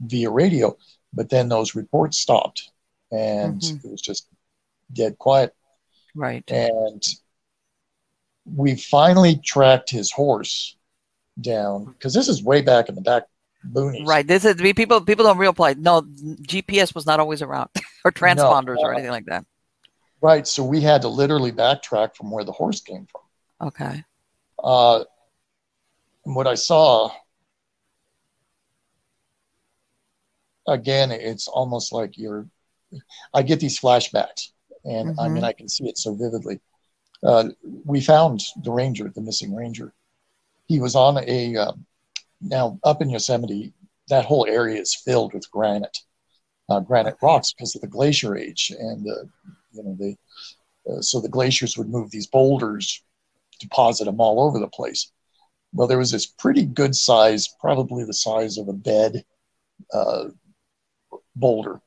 via 0.00 0.30
radio. 0.30 0.76
But 1.12 1.30
then 1.30 1.48
those 1.48 1.74
reports 1.74 2.18
stopped, 2.18 2.70
and 3.10 3.60
mm-hmm. 3.60 3.86
it 3.86 3.90
was 3.90 4.02
just 4.02 4.28
dead 4.92 5.18
quiet. 5.18 5.54
Right. 6.14 6.48
And 6.50 7.02
we 8.44 8.76
finally 8.76 9.36
tracked 9.44 9.90
his 9.90 10.10
horse 10.10 10.76
down 11.40 11.84
because 11.84 12.14
this 12.14 12.28
is 12.28 12.42
way 12.42 12.62
back 12.62 12.88
in 12.88 12.94
the 12.94 13.00
back 13.00 13.24
boonies. 13.66 14.06
Right. 14.06 14.26
This 14.26 14.44
is 14.44 14.56
people. 14.56 15.00
People 15.00 15.24
don't 15.24 15.38
realize. 15.38 15.76
No, 15.76 16.02
GPS 16.02 16.94
was 16.94 17.06
not 17.06 17.20
always 17.20 17.42
around, 17.42 17.70
or 18.04 18.12
transponders, 18.12 18.76
no, 18.76 18.82
uh, 18.82 18.88
or 18.88 18.92
anything 18.94 19.12
like 19.12 19.26
that. 19.26 19.46
Right. 20.20 20.46
So 20.46 20.64
we 20.64 20.80
had 20.80 21.02
to 21.02 21.08
literally 21.08 21.52
backtrack 21.52 22.16
from 22.16 22.30
where 22.30 22.44
the 22.44 22.52
horse 22.52 22.80
came 22.80 23.06
from. 23.06 23.68
Okay. 23.68 24.04
Uh, 24.62 25.04
and 26.28 26.36
what 26.36 26.46
I 26.46 26.56
saw, 26.56 27.10
again, 30.66 31.10
it's 31.10 31.48
almost 31.48 31.90
like 31.90 32.18
you're, 32.18 32.46
I 33.32 33.40
get 33.40 33.60
these 33.60 33.80
flashbacks, 33.80 34.52
and 34.84 35.08
mm-hmm. 35.08 35.20
I 35.20 35.28
mean, 35.28 35.36
mm-hmm. 35.38 35.44
I 35.46 35.54
can 35.54 35.70
see 35.70 35.88
it 35.88 35.96
so 35.96 36.14
vividly. 36.14 36.60
uh, 37.22 37.48
we 37.86 38.02
found 38.02 38.42
the 38.62 38.70
ranger, 38.70 39.10
the 39.14 39.22
missing 39.22 39.54
ranger. 39.54 39.94
He 40.66 40.80
was 40.80 40.94
on 40.94 41.16
a 41.26 41.56
uh, 41.56 41.72
now 42.42 42.78
up 42.84 43.00
in 43.00 43.08
Yosemite. 43.08 43.72
That 44.10 44.26
whole 44.26 44.44
area 44.46 44.78
is 44.78 44.94
filled 44.94 45.32
with 45.32 45.50
granite, 45.50 45.96
uh, 46.68 46.80
granite 46.80 47.16
rocks 47.22 47.54
because 47.54 47.74
of 47.74 47.80
the 47.80 47.88
glacier 47.88 48.36
age, 48.36 48.70
and 48.78 49.08
uh, 49.08 49.24
you 49.72 49.82
know 49.82 49.96
they. 49.98 50.18
Uh, 50.90 51.00
so 51.00 51.22
the 51.22 51.28
glaciers 51.30 51.78
would 51.78 51.88
move 51.88 52.10
these 52.10 52.26
boulders, 52.26 53.02
deposit 53.60 54.04
them 54.04 54.20
all 54.20 54.42
over 54.46 54.58
the 54.58 54.68
place. 54.68 55.10
Well, 55.72 55.86
there 55.86 55.98
was 55.98 56.10
this 56.10 56.26
pretty 56.26 56.64
good 56.64 56.94
size, 56.94 57.48
probably 57.60 58.04
the 58.04 58.14
size 58.14 58.58
of 58.58 58.68
a 58.68 58.72
bed, 58.72 59.24
uh, 59.92 60.26
boulder, 61.36 61.80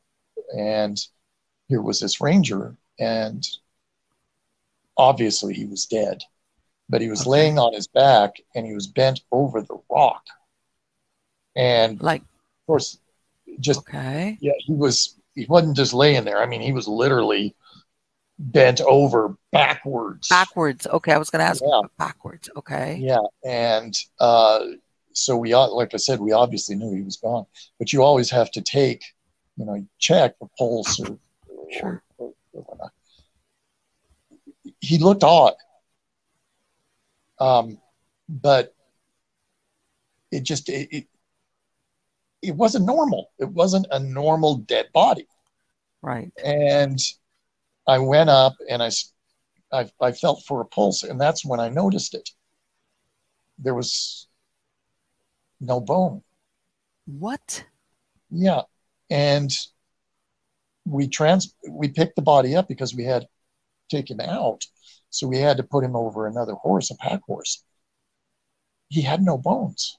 and 0.58 1.00
here 1.68 1.82
was 1.82 2.00
this 2.00 2.22
ranger, 2.22 2.76
and 3.00 3.48
obviously 4.98 5.54
he 5.54 5.66
was 5.66 5.86
dead, 5.86 6.22
but 6.90 7.02
he 7.02 7.10
was 7.10 7.22
okay. 7.22 7.30
laying 7.30 7.58
on 7.60 7.74
his 7.74 7.88
back 7.88 8.36
and 8.56 8.66
he 8.66 8.74
was 8.74 8.88
bent 8.88 9.22
over 9.32 9.62
the 9.62 9.78
rock. 9.90 10.24
And 11.56 12.02
like, 12.02 12.22
of 12.22 12.68
course, 12.68 13.00
just 13.60 13.80
okay. 13.80 14.38
Yeah, 14.40 14.54
he 14.60 14.74
was. 14.74 15.18
He 15.34 15.46
wasn't 15.46 15.78
just 15.78 15.94
laying 15.94 16.26
there. 16.26 16.44
I 16.44 16.46
mean, 16.46 16.60
he 16.60 16.74
was 16.74 16.90
literally 16.90 17.56
bent 18.42 18.82
over 18.82 19.36
backwards. 19.52 20.28
Backwards. 20.28 20.88
Okay, 20.88 21.14
I 21.14 21.18
was 21.18 21.30
going 21.30 21.42
to 21.42 21.46
ask 21.46 21.62
yeah. 21.66 21.82
backwards. 21.98 22.50
Okay. 22.58 22.98
Yeah, 23.02 23.20
and 23.46 23.96
uh, 24.20 24.66
so 25.14 25.38
we, 25.38 25.56
like 25.56 25.94
I 25.94 25.98
said, 25.98 26.20
we 26.20 26.32
obviously 26.32 26.76
knew 26.76 26.94
he 26.94 27.02
was 27.02 27.18
gone. 27.18 27.46
But 27.80 27.94
you 27.94 28.04
always 28.04 28.30
have 28.30 28.52
to 28.52 28.62
take, 28.62 29.04
you 29.58 29.66
know, 29.66 29.86
check 30.00 30.38
the 30.40 30.48
pulse 30.58 31.00
or, 31.00 31.18
sure. 31.72 32.04
or, 32.18 32.34
or 32.54 32.62
whatnot 32.64 32.92
he 34.82 34.98
looked 34.98 35.24
odd. 35.24 35.54
Um, 37.40 37.80
but 38.28 38.76
it 40.32 40.44
just 40.44 40.70
it, 40.70 40.90
it, 40.92 41.08
it 42.42 42.56
wasn't 42.56 42.86
normal. 42.86 43.32
It 43.40 43.50
wasn't 43.50 43.88
a 43.92 44.00
normal 44.00 44.58
dead 44.58 44.88
body. 44.94 45.28
Right. 46.02 46.32
And 46.44 47.00
I 47.88 47.98
went 47.98 48.30
up 48.30 48.56
and 48.70 48.82
I, 48.82 48.92
I, 49.72 49.90
I 50.00 50.12
felt 50.12 50.44
for 50.46 50.62
a 50.62 50.66
pulse, 50.66 51.04
and 51.04 51.20
that's 51.20 51.46
when 51.46 51.60
I 51.60 51.70
noticed 51.70 52.14
it. 52.14 52.30
There 53.58 53.76
was 53.76 54.28
no 55.60 55.80
bone. 55.80 56.24
What? 57.06 57.64
Yeah, 58.30 58.62
and 59.10 59.52
we 60.86 61.08
trans 61.08 61.56
we 61.70 61.90
picked 61.90 62.16
the 62.16 62.22
body 62.22 62.56
up 62.56 62.68
because 62.68 62.96
we 62.96 63.04
had 63.04 63.28
take 63.90 64.10
him 64.10 64.20
out. 64.20 64.66
So 65.10 65.28
we 65.28 65.38
had 65.38 65.58
to 65.58 65.64
put 65.64 65.84
him 65.84 65.96
over 65.96 66.26
another 66.26 66.54
horse, 66.54 66.90
a 66.90 66.96
pack 66.96 67.22
horse. 67.24 67.64
He 68.88 69.02
had 69.02 69.22
no 69.22 69.38
bones. 69.38 69.98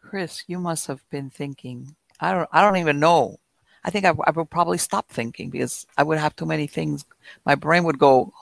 Chris, 0.00 0.44
you 0.46 0.58
must 0.58 0.86
have 0.86 1.02
been 1.10 1.30
thinking. 1.30 1.96
I 2.20 2.32
don't. 2.32 2.48
I 2.52 2.62
don't 2.62 2.76
even 2.76 3.00
know. 3.00 3.38
I 3.86 3.90
think 3.90 4.04
I, 4.04 4.12
I 4.24 4.32
would 4.32 4.50
probably 4.50 4.78
stop 4.78 5.08
thinking 5.08 5.48
because 5.48 5.86
I 5.96 6.02
would 6.02 6.18
have 6.18 6.34
too 6.34 6.44
many 6.44 6.66
things. 6.66 7.04
My 7.44 7.54
brain 7.54 7.84
would 7.84 7.98
go 7.98 8.32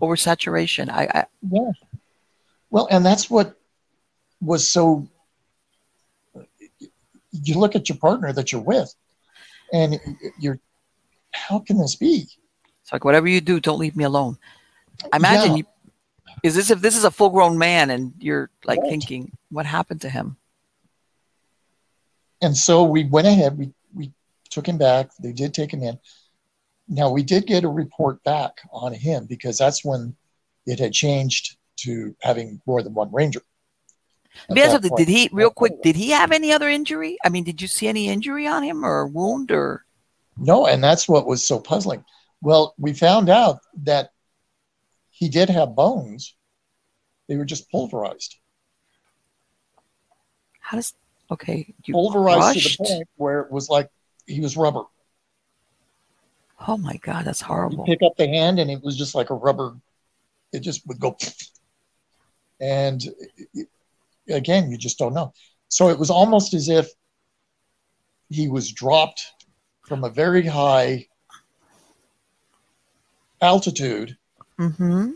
oversaturation. 0.00 0.88
I, 0.88 1.04
I 1.14 1.26
yeah. 1.48 1.70
Well, 2.70 2.88
and 2.90 3.04
that's 3.04 3.28
what 3.28 3.54
was 4.40 4.68
so. 4.68 5.06
You 7.30 7.58
look 7.58 7.76
at 7.76 7.90
your 7.90 7.98
partner 7.98 8.32
that 8.32 8.50
you're 8.50 8.62
with, 8.62 8.94
and 9.74 10.00
you're 10.38 10.58
how 11.32 11.58
can 11.58 11.76
this 11.76 11.96
be? 11.96 12.26
It's 12.82 12.92
like 12.92 13.04
whatever 13.04 13.28
you 13.28 13.42
do, 13.42 13.60
don't 13.60 13.78
leave 13.78 13.96
me 13.96 14.04
alone. 14.04 14.38
I 15.12 15.18
imagine 15.18 15.52
yeah. 15.52 15.56
you, 15.58 15.64
is 16.42 16.54
this 16.54 16.70
if 16.70 16.80
this 16.80 16.96
is 16.96 17.04
a 17.04 17.10
full 17.10 17.30
grown 17.30 17.58
man 17.58 17.90
and 17.90 18.12
you're 18.18 18.48
like 18.64 18.80
right. 18.80 18.88
thinking, 18.88 19.32
what 19.50 19.66
happened 19.66 20.00
to 20.02 20.08
him? 20.08 20.36
And 22.40 22.56
so 22.56 22.84
we 22.84 23.04
went 23.04 23.26
ahead, 23.26 23.56
we 23.56 23.66
we 23.66 23.72
took 24.52 24.66
him 24.66 24.78
back. 24.78 25.10
They 25.18 25.32
did 25.32 25.54
take 25.54 25.72
him 25.72 25.82
in. 25.82 25.98
Now 26.88 27.10
we 27.10 27.22
did 27.22 27.46
get 27.46 27.64
a 27.64 27.68
report 27.68 28.22
back 28.24 28.60
on 28.70 28.92
him 28.92 29.26
because 29.26 29.58
that's 29.58 29.84
when 29.84 30.14
it 30.66 30.78
had 30.78 30.92
changed 30.92 31.56
to 31.78 32.14
having 32.20 32.60
more 32.66 32.82
than 32.82 32.94
one 32.94 33.10
ranger. 33.12 33.42
Did 34.52 35.08
he 35.08 35.28
real 35.32 35.50
quick? 35.50 35.82
Did 35.82 35.96
he 35.96 36.10
have 36.10 36.32
any 36.32 36.52
other 36.52 36.68
injury? 36.68 37.18
I 37.24 37.28
mean, 37.28 37.44
did 37.44 37.60
you 37.60 37.68
see 37.68 37.86
any 37.86 38.08
injury 38.08 38.46
on 38.46 38.62
him 38.62 38.84
or 38.84 39.06
wound 39.06 39.50
or? 39.50 39.84
No, 40.38 40.66
and 40.66 40.82
that's 40.82 41.08
what 41.08 41.26
was 41.26 41.44
so 41.44 41.60
puzzling. 41.60 42.04
Well, 42.40 42.74
we 42.78 42.94
found 42.94 43.28
out 43.28 43.58
that 43.82 44.10
he 45.10 45.28
did 45.28 45.50
have 45.50 45.76
bones. 45.76 46.34
They 47.28 47.36
were 47.36 47.44
just 47.44 47.70
pulverized. 47.70 48.36
How 50.60 50.78
does 50.78 50.94
okay? 51.30 51.74
pulverized 51.90 52.40
crushed? 52.40 52.76
to 52.78 52.82
the 52.82 52.88
point 52.88 53.08
where 53.16 53.40
it 53.40 53.52
was 53.52 53.68
like 53.68 53.90
he 54.26 54.40
was 54.40 54.56
rubber. 54.56 54.84
Oh 56.66 56.76
my 56.76 56.96
god, 56.98 57.24
that's 57.24 57.40
horrible. 57.40 57.84
You 57.86 57.94
pick 57.94 58.02
up 58.02 58.16
the 58.16 58.28
hand 58.28 58.58
and 58.58 58.70
it 58.70 58.82
was 58.82 58.96
just 58.96 59.14
like 59.14 59.30
a 59.30 59.34
rubber. 59.34 59.74
It 60.52 60.60
just 60.60 60.86
would 60.86 61.00
go, 61.00 61.16
and 62.60 63.02
it, 63.54 63.68
again, 64.28 64.70
you 64.70 64.76
just 64.76 64.98
don't 64.98 65.14
know. 65.14 65.32
So 65.68 65.88
it 65.88 65.98
was 65.98 66.10
almost 66.10 66.52
as 66.54 66.68
if 66.68 66.90
he 68.28 68.48
was 68.48 68.70
dropped 68.70 69.32
from 69.86 70.04
a 70.04 70.10
very 70.10 70.46
high 70.46 71.06
altitude. 73.40 74.16
Mm-hmm. 74.58 75.12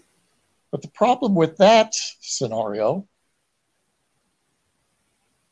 But 0.70 0.82
the 0.82 0.88
problem 0.88 1.34
with 1.34 1.56
that 1.58 1.94
scenario, 2.20 3.06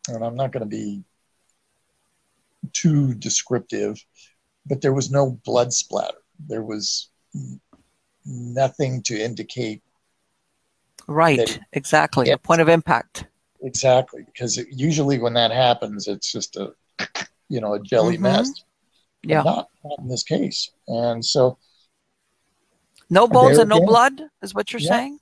and 0.09 0.25
I'm 0.25 0.35
not 0.35 0.51
going 0.53 0.63
to 0.63 0.67
be 0.67 1.05
too 2.73 3.15
descriptive, 3.15 4.05
but 4.67 4.81
there 4.81 4.93
was 4.93 5.11
no 5.11 5.39
blood 5.45 5.73
splatter. 5.73 6.19
There 6.49 6.63
was 6.63 7.11
nothing 8.25 9.03
to 9.03 9.21
indicate. 9.21 9.83
Right, 11.07 11.61
exactly. 11.73 12.31
A 12.31 12.39
point 12.39 12.61
of 12.61 12.69
impact. 12.69 13.27
Exactly, 13.63 14.25
because 14.25 14.59
it, 14.59 14.69
usually 14.71 15.19
when 15.19 15.35
that 15.35 15.51
happens, 15.51 16.09
it's 16.09 16.31
just 16.31 16.57
a, 16.57 16.75
you 17.49 17.61
know, 17.61 17.75
a 17.75 17.81
jelly 17.81 18.15
mm-hmm. 18.15 18.25
mess. 18.25 18.65
Yeah. 19.23 19.43
Not, 19.43 19.69
not 19.85 19.99
in 20.01 20.09
this 20.09 20.23
case. 20.23 20.71
And 20.87 21.25
so. 21.25 21.59
No 23.11 23.27
bones 23.27 23.59
and 23.59 23.69
no 23.69 23.77
again, 23.77 23.87
blood 23.87 24.23
is 24.43 24.55
what 24.55 24.73
you're 24.73 24.81
yeah, 24.81 24.89
saying? 24.89 25.19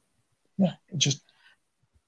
Yeah. 0.59 0.73
Just. 0.97 1.23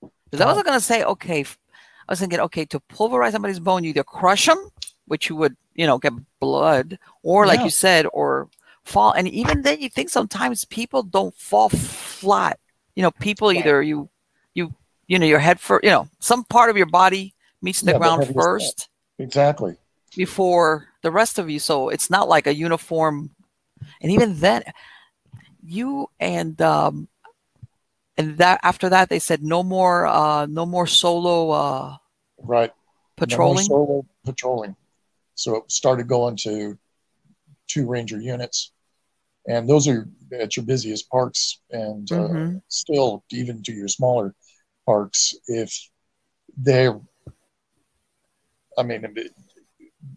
Because 0.01 0.41
I 0.41 0.47
wasn't 0.47 0.67
going 0.67 0.79
to 0.79 0.85
say, 0.85 1.05
okay, 1.05 1.43
I 1.43 2.13
was 2.13 2.21
thinking, 2.21 2.41
okay, 2.41 2.65
to 2.67 2.81
pulverize 2.81 3.33
somebody's 3.33 3.61
bone, 3.61 3.85
you 3.85 3.91
either 3.91 4.03
crush 4.03 4.47
them, 4.47 4.69
which 5.07 5.29
you 5.29 5.37
would, 5.37 5.57
you 5.75 5.87
know, 5.87 5.99
get 5.99 6.13
blood, 6.41 6.99
or 7.23 7.47
like 7.47 7.59
yeah. 7.59 7.65
you 7.65 7.71
said, 7.71 8.07
or 8.13 8.49
fall. 8.85 9.13
And 9.13 9.29
even 9.29 9.63
then, 9.63 9.81
you 9.81 9.89
think 9.89 10.11
sometimes 10.11 10.65
people 10.65 11.03
don't 11.03 11.35
fall 11.35 11.69
flat. 11.69 12.59
You 12.95 13.03
know, 13.03 13.11
people 13.11 13.49
right. 13.49 13.59
either 13.59 13.83
you, 13.83 14.09
you, 14.55 14.75
you 15.07 15.19
know, 15.19 15.27
your 15.27 15.41
head 15.41 15.61
first, 15.61 15.85
you 15.85 15.91
know, 15.91 16.09
some 16.21 16.45
part 16.45 16.71
of 16.71 16.77
your 16.77 16.87
body 16.87 17.35
meets 17.61 17.81
the 17.81 17.93
yeah, 17.93 17.99
ground 17.99 18.33
first. 18.35 18.89
Exactly. 19.19 19.77
Before 20.17 20.89
the 21.03 21.11
rest 21.11 21.39
of 21.39 21.51
you. 21.51 21.59
So 21.59 21.89
it's 21.89 22.09
not 22.09 22.29
like 22.29 22.47
a 22.47 22.55
uniform. 22.55 23.31
And 24.01 24.13
even 24.13 24.39
then, 24.39 24.63
you 25.67 26.09
and 26.21 26.61
um, 26.61 27.09
and 28.17 28.37
that 28.39 28.61
after 28.63 28.89
that 28.89 29.09
they 29.09 29.19
said 29.19 29.43
no 29.43 29.63
more 29.63 30.07
uh, 30.07 30.47
no 30.47 30.67
more 30.67 30.87
solo 30.87 31.51
uh, 31.51 31.97
right 32.39 32.73
patrolling. 33.17 33.67
No 33.69 33.69
solo 33.69 34.07
patrolling. 34.25 34.77
So 35.35 35.57
it 35.57 35.73
started 35.73 36.09
going 36.09 36.37
to 36.43 36.79
two 37.67 37.87
ranger 37.87 38.21
units, 38.21 38.73
and 39.49 39.69
those 39.69 39.89
are 39.89 40.09
at 40.33 40.57
your 40.57 40.67
busiest 40.67 41.09
parks, 41.11 41.61
and 41.71 42.11
uh, 42.13 42.17
mm-hmm. 42.17 42.57
still 42.69 43.25
even 43.31 43.63
to 43.63 43.73
your 43.73 43.89
smaller 43.89 44.35
parks 44.87 45.35
if 45.49 45.91
they're. 46.57 47.01
I 48.77 48.83
mean, 48.83 49.07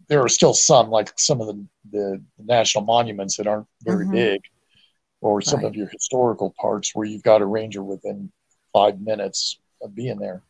there 0.08 0.22
are 0.22 0.28
still 0.28 0.54
some, 0.54 0.90
like 0.90 1.12
some 1.16 1.40
of 1.40 1.46
the, 1.46 1.66
the 1.92 2.22
national 2.38 2.84
monuments 2.84 3.36
that 3.36 3.46
aren't 3.46 3.68
very 3.82 4.04
mm-hmm. 4.04 4.14
big, 4.14 4.40
or 5.20 5.40
some 5.40 5.60
right. 5.60 5.66
of 5.66 5.76
your 5.76 5.88
historical 5.88 6.54
parks 6.60 6.94
where 6.94 7.06
you've 7.06 7.22
got 7.22 7.42
a 7.42 7.46
ranger 7.46 7.82
within 7.82 8.32
five 8.72 9.00
minutes 9.00 9.60
of 9.82 9.94
being 9.94 10.18
there. 10.18 10.42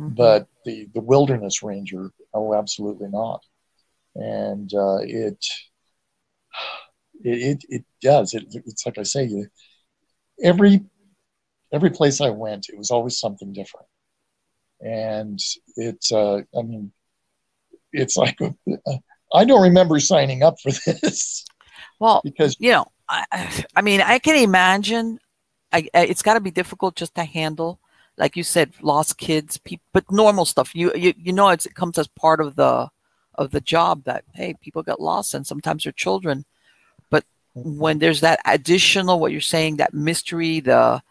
Mm-hmm. 0.00 0.14
But 0.14 0.48
the, 0.64 0.88
the 0.94 1.00
wilderness 1.00 1.62
ranger, 1.62 2.10
oh, 2.32 2.54
absolutely 2.54 3.08
not. 3.08 3.44
And 4.14 4.72
uh, 4.74 4.98
it, 5.02 5.44
it, 7.22 7.64
it, 7.68 7.84
does. 8.02 8.34
It, 8.34 8.44
it's 8.52 8.84
like 8.84 8.98
I 8.98 9.02
say, 9.02 9.24
you, 9.24 9.46
every, 10.42 10.80
every 11.72 11.90
place 11.90 12.20
I 12.20 12.30
went, 12.30 12.68
it 12.68 12.78
was 12.78 12.90
always 12.90 13.18
something 13.18 13.52
different. 13.52 13.86
And 14.80 15.38
it's, 15.76 16.10
uh, 16.10 16.38
I 16.58 16.62
mean, 16.62 16.92
it's 17.92 18.16
like 18.16 18.38
I 19.32 19.44
don't 19.44 19.62
remember 19.62 20.00
signing 20.00 20.42
up 20.42 20.60
for 20.60 20.70
this. 20.86 21.44
Well, 21.98 22.20
because 22.24 22.56
you 22.58 22.72
know, 22.72 22.86
I, 23.08 23.64
I 23.76 23.82
mean, 23.82 24.00
I 24.00 24.18
can 24.18 24.36
imagine. 24.36 25.18
I, 25.72 25.88
it's 25.94 26.22
got 26.22 26.34
to 26.34 26.40
be 26.40 26.50
difficult 26.50 26.96
just 26.96 27.14
to 27.14 27.22
handle, 27.22 27.78
like 28.18 28.36
you 28.36 28.42
said, 28.42 28.72
lost 28.82 29.18
kids, 29.18 29.56
people, 29.56 29.84
but 29.92 30.10
normal 30.10 30.44
stuff. 30.44 30.74
You 30.74 30.92
you 30.94 31.14
you 31.16 31.32
know, 31.32 31.48
it 31.50 31.66
comes 31.74 31.98
as 31.98 32.08
part 32.08 32.40
of 32.40 32.56
the 32.56 32.88
of 33.40 33.50
the 33.50 33.60
job 33.60 34.04
that 34.04 34.22
hey, 34.34 34.54
people 34.60 34.82
get 34.82 35.00
lost, 35.00 35.34
and 35.34 35.46
sometimes 35.46 35.82
they're 35.82 35.92
children. 35.92 36.44
But 37.08 37.24
mm-hmm. 37.56 37.78
when 37.78 37.98
there's 37.98 38.20
that 38.20 38.40
additional, 38.44 39.18
what 39.18 39.32
you're 39.32 39.40
saying, 39.40 39.76
that 39.76 39.94
mystery, 39.94 40.60
the 40.60 41.02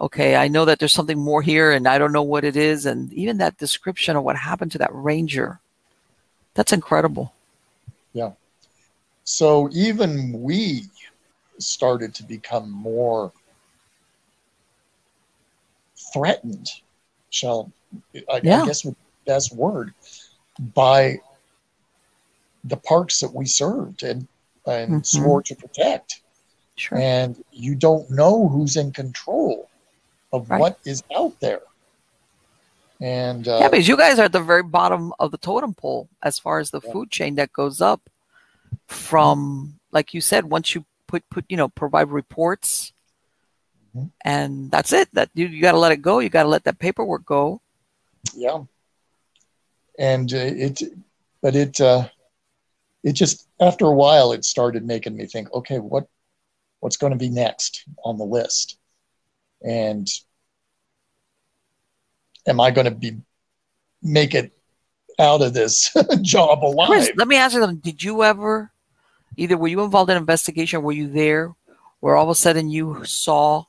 okay, 0.00 0.36
I 0.36 0.46
know 0.46 0.66
that 0.66 0.78
there's 0.78 0.92
something 0.92 1.18
more 1.18 1.42
here, 1.42 1.72
and 1.72 1.88
I 1.88 1.96
don't 1.98 2.12
know 2.12 2.22
what 2.22 2.44
it 2.44 2.56
is, 2.56 2.86
and 2.86 3.12
even 3.14 3.38
that 3.38 3.56
description 3.56 4.14
of 4.14 4.22
what 4.22 4.36
happened 4.36 4.70
to 4.72 4.78
that 4.78 4.90
ranger, 4.92 5.58
that's 6.54 6.74
incredible. 6.74 7.32
Yeah. 8.12 8.32
So 9.24 9.70
even 9.72 10.42
we 10.42 10.84
started 11.58 12.14
to 12.14 12.22
become 12.22 12.70
more 12.70 13.32
threatened, 16.12 16.70
shall 17.30 17.72
I, 18.30 18.40
yeah. 18.42 18.62
I 18.62 18.66
guess 18.66 18.82
the 18.82 18.94
best 19.26 19.54
word, 19.56 19.94
by 20.74 21.20
the 22.68 22.76
parks 22.76 23.20
that 23.20 23.32
we 23.34 23.46
served 23.46 24.02
and, 24.02 24.26
and 24.66 24.90
mm-hmm. 24.90 25.02
swore 25.02 25.42
to 25.42 25.54
protect. 25.54 26.20
Sure. 26.76 26.98
And 26.98 27.42
you 27.52 27.74
don't 27.74 28.08
know 28.10 28.48
who's 28.48 28.76
in 28.76 28.92
control 28.92 29.68
of 30.32 30.48
right. 30.48 30.60
what 30.60 30.78
is 30.84 31.02
out 31.14 31.38
there. 31.40 31.62
And 33.00 33.46
uh, 33.46 33.58
yeah, 33.60 33.68
because 33.68 33.86
you 33.86 33.96
guys 33.96 34.18
are 34.18 34.24
at 34.24 34.32
the 34.32 34.40
very 34.40 34.62
bottom 34.62 35.12
of 35.18 35.30
the 35.30 35.38
totem 35.38 35.74
pole 35.74 36.08
as 36.22 36.38
far 36.38 36.58
as 36.58 36.70
the 36.70 36.80
yeah. 36.84 36.92
food 36.92 37.10
chain 37.10 37.36
that 37.36 37.52
goes 37.52 37.80
up 37.80 38.00
from, 38.86 39.78
like 39.92 40.14
you 40.14 40.20
said, 40.20 40.44
once 40.44 40.74
you 40.74 40.84
put 41.06 41.28
put 41.30 41.44
you 41.48 41.56
know 41.56 41.68
provide 41.68 42.10
reports, 42.10 42.92
mm-hmm. 43.96 44.08
and 44.24 44.70
that's 44.70 44.92
it. 44.92 45.08
That 45.12 45.30
you, 45.34 45.46
you 45.46 45.62
got 45.62 45.72
to 45.72 45.78
let 45.78 45.92
it 45.92 46.02
go. 46.02 46.18
You 46.18 46.28
got 46.28 46.42
to 46.42 46.48
let 46.48 46.64
that 46.64 46.80
paperwork 46.80 47.24
go. 47.24 47.60
Yeah, 48.34 48.64
and 49.98 50.32
uh, 50.32 50.36
it, 50.36 50.82
but 51.40 51.54
it, 51.54 51.80
uh, 51.80 52.08
it 53.02 53.12
just 53.12 53.48
after 53.60 53.86
a 53.86 53.92
while 53.92 54.32
it 54.32 54.44
started 54.44 54.84
making 54.84 55.16
me 55.16 55.26
think, 55.26 55.52
okay, 55.52 55.78
what, 55.78 56.06
what's 56.80 56.96
going 56.96 57.12
to 57.12 57.18
be 57.18 57.30
next 57.30 57.84
on 58.04 58.18
the 58.18 58.24
list, 58.24 58.78
and 59.62 60.08
am 62.46 62.60
I 62.60 62.70
going 62.70 62.86
to 62.86 62.90
be 62.90 63.16
make 64.02 64.34
it 64.34 64.52
out 65.18 65.42
of 65.42 65.52
this 65.52 65.94
job 66.22 66.64
alive? 66.64 66.88
Chris, 66.88 67.10
let 67.16 67.28
me 67.28 67.36
ask 67.36 67.54
you 67.54 67.60
something. 67.60 67.78
Did 67.78 68.02
you 68.02 68.22
ever, 68.22 68.70
either 69.36 69.56
were 69.56 69.68
you 69.68 69.82
involved 69.82 70.10
in 70.10 70.16
investigation? 70.16 70.82
Were 70.82 70.92
you 70.92 71.08
there, 71.08 71.54
where 72.00 72.16
all 72.16 72.24
of 72.24 72.30
a 72.30 72.34
sudden 72.34 72.70
you 72.70 73.04
saw 73.04 73.64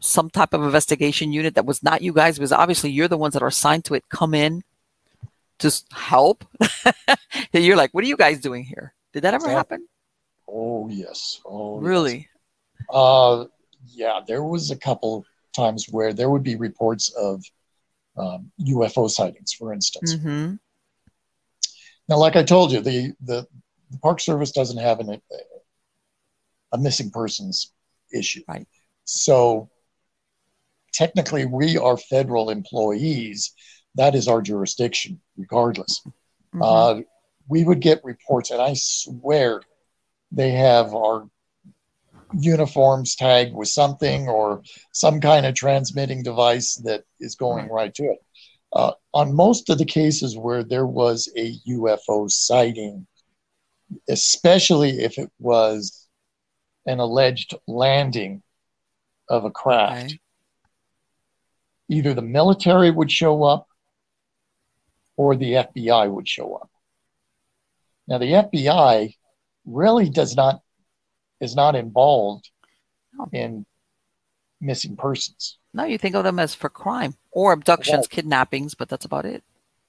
some 0.00 0.28
type 0.28 0.52
of 0.52 0.62
investigation 0.62 1.32
unit 1.32 1.54
that 1.54 1.66
was 1.66 1.82
not 1.82 2.02
you 2.02 2.12
guys, 2.12 2.36
because 2.36 2.52
obviously 2.52 2.90
you're 2.90 3.08
the 3.08 3.16
ones 3.16 3.34
that 3.34 3.42
are 3.42 3.48
assigned 3.48 3.84
to 3.84 3.94
it, 3.94 4.08
come 4.08 4.34
in 4.34 4.64
to 5.60 5.82
help? 5.92 6.44
you're 7.52 7.76
like, 7.76 7.92
what 7.92 8.04
are 8.04 8.08
you 8.08 8.16
guys 8.16 8.40
doing 8.40 8.64
here? 8.64 8.94
Did 9.12 9.22
that 9.22 9.34
ever 9.34 9.48
happen? 9.48 9.86
Oh 10.48 10.88
yes. 10.88 11.40
Oh 11.44 11.78
really? 11.78 12.28
Yes. 12.80 12.88
Uh, 12.90 13.44
yeah, 13.86 14.20
there 14.26 14.42
was 14.42 14.70
a 14.70 14.76
couple 14.76 15.24
times 15.54 15.86
where 15.90 16.12
there 16.12 16.30
would 16.30 16.42
be 16.42 16.56
reports 16.56 17.10
of 17.10 17.42
um, 18.16 18.50
UFO 18.60 19.10
sightings, 19.10 19.52
for 19.52 19.72
instance. 19.72 20.16
Mm-hmm. 20.16 20.54
Now, 22.08 22.18
like 22.18 22.36
I 22.36 22.42
told 22.42 22.72
you, 22.72 22.80
the, 22.80 23.12
the, 23.22 23.46
the 23.90 23.98
Park 23.98 24.20
Service 24.20 24.52
doesn't 24.52 24.78
have 24.78 25.00
an, 25.00 25.20
a 26.72 26.78
missing 26.78 27.10
persons 27.10 27.72
issue. 28.12 28.42
Right. 28.46 28.66
So 29.04 29.70
technically, 30.92 31.46
we 31.46 31.78
are 31.78 31.96
federal 31.96 32.50
employees. 32.50 33.52
That 33.94 34.14
is 34.14 34.28
our 34.28 34.42
jurisdiction, 34.42 35.20
regardless. 35.36 36.02
Mm-hmm. 36.54 36.62
Uh, 36.62 37.00
we 37.48 37.64
would 37.64 37.80
get 37.80 38.04
reports, 38.04 38.50
and 38.50 38.60
I 38.60 38.74
swear 38.74 39.62
they 40.32 40.52
have 40.52 40.94
our 40.94 41.28
uniforms 42.32 43.14
tagged 43.14 43.54
with 43.54 43.68
something 43.68 44.28
or 44.28 44.62
some 44.92 45.20
kind 45.20 45.46
of 45.46 45.54
transmitting 45.54 46.22
device 46.22 46.76
that 46.76 47.04
is 47.20 47.36
going 47.36 47.68
right 47.68 47.94
to 47.94 48.04
it. 48.04 48.18
Uh, 48.72 48.92
on 49.12 49.34
most 49.34 49.70
of 49.70 49.78
the 49.78 49.84
cases 49.84 50.36
where 50.36 50.64
there 50.64 50.86
was 50.86 51.32
a 51.36 51.54
UFO 51.68 52.28
sighting, 52.28 53.06
especially 54.08 55.02
if 55.02 55.16
it 55.18 55.30
was 55.38 56.08
an 56.86 56.98
alleged 56.98 57.54
landing 57.68 58.42
of 59.28 59.44
a 59.44 59.50
craft, 59.50 60.06
okay. 60.06 60.18
either 61.88 62.14
the 62.14 62.22
military 62.22 62.90
would 62.90 63.12
show 63.12 63.44
up 63.44 63.68
or 65.16 65.36
the 65.36 65.52
FBI 65.52 66.10
would 66.10 66.28
show 66.28 66.54
up. 66.54 66.70
Now, 68.06 68.18
the 68.18 68.32
FBI 68.32 69.14
really 69.64 70.10
does 70.10 70.36
not 70.36 70.60
is 71.40 71.56
not 71.56 71.74
involved 71.74 72.50
in 73.32 73.66
missing 74.60 74.96
persons. 74.96 75.58
No, 75.72 75.84
you 75.84 75.98
think 75.98 76.14
of 76.14 76.24
them 76.24 76.38
as 76.38 76.54
for 76.54 76.68
crime 76.68 77.14
or 77.30 77.52
abductions, 77.52 78.06
kidnappings, 78.06 78.74
but 78.74 78.88
that's 78.88 79.04
about 79.04 79.24
it. 79.24 79.42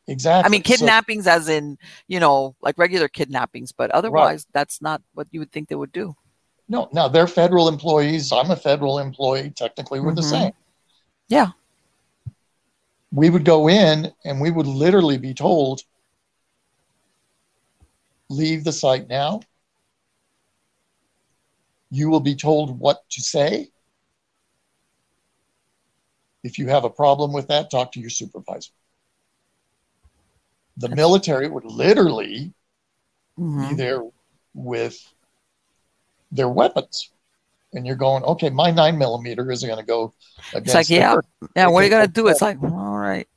Exactly. 0.08 0.48
I 0.48 0.50
mean, 0.50 0.62
kidnappings, 0.62 1.26
so, 1.26 1.32
as 1.32 1.50
in 1.50 1.78
you 2.08 2.20
know, 2.20 2.56
like 2.62 2.78
regular 2.78 3.08
kidnappings, 3.08 3.72
but 3.72 3.92
otherwise, 3.92 4.46
right. 4.48 4.54
that's 4.54 4.82
not 4.82 5.02
what 5.14 5.28
you 5.32 5.40
would 5.40 5.52
think 5.52 5.70
they 5.70 5.76
would 5.76 5.92
do. 5.92 6.16
No, 6.68 6.90
no, 6.92 7.10
they're 7.10 7.28
federal 7.28 7.68
employees. 7.68 8.32
I'm 8.32 8.52
a 8.52 8.56
federal 8.56 9.00
employee. 9.00 9.52
Technically, 9.56 10.00
we're 10.00 10.10
mm-hmm. 10.10 10.16
the 10.16 10.24
same. 10.24 10.52
Yeah. 11.28 11.50
We 13.16 13.30
would 13.30 13.46
go 13.46 13.70
in 13.70 14.12
and 14.26 14.42
we 14.42 14.52
would 14.52 14.68
literally 14.68 15.18
be 15.18 15.34
told, 15.34 15.82
leave 18.30 18.66
the 18.66 18.74
site 18.74 19.08
now. 19.08 19.40
You 21.90 22.10
will 22.10 22.20
be 22.20 22.36
told 22.36 22.78
what 22.78 23.10
to 23.12 23.22
say. 23.22 23.70
If 26.44 26.60
you 26.60 26.68
have 26.68 26.84
a 26.84 26.90
problem 26.90 27.32
with 27.32 27.48
that, 27.48 27.72
talk 27.72 27.94
to 27.94 28.02
your 28.02 28.10
supervisor. 28.10 28.74
The 30.76 30.90
military 30.90 31.48
would 31.48 31.64
literally 31.64 32.52
mm-hmm. 33.40 33.70
be 33.70 33.76
there 33.76 34.04
with 34.54 35.00
their 36.34 36.50
weapons. 36.50 37.12
And 37.72 37.88
you're 37.88 37.96
going, 37.96 38.24
okay, 38.24 38.50
my 38.50 38.72
nine 38.72 38.98
millimeter 38.98 39.50
isn't 39.52 39.68
going 39.68 39.80
to 39.80 39.86
go 39.86 40.14
against. 40.52 40.68
It's 40.68 40.76
like, 40.76 40.90
yeah, 40.90 41.16
yeah. 41.56 41.68
What 41.68 41.82
are 41.82 41.84
you 41.86 41.90
going 41.90 42.06
to 42.06 42.12
do? 42.12 42.28
It's 42.28 42.42
like, 42.50 42.62
all 42.62 42.95
right, 43.06 43.28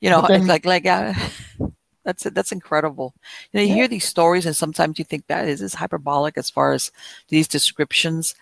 you 0.00 0.10
know, 0.10 0.22
then, 0.26 0.40
it's 0.40 0.48
like, 0.48 0.64
like, 0.64 0.86
uh, 0.86 1.14
that's 2.04 2.26
it, 2.26 2.34
that's 2.34 2.52
incredible. 2.52 3.14
You 3.52 3.58
know, 3.58 3.62
you 3.62 3.68
yeah. 3.68 3.74
hear 3.74 3.88
these 3.88 4.04
stories, 4.04 4.46
and 4.46 4.56
sometimes 4.56 4.98
you 4.98 5.04
think 5.04 5.26
that 5.26 5.48
is 5.48 5.60
this 5.60 5.74
hyperbolic 5.74 6.38
as 6.38 6.48
far 6.48 6.72
as 6.72 6.92
these 7.28 7.48
descriptions, 7.48 8.34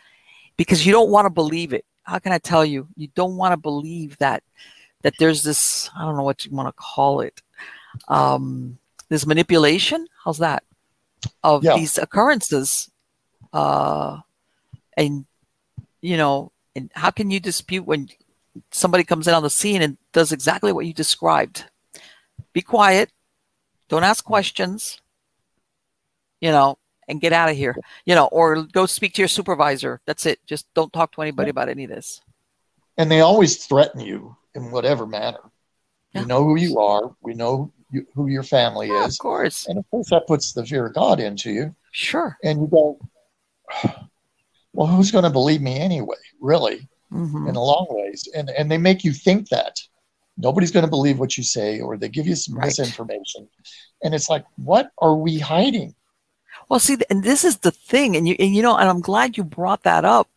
because 0.57 0.87
you 0.87 0.93
don't 0.93 1.11
want 1.11 1.27
to 1.27 1.31
believe 1.31 1.73
it. 1.73 1.85
How 2.05 2.19
can 2.19 2.33
I 2.33 2.39
tell 2.39 2.65
you? 2.65 2.87
You 2.97 3.09
don't 3.15 3.37
want 3.37 3.53
to 3.53 3.57
believe 3.57 4.19
that 4.19 4.43
that 5.03 5.15
there's 5.19 5.43
this. 5.43 5.91
I 5.97 6.03
don't 6.03 6.17
know 6.17 6.23
what 6.23 6.45
you 6.45 6.53
want 6.53 6.69
to 6.69 6.73
call 6.73 7.21
it. 7.21 7.41
Um, 8.09 8.79
this 9.09 9.27
manipulation. 9.27 10.07
How's 10.25 10.39
that? 10.39 10.65
Of 11.43 11.65
yeah. 11.65 11.77
these 11.77 11.97
occurrences, 11.97 12.91
uh, 13.53 14.19
and 14.97 15.25
you 16.03 16.19
know, 16.19 16.53
and 16.77 16.91
how 16.95 17.11
can 17.11 17.31
you 17.31 17.41
dispute 17.41 17.87
when 17.87 18.09
somebody 18.71 19.05
comes 19.05 19.29
in 19.29 19.35
on 19.35 19.43
the 19.43 19.51
scene 19.51 19.83
and 19.83 19.99
does 20.13 20.33
exactly 20.33 20.73
what 20.73 20.87
you 20.87 20.93
described? 20.93 21.65
Be 22.53 22.61
quiet 22.63 23.11
don't 23.89 24.05
ask 24.05 24.25
questions, 24.25 25.01
you 26.41 26.51
know, 26.51 26.79
and 27.09 27.21
get 27.21 27.33
out 27.33 27.51
of 27.51 27.57
here, 27.57 27.77
you 28.07 28.15
know, 28.15 28.27
or 28.27 28.63
go 28.65 28.87
speak 28.87 29.15
to 29.15 29.23
your 29.23 29.29
supervisor. 29.29 30.01
That's 30.07 30.27
it. 30.27 30.41
Just 30.47 30.67
don't 30.75 30.93
talk 30.93 31.13
to 31.13 31.23
anybody 31.23 31.51
about 31.51 31.69
any 31.69 31.85
of 31.85 31.91
this. 31.91 32.21
And 32.97 33.11
they 33.11 33.21
always 33.21 33.67
threaten 33.67 34.01
you 34.01 34.37
in 34.55 34.71
whatever 34.71 35.07
manner. 35.07 35.39
Yeah. 36.13 36.23
We 36.23 36.27
know 36.27 36.45
who 36.45 36.57
you 36.57 36.79
are. 36.79 37.15
We 37.23 37.35
know 37.35 37.73
you, 37.91 38.07
who 38.15 38.29
your 38.29 38.43
family 38.43 38.89
yeah, 38.89 39.05
is. 39.05 39.15
Of 39.15 39.19
course. 39.19 39.67
And 39.67 39.79
of 39.79 39.89
course, 39.91 40.11
that 40.11 40.27
puts 40.27 40.53
the 40.53 40.65
fear 40.65 40.87
of 40.87 40.95
God 40.95 41.21
into 41.21 41.51
you. 41.51 41.75
Sure. 41.91 42.37
And 42.43 42.61
you 42.61 42.67
go, 42.69 42.99
well, 44.73 44.87
who's 44.87 45.11
going 45.11 45.25
to 45.25 45.31
believe 45.31 45.61
me 45.61 45.79
anyway? 45.79 46.17
Really, 46.41 46.89
mm-hmm. 47.15 47.49
in 47.49 47.57
a 47.57 47.63
long 47.63 47.87
ways. 47.89 48.29
And 48.35 48.51
and 48.51 48.71
they 48.71 48.79
make 48.79 49.05
you 49.05 49.13
think 49.13 49.49
that 49.49 49.79
nobody's 50.37 50.71
going 50.71 50.85
to 50.85 50.91
believe 50.91 51.19
what 51.19 51.37
you 51.37 51.45
say 51.45 51.81
or 51.81 51.97
they 51.97 52.09
give 52.09 52.27
you 52.27 52.35
some 52.35 52.57
right. 52.57 52.67
misinformation 52.67 53.49
and 54.03 54.15
it's 54.15 54.29
like 54.29 54.45
what 54.57 54.91
are 54.99 55.17
we 55.17 55.39
hiding 55.39 55.95
well 56.69 56.81
see 56.81 56.97
and 57.11 57.23
this 57.23 57.45
is 57.45 57.59
the 57.59 57.71
thing 57.71 58.17
and 58.17 58.27
you 58.27 58.37
and 58.39 58.55
you 58.55 58.63
know 58.63 58.77
and 58.77 58.89
i'm 58.89 59.01
glad 59.01 59.37
you 59.37 59.45
brought 59.45 59.83
that 59.83 60.05
up 60.05 60.29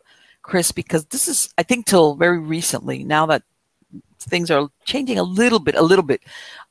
chris 0.41 0.71
because 0.71 1.05
this 1.05 1.27
is 1.27 1.53
i 1.57 1.63
think 1.63 1.85
till 1.85 2.15
very 2.15 2.39
recently 2.39 3.03
now 3.03 3.25
that 3.25 3.43
things 4.19 4.51
are 4.51 4.67
changing 4.85 5.17
a 5.17 5.23
little 5.23 5.59
bit 5.59 5.75
a 5.75 5.81
little 5.81 6.03
bit 6.03 6.21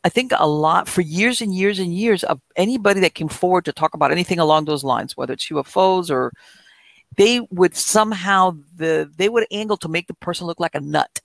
i 0.04 0.08
think 0.08 0.32
a 0.36 0.46
lot 0.46 0.88
for 0.88 1.00
years 1.00 1.40
and 1.40 1.54
years 1.54 1.78
and 1.78 1.94
years 1.94 2.22
of 2.24 2.40
anybody 2.56 3.00
that 3.00 3.14
came 3.14 3.28
forward 3.28 3.64
to 3.64 3.72
talk 3.72 3.94
about 3.94 4.12
anything 4.12 4.38
along 4.38 4.64
those 4.64 4.84
lines 4.84 5.16
whether 5.16 5.32
it's 5.32 5.48
ufos 5.48 6.10
or 6.10 6.32
they 7.16 7.40
would 7.50 7.74
somehow 7.74 8.56
the 8.76 9.10
they 9.16 9.28
would 9.28 9.46
angle 9.50 9.76
to 9.78 9.88
make 9.88 10.06
the 10.06 10.14
person 10.14 10.46
look 10.46 10.60
like 10.60 10.74
a 10.74 10.80
nut. 10.80 11.20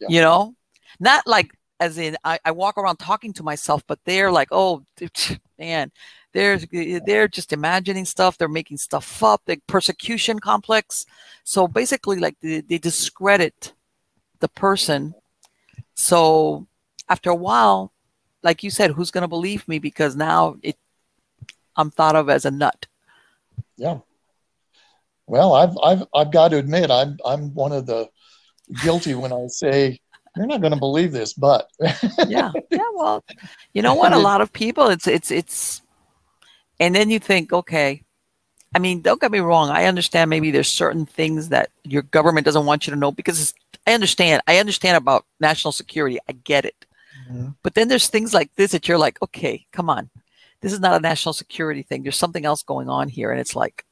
Yeah. 0.00 0.08
You 0.10 0.20
know, 0.20 0.54
not 1.00 1.26
like 1.26 1.50
as 1.80 1.98
in 1.98 2.16
I, 2.24 2.38
I 2.44 2.50
walk 2.52 2.78
around 2.78 2.96
talking 2.96 3.32
to 3.34 3.42
myself, 3.42 3.82
but 3.86 3.98
they're 4.04 4.32
like, 4.32 4.48
oh 4.50 4.84
man, 5.58 5.90
they're 6.32 6.58
they're 7.06 7.28
just 7.28 7.52
imagining 7.52 8.04
stuff. 8.04 8.36
They're 8.36 8.48
making 8.48 8.78
stuff 8.78 9.22
up. 9.22 9.42
The 9.46 9.58
persecution 9.66 10.38
complex. 10.38 11.06
So 11.44 11.66
basically, 11.66 12.18
like 12.18 12.36
they, 12.40 12.60
they 12.60 12.78
discredit 12.78 13.72
the 14.40 14.48
person. 14.48 15.14
So 15.94 16.66
after 17.08 17.30
a 17.30 17.34
while, 17.34 17.92
like 18.42 18.62
you 18.62 18.70
said, 18.70 18.90
who's 18.90 19.10
going 19.10 19.22
to 19.22 19.28
believe 19.28 19.66
me? 19.66 19.78
Because 19.78 20.14
now 20.14 20.56
it, 20.62 20.76
I'm 21.74 21.90
thought 21.90 22.16
of 22.16 22.28
as 22.28 22.44
a 22.44 22.50
nut. 22.50 22.86
Yeah. 23.76 24.00
Well, 25.26 25.54
I've 25.54 25.76
I've 25.82 26.06
I've 26.14 26.32
got 26.32 26.48
to 26.48 26.58
admit, 26.58 26.90
I'm 26.90 27.18
I'm 27.24 27.54
one 27.54 27.72
of 27.72 27.86
the 27.86 28.08
guilty 28.82 29.14
when 29.14 29.32
I 29.32 29.46
say 29.48 30.00
you're 30.36 30.46
not 30.46 30.60
going 30.60 30.72
to 30.72 30.78
believe 30.78 31.12
this, 31.12 31.32
but 31.32 31.68
yeah, 32.26 32.52
yeah. 32.70 32.78
Well, 32.94 33.24
you 33.72 33.82
know 33.82 33.94
what? 33.94 34.12
A 34.12 34.18
lot 34.18 34.40
of 34.40 34.52
people, 34.52 34.88
it's 34.88 35.06
it's 35.06 35.30
it's, 35.30 35.82
and 36.78 36.94
then 36.94 37.10
you 37.10 37.18
think, 37.18 37.52
okay. 37.52 38.02
I 38.74 38.78
mean, 38.78 39.00
don't 39.00 39.20
get 39.20 39.30
me 39.30 39.38
wrong. 39.38 39.70
I 39.70 39.86
understand 39.86 40.28
maybe 40.28 40.50
there's 40.50 40.68
certain 40.68 41.06
things 41.06 41.48
that 41.48 41.70
your 41.84 42.02
government 42.02 42.44
doesn't 42.44 42.66
want 42.66 42.86
you 42.86 42.92
to 42.92 42.98
know 42.98 43.10
because 43.10 43.54
I 43.86 43.94
understand. 43.94 44.42
I 44.46 44.58
understand 44.58 44.98
about 44.98 45.24
national 45.40 45.72
security. 45.72 46.18
I 46.28 46.32
get 46.32 46.66
it. 46.66 46.84
Mm-hmm. 47.30 47.50
But 47.62 47.74
then 47.74 47.88
there's 47.88 48.08
things 48.08 48.34
like 48.34 48.54
this 48.56 48.72
that 48.72 48.86
you're 48.86 48.98
like, 48.98 49.22
okay, 49.22 49.66
come 49.72 49.88
on. 49.88 50.10
This 50.60 50.72
is 50.72 50.80
not 50.80 50.96
a 50.96 51.00
national 51.00 51.32
security 51.32 51.82
thing. 51.82 52.02
There's 52.02 52.16
something 52.16 52.44
else 52.44 52.62
going 52.62 52.88
on 52.88 53.08
here. 53.08 53.30
And 53.30 53.40
it's 53.40 53.56
like, 53.56 53.84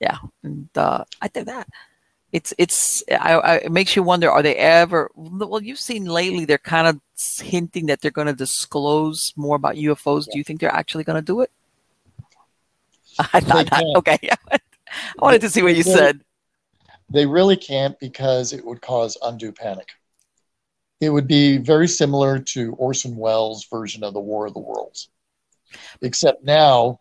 yeah. 0.00 0.18
And 0.42 0.68
uh, 0.76 1.04
I 1.20 1.28
think 1.28 1.46
that. 1.46 1.68
it's 2.32 2.52
it's 2.58 3.02
I, 3.10 3.34
I, 3.34 3.54
it 3.56 3.72
makes 3.72 3.96
you 3.96 4.02
wonder 4.02 4.30
are 4.30 4.42
they 4.42 4.56
ever 4.56 5.10
well 5.14 5.62
you've 5.62 5.78
seen 5.78 6.04
lately 6.06 6.44
they're 6.44 6.58
kind 6.58 6.86
of 6.88 7.00
hinting 7.40 7.86
that 7.86 8.00
they're 8.00 8.10
going 8.10 8.26
to 8.26 8.32
disclose 8.32 9.32
more 9.36 9.56
about 9.56 9.76
ufos 9.76 10.26
yeah. 10.26 10.32
do 10.32 10.38
you 10.38 10.44
think 10.44 10.60
they're 10.60 10.74
actually 10.74 11.04
going 11.04 11.16
to 11.16 11.22
do 11.22 11.40
it? 11.40 11.50
I 13.32 13.40
thought 13.40 13.70
not. 13.70 13.84
okay. 13.96 14.18
I 14.50 14.58
wanted 15.18 15.40
to 15.42 15.50
see 15.50 15.62
what 15.62 15.76
you 15.76 15.82
they, 15.82 15.90
said. 15.90 16.20
They 17.10 17.26
really 17.26 17.56
can't 17.56 17.98
because 17.98 18.52
it 18.52 18.64
would 18.64 18.80
cause 18.80 19.16
undue 19.22 19.52
panic. 19.52 19.88
It 21.00 21.10
would 21.10 21.26
be 21.26 21.58
very 21.58 21.88
similar 21.88 22.38
to 22.38 22.72
orson 22.74 23.16
welles 23.16 23.66
version 23.66 24.02
of 24.02 24.14
the 24.14 24.20
war 24.20 24.46
of 24.46 24.54
the 24.54 24.60
worlds. 24.60 25.08
Except 26.02 26.44
now 26.44 27.00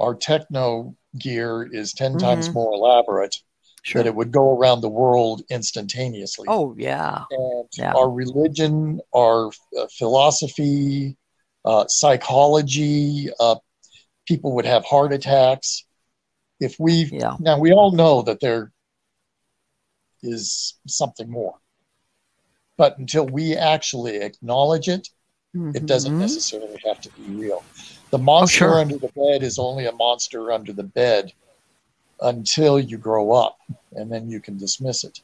our 0.00 0.14
techno 0.14 0.96
gear 1.18 1.68
is 1.70 1.92
10 1.92 2.12
mm-hmm. 2.12 2.18
times 2.18 2.50
more 2.52 2.72
elaborate 2.72 3.36
sure. 3.82 4.02
that 4.02 4.08
it 4.08 4.14
would 4.14 4.32
go 4.32 4.56
around 4.56 4.80
the 4.80 4.88
world 4.88 5.42
instantaneously. 5.50 6.46
Oh, 6.48 6.74
yeah. 6.76 7.24
And 7.30 7.68
yeah. 7.76 7.92
our 7.92 8.10
religion, 8.10 9.00
our 9.14 9.48
uh, 9.78 9.86
philosophy, 9.96 11.16
uh, 11.64 11.86
psychology, 11.88 13.28
uh, 13.38 13.56
people 14.26 14.54
would 14.54 14.66
have 14.66 14.84
heart 14.84 15.12
attacks. 15.12 15.84
If 16.60 16.76
we, 16.78 17.10
yeah. 17.12 17.36
now 17.40 17.58
we 17.58 17.72
all 17.72 17.92
know 17.92 18.22
that 18.22 18.40
there 18.40 18.72
is 20.22 20.78
something 20.86 21.30
more. 21.30 21.54
But 22.76 22.98
until 22.98 23.26
we 23.26 23.56
actually 23.56 24.16
acknowledge 24.16 24.88
it, 24.88 25.08
mm-hmm. 25.54 25.76
it 25.76 25.86
doesn't 25.86 26.12
mm-hmm. 26.12 26.20
necessarily 26.20 26.80
have 26.86 27.00
to 27.02 27.10
be 27.10 27.22
real. 27.34 27.62
The 28.10 28.18
monster 28.18 28.58
sure. 28.58 28.80
under 28.80 28.98
the 28.98 29.08
bed 29.08 29.42
is 29.42 29.58
only 29.58 29.86
a 29.86 29.92
monster 29.92 30.52
under 30.52 30.72
the 30.72 30.82
bed 30.82 31.32
until 32.20 32.78
you 32.78 32.98
grow 32.98 33.32
up 33.32 33.58
and 33.92 34.10
then 34.10 34.28
you 34.28 34.40
can 34.40 34.58
dismiss 34.58 35.04
it 35.04 35.20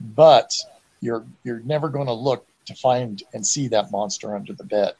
but 0.00 0.52
you're 1.00 1.24
you're 1.44 1.60
never 1.60 1.88
going 1.88 2.06
to 2.06 2.12
look 2.12 2.46
to 2.66 2.74
find 2.74 3.22
and 3.32 3.46
see 3.46 3.68
that 3.68 3.90
monster 3.90 4.34
under 4.34 4.52
the 4.52 4.64
bed 4.64 4.94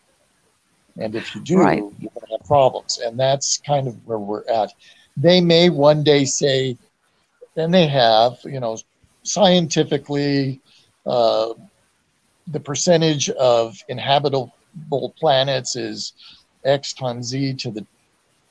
and 0.98 1.14
if 1.14 1.34
you 1.34 1.40
do 1.40 1.58
right. 1.58 1.78
you're 1.78 2.10
going 2.10 2.26
to 2.26 2.32
have 2.38 2.46
problems 2.46 2.98
and 2.98 3.18
that's 3.18 3.58
kind 3.58 3.88
of 3.88 4.06
where 4.06 4.18
we're 4.18 4.46
at 4.48 4.72
they 5.16 5.40
may 5.40 5.68
one 5.68 6.04
day 6.04 6.24
say 6.24 6.76
and 7.56 7.72
they 7.72 7.86
have 7.86 8.38
you 8.44 8.60
know 8.60 8.76
scientifically 9.22 10.60
uh, 11.06 11.52
the 12.48 12.60
percentage 12.60 13.30
of 13.30 13.76
inhabitable 13.88 14.52
planets 15.18 15.76
is 15.76 16.12
x 16.64 16.92
times 16.92 17.26
z 17.26 17.54
to 17.54 17.70
the 17.70 17.86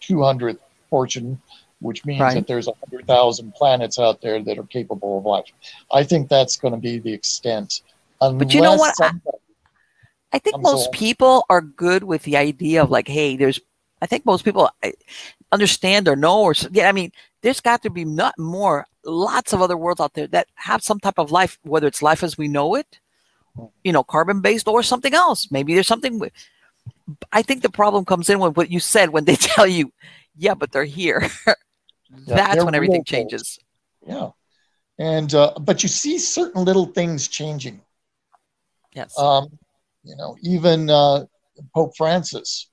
200th 0.02 0.60
portion 0.90 1.42
which 1.84 2.06
means 2.06 2.22
right. 2.22 2.34
that 2.36 2.48
there's 2.48 2.68
100,000 2.68 3.54
planets 3.54 4.00
out 4.00 4.22
there 4.22 4.42
that 4.42 4.58
are 4.58 4.64
capable 4.64 5.18
of 5.18 5.26
life. 5.26 5.52
I 5.92 6.04
think 6.04 6.30
that's 6.30 6.56
going 6.56 6.74
to 6.74 6.80
be 6.80 6.98
the 6.98 7.14
extent. 7.14 7.82
But 8.20 8.54
you 8.54 8.62
know 8.62 8.76
what? 8.76 8.96
I, 9.02 9.12
I 10.32 10.40
think 10.40 10.62
most 10.62 10.94
people 10.94 11.46
are 11.50 11.62
good 11.62 12.06
with 12.06 12.24
the 12.24 12.38
idea 12.38 12.82
of 12.82 12.90
like, 12.90 13.10
hey, 13.10 13.36
there's, 13.36 13.60
I 14.02 14.06
think 14.06 14.26
most 14.26 14.46
people 14.46 14.70
understand 15.52 16.08
or 16.08 16.16
know, 16.16 16.42
or, 16.42 16.54
yeah, 16.72 16.88
I 16.88 16.94
mean, 16.94 17.12
there's 17.42 17.60
got 17.60 17.84
to 17.84 17.90
be 17.90 18.06
not 18.06 18.40
more, 18.40 18.88
lots 19.04 19.52
of 19.52 19.62
other 19.62 19.76
worlds 19.76 20.00
out 20.00 20.14
there 20.14 20.28
that 20.28 20.48
have 20.56 20.82
some 20.82 21.02
type 21.02 21.20
of 21.20 21.32
life, 21.32 21.60
whether 21.64 21.88
it's 21.88 22.02
life 22.02 22.24
as 22.24 22.38
we 22.38 22.48
know 22.48 22.76
it, 22.76 23.00
mm. 23.58 23.70
you 23.84 23.92
know, 23.92 24.04
carbon 24.04 24.40
based 24.40 24.70
or 24.70 24.84
something 24.84 25.14
else. 25.14 25.52
Maybe 25.52 25.74
there's 25.74 25.88
something. 25.88 26.22
I 27.32 27.42
think 27.42 27.62
the 27.62 27.70
problem 27.70 28.06
comes 28.06 28.30
in 28.30 28.40
with 28.40 28.56
what 28.56 28.72
you 28.72 28.80
said 28.80 29.10
when 29.10 29.26
they 29.26 29.36
tell 29.36 29.68
you, 29.68 29.92
yeah, 30.36 30.54
but 30.54 30.72
they're 30.72 30.86
here. 30.86 31.28
That's 32.28 32.56
yeah, 32.56 32.64
when 32.64 32.76
everything 32.76 33.04
changes. 33.04 33.58
Yeah. 34.06 34.30
And, 35.00 35.34
uh, 35.34 35.54
but 35.60 35.84
you 35.84 35.90
see 35.90 36.20
certain 36.20 36.64
little 36.64 36.86
things 36.86 37.28
changing. 37.28 37.82
Yes. 38.94 39.18
Um, 39.18 39.58
you 40.04 40.16
know, 40.16 40.38
even 40.44 40.90
uh, 40.90 41.26
Pope 41.74 41.98
Francis 41.98 42.70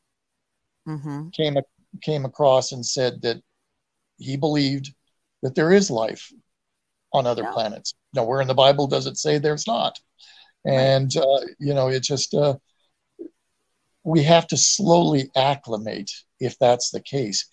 mm-hmm. 0.87 1.29
came, 1.31 1.57
came 2.03 2.25
across 2.25 2.73
and 2.73 2.85
said 2.85 3.23
that 3.23 3.43
he 4.19 4.37
believed 4.37 4.93
that 5.43 5.55
there 5.55 5.73
is 5.73 5.91
life 5.91 6.31
on 7.13 7.27
other 7.27 7.43
yeah. 7.43 7.53
planets. 7.53 7.95
Nowhere 8.15 8.43
in 8.43 8.49
the 8.49 8.55
Bible 8.55 8.87
does 8.87 9.07
it 9.07 9.17
say 9.17 9.39
there's 9.39 9.67
not? 9.67 9.99
And, 10.67 11.17
uh, 11.17 11.41
you 11.59 11.73
know, 11.73 11.89
it 11.89 12.03
just, 12.03 12.35
uh, 12.35 12.57
we 14.05 14.23
have 14.23 14.47
to 14.49 14.57
slowly 14.57 15.31
acclimate 15.37 16.11
if 16.41 16.59
that's 16.59 16.91
the 16.91 17.01
case. 17.01 17.47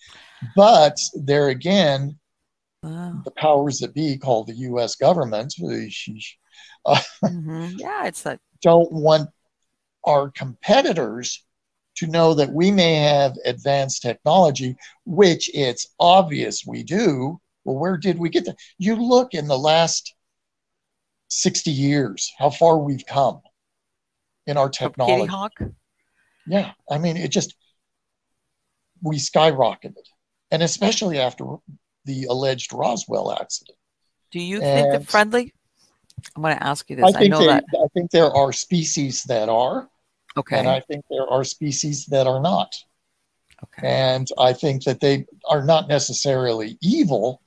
But 0.56 0.98
there 1.14 1.48
again, 1.48 2.18
wow. 2.82 3.20
the 3.24 3.30
powers 3.32 3.78
that 3.80 3.94
be, 3.94 4.16
called 4.16 4.46
the 4.46 4.54
U.S. 4.54 4.94
government, 4.94 5.54
uh, 5.60 5.66
mm-hmm. 7.24 7.76
yeah, 7.76 8.06
it's 8.06 8.24
like 8.24 8.40
don't 8.62 8.90
want 8.92 9.30
our 10.04 10.30
competitors 10.30 11.44
to 11.96 12.06
know 12.06 12.32
that 12.34 12.52
we 12.52 12.70
may 12.70 12.94
have 12.94 13.36
advanced 13.44 14.02
technology, 14.02 14.76
which 15.04 15.50
it's 15.52 15.88
obvious 15.98 16.64
we 16.66 16.82
do. 16.82 17.40
Well, 17.64 17.76
where 17.76 17.96
did 17.96 18.18
we 18.18 18.30
get 18.30 18.44
that? 18.46 18.56
You 18.78 18.94
look 18.94 19.34
in 19.34 19.48
the 19.48 19.58
last 19.58 20.14
60 21.28 21.70
years, 21.70 22.32
how 22.38 22.50
far 22.50 22.78
we've 22.78 23.04
come 23.04 23.42
in 24.46 24.56
our 24.56 24.70
technology. 24.70 25.30
Yeah, 26.48 26.72
I 26.90 26.98
mean, 26.98 27.16
it 27.16 27.30
just, 27.30 27.54
we 29.02 29.16
skyrocketed 29.16 29.94
and 30.50 30.62
especially 30.62 31.18
after 31.18 31.44
the 32.04 32.24
alleged 32.24 32.72
Roswell 32.72 33.32
accident. 33.32 33.76
Do 34.30 34.40
you 34.40 34.60
and 34.60 34.64
think 34.64 34.90
they're 34.90 35.00
friendly? 35.00 35.54
I'm 36.34 36.42
going 36.42 36.56
to 36.56 36.62
ask 36.62 36.88
you 36.90 36.96
this. 36.96 37.04
I, 37.04 37.12
think 37.12 37.34
I 37.34 37.38
know 37.38 37.40
they, 37.40 37.46
that. 37.46 37.64
I 37.74 37.86
think 37.94 38.10
there 38.10 38.30
are 38.30 38.52
species 38.52 39.24
that 39.24 39.48
are. 39.48 39.88
Okay. 40.36 40.58
And 40.58 40.68
I 40.68 40.80
think 40.80 41.04
there 41.10 41.26
are 41.28 41.44
species 41.44 42.06
that 42.06 42.26
are 42.26 42.40
not. 42.40 42.72
Okay. 43.64 43.88
And 43.88 44.28
I 44.38 44.52
think 44.52 44.84
that 44.84 45.00
they 45.00 45.26
are 45.48 45.64
not 45.64 45.88
necessarily 45.88 46.78
evil, 46.80 47.42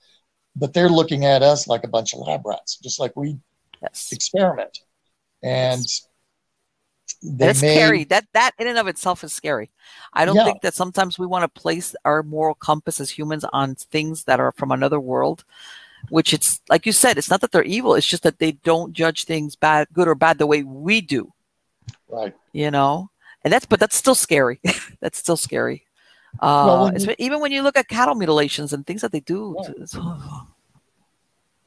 but 0.55 0.73
they're 0.73 0.89
looking 0.89 1.25
at 1.25 1.41
us 1.41 1.67
like 1.67 1.83
a 1.83 1.87
bunch 1.87 2.13
of 2.13 2.19
lab 2.19 2.45
rats, 2.45 2.77
just 2.77 2.99
like 2.99 3.15
we 3.15 3.37
yes. 3.81 4.09
experiment. 4.11 4.79
And 5.43 5.81
yes. 5.81 6.07
That's 7.23 7.59
scary. 7.59 8.03
That 8.05 8.25
that 8.33 8.51
in 8.57 8.67
and 8.67 8.77
of 8.77 8.87
itself 8.87 9.23
is 9.23 9.31
scary. 9.31 9.69
I 10.13 10.25
don't 10.25 10.35
yeah. 10.35 10.45
think 10.45 10.61
that 10.61 10.73
sometimes 10.73 11.19
we 11.19 11.27
want 11.27 11.43
to 11.43 11.61
place 11.61 11.95
our 12.03 12.23
moral 12.23 12.55
compass 12.55 12.99
as 12.99 13.11
humans 13.11 13.45
on 13.53 13.75
things 13.75 14.23
that 14.23 14.39
are 14.39 14.51
from 14.53 14.71
another 14.71 14.99
world, 14.99 15.43
which 16.09 16.33
it's 16.33 16.61
like 16.69 16.85
you 16.85 16.91
said, 16.91 17.17
it's 17.17 17.29
not 17.29 17.41
that 17.41 17.51
they're 17.51 17.63
evil, 17.63 17.93
it's 17.93 18.07
just 18.07 18.23
that 18.23 18.39
they 18.39 18.53
don't 18.53 18.93
judge 18.93 19.25
things 19.25 19.55
bad, 19.55 19.87
good 19.93 20.07
or 20.07 20.15
bad 20.15 20.39
the 20.39 20.47
way 20.47 20.63
we 20.63 20.99
do. 21.01 21.31
Right. 22.09 22.33
You 22.53 22.71
know? 22.71 23.09
And 23.43 23.53
that's 23.53 23.65
but 23.65 23.79
that's 23.79 23.95
still 23.95 24.15
scary. 24.15 24.59
that's 24.99 25.19
still 25.19 25.37
scary. 25.37 25.85
Uh, 26.39 26.63
well, 26.65 26.83
when 26.91 27.01
you, 27.01 27.15
even 27.19 27.39
when 27.39 27.51
you 27.51 27.61
look 27.61 27.77
at 27.77 27.87
cattle 27.87 28.15
mutilations 28.15 28.73
and 28.73 28.85
things 28.85 29.01
that 29.01 29.11
they 29.11 29.21
do. 29.21 29.55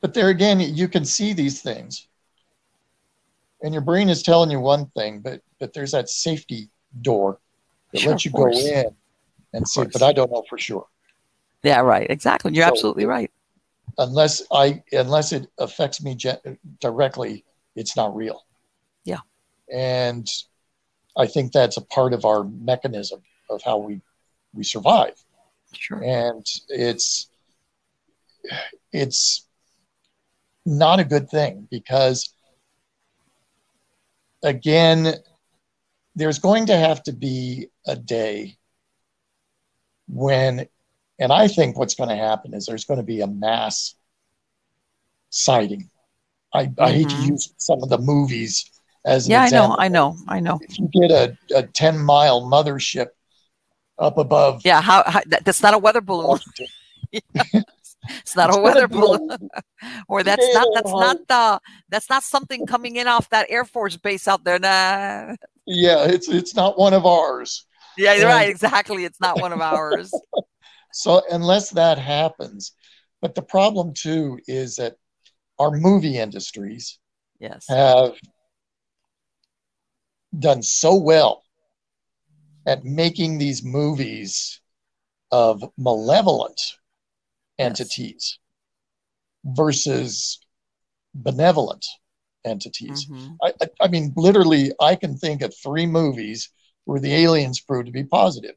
But 0.00 0.12
there 0.12 0.28
again, 0.28 0.60
you 0.60 0.86
can 0.86 1.02
see 1.02 1.32
these 1.32 1.62
things 1.62 2.08
and 3.64 3.72
your 3.72 3.82
brain 3.82 4.10
is 4.10 4.22
telling 4.22 4.50
you 4.50 4.60
one 4.60 4.86
thing, 4.94 5.20
but 5.20 5.40
but 5.58 5.72
there's 5.72 5.92
that 5.92 6.10
safety 6.10 6.68
door 7.00 7.38
that 7.92 8.00
sure, 8.00 8.12
lets 8.12 8.24
you 8.24 8.30
go 8.30 8.48
in 8.50 8.94
and 9.54 9.66
say, 9.66 9.86
but 9.90 10.02
I 10.02 10.12
don't 10.12 10.30
know 10.30 10.44
for 10.48 10.58
sure. 10.58 10.86
Yeah, 11.62 11.80
right. 11.80 12.08
Exactly. 12.10 12.52
You're 12.52 12.66
so, 12.66 12.72
absolutely 12.72 13.06
right. 13.06 13.30
unless 13.98 14.42
I 14.52 14.82
unless 14.92 15.32
it 15.32 15.48
affects 15.58 16.02
me 16.02 16.16
directly, 16.80 17.44
it's 17.74 17.96
not 17.96 18.14
real. 18.14 18.44
Yeah. 19.04 19.20
And 19.72 20.28
I 21.16 21.26
think 21.26 21.52
that's 21.52 21.78
a 21.78 21.82
part 21.82 22.12
of 22.12 22.26
our 22.26 22.44
mechanism 22.44 23.22
of 23.48 23.62
how 23.62 23.78
we 23.78 24.02
we 24.52 24.62
survive. 24.62 25.14
Sure. 25.72 26.02
And 26.04 26.46
it's 26.68 27.28
it's 28.92 29.46
not 30.66 31.00
a 31.00 31.04
good 31.04 31.30
thing 31.30 31.66
because 31.70 32.33
again 34.44 35.14
there's 36.14 36.38
going 36.38 36.66
to 36.66 36.76
have 36.76 37.02
to 37.02 37.12
be 37.12 37.66
a 37.86 37.96
day 37.96 38.56
when 40.06 40.66
and 41.18 41.32
I 41.32 41.48
think 41.48 41.78
what's 41.78 41.94
going 41.94 42.10
to 42.10 42.16
happen 42.16 42.54
is 42.54 42.66
there's 42.66 42.84
going 42.84 42.98
to 42.98 43.04
be 43.04 43.20
a 43.20 43.26
mass 43.26 43.94
sighting. 45.30 45.88
I, 46.52 46.66
mm-hmm. 46.66 46.82
I 46.82 46.90
hate 46.90 47.08
to 47.08 47.14
mm-hmm. 47.14 47.32
use 47.32 47.52
some 47.56 47.82
of 47.82 47.88
the 47.88 47.98
movies 47.98 48.70
as 49.04 49.28
yeah, 49.28 49.44
example. 49.44 49.76
I 49.78 49.88
know, 49.88 50.16
I 50.28 50.38
know, 50.38 50.50
I 50.50 50.56
know. 50.56 50.60
If 50.62 50.78
you 50.78 50.88
get 50.92 51.10
a, 51.10 51.36
a 51.54 51.62
10 51.62 51.98
mile 51.98 52.42
mothership 52.42 53.08
up 53.98 54.18
above. 54.18 54.62
Yeah, 54.64 54.80
how, 54.80 55.04
how 55.06 55.20
that's 55.26 55.62
not 55.62 55.74
a 55.74 55.78
weather 55.78 56.00
balloon. 56.00 56.40
it's 58.18 58.36
not 58.36 58.54
a 58.54 58.60
weather 58.60 58.88
balloon. 58.88 59.48
or 60.08 60.22
that's 60.22 60.52
not 60.54 60.68
that's 60.74 60.92
not 60.92 61.16
the 61.28 61.60
that's 61.88 62.10
not 62.10 62.22
something 62.22 62.66
coming 62.66 62.96
in 62.96 63.06
off 63.06 63.28
that 63.30 63.46
Air 63.50 63.64
Force 63.64 63.96
base 63.96 64.28
out 64.28 64.44
there. 64.44 64.58
Nah. 64.58 65.34
Yeah, 65.66 66.04
it's 66.04 66.28
it's 66.28 66.54
not 66.54 66.78
one 66.78 66.94
of 66.94 67.06
ours. 67.06 67.66
Yeah, 67.96 68.12
and, 68.14 68.24
right, 68.24 68.48
exactly. 68.48 69.04
It's 69.04 69.20
not 69.20 69.40
one 69.40 69.52
of 69.52 69.60
ours. 69.60 70.12
so 70.92 71.22
unless 71.30 71.70
that 71.70 71.98
happens, 71.98 72.72
but 73.22 73.34
the 73.34 73.42
problem 73.42 73.94
too 73.94 74.38
is 74.46 74.76
that 74.76 74.96
our 75.58 75.70
movie 75.70 76.18
industries 76.18 76.98
yes 77.38 77.66
have 77.68 78.12
done 80.38 80.62
so 80.62 80.96
well 80.96 81.44
at 82.66 82.84
making 82.84 83.38
these 83.38 83.62
movies 83.62 84.60
of 85.30 85.64
malevolent 85.76 86.60
entities 87.58 88.38
versus 89.44 90.40
benevolent 91.14 91.84
entities. 92.44 93.06
Mm-hmm. 93.06 93.34
I, 93.42 93.52
I, 93.60 93.66
I, 93.82 93.88
mean, 93.88 94.12
literally, 94.16 94.72
I 94.80 94.96
can 94.96 95.16
think 95.16 95.42
of 95.42 95.54
three 95.54 95.86
movies 95.86 96.50
where 96.84 97.00
the 97.00 97.14
aliens 97.14 97.60
proved 97.60 97.86
to 97.86 97.92
be 97.92 98.04
positive. 98.04 98.54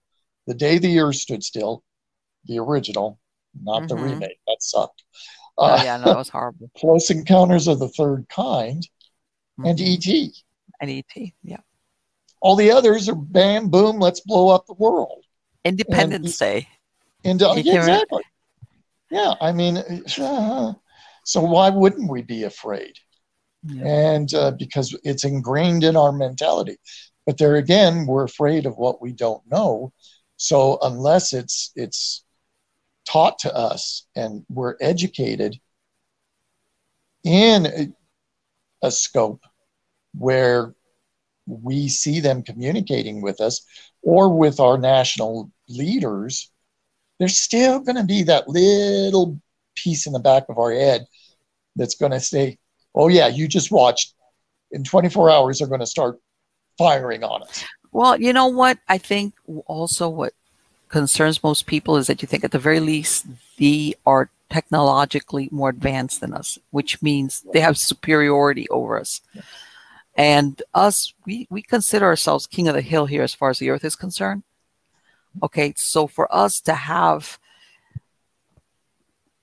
The 0.48 0.54
Day 0.54 0.78
the 0.78 1.00
Earth 1.00 1.16
Stood 1.16 1.44
Still, 1.44 1.84
the 2.46 2.60
original, 2.60 3.20
not 3.62 3.84
mm-hmm. 3.84 3.88
the 3.88 3.96
remake. 3.96 4.40
That 4.48 4.58
sucked. 4.62 5.04
Oh, 5.58 5.66
uh, 5.66 5.82
yeah, 5.84 5.98
no, 5.98 6.06
that 6.06 6.18
was 6.18 6.30
horrible. 6.30 6.70
Close 6.78 7.10
Encounters 7.10 7.68
of 7.68 7.80
the 7.80 7.90
Third 7.90 8.28
Kind 8.30 8.88
mm-hmm. 9.60 9.70
and 9.70 9.80
E.T. 9.80 10.34
And 10.80 10.90
E.T., 10.90 11.34
yeah. 11.44 11.58
All 12.40 12.56
the 12.56 12.70
others 12.72 13.10
are 13.10 13.16
bam, 13.16 13.70
boom, 13.70 14.00
let's 14.00 14.20
blow 14.20 14.50
up 14.50 14.68
the 14.68 14.76
world. 14.76 15.24
Independence 15.66 16.40
and, 16.40 16.62
Day. 16.62 16.68
And, 17.24 17.42
uh, 17.42 17.56
yeah, 17.58 17.80
exactly. 17.80 18.24
Yeah, 19.10 19.34
I 19.40 19.52
mean, 19.52 19.78
uh, 19.78 20.74
so 21.24 21.42
why 21.42 21.70
wouldn't 21.70 22.12
we 22.12 22.22
be 22.22 22.44
afraid? 22.44 22.94
Yeah. 23.64 23.86
And 23.86 24.34
uh, 24.34 24.52
because 24.52 24.98
it's 25.04 25.24
ingrained 25.24 25.84
in 25.84 25.96
our 25.96 26.12
mentality. 26.12 26.78
But 27.26 27.38
there 27.38 27.56
again, 27.56 28.06
we're 28.06 28.24
afraid 28.24 28.66
of 28.66 28.78
what 28.78 29.02
we 29.02 29.12
don't 29.12 29.44
know. 29.50 29.92
So 30.38 30.78
unless 30.82 31.34
it's 31.34 31.72
it's 31.76 32.24
taught 33.06 33.40
to 33.40 33.56
us 33.56 34.06
and 34.16 34.46
we're 34.50 34.76
educated 34.82 35.60
in 37.24 37.66
a, 37.66 37.88
a 38.82 38.92
scope 38.92 39.44
where 40.14 40.74
we 41.46 41.88
see 41.88 42.20
them 42.20 42.44
communicating 42.44 43.22
with 43.22 43.40
us 43.42 43.66
or 44.02 44.36
with 44.36 44.60
our 44.60 44.78
national 44.78 45.52
leaders, 45.70 46.52
there's 47.20 47.40
still 47.40 47.80
going 47.80 47.96
to 47.96 48.04
be 48.04 48.24
that 48.24 48.48
little 48.48 49.40
piece 49.76 50.08
in 50.08 50.14
the 50.14 50.20
back 50.20 50.44
of 50.50 50.58
our 50.58 50.72
head 50.72 51.06
that's 51.76 51.96
going 51.96 52.12
to 52.12 52.20
say, 52.20 52.58
oh, 52.96 53.08
yeah, 53.08 53.28
you 53.28 53.48
just 53.48 53.72
watched. 53.72 54.14
In 54.72 54.84
24 54.84 55.30
hours, 55.30 55.60
they're 55.60 55.68
going 55.68 55.80
to 55.80 55.86
start 55.86 56.20
firing 56.78 57.24
on 57.24 57.44
us. 57.44 57.64
Well, 57.92 58.20
you 58.20 58.34
know 58.34 58.48
what? 58.48 58.80
I 58.90 58.98
think 58.98 59.34
also 59.66 60.10
what 60.10 60.34
concerns 60.90 61.42
most 61.44 61.66
people 61.66 61.96
is 61.98 62.08
that 62.08 62.22
you 62.22 62.28
think 62.28 62.44
at 62.44 62.52
the 62.52 62.60
very 62.60 62.80
least 62.80 63.26
they 63.58 63.94
are 64.06 64.30
technologically 64.50 65.50
more 65.52 65.70
advanced 65.70 66.22
than 66.22 66.34
us, 66.34 66.60
which 66.72 67.02
means 67.02 67.46
they 67.54 67.60
have 67.60 67.78
superiority 67.78 68.68
over 68.70 69.00
us. 69.00 69.22
And 70.16 70.62
us, 70.74 71.14
we, 71.26 71.48
we 71.50 71.62
consider 71.62 72.06
ourselves 72.06 72.48
king 72.48 72.68
of 72.68 72.76
the 72.76 72.82
hill 72.82 73.06
here 73.06 73.24
as 73.24 73.36
far 73.36 73.52
as 73.52 73.60
the 73.60 73.70
earth 73.70 73.86
is 73.86 73.96
concerned. 73.96 74.44
Okay, 75.44 75.74
so 75.76 76.08
for 76.08 76.34
us 76.34 76.62
to 76.62 76.74
have 76.74 77.40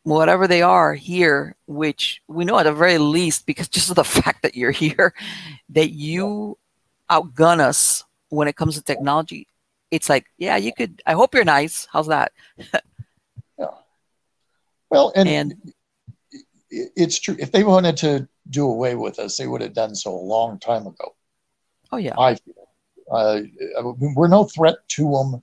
whatever 0.05 0.47
they 0.47 0.62
are 0.62 0.95
here, 0.95 1.57
which 1.66 2.23
we 2.29 2.45
know 2.45 2.59
at 2.59 2.65
the 2.65 2.73
very 2.73 2.99
least, 2.99 3.47
because 3.47 3.69
just 3.77 3.91
of 3.91 3.97
the 3.97 4.05
fact 4.05 4.43
that 4.43 4.55
you're 4.55 4.71
here, 4.71 5.15
that 5.71 5.91
you 5.91 6.59
outgun 7.11 7.61
us 7.61 8.05
when 8.29 8.49
it 8.49 8.57
comes 8.57 8.77
to 8.77 8.83
technology, 8.83 9.49
it's 9.91 10.09
like, 10.09 10.27
yeah, 10.39 10.57
you 10.57 10.73
could. 10.73 11.03
I 11.07 11.12
hope 11.12 11.35
you're 11.35 11.45
nice. 11.45 11.87
How's 11.93 12.09
that? 12.09 12.33
yeah. 13.59 13.66
Well, 14.91 15.12
and, 15.15 15.29
and 15.29 15.73
it's 16.71 17.21
true. 17.21 17.37
If 17.39 17.53
they 17.53 17.65
wanted 17.65 17.97
to 17.99 18.29
do 18.51 18.66
away 18.66 18.95
with 18.95 19.19
us, 19.19 19.37
they 19.37 19.47
would 19.47 19.61
have 19.61 19.75
done 19.75 19.95
so 19.95 20.12
a 20.12 20.16
long 20.16 20.59
time 20.59 20.87
ago. 20.87 21.15
Oh 21.93 21.97
yeah. 21.97 22.15
I 22.19 22.35
feel. 22.35 22.55
Uh, 23.11 23.43
we're 24.16 24.29
no 24.29 24.45
threat 24.45 24.77
to 24.89 25.03
them 25.03 25.43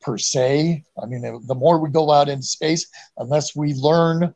per 0.00 0.18
se. 0.18 0.84
I 1.02 1.06
mean, 1.06 1.22
the 1.46 1.54
more 1.54 1.78
we 1.78 1.90
go 1.90 2.10
out 2.10 2.28
in 2.28 2.42
space, 2.42 2.88
unless 3.18 3.54
we 3.54 3.74
learn 3.74 4.34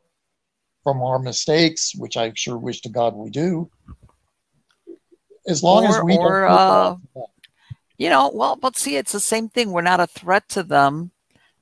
from 0.83 1.01
our 1.01 1.19
mistakes, 1.19 1.93
which 1.95 2.17
I 2.17 2.31
sure 2.35 2.57
wish 2.57 2.81
to 2.81 2.89
God 2.89 3.15
we 3.15 3.29
do, 3.29 3.69
as 5.47 5.63
long 5.63 5.85
or, 5.85 5.89
as 5.89 6.03
we 6.03 6.17
or, 6.17 6.45
uh, 6.45 6.95
you 7.97 8.09
know, 8.09 8.31
well, 8.33 8.55
but 8.55 8.77
see, 8.77 8.95
it's 8.95 9.11
the 9.11 9.19
same 9.19 9.49
thing. 9.49 9.71
We're 9.71 9.81
not 9.81 9.99
a 9.99 10.07
threat 10.07 10.47
to 10.49 10.63
them, 10.63 11.11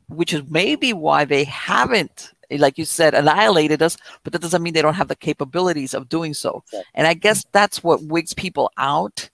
which 0.08 0.34
is 0.34 0.44
maybe 0.50 0.94
why 0.94 1.26
they 1.26 1.44
haven't, 1.46 2.32
like 2.52 2.78
you 2.78 2.86
said, 2.86 3.14
annihilated 3.14 3.82
us. 3.82 3.98
But 4.24 4.34
that 4.34 4.42
doesn't 4.42 4.64
mean 4.64 4.74
they 4.74 4.82
don't 4.82 4.94
have 4.94 5.08
the 5.08 5.16
capabilities 5.16 5.94
of 5.94 6.10
doing 6.10 6.34
so. 6.34 6.64
And 6.94 7.08
I 7.08 7.14
guess 7.14 7.46
that's 7.52 7.84
what 7.84 8.04
wigs 8.04 8.34
people 8.34 8.72
out 8.78 9.30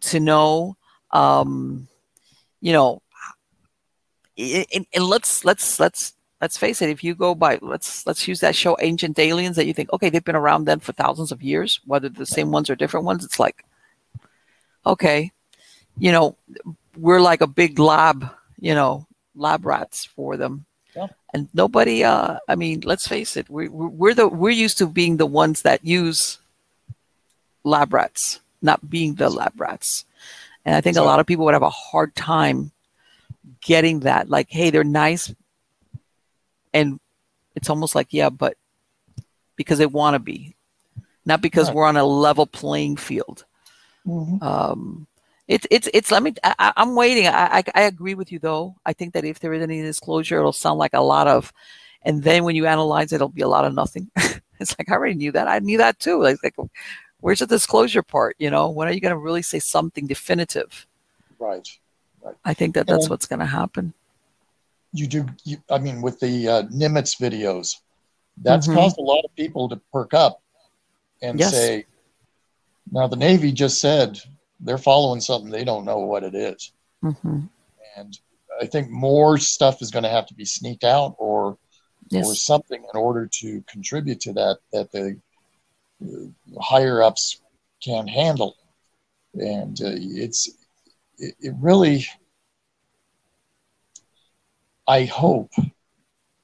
to 0.00 0.20
know. 0.20 0.76
Um, 1.10 1.88
you 2.60 2.72
know, 2.72 3.02
and, 4.36 4.86
and 4.92 5.04
let's 5.04 5.44
let's 5.44 5.78
let's 5.78 6.14
let's 6.40 6.56
face 6.56 6.82
it. 6.82 6.90
If 6.90 7.02
you 7.04 7.14
go 7.14 7.34
by, 7.34 7.58
let's 7.62 8.06
let's 8.06 8.26
use 8.28 8.40
that 8.40 8.56
show, 8.56 8.76
Ancient 8.80 9.18
Aliens, 9.18 9.56
that 9.56 9.66
you 9.66 9.74
think, 9.74 9.92
okay, 9.92 10.10
they've 10.10 10.24
been 10.24 10.36
around 10.36 10.64
then 10.64 10.80
for 10.80 10.92
thousands 10.92 11.32
of 11.32 11.42
years, 11.42 11.80
whether 11.84 12.08
the 12.08 12.26
same 12.26 12.50
ones 12.50 12.68
or 12.68 12.76
different 12.76 13.06
ones. 13.06 13.24
It's 13.24 13.38
like, 13.38 13.64
okay, 14.84 15.32
you 15.98 16.12
know, 16.12 16.36
we're 16.96 17.20
like 17.20 17.40
a 17.40 17.46
big 17.46 17.78
lab, 17.78 18.28
you 18.58 18.74
know, 18.74 19.06
lab 19.34 19.64
rats 19.64 20.04
for 20.04 20.36
them. 20.36 20.66
Yeah. 20.94 21.08
And 21.32 21.48
nobody, 21.54 22.04
uh, 22.04 22.38
I 22.48 22.54
mean, 22.54 22.82
let's 22.84 23.08
face 23.08 23.36
it, 23.36 23.50
we, 23.50 23.68
we're 23.68 24.14
the, 24.14 24.28
we're 24.28 24.50
used 24.50 24.78
to 24.78 24.86
being 24.86 25.16
the 25.16 25.26
ones 25.26 25.62
that 25.62 25.84
use 25.84 26.38
lab 27.64 27.92
rats, 27.92 28.40
not 28.62 28.88
being 28.88 29.14
the 29.14 29.28
lab 29.28 29.60
rats. 29.60 30.04
And 30.64 30.76
I 30.76 30.80
think 30.80 30.94
so, 30.94 31.02
a 31.02 31.06
lot 31.06 31.20
of 31.20 31.26
people 31.26 31.44
would 31.46 31.54
have 31.54 31.62
a 31.62 31.70
hard 31.70 32.14
time 32.14 32.70
getting 33.60 34.00
that. 34.00 34.28
Like, 34.28 34.48
hey, 34.50 34.70
they're 34.70 34.84
nice. 34.84 35.34
And 36.72 36.98
it's 37.54 37.70
almost 37.70 37.94
like, 37.94 38.08
yeah, 38.10 38.30
but 38.30 38.56
because 39.56 39.78
they 39.78 39.86
want 39.86 40.14
to 40.14 40.18
be, 40.18 40.56
not 41.24 41.40
because 41.40 41.68
right. 41.68 41.76
we're 41.76 41.86
on 41.86 41.96
a 41.96 42.04
level 42.04 42.46
playing 42.46 42.96
field. 42.96 43.44
Mm-hmm. 44.06 44.42
Um, 44.42 45.06
it's 45.46 45.66
it's 45.70 45.88
it's. 45.92 46.10
Let 46.10 46.22
me. 46.22 46.34
I, 46.42 46.72
am 46.76 46.94
waiting. 46.94 47.26
I, 47.26 47.58
I, 47.58 47.64
I 47.74 47.82
agree 47.82 48.14
with 48.14 48.32
you 48.32 48.38
though. 48.38 48.76
I 48.86 48.92
think 48.92 49.12
that 49.12 49.24
if 49.24 49.40
there 49.40 49.52
is 49.52 49.62
any 49.62 49.82
disclosure, 49.82 50.38
it'll 50.38 50.52
sound 50.52 50.78
like 50.78 50.94
a 50.94 51.02
lot 51.02 51.26
of, 51.26 51.52
and 52.02 52.22
then 52.22 52.44
when 52.44 52.56
you 52.56 52.66
analyze 52.66 53.12
it, 53.12 53.16
it'll 53.16 53.28
be 53.28 53.42
a 53.42 53.48
lot 53.48 53.66
of 53.66 53.74
nothing. 53.74 54.10
it's 54.60 54.74
like 54.78 54.90
I 54.90 54.94
already 54.94 55.14
knew 55.14 55.32
that. 55.32 55.48
I 55.48 55.58
knew 55.58 55.78
that 55.78 55.98
too. 55.98 56.22
Like, 56.22 56.38
like 56.42 56.54
where's 57.20 57.40
the 57.40 57.46
disclosure 57.46 58.02
part? 58.02 58.36
You 58.38 58.50
know, 58.50 58.70
when 58.70 58.88
are 58.88 58.92
you 58.92 59.00
going 59.00 59.14
to 59.14 59.18
really 59.18 59.42
say 59.42 59.58
something 59.58 60.06
definitive? 60.06 60.86
Right. 61.38 61.68
Right. 62.24 62.34
I 62.44 62.54
think 62.54 62.74
that 62.74 62.86
that's 62.86 63.04
and 63.04 63.10
what's 63.10 63.26
going 63.26 63.40
to 63.40 63.46
happen. 63.46 63.92
You 64.92 65.06
do. 65.06 65.26
You, 65.44 65.58
I 65.70 65.78
mean, 65.78 66.02
with 66.02 66.20
the 66.20 66.48
uh, 66.48 66.62
Nimitz 66.64 67.20
videos, 67.20 67.76
that's 68.42 68.66
mm-hmm. 68.66 68.76
caused 68.76 68.98
a 68.98 69.02
lot 69.02 69.24
of 69.24 69.34
people 69.36 69.68
to 69.68 69.76
perk 69.92 70.14
up 70.14 70.40
and 71.20 71.38
yes. 71.38 71.52
say, 71.52 71.84
"Now 72.90 73.06
the 73.06 73.16
Navy 73.16 73.52
just 73.52 73.80
said." 73.80 74.20
they're 74.64 74.78
following 74.78 75.20
something 75.20 75.50
they 75.50 75.64
don't 75.64 75.84
know 75.84 75.98
what 75.98 76.24
it 76.24 76.34
is. 76.34 76.72
Mm-hmm. 77.02 77.40
And 77.96 78.18
I 78.60 78.66
think 78.66 78.90
more 78.90 79.38
stuff 79.38 79.82
is 79.82 79.90
going 79.90 80.04
to 80.04 80.08
have 80.08 80.26
to 80.26 80.34
be 80.34 80.44
sneaked 80.44 80.84
out 80.84 81.14
or 81.18 81.58
yes. 82.08 82.26
or 82.26 82.34
something 82.34 82.82
in 82.82 82.98
order 82.98 83.28
to 83.40 83.62
contribute 83.68 84.20
to 84.20 84.32
that 84.32 84.58
that 84.72 84.90
the 84.90 85.16
uh, 86.02 86.60
higher 86.60 87.02
ups 87.02 87.40
can 87.82 88.08
handle. 88.08 88.56
And 89.34 89.80
uh, 89.82 89.92
it's 89.94 90.48
it, 91.18 91.34
it 91.40 91.54
really, 91.60 92.06
I 94.86 95.04
hope 95.04 95.52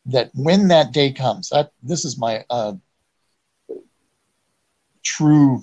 that 0.07 0.31
when 0.35 0.69
that 0.69 0.93
day 0.93 1.13
comes, 1.13 1.51
that 1.51 1.73
this 1.83 2.05
is 2.05 2.19
my 2.19 2.45
uh, 2.51 2.75
true 5.03 5.63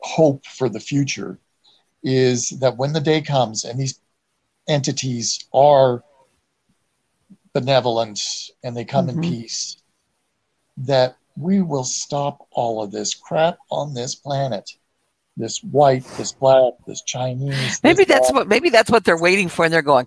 hope 0.00 0.46
for 0.46 0.68
the 0.68 0.80
future 0.80 1.38
is 2.02 2.50
that 2.60 2.76
when 2.76 2.92
the 2.92 3.00
day 3.00 3.20
comes 3.20 3.64
and 3.64 3.78
these 3.78 4.00
entities 4.68 5.46
are 5.52 6.02
benevolent 7.52 8.20
and 8.64 8.76
they 8.76 8.84
come 8.84 9.08
mm-hmm. 9.08 9.22
in 9.22 9.30
peace, 9.30 9.82
that 10.76 11.16
we 11.36 11.60
will 11.60 11.84
stop 11.84 12.46
all 12.52 12.82
of 12.82 12.90
this 12.90 13.14
crap 13.14 13.58
on 13.70 13.94
this 13.94 14.14
planet. 14.14 14.70
This 15.40 15.62
white, 15.64 16.04
this 16.16 16.32
black, 16.32 16.74
this 16.86 17.02
Chinese. 17.02 17.80
Maybe 17.82 18.04
this 18.04 18.06
that's 18.06 18.30
black. 18.30 18.40
what 18.42 18.48
maybe 18.48 18.70
that's 18.70 18.90
what 18.90 19.04
they're 19.04 19.20
waiting 19.20 19.48
for, 19.48 19.64
and 19.64 19.72
they're 19.72 19.82
going, 19.82 20.06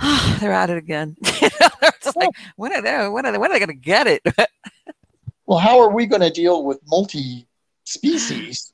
oh, 0.00 0.36
they're 0.40 0.52
at 0.52 0.70
it 0.70 0.78
again. 0.78 1.16
they're 1.22 1.92
just 2.02 2.16
like, 2.16 2.30
when 2.56 2.72
are 2.72 2.82
they? 2.82 3.08
When 3.08 3.26
are 3.26 3.32
they? 3.32 3.38
When 3.38 3.50
are 3.50 3.54
they 3.54 3.58
going 3.58 3.68
to 3.68 3.74
get 3.74 4.06
it? 4.06 4.22
well, 5.46 5.58
how 5.58 5.80
are 5.80 5.90
we 5.90 6.06
going 6.06 6.22
to 6.22 6.30
deal 6.30 6.64
with 6.64 6.78
multi 6.86 7.46
species 7.84 8.72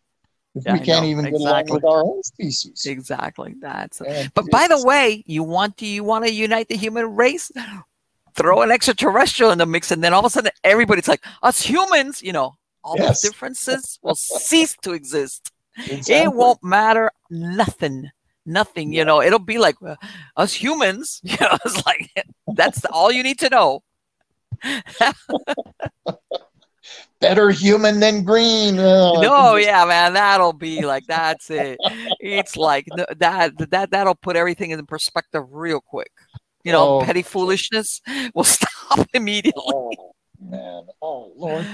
if 0.57 0.65
yeah, 0.65 0.73
we 0.73 0.81
can't 0.81 1.05
even 1.05 1.27
exactly. 1.27 1.43
get 1.43 1.51
along 1.51 1.65
with 1.75 1.85
our 1.85 2.03
own 2.03 2.23
species. 2.23 2.87
Exactly. 2.87 3.55
That's. 3.61 4.01
A, 4.01 4.31
but 4.35 4.51
by 4.51 4.69
the 4.69 4.83
way, 4.85 5.23
you 5.27 5.43
want 5.43 5.77
to 5.79 5.87
you 5.87 6.03
want 6.03 6.25
to 6.25 6.33
unite 6.33 6.69
the 6.69 6.77
human 6.77 7.15
race? 7.15 7.53
Throw 8.35 8.63
an 8.63 8.71
extraterrestrial 8.71 9.53
in 9.53 9.59
the 9.59 9.67
mix, 9.67 9.91
and 9.91 10.05
then 10.05 10.13
all 10.13 10.21
of 10.21 10.27
a 10.27 10.31
sudden, 10.31 10.51
everybody's 10.63 11.09
like, 11.09 11.25
us 11.43 11.63
humans, 11.63 12.23
you 12.23 12.33
know, 12.33 12.55
all 12.85 12.97
yes. 12.99 13.23
the 13.23 13.29
differences 13.29 13.99
will 14.03 14.15
cease 14.15 14.77
to 14.83 14.93
exist. 14.93 15.53
Exactly. 15.79 16.15
It 16.15 16.33
won't 16.33 16.63
matter 16.63 17.11
nothing 17.31 18.11
nothing 18.49 18.93
you 18.93 19.05
know 19.05 19.21
it'll 19.21 19.41
be 19.41 19.59
like 19.59 19.75
uh, 19.85 19.97
us 20.37 20.55
humans 20.55 21.21
you 21.25 21.37
know 21.41 21.59
it's 21.65 21.85
like 21.85 22.09
that's 22.55 22.85
all 22.85 23.11
you 23.11 23.25
need 23.25 23.41
to 23.41 23.51
know 23.51 23.83
better 27.21 27.51
human 27.51 28.01
than 28.01 28.25
green. 28.25 28.77
Oh, 28.97 29.21
no, 29.21 29.57
yeah, 29.57 29.85
man, 29.85 30.13
that'll 30.15 30.53
be 30.53 30.85
like 30.85 31.07
that's 31.07 31.51
it. 31.51 31.79
It's 32.21 32.57
like 32.57 32.87
that 33.19 33.53
that 33.71 33.91
that'll 33.91 34.15
put 34.15 34.37
everything 34.37 34.71
in 34.71 34.87
perspective 34.87 35.45
real 35.51 35.81
quick. 35.81 36.13
You 36.65 36.73
know, 36.73 36.99
oh. 36.99 37.03
petty 37.03 37.23
foolishness 37.23 38.01
will 38.35 38.45
stop 38.45 39.07
immediately. 39.15 39.63
Oh 39.67 40.13
man, 40.41 40.87
oh 41.03 41.33
Lord, 41.37 41.67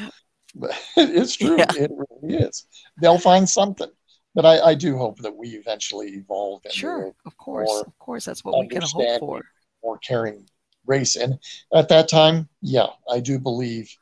it's 0.96 1.36
true. 1.36 1.56
Yeah. 1.58 1.66
It 1.76 1.90
really 1.90 2.36
is. 2.36 2.66
They'll 3.00 3.18
find 3.18 3.48
something. 3.48 3.90
But 4.34 4.46
I, 4.46 4.60
I 4.60 4.74
do 4.74 4.96
hope 4.96 5.18
that 5.18 5.36
we 5.36 5.48
eventually 5.50 6.08
evolve. 6.12 6.62
Sure, 6.70 7.12
of 7.26 7.36
course, 7.36 7.82
of 7.86 7.98
course, 7.98 8.24
that's 8.24 8.42
what 8.42 8.58
we 8.58 8.68
can 8.68 8.80
hope 8.82 9.20
for. 9.20 9.42
More 9.82 9.98
caring 9.98 10.48
race, 10.86 11.16
and 11.16 11.38
at 11.74 11.88
that 11.90 12.08
time, 12.08 12.48
yeah, 12.62 12.86
I 13.10 13.20
do 13.20 13.38
believe 13.38 13.94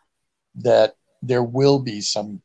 that 0.57 0.95
there 1.21 1.43
will 1.43 1.81
be 1.81 2.01
some 2.01 2.43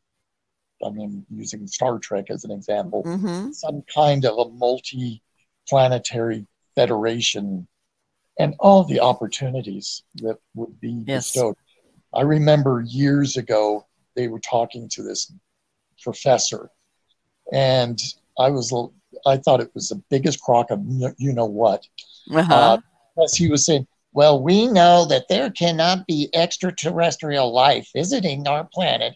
I 0.84 0.90
mean, 0.90 1.24
using 1.30 1.66
Star 1.66 1.98
Trek 1.98 2.26
as 2.30 2.44
an 2.44 2.50
example, 2.50 3.02
mm-hmm. 3.04 3.52
some 3.52 3.82
kind 3.92 4.24
of 4.24 4.38
a 4.38 4.50
multi 4.50 5.22
planetary 5.68 6.46
federation 6.74 7.66
and 8.38 8.54
all 8.58 8.84
the 8.84 9.00
opportunities 9.00 10.02
that 10.16 10.38
would 10.54 10.78
be 10.80 11.04
yes. 11.06 11.32
bestowed. 11.32 11.56
I 12.14 12.22
remember 12.22 12.84
years 12.86 13.36
ago, 13.36 13.86
they 14.16 14.28
were 14.28 14.40
talking 14.40 14.88
to 14.90 15.02
this 15.02 15.32
professor, 16.02 16.70
and 17.52 18.00
I 18.38 18.50
was, 18.50 18.74
I 19.24 19.36
thought 19.36 19.60
it 19.60 19.70
was 19.74 19.90
the 19.90 20.02
biggest 20.10 20.40
crock 20.40 20.70
of 20.70 20.80
you 21.18 21.32
know 21.32 21.46
what. 21.46 21.86
Uh-huh. 22.32 22.54
Uh, 22.54 22.78
because 23.14 23.34
he 23.34 23.48
was 23.48 23.64
saying, 23.64 23.86
well, 24.12 24.42
we 24.42 24.66
know 24.66 25.04
that 25.06 25.28
there 25.28 25.50
cannot 25.50 26.06
be 26.06 26.28
extraterrestrial 26.34 27.52
life 27.52 27.88
visiting 27.94 28.46
our 28.46 28.64
planet 28.72 29.14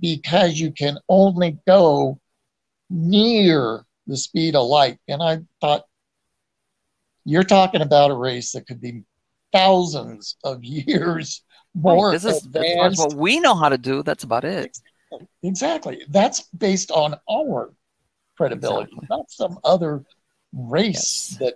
because 0.00 0.58
you 0.58 0.72
can 0.72 0.98
only 1.08 1.58
go 1.66 2.18
near 2.88 3.84
the 4.06 4.16
speed 4.16 4.56
of 4.56 4.66
light. 4.66 4.98
And 5.08 5.22
I 5.22 5.38
thought, 5.60 5.84
you're 7.24 7.44
talking 7.44 7.82
about 7.82 8.10
a 8.10 8.16
race 8.16 8.52
that 8.52 8.66
could 8.66 8.80
be 8.80 9.02
thousands 9.52 10.36
of 10.42 10.64
years 10.64 11.42
more 11.74 12.10
right. 12.10 12.20
this 12.20 12.24
is 12.24 12.46
advanced. 12.46 12.98
what 12.98 13.14
we 13.14 13.40
know 13.40 13.54
how 13.54 13.68
to 13.68 13.78
do. 13.78 14.02
That's 14.02 14.24
about 14.24 14.44
it. 14.44 14.78
Exactly. 15.42 16.02
That's 16.08 16.42
based 16.56 16.90
on 16.90 17.16
our 17.30 17.72
credibility, 18.36 18.92
exactly. 18.92 19.06
not 19.10 19.30
some 19.30 19.58
other 19.64 20.04
race 20.52 21.28
yes. 21.32 21.38
that 21.38 21.54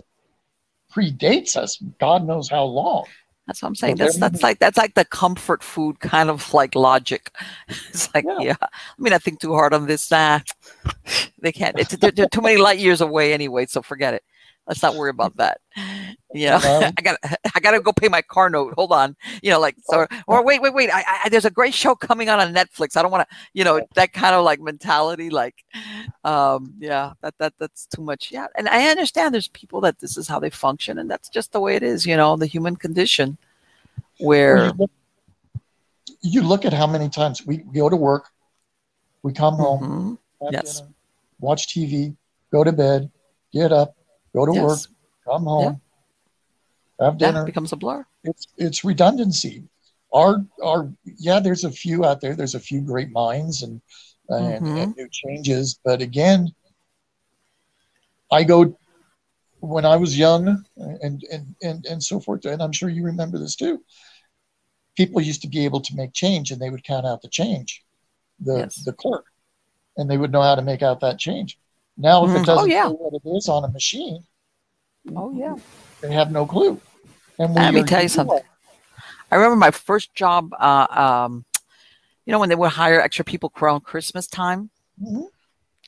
predates 0.94 1.56
us 1.56 1.82
god 1.98 2.24
knows 2.24 2.48
how 2.48 2.64
long 2.64 3.04
that's 3.46 3.60
what 3.60 3.68
i'm 3.68 3.74
saying 3.74 3.96
that's 3.96 4.16
that's 4.18 4.42
like 4.42 4.58
that's 4.60 4.78
like 4.78 4.94
the 4.94 5.04
comfort 5.04 5.62
food 5.62 5.98
kind 5.98 6.30
of 6.30 6.54
like 6.54 6.74
logic 6.74 7.30
it's 7.88 8.12
like 8.14 8.24
yeah, 8.24 8.38
yeah. 8.40 8.56
i 8.62 8.68
mean 8.98 9.12
i 9.12 9.18
think 9.18 9.40
too 9.40 9.52
hard 9.52 9.74
on 9.74 9.86
this 9.86 10.10
nah 10.10 10.38
they 11.40 11.50
can't 11.50 11.78
it's, 11.78 11.96
they're, 11.96 12.12
they're 12.12 12.28
too 12.28 12.40
many 12.40 12.56
light 12.56 12.78
years 12.78 13.00
away 13.00 13.32
anyway 13.32 13.66
so 13.66 13.82
forget 13.82 14.14
it 14.14 14.22
let's 14.66 14.82
not 14.82 14.94
worry 14.94 15.10
about 15.10 15.36
that. 15.36 15.60
You 16.36 16.48
know 16.48 16.58
i 16.64 17.00
got 17.00 17.16
i 17.54 17.60
got 17.60 17.70
to 17.70 17.80
go 17.80 17.92
pay 17.92 18.08
my 18.08 18.20
car 18.20 18.50
note. 18.50 18.74
Hold 18.76 18.90
on. 18.90 19.14
You 19.40 19.50
know 19.50 19.60
like 19.60 19.76
so 19.84 20.04
or 20.26 20.44
wait 20.44 20.60
wait 20.60 20.74
wait. 20.74 20.90
I, 20.92 21.04
I 21.22 21.28
there's 21.28 21.44
a 21.44 21.50
great 21.50 21.72
show 21.72 21.94
coming 21.94 22.28
on 22.28 22.40
on 22.40 22.52
netflix. 22.52 22.96
I 22.96 23.02
don't 23.02 23.12
want 23.12 23.28
to 23.28 23.36
you 23.52 23.62
know 23.62 23.80
that 23.94 24.12
kind 24.12 24.34
of 24.34 24.44
like 24.44 24.60
mentality 24.60 25.30
like 25.30 25.54
um 26.24 26.74
yeah 26.80 27.12
that 27.20 27.34
that 27.38 27.54
that's 27.60 27.86
too 27.86 28.02
much. 28.02 28.32
Yeah 28.32 28.48
and 28.56 28.68
i 28.68 28.88
understand 28.88 29.32
there's 29.32 29.48
people 29.48 29.80
that 29.82 29.98
this 30.00 30.16
is 30.16 30.28
how 30.28 30.38
they 30.40 30.50
function 30.50 30.98
and 30.98 31.10
that's 31.10 31.28
just 31.28 31.52
the 31.52 31.60
way 31.60 31.76
it 31.76 31.82
is 31.82 32.06
you 32.06 32.16
know 32.16 32.36
the 32.36 32.46
human 32.46 32.76
condition 32.76 33.38
where 34.18 34.66
you 34.66 34.72
look, 34.72 34.90
you 36.22 36.42
look 36.42 36.64
at 36.64 36.72
how 36.72 36.86
many 36.86 37.08
times 37.08 37.44
we 37.46 37.58
go 37.58 37.88
to 37.88 37.96
work 37.96 38.30
we 39.22 39.32
come 39.32 39.54
home 39.54 40.18
mm-hmm. 40.42 40.52
yes. 40.52 40.80
dinner, 40.80 40.92
watch 41.40 41.68
tv 41.68 42.16
go 42.52 42.64
to 42.64 42.72
bed 42.72 43.10
get 43.52 43.72
up 43.72 43.96
go 44.34 44.46
to 44.46 44.52
yes. 44.52 44.62
work, 44.62 44.78
come 45.24 45.44
home, 45.44 45.80
yeah. 47.00 47.06
have 47.06 47.18
dinner. 47.18 47.40
That 47.40 47.46
becomes 47.46 47.72
a 47.72 47.76
blur. 47.76 48.04
It's 48.24 48.46
it's 48.56 48.84
redundancy. 48.84 49.64
Our 50.12 50.44
our 50.62 50.90
yeah, 51.04 51.40
there's 51.40 51.64
a 51.64 51.70
few 51.70 52.04
out 52.04 52.20
there. 52.20 52.34
There's 52.34 52.54
a 52.54 52.60
few 52.60 52.80
great 52.80 53.10
minds 53.10 53.62
and 53.62 53.80
and, 54.28 54.64
mm-hmm. 54.64 54.76
and 54.78 54.96
new 54.96 55.08
changes, 55.10 55.78
but 55.84 56.00
again, 56.00 56.48
I 58.32 58.44
go 58.44 58.76
when 59.60 59.84
I 59.84 59.96
was 59.96 60.18
young 60.18 60.64
and, 60.76 61.22
and 61.30 61.54
and 61.62 61.86
and 61.86 62.02
so 62.02 62.20
forth, 62.20 62.44
and 62.44 62.62
I'm 62.62 62.72
sure 62.72 62.88
you 62.88 63.04
remember 63.04 63.38
this 63.38 63.56
too. 63.56 63.82
People 64.96 65.20
used 65.20 65.42
to 65.42 65.48
be 65.48 65.64
able 65.64 65.80
to 65.80 65.96
make 65.96 66.12
change, 66.12 66.50
and 66.50 66.60
they 66.60 66.70
would 66.70 66.84
count 66.84 67.06
out 67.06 67.22
the 67.22 67.28
change, 67.28 67.84
the 68.40 68.58
yes. 68.58 68.84
the 68.84 68.92
clerk, 68.92 69.26
and 69.96 70.10
they 70.10 70.18
would 70.18 70.32
know 70.32 70.42
how 70.42 70.54
to 70.54 70.62
make 70.62 70.82
out 70.82 71.00
that 71.00 71.18
change. 71.18 71.58
Now, 71.96 72.24
if 72.24 72.30
it 72.30 72.40
mm. 72.40 72.46
doesn't 72.46 72.64
oh, 72.64 72.66
yeah. 72.66 72.84
know 72.84 72.92
what 72.92 73.14
it 73.14 73.36
is 73.36 73.48
on 73.48 73.64
a 73.64 73.68
machine, 73.68 74.24
oh 75.14 75.32
yeah, 75.32 75.56
they 76.00 76.12
have 76.12 76.32
no 76.32 76.46
clue. 76.46 76.80
And 77.38 77.54
let 77.54 77.74
me 77.74 77.82
tell 77.82 78.02
you 78.02 78.08
something. 78.08 78.40
I 79.30 79.36
remember 79.36 79.56
my 79.56 79.70
first 79.70 80.14
job. 80.14 80.52
Uh, 80.58 80.86
um, 80.90 81.44
you 82.26 82.32
know 82.32 82.38
when 82.38 82.48
they 82.48 82.54
would 82.54 82.70
hire 82.70 83.00
extra 83.00 83.24
people 83.24 83.52
around 83.60 83.82
Christmas 83.82 84.26
time, 84.26 84.70
mm-hmm. 85.00 85.22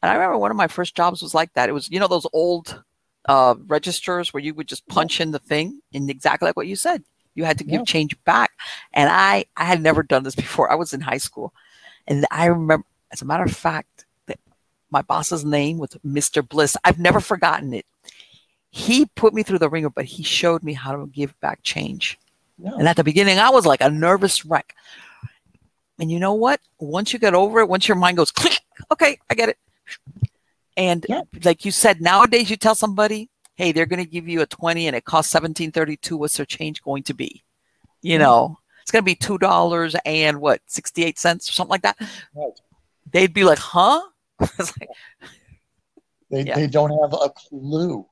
and 0.03 0.11
I 0.11 0.15
remember 0.15 0.39
one 0.39 0.51
of 0.51 0.57
my 0.57 0.69
first 0.69 0.95
jobs 0.95 1.23
was 1.23 1.35
like 1.35 1.53
that. 1.55 1.69
It 1.69 1.73
was 1.73 1.91
you 1.91 1.99
know 1.99 2.09
those 2.09 2.27
old 2.33 2.83
uh, 3.27 3.55
registers 3.67 4.33
where 4.33 4.43
you 4.43 4.55
would 4.55 4.69
just 4.69 4.87
punch 4.89 5.21
in 5.21 5.31
the 5.31 5.39
thing, 5.39 5.81
and 5.93 6.11
exactly 6.11 6.47
like 6.47 6.57
what 6.57 6.67
you 6.67 6.77
said, 6.77 7.03
you 7.35 7.45
had 7.45 7.59
to 7.59 7.65
give 7.65 7.81
yeah. 7.81 7.85
change 7.85 8.17
back. 8.25 8.53
And 8.93 9.11
I 9.11 9.47
I 9.57 9.65
had 9.65 9.83
never 9.83 10.03
done 10.03 10.23
this 10.23 10.35
before. 10.47 10.71
I 10.71 10.77
was 10.77 10.93
in 10.93 11.01
high 11.01 11.19
school, 11.19 11.53
and 12.07 12.27
I 12.31 12.47
remember, 12.47 12.87
as 13.13 13.23
a 13.23 13.27
matter 13.27 13.45
of 13.45 13.53
fact, 13.53 14.06
my 14.91 15.03
boss's 15.03 15.45
name 15.45 15.79
was 15.79 15.91
Mr. 16.05 16.47
Bliss. 16.47 16.77
I've 16.85 16.99
never 16.99 17.21
forgotten 17.21 17.75
it. 17.75 17.87
He 18.71 19.07
put 19.07 19.35
me 19.35 19.43
through 19.43 19.59
the 19.59 19.71
wringer, 19.71 19.91
but 19.91 20.05
he 20.05 20.23
showed 20.23 20.63
me 20.63 20.73
how 20.73 20.93
to 20.93 21.07
give 21.07 21.39
back 21.41 21.63
change. 21.63 22.19
And 22.63 22.89
at 22.89 22.97
the 22.97 23.05
beginning, 23.05 23.39
I 23.39 23.51
was 23.51 23.67
like 23.67 23.81
a 23.81 23.91
nervous 23.91 24.45
wreck. 24.45 24.75
And 25.99 26.11
you 26.11 26.19
know 26.19 26.35
what? 26.35 26.61
Once 26.79 27.13
you 27.13 27.19
get 27.19 27.35
over 27.35 27.61
it, 27.61 27.69
once 27.69 27.89
your 27.89 27.97
mind 27.97 28.17
goes 28.17 28.31
click, 28.31 28.61
okay, 28.91 29.19
I 29.31 29.35
get 29.35 29.49
it. 29.49 29.59
And 30.77 31.05
yeah. 31.09 31.23
like 31.45 31.65
you 31.65 31.71
said, 31.71 32.01
nowadays 32.01 32.51
you 32.51 32.57
tell 32.57 32.75
somebody, 32.75 33.31
hey, 33.55 33.73
they're 33.73 33.87
going 33.87 34.05
to 34.05 34.11
give 34.11 34.29
you 34.29 34.43
a 34.43 34.47
20 34.47 34.87
and 34.87 34.97
it 34.97 35.05
costs 35.05 35.33
1732. 35.33 36.17
What's 36.17 36.37
their 36.37 36.47
change 36.47 36.83
going 36.83 37.03
to 37.05 37.15
be? 37.15 37.43
You 38.03 38.19
know, 38.19 38.59
it's 38.83 38.91
going 38.91 39.03
to 39.03 39.07
be 39.07 39.17
$2 39.17 39.97
and 40.05 40.41
what, 40.41 40.61
68 40.67 41.19
cents 41.19 41.49
or 41.49 41.53
something 41.53 41.71
like 41.71 41.83
that. 41.83 41.97
Right. 42.35 42.53
They'd 43.11 43.33
be 43.33 43.45
like, 43.45 43.59
huh? 43.59 44.03
like, 44.41 44.89
they, 46.31 46.43
yeah. 46.43 46.55
they 46.55 46.67
don't 46.67 46.91
have 46.91 47.13
a 47.13 47.31
clue. 47.31 48.07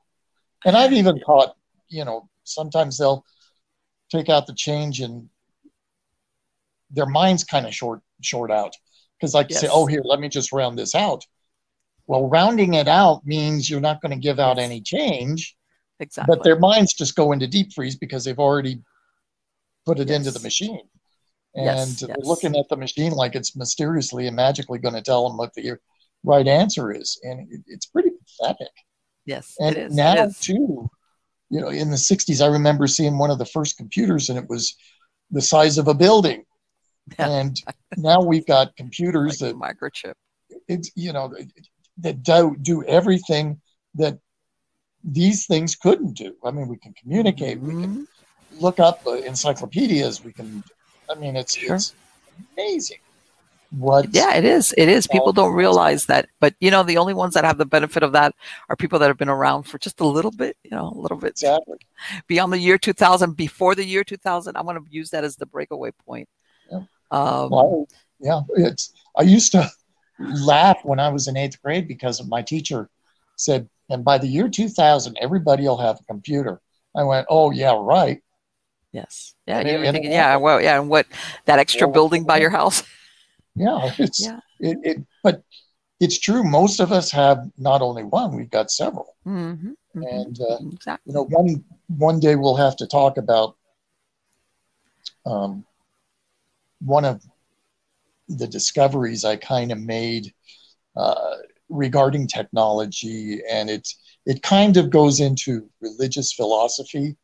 And 0.65 0.77
I've 0.77 0.93
even 0.93 1.21
caught, 1.21 1.55
you 1.89 2.05
know, 2.05 2.29
sometimes 2.45 2.99
they'll 2.99 3.25
take 4.11 4.29
out 4.29 4.47
the 4.47 4.55
change 4.55 5.01
and 5.01 5.29
their 6.91 7.07
minds 7.07 7.45
kind 7.45 7.67
of 7.67 7.75
short 7.75 8.01
short 8.23 8.51
out 8.51 8.75
because 9.19 9.35
like 9.35 9.51
yes. 9.51 9.61
say 9.61 9.69
oh 9.71 9.87
here 9.87 10.03
let 10.05 10.21
me 10.21 10.29
just 10.29 10.53
round 10.53 10.79
this 10.79 10.95
out 10.95 11.25
well 12.07 12.29
rounding 12.29 12.75
it 12.75 12.89
out 12.89 13.27
means 13.27 13.69
you're 13.69 13.81
not 13.81 14.01
going 14.01 14.13
to 14.13 14.19
give 14.19 14.39
out 14.39 14.59
any 14.59 14.81
change 14.81 15.57
exactly 16.01 16.35
but 16.35 16.45
their 16.45 16.59
minds 16.59 16.95
just 16.95 17.17
go 17.17 17.33
into 17.33 17.47
deep 17.47 17.73
freeze 17.73 17.97
because 17.97 18.25
they've 18.25 18.39
already 18.39 18.81
put 19.85 19.99
it 19.99 20.09
yes. 20.09 20.19
into 20.19 20.31
the 20.31 20.43
machine 20.43 20.81
and 21.57 21.67
yes, 21.67 22.01
they're 22.01 22.17
looking 22.21 22.57
at 22.57 22.69
the 22.69 22.77
machine 22.77 23.13
like 23.13 23.35
it's 23.35 23.57
mysteriously 23.57 24.27
and 24.27 24.37
magically 24.37 24.79
going 24.79 24.95
to 24.95 25.03
tell 25.03 25.29
them 25.29 25.37
what 25.37 25.53
the 25.55 25.77
right 26.25 26.49
answer 26.49 26.93
is 26.93 27.21
and 27.23 27.41
it, 27.53 27.61
it's 27.67 27.87
pretty 27.87 28.11
pathetic 28.11 28.73
yes 29.27 29.55
and 29.61 29.95
now 29.95 30.29
too 30.41 30.91
you 31.51 31.61
know 31.61 31.69
in 31.69 31.91
the 31.91 31.97
60s 31.97 32.43
i 32.43 32.47
remember 32.47 32.87
seeing 32.87 33.19
one 33.19 33.31
of 33.31 33.39
the 33.39 33.47
first 33.47 33.77
computers 33.77 34.29
and 34.31 34.39
it 34.39 34.49
was 34.49 34.75
the 35.31 35.43
size 35.43 35.79
of 35.79 35.89
a 35.89 35.95
building 35.95 36.45
yeah. 37.19 37.29
and 37.29 37.63
now 37.97 38.21
we've 38.21 38.47
got 38.47 38.75
computers 38.77 39.41
like 39.41 39.53
that 39.53 39.59
microchip 39.59 40.15
it's 40.69 40.91
you 40.97 41.13
know 41.13 41.33
that 41.99 42.23
do, 42.23 42.57
do 42.61 42.83
everything 42.85 43.61
that 43.95 44.19
these 45.05 45.47
things 45.47 45.77
couldn't 45.77 46.15
do 46.15 46.35
i 46.45 46.51
mean 46.51 46.67
we 46.67 46.79
can 46.79 46.95
communicate 46.95 47.59
mm-hmm. 47.59 47.77
we 47.77 47.83
can 47.83 47.93
mm-hmm. 47.93 48.61
look 48.61 48.81
up 48.81 49.07
uh, 49.07 49.13
encyclopedias 49.13 50.25
we 50.25 50.33
can 50.33 50.65
i 51.11 51.15
mean 51.15 51.37
it's 51.37 51.57
sure. 51.57 51.77
it's 51.77 51.95
amazing 52.57 52.99
what? 53.71 54.15
Yeah 54.15 54.35
it 54.35 54.45
is. 54.45 54.75
It 54.77 54.89
is. 54.89 55.07
People 55.07 55.33
don't 55.33 55.55
realize 55.55 56.07
that. 56.07 56.29
But 56.41 56.55
you 56.61 56.71
know 56.71 56.83
the 56.83 56.99
only 56.99 57.15
ones 57.15 57.35
that 57.35 57.45
have 57.45 57.59
the 57.59 57.67
benefit 57.67 58.03
of 58.03 58.13
that 58.13 58.35
are 58.69 58.77
people 58.77 58.99
that 58.99 59.09
have 59.09 59.19
been 59.19 59.29
around 59.29 59.65
for 59.65 59.79
just 59.79 60.01
a 60.01 60.07
little 60.07 60.31
bit 60.31 60.57
you 60.65 60.71
know 60.71 60.93
a 60.95 61.01
little 61.01 61.19
bit 61.19 61.31
exactly. 61.31 61.79
beyond 62.27 62.53
the 62.53 62.59
year 62.59 62.79
2000 62.79 63.37
before 63.37 63.75
the 63.75 63.85
year 63.85 64.05
2000 64.05 64.57
I 64.57 64.63
want 64.63 64.85
to 64.85 64.93
use 64.93 65.11
that 65.11 65.25
as 65.25 65.37
the 65.37 65.47
breakaway 65.47 65.91
point. 66.07 66.29
Yeah. 66.71 66.83
Um, 67.11 67.51
well, 67.51 67.87
yeah 68.21 68.41
it's 68.57 68.93
i 69.17 69.23
used 69.23 69.53
to 69.53 69.69
laugh 70.19 70.79
when 70.85 70.99
i 70.99 71.09
was 71.09 71.29
in 71.29 71.37
eighth 71.37 71.61
grade 71.63 71.87
because 71.87 72.27
my 72.27 72.41
teacher 72.41 72.89
said 73.37 73.69
and 73.91 74.05
by 74.05 74.19
the 74.19 74.27
year 74.27 74.49
2000 74.49 75.17
everybody 75.21 75.65
will 75.65 75.77
have 75.77 76.01
a 76.01 76.05
computer. 76.05 76.61
I 76.97 77.03
went 77.03 77.27
oh 77.29 77.51
yeah 77.51 77.77
right. 77.79 78.23
Yes. 78.93 79.35
Yeah 79.47 79.59
and, 79.59 79.85
were 79.85 79.93
thinking 79.93 80.13
yeah 80.13 80.37
well 80.37 80.61
yeah 80.61 80.81
and 80.81 80.89
what 80.89 81.07
that 81.47 81.59
extra 81.59 81.89
building 81.89 82.25
by 82.25 82.39
your 82.39 82.51
house 82.51 82.83
yeah, 83.55 83.93
it's 83.99 84.25
yeah. 84.25 84.41
It, 84.61 84.79
it, 84.83 85.07
but 85.23 85.43
it's 86.01 86.19
true. 86.19 86.43
Most 86.43 86.81
of 86.81 86.93
us 86.93 87.11
have 87.11 87.51
not 87.59 87.83
only 87.83 88.05
one; 88.05 88.35
we've 88.37 88.51
got 88.51 88.71
several. 88.71 89.17
Mm-hmm, 89.27 89.71
mm-hmm, 89.71 90.03
and 90.03 90.41
uh, 90.41 90.59
exactly. 90.73 91.11
you 91.11 91.15
know, 91.15 91.25
one 91.25 91.65
one 91.89 92.21
day 92.21 92.37
we'll 92.37 92.57
have 92.57 92.77
to 92.77 92.87
talk 92.87 93.17
about 93.17 93.57
um, 95.27 95.65
one 96.81 97.05
of 97.05 97.23
the 98.29 98.47
discoveries 98.47 99.25
I 99.25 99.37
kind 99.37 99.71
of 99.71 99.79
made 99.79 100.33
uh, 100.97 101.37
regarding 101.69 102.27
technology, 102.27 103.41
and 103.51 103.71
it 103.71 103.89
it 104.27 104.43
kind 104.43 104.77
of 104.77 104.91
goes 104.91 105.21
into 105.21 105.69
religious 105.81 106.33
philosophy 106.33 107.17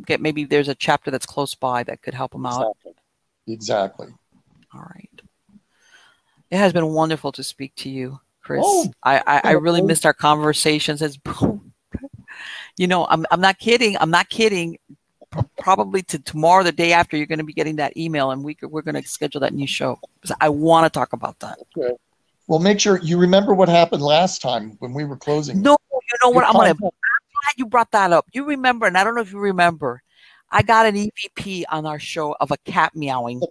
get 0.06 0.22
maybe 0.22 0.46
there's 0.46 0.70
a 0.70 0.76
chapter 0.76 1.12
that's 1.12 1.26
close 1.26 1.56
by 1.56 1.84
that 1.84 2.02
could 2.02 2.14
help 2.14 2.32
them 2.32 2.46
out. 2.46 2.78
Exactly. 3.48 4.08
All 4.74 4.82
right. 4.82 5.10
It 6.50 6.58
has 6.58 6.74
been 6.74 6.88
wonderful 6.90 7.32
to 7.34 7.44
speak 7.44 7.74
to 7.78 7.90
you, 7.90 8.20
Chris. 8.42 8.64
Oh, 8.64 8.92
I, 9.02 9.20
I, 9.26 9.42
I 9.44 9.52
really 9.52 9.82
oh. 9.82 9.86
missed 9.86 10.06
our 10.06 10.14
conversations. 10.14 11.02
As 11.02 11.18
you 12.78 12.88
know, 12.88 13.06
I'm 13.10 13.26
I'm 13.32 13.42
not 13.42 13.60
kidding. 13.60 13.98
I'm 14.00 14.12
not 14.12 14.30
kidding. 14.30 14.78
Probably 15.58 16.04
to 16.04 16.20
tomorrow, 16.20 16.64
the 16.64 16.72
day 16.72 16.94
after, 16.94 17.18
you're 17.18 17.26
going 17.26 17.40
to 17.40 17.44
be 17.44 17.54
getting 17.54 17.78
that 17.78 17.98
email, 17.98 18.30
and 18.30 18.44
we 18.44 18.56
we're 18.62 18.84
going 18.84 19.02
to 19.02 19.08
schedule 19.08 19.42
that 19.42 19.54
new 19.54 19.66
show 19.66 20.00
because 20.22 20.36
I 20.40 20.50
want 20.50 20.86
to 20.86 20.96
talk 20.96 21.14
about 21.14 21.40
that. 21.40 21.58
Okay. 21.76 21.96
Well, 22.48 22.60
make 22.60 22.80
sure 22.80 23.00
you 23.00 23.18
remember 23.18 23.56
what 23.56 23.70
happened 23.70 24.04
last 24.04 24.42
time 24.42 24.76
when 24.80 24.94
we 24.94 25.06
were 25.06 25.18
closing. 25.18 25.62
No, 25.62 25.76
you 25.92 26.18
know 26.22 26.30
what? 26.30 26.46
I'm 26.46 26.54
going 26.54 26.76
to 26.76 26.92
glad 27.44 27.54
you 27.58 27.66
brought 27.66 27.92
that 27.92 28.12
up. 28.12 28.26
You 28.34 28.46
remember, 28.46 28.86
and 28.86 28.98
I 28.98 29.04
don't 29.04 29.16
know 29.16 29.22
if 29.22 29.32
you 29.32 29.40
remember, 29.40 30.02
I 30.50 30.62
got 30.62 30.86
an 30.86 30.96
EVP 30.96 31.64
on 31.70 31.86
our 31.86 32.00
show 32.00 32.36
of 32.40 32.52
a 32.52 32.58
cat 32.66 32.96
meowing. 32.96 33.42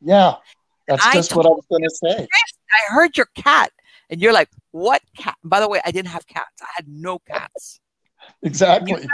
Yeah, 0.00 0.34
that's 0.86 1.12
just 1.12 1.36
what 1.36 1.46
I 1.46 1.50
was 1.50 1.64
going 1.70 1.82
to 1.82 1.90
say. 1.90 2.26
I 2.26 2.92
heard 2.92 3.16
your 3.16 3.28
cat, 3.34 3.70
and 4.10 4.20
you're 4.20 4.32
like, 4.32 4.48
"What 4.72 5.02
cat?" 5.16 5.36
By 5.44 5.60
the 5.60 5.68
way, 5.68 5.80
I 5.84 5.90
didn't 5.90 6.08
have 6.08 6.26
cats. 6.26 6.60
I 6.60 6.66
had 6.74 6.88
no 6.88 7.18
cats. 7.20 7.80
Exactly. 8.42 9.02
You 9.02 9.08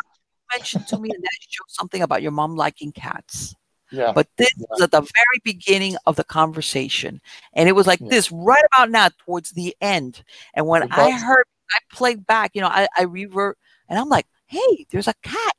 mentioned 0.53 0.87
to 0.89 0.99
me 0.99 1.11
that 1.11 1.31
show 1.49 1.65
something 1.69 2.03
about 2.03 2.23
your 2.23 2.33
mom 2.33 2.57
liking 2.57 2.93
cats. 2.93 3.55
Yeah. 3.93 4.13
But 4.13 4.29
this 4.37 4.53
yeah. 4.57 4.67
was 4.71 4.81
at 4.83 4.91
the 4.93 5.01
very 5.01 5.41
beginning 5.45 5.97
of 6.07 6.17
the 6.17 6.25
conversation. 6.25 7.21
And 7.55 7.69
it 7.69 7.73
was 7.73 7.87
like 7.87 8.01
yeah. 8.01 8.09
this 8.09 8.31
right 8.31 8.63
about 8.73 8.91
now 8.91 9.09
towards 9.25 9.51
the 9.51 9.75
end. 9.81 10.23
And 10.55 10.67
when 10.67 10.91
I 10.93 11.11
heard, 11.11 11.45
I 11.73 11.79
played 11.93 12.27
back, 12.27 12.53
you 12.55 12.61
know, 12.61 12.69
I, 12.69 12.89
I 12.97 13.03
revert 13.03 13.59
and 13.91 13.99
I'm 13.99 14.09
like, 14.09 14.27
hey, 14.47 14.87
there's 14.91 15.09
a 15.09 15.15
cat. 15.23 15.55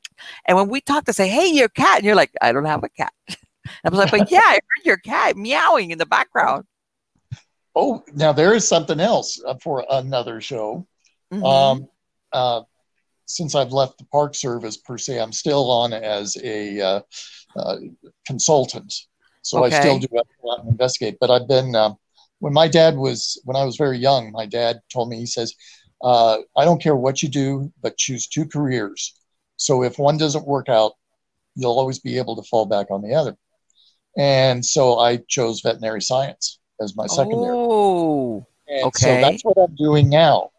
And 0.46 0.56
when 0.56 0.68
we 0.68 0.80
talk 0.80 1.04
to 1.04 1.12
say, 1.12 1.28
hey, 1.28 1.48
your 1.48 1.68
cat, 1.68 1.98
and 1.98 2.06
you're 2.06 2.16
like, 2.16 2.32
I 2.40 2.52
don't 2.52 2.64
have 2.64 2.82
a 2.82 2.88
cat. 2.88 3.12
I 3.28 3.88
was 3.88 3.98
like, 3.98 4.10
but 4.10 4.30
yeah, 4.30 4.40
I 4.44 4.54
heard 4.54 4.84
your 4.84 4.96
cat 4.96 5.36
meowing 5.36 5.92
in 5.92 5.98
the 5.98 6.06
background. 6.06 6.64
Oh, 7.74 8.02
now 8.14 8.32
there 8.32 8.54
is 8.54 8.66
something 8.66 9.00
else 9.00 9.40
uh, 9.46 9.54
for 9.62 9.84
another 9.88 10.40
show. 10.40 10.86
Mm-hmm. 11.32 11.44
Um, 11.44 11.88
uh, 12.32 12.62
since 13.26 13.54
I've 13.54 13.72
left 13.72 13.98
the 13.98 14.04
Park 14.06 14.34
Service 14.34 14.76
per 14.76 14.98
se, 14.98 15.20
I'm 15.20 15.32
still 15.32 15.70
on 15.70 15.92
as 15.92 16.36
a 16.42 16.80
uh, 16.80 17.00
uh, 17.56 17.76
consultant. 18.26 18.92
So 19.42 19.64
okay. 19.64 19.76
I 19.76 19.80
still 19.80 19.98
do 19.98 20.08
investigate. 20.68 21.16
But 21.20 21.30
I've 21.30 21.48
been, 21.48 21.74
uh, 21.74 21.94
when 22.40 22.52
my 22.52 22.68
dad 22.68 22.96
was, 22.96 23.40
when 23.44 23.56
I 23.56 23.64
was 23.64 23.76
very 23.76 23.98
young, 23.98 24.32
my 24.32 24.46
dad 24.46 24.80
told 24.92 25.08
me, 25.08 25.18
he 25.18 25.26
says, 25.26 25.54
uh, 26.02 26.38
I 26.56 26.64
don't 26.64 26.82
care 26.82 26.96
what 26.96 27.22
you 27.22 27.28
do, 27.28 27.72
but 27.80 27.96
choose 27.96 28.26
two 28.26 28.46
careers. 28.46 29.14
So 29.56 29.82
if 29.82 29.98
one 29.98 30.18
doesn't 30.18 30.46
work 30.46 30.68
out, 30.68 30.92
you'll 31.54 31.78
always 31.78 31.98
be 31.98 32.18
able 32.18 32.36
to 32.36 32.42
fall 32.42 32.66
back 32.66 32.90
on 32.90 33.02
the 33.02 33.14
other. 33.14 33.36
And 34.16 34.64
so 34.64 34.98
I 34.98 35.18
chose 35.28 35.60
veterinary 35.60 36.02
science 36.02 36.58
as 36.80 36.96
my 36.96 37.06
secondary. 37.06 37.56
Oh, 37.56 38.46
and 38.68 38.84
okay. 38.86 38.98
So 38.98 39.20
that's 39.20 39.42
what 39.44 39.56
I'm 39.58 39.74
doing 39.76 40.08
now. 40.08 40.50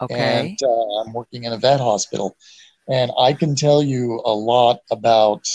Okay. 0.00 0.14
And 0.14 0.58
uh, 0.62 1.00
I'm 1.00 1.12
working 1.12 1.44
in 1.44 1.52
a 1.52 1.58
vet 1.58 1.80
hospital. 1.80 2.36
And 2.88 3.10
I 3.18 3.32
can 3.32 3.54
tell 3.54 3.82
you 3.82 4.20
a 4.24 4.32
lot 4.32 4.80
about 4.90 5.46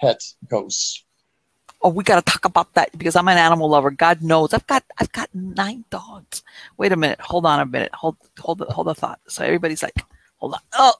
pet 0.00 0.22
ghosts. 0.48 1.04
Oh, 1.82 1.88
we 1.88 2.04
got 2.04 2.24
to 2.24 2.32
talk 2.32 2.44
about 2.44 2.74
that 2.74 2.96
because 2.96 3.16
I'm 3.16 3.28
an 3.28 3.38
animal 3.38 3.68
lover. 3.68 3.90
God 3.90 4.22
knows, 4.22 4.52
I've 4.52 4.66
got 4.66 4.84
I've 4.98 5.12
got 5.12 5.30
nine 5.34 5.84
dogs. 5.88 6.42
Wait 6.76 6.92
a 6.92 6.96
minute, 6.96 7.20
hold 7.20 7.46
on 7.46 7.60
a 7.60 7.66
minute, 7.66 7.94
hold 7.94 8.16
hold 8.38 8.58
the, 8.58 8.66
hold 8.66 8.86
the 8.86 8.94
thought. 8.94 9.20
So 9.28 9.44
everybody's 9.44 9.82
like, 9.82 9.94
hold 10.36 10.54
on. 10.54 10.60
Oh. 10.74 10.94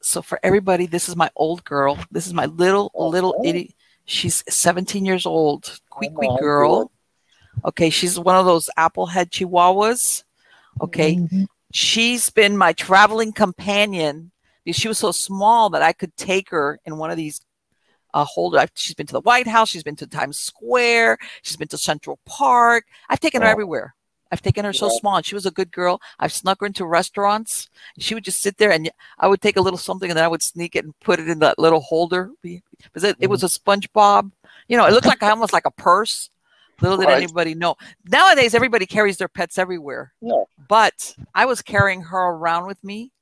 So 0.00 0.22
for 0.22 0.38
everybody, 0.42 0.86
this 0.86 1.08
is 1.08 1.16
my 1.16 1.30
old 1.34 1.64
girl. 1.64 1.98
This 2.12 2.26
is 2.26 2.32
my 2.32 2.46
little 2.46 2.90
little 2.94 3.42
itty. 3.44 3.74
She's 4.04 4.44
17 4.48 5.04
years 5.04 5.26
old, 5.26 5.80
quick 5.90 6.12
oh, 6.16 6.38
girl. 6.38 6.92
Okay, 7.64 7.90
she's 7.90 8.18
one 8.18 8.36
of 8.36 8.46
those 8.46 8.70
applehead 8.78 9.30
chihuahuas. 9.30 10.22
Okay, 10.80 11.16
mm-hmm. 11.16 11.44
she's 11.72 12.30
been 12.30 12.56
my 12.56 12.72
traveling 12.72 13.32
companion 13.32 14.30
she 14.74 14.88
was 14.88 14.98
so 14.98 15.12
small 15.12 15.70
that 15.70 15.82
I 15.82 15.92
could 15.92 16.16
take 16.16 16.50
her 16.50 16.78
in 16.84 16.96
one 16.96 17.10
of 17.10 17.16
these 17.16 17.40
uh, 18.14 18.24
holder. 18.24 18.58
i 18.58 18.66
she's 18.74 18.94
been 18.94 19.06
to 19.06 19.12
the 19.12 19.20
White 19.20 19.46
House. 19.46 19.68
She's 19.68 19.82
been 19.82 19.96
to 19.96 20.06
Times 20.06 20.38
Square. 20.38 21.18
She's 21.42 21.56
been 21.56 21.68
to 21.68 21.78
Central 21.78 22.18
Park. 22.24 22.86
I've 23.08 23.20
taken 23.20 23.42
her 23.42 23.48
everywhere. 23.48 23.94
I've 24.32 24.42
taken 24.42 24.64
her 24.64 24.72
so 24.72 24.88
small, 24.88 25.16
and 25.16 25.24
she 25.24 25.36
was 25.36 25.46
a 25.46 25.52
good 25.52 25.70
girl. 25.70 26.00
I've 26.18 26.32
snuck 26.32 26.60
her 26.60 26.66
into 26.66 26.84
restaurants. 26.84 27.68
she 27.98 28.14
would 28.14 28.24
just 28.24 28.40
sit 28.40 28.56
there, 28.56 28.72
and 28.72 28.90
I 29.18 29.28
would 29.28 29.40
take 29.40 29.56
a 29.56 29.60
little 29.60 29.78
something, 29.78 30.10
and 30.10 30.16
then 30.16 30.24
I 30.24 30.28
would 30.28 30.42
sneak 30.42 30.74
it 30.74 30.84
and 30.84 30.98
put 30.98 31.20
it 31.20 31.28
in 31.28 31.38
that 31.40 31.58
little 31.58 31.80
holder 31.80 32.30
because 32.42 33.04
it, 33.04 33.16
it 33.20 33.28
was 33.28 33.44
a 33.44 33.46
SpongeBob. 33.46 34.32
You 34.66 34.76
know, 34.76 34.86
it 34.86 34.92
looked 34.92 35.06
like 35.06 35.22
almost 35.22 35.52
like 35.52 35.66
a 35.66 35.70
purse. 35.70 36.30
Little 36.82 36.98
did 36.98 37.06
right. 37.06 37.22
anybody 37.22 37.54
know. 37.54 37.76
Nowadays, 38.04 38.54
everybody 38.54 38.84
carries 38.84 39.16
their 39.16 39.28
pets 39.28 39.58
everywhere. 39.58 40.12
Yeah. 40.20 40.42
But 40.68 41.14
I 41.34 41.46
was 41.46 41.62
carrying 41.62 42.02
her 42.02 42.18
around 42.18 42.66
with 42.66 42.82
me 42.84 43.12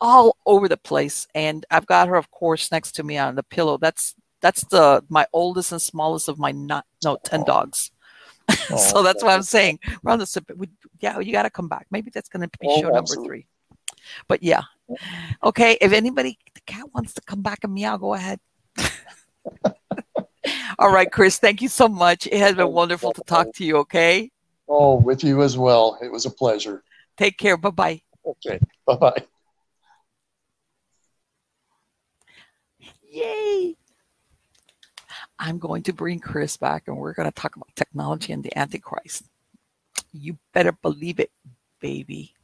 all 0.00 0.36
over 0.46 0.68
the 0.68 0.76
place, 0.76 1.26
and 1.34 1.64
I've 1.70 1.86
got 1.86 2.08
her, 2.08 2.16
of 2.16 2.30
course, 2.30 2.70
next 2.70 2.92
to 2.92 3.02
me 3.02 3.18
on 3.18 3.34
the 3.34 3.42
pillow. 3.42 3.78
That's 3.78 4.14
that's 4.40 4.64
the 4.64 5.02
my 5.08 5.26
oldest 5.32 5.72
and 5.72 5.80
smallest 5.82 6.28
of 6.28 6.38
my 6.38 6.52
not 6.52 6.84
no 7.04 7.18
ten 7.24 7.44
dogs. 7.44 7.90
Oh, 8.70 8.76
so 8.76 9.02
that's 9.02 9.24
what 9.24 9.32
I'm 9.32 9.42
saying. 9.42 9.80
We're 10.04 10.12
on 10.12 10.20
the 10.20 10.44
we, 10.56 10.68
yeah, 11.00 11.18
you 11.18 11.32
got 11.32 11.42
to 11.42 11.50
come 11.50 11.66
back. 11.66 11.88
Maybe 11.90 12.12
that's 12.14 12.28
going 12.28 12.48
to 12.48 12.58
be 12.60 12.68
oh, 12.68 12.80
show 12.80 12.88
number 12.90 13.16
three. 13.16 13.44
But 14.28 14.40
yeah, 14.40 14.62
okay. 15.42 15.76
If 15.80 15.92
anybody 15.92 16.38
the 16.54 16.60
cat 16.60 16.84
wants 16.94 17.12
to 17.14 17.20
come 17.22 17.42
back 17.42 17.64
and 17.64 17.74
meow, 17.74 17.96
go 17.96 18.14
ahead. 18.14 18.38
All 20.78 20.92
right, 20.92 21.10
Chris. 21.10 21.40
Thank 21.40 21.60
you 21.60 21.68
so 21.68 21.88
much. 21.88 22.28
It 22.28 22.38
has 22.38 22.54
been 22.54 22.66
oh, 22.66 22.68
wonderful 22.68 23.12
to 23.14 23.22
talk 23.22 23.52
to 23.54 23.64
you. 23.64 23.78
Okay. 23.78 24.30
Oh, 24.68 24.94
with 24.94 25.24
you 25.24 25.42
as 25.42 25.58
well. 25.58 25.98
It 26.00 26.12
was 26.12 26.24
a 26.26 26.30
pleasure. 26.30 26.84
Take 27.16 27.38
care. 27.38 27.56
Bye 27.56 27.70
bye. 27.70 28.00
Okay. 28.24 28.60
Bye 28.86 28.96
bye. 28.96 29.26
Yay. 33.16 33.74
I'm 35.38 35.58
going 35.58 35.82
to 35.84 35.92
bring 35.94 36.20
Chris 36.20 36.56
back 36.58 36.84
and 36.86 36.98
we're 36.98 37.14
going 37.14 37.30
to 37.30 37.34
talk 37.34 37.56
about 37.56 37.74
technology 37.74 38.32
and 38.32 38.44
the 38.44 38.56
Antichrist. 38.58 39.24
You 40.12 40.36
better 40.52 40.72
believe 40.72 41.18
it, 41.18 41.30
baby. 41.80 42.34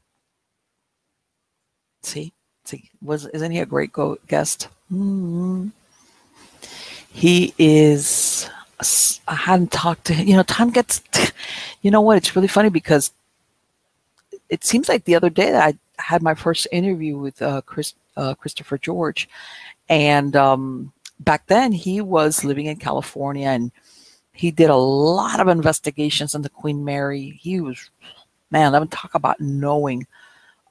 See, 2.03 2.33
see, 2.65 2.91
was 3.03 3.27
isn't 3.27 3.53
he 3.53 3.59
a 3.59 3.67
great 3.67 3.93
go- 3.93 4.19
guest? 4.27 4.69
Mm-hmm. 4.91 5.69
He 7.11 7.55
is. 7.59 8.49
I 9.29 9.35
hadn't 9.35 9.73
talked 9.73 10.07
to 10.07 10.15
him. 10.15 10.27
You 10.27 10.37
know, 10.37 10.43
time 10.43 10.71
gets. 10.71 11.03
You 11.83 11.91
know 11.91 12.01
what? 12.01 12.17
It's 12.17 12.37
really 12.37 12.49
funny 12.49 12.69
because 12.69 13.11
it 14.53 14.65
seems 14.65 14.89
like 14.89 15.05
the 15.05 15.15
other 15.15 15.31
day 15.31 15.51
that 15.51 15.75
I 15.75 16.03
had 16.03 16.23
my 16.23 16.35
first 16.35 16.69
interview 16.71 17.17
with 17.17 17.41
uh, 17.41 17.63
Chris 17.63 17.95
uh, 18.17 18.35
Christopher 18.35 18.77
George, 18.77 19.29
and 19.89 20.37
um, 20.37 20.93
back 21.21 21.47
then 21.47 21.73
he 21.73 22.03
was 22.03 22.45
living 22.45 22.67
in 22.67 22.77
California 22.77 23.49
and 23.49 23.73
he 24.35 24.51
did 24.51 24.71
a 24.71 24.77
lot 24.77 25.41
of 25.41 25.49
investigations 25.49 26.35
into 26.35 26.49
Queen 26.49 26.85
Mary. 26.85 27.39
He 27.41 27.61
was, 27.61 27.91
man, 28.51 28.73
me 28.83 28.89
talk 28.89 29.15
about 29.15 29.41
knowing 29.41 30.07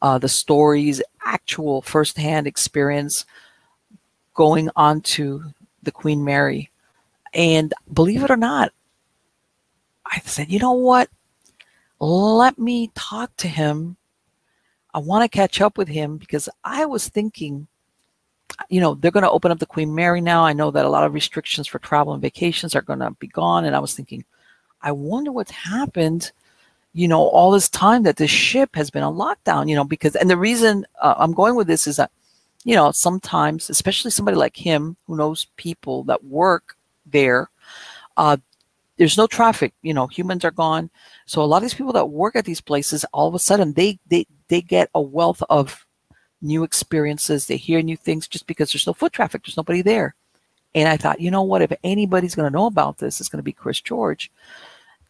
uh, 0.01 0.18
the 0.18 0.30
stories, 0.30 1.01
actual 1.26 1.82
firsthand 1.82 2.48
experience 2.48 3.26
going 4.34 4.69
on 4.76 5.01
to 5.01 5.43
the 5.84 5.92
Queen 5.92 6.24
Mary. 6.24 6.72
And 7.34 7.74
believe 7.93 8.24
it 8.24 8.32
or 8.32 8.38
not, 8.38 8.74
I 10.06 10.19
said, 10.26 10.51
you 10.51 10.60
know 10.60 10.74
what? 10.74 11.10
Let 12.02 12.60
me 12.60 12.92
talk 12.96 13.36
to 13.38 13.48
him. 13.48 13.96
I 14.94 15.00
want 15.00 15.24
to 15.24 15.38
catch 15.38 15.62
up 15.62 15.78
with 15.78 15.88
him 15.88 16.18
because 16.18 16.50
I 16.64 16.86
was 16.86 17.08
thinking 17.08 17.68
you 18.70 18.82
know, 18.82 18.96
they're 18.96 19.12
going 19.12 19.24
to 19.24 19.32
open 19.32 19.52
up 19.52 19.60
the 19.60 19.66
Queen 19.66 19.94
Mary 19.94 20.22
now. 20.22 20.44
I 20.44 20.54
know 20.54 20.72
that 20.72 20.86
a 20.86 20.90
lot 20.90 21.04
of 21.04 21.14
restrictions 21.14 21.68
for 21.68 21.80
travel 21.80 22.14
and 22.14 22.22
vacations 22.22 22.76
are 22.76 22.82
going 22.82 23.00
to 23.00 23.12
be 23.12 23.28
gone. 23.28 23.66
And 23.66 23.76
I 23.76 23.80
was 23.80 23.94
thinking, 23.94 24.24
I 24.82 24.92
wonder 24.92 25.32
what's 25.32 25.52
happened, 25.52 26.32
you 26.94 27.08
know, 27.08 27.22
all 27.22 27.52
this 27.52 27.70
time 27.70 28.04
that 28.04 28.18
this 28.18 28.32
ship 28.32 28.76
has 28.76 28.90
been 28.90 29.04
on 29.04 29.16
lockdown, 29.16 29.70
you 29.70 29.76
know, 29.76 29.84
because, 29.84 30.16
and 30.16 30.30
the 30.30 30.38
reason 30.38 30.86
uh, 31.02 31.16
I'm 31.18 31.34
going 31.34 31.56
with 31.56 31.68
this 31.68 31.88
is 31.88 31.98
that, 31.98 32.12
you 32.64 32.76
know, 32.76 32.92
sometimes, 32.92 33.70
especially 33.70 34.12
somebody 34.12 34.38
like 34.38 34.56
him 34.56 34.96
who 35.08 35.18
knows 35.18 35.48
people 35.56 36.04
that 36.04 36.24
work 36.24 36.78
there, 37.06 37.50
uh, 38.18 38.38
there's 38.98 39.18
no 39.18 39.28
traffic, 39.28 39.74
you 39.82 39.94
know, 39.94 40.08
humans 40.08 40.46
are 40.46 40.52
gone. 40.52 40.90
So 41.32 41.42
a 41.42 41.45
lot 41.45 41.60
of 41.60 41.64
these 41.64 41.74
people 41.74 41.93
that 41.93 42.10
work 42.10 42.35
at 42.35 42.43
these 42.43 42.60
places, 42.60 43.06
all 43.14 43.30
of 43.30 43.34
a 43.34 43.40
sudden 43.40 43.72
they, 43.72 43.98
they, 44.10 44.27
they 44.50 44.61
get 44.61 44.90
a 44.93 45.00
wealth 45.00 45.42
of 45.50 45.88
new 46.42 46.66
experiences, 46.66 47.48
they 47.48 47.56
hear 47.56 47.82
new 47.82 47.95
things 47.95 48.27
just 48.27 48.48
because 48.48 48.74
there's 48.74 48.85
no 48.85 48.92
foot 48.92 49.14
traffic, 49.14 49.45
there's 49.45 49.56
nobody 49.56 49.82
there. 49.82 50.14
And 50.76 50.90
I 50.90 50.98
thought, 50.98 51.22
you 51.22 51.32
know 51.32 51.42
what, 51.42 51.61
if 51.61 51.72
anybody's 51.85 52.35
going 52.35 52.51
to 52.51 52.53
know 52.53 52.66
about 52.66 52.98
this, 52.98 53.22
it's 53.22 53.30
going 53.30 53.38
to 53.38 53.43
be 53.43 53.53
Chris 53.53 53.80
George. 53.80 54.30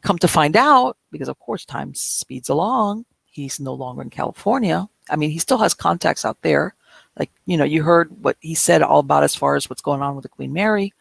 Come 0.04 0.20
to 0.20 0.28
find 0.28 0.56
out, 0.56 0.96
because 1.12 1.28
of 1.28 1.40
course 1.40 1.66
time 1.66 1.96
speeds 1.96 2.50
along, 2.50 3.06
he's 3.26 3.60
no 3.60 3.74
longer 3.74 4.04
in 4.04 4.12
California. 4.12 4.88
I 5.10 5.16
mean, 5.16 5.32
he 5.32 5.40
still 5.40 5.58
has 5.58 5.74
contacts 5.74 6.24
out 6.24 6.40
there. 6.44 6.76
Like, 7.18 7.32
you 7.48 7.58
know, 7.58 7.64
you 7.64 7.82
heard 7.82 8.12
what 8.22 8.38
he 8.42 8.54
said 8.54 8.84
all 8.84 9.00
about 9.00 9.24
as 9.24 9.34
far 9.34 9.56
as 9.56 9.72
what's 9.72 9.82
going 9.82 10.04
on 10.04 10.14
with 10.14 10.22
the 10.22 10.30
Queen 10.30 10.54
Mary. 10.54 10.94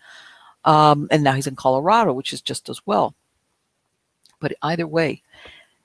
Um, 0.64 1.08
and 1.10 1.22
now 1.22 1.34
he's 1.34 1.46
in 1.46 1.56
Colorado, 1.56 2.14
which 2.14 2.32
is 2.32 2.40
just 2.40 2.70
as 2.70 2.80
well. 2.86 3.14
But 4.40 4.54
either 4.62 4.86
way, 4.86 5.22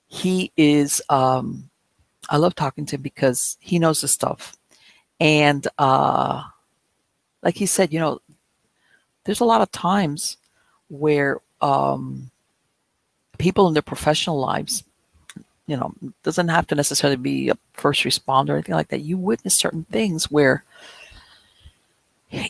he 0.07 0.51
is 0.57 1.01
um, 1.09 1.69
I 2.29 2.37
love 2.37 2.55
talking 2.55 2.85
to 2.87 2.95
him 2.95 3.01
because 3.01 3.57
he 3.59 3.79
knows 3.79 4.01
the 4.01 4.07
stuff. 4.07 4.55
And 5.19 5.67
uh, 5.77 6.43
like 7.43 7.55
he 7.55 7.65
said, 7.65 7.93
you 7.93 7.99
know, 7.99 8.19
there's 9.23 9.39
a 9.39 9.45
lot 9.45 9.61
of 9.61 9.71
times 9.71 10.37
where 10.89 11.41
um, 11.61 12.29
people 13.37 13.67
in 13.67 13.73
their 13.73 13.81
professional 13.81 14.39
lives, 14.39 14.83
you 15.67 15.77
know, 15.77 15.93
doesn't 16.23 16.47
have 16.49 16.67
to 16.67 16.75
necessarily 16.75 17.17
be 17.17 17.49
a 17.49 17.57
first 17.73 18.03
responder 18.03 18.49
or 18.49 18.53
anything 18.53 18.75
like 18.75 18.89
that. 18.89 19.01
You 19.01 19.17
witness 19.17 19.55
certain 19.55 19.85
things 19.85 20.29
where 20.29 20.63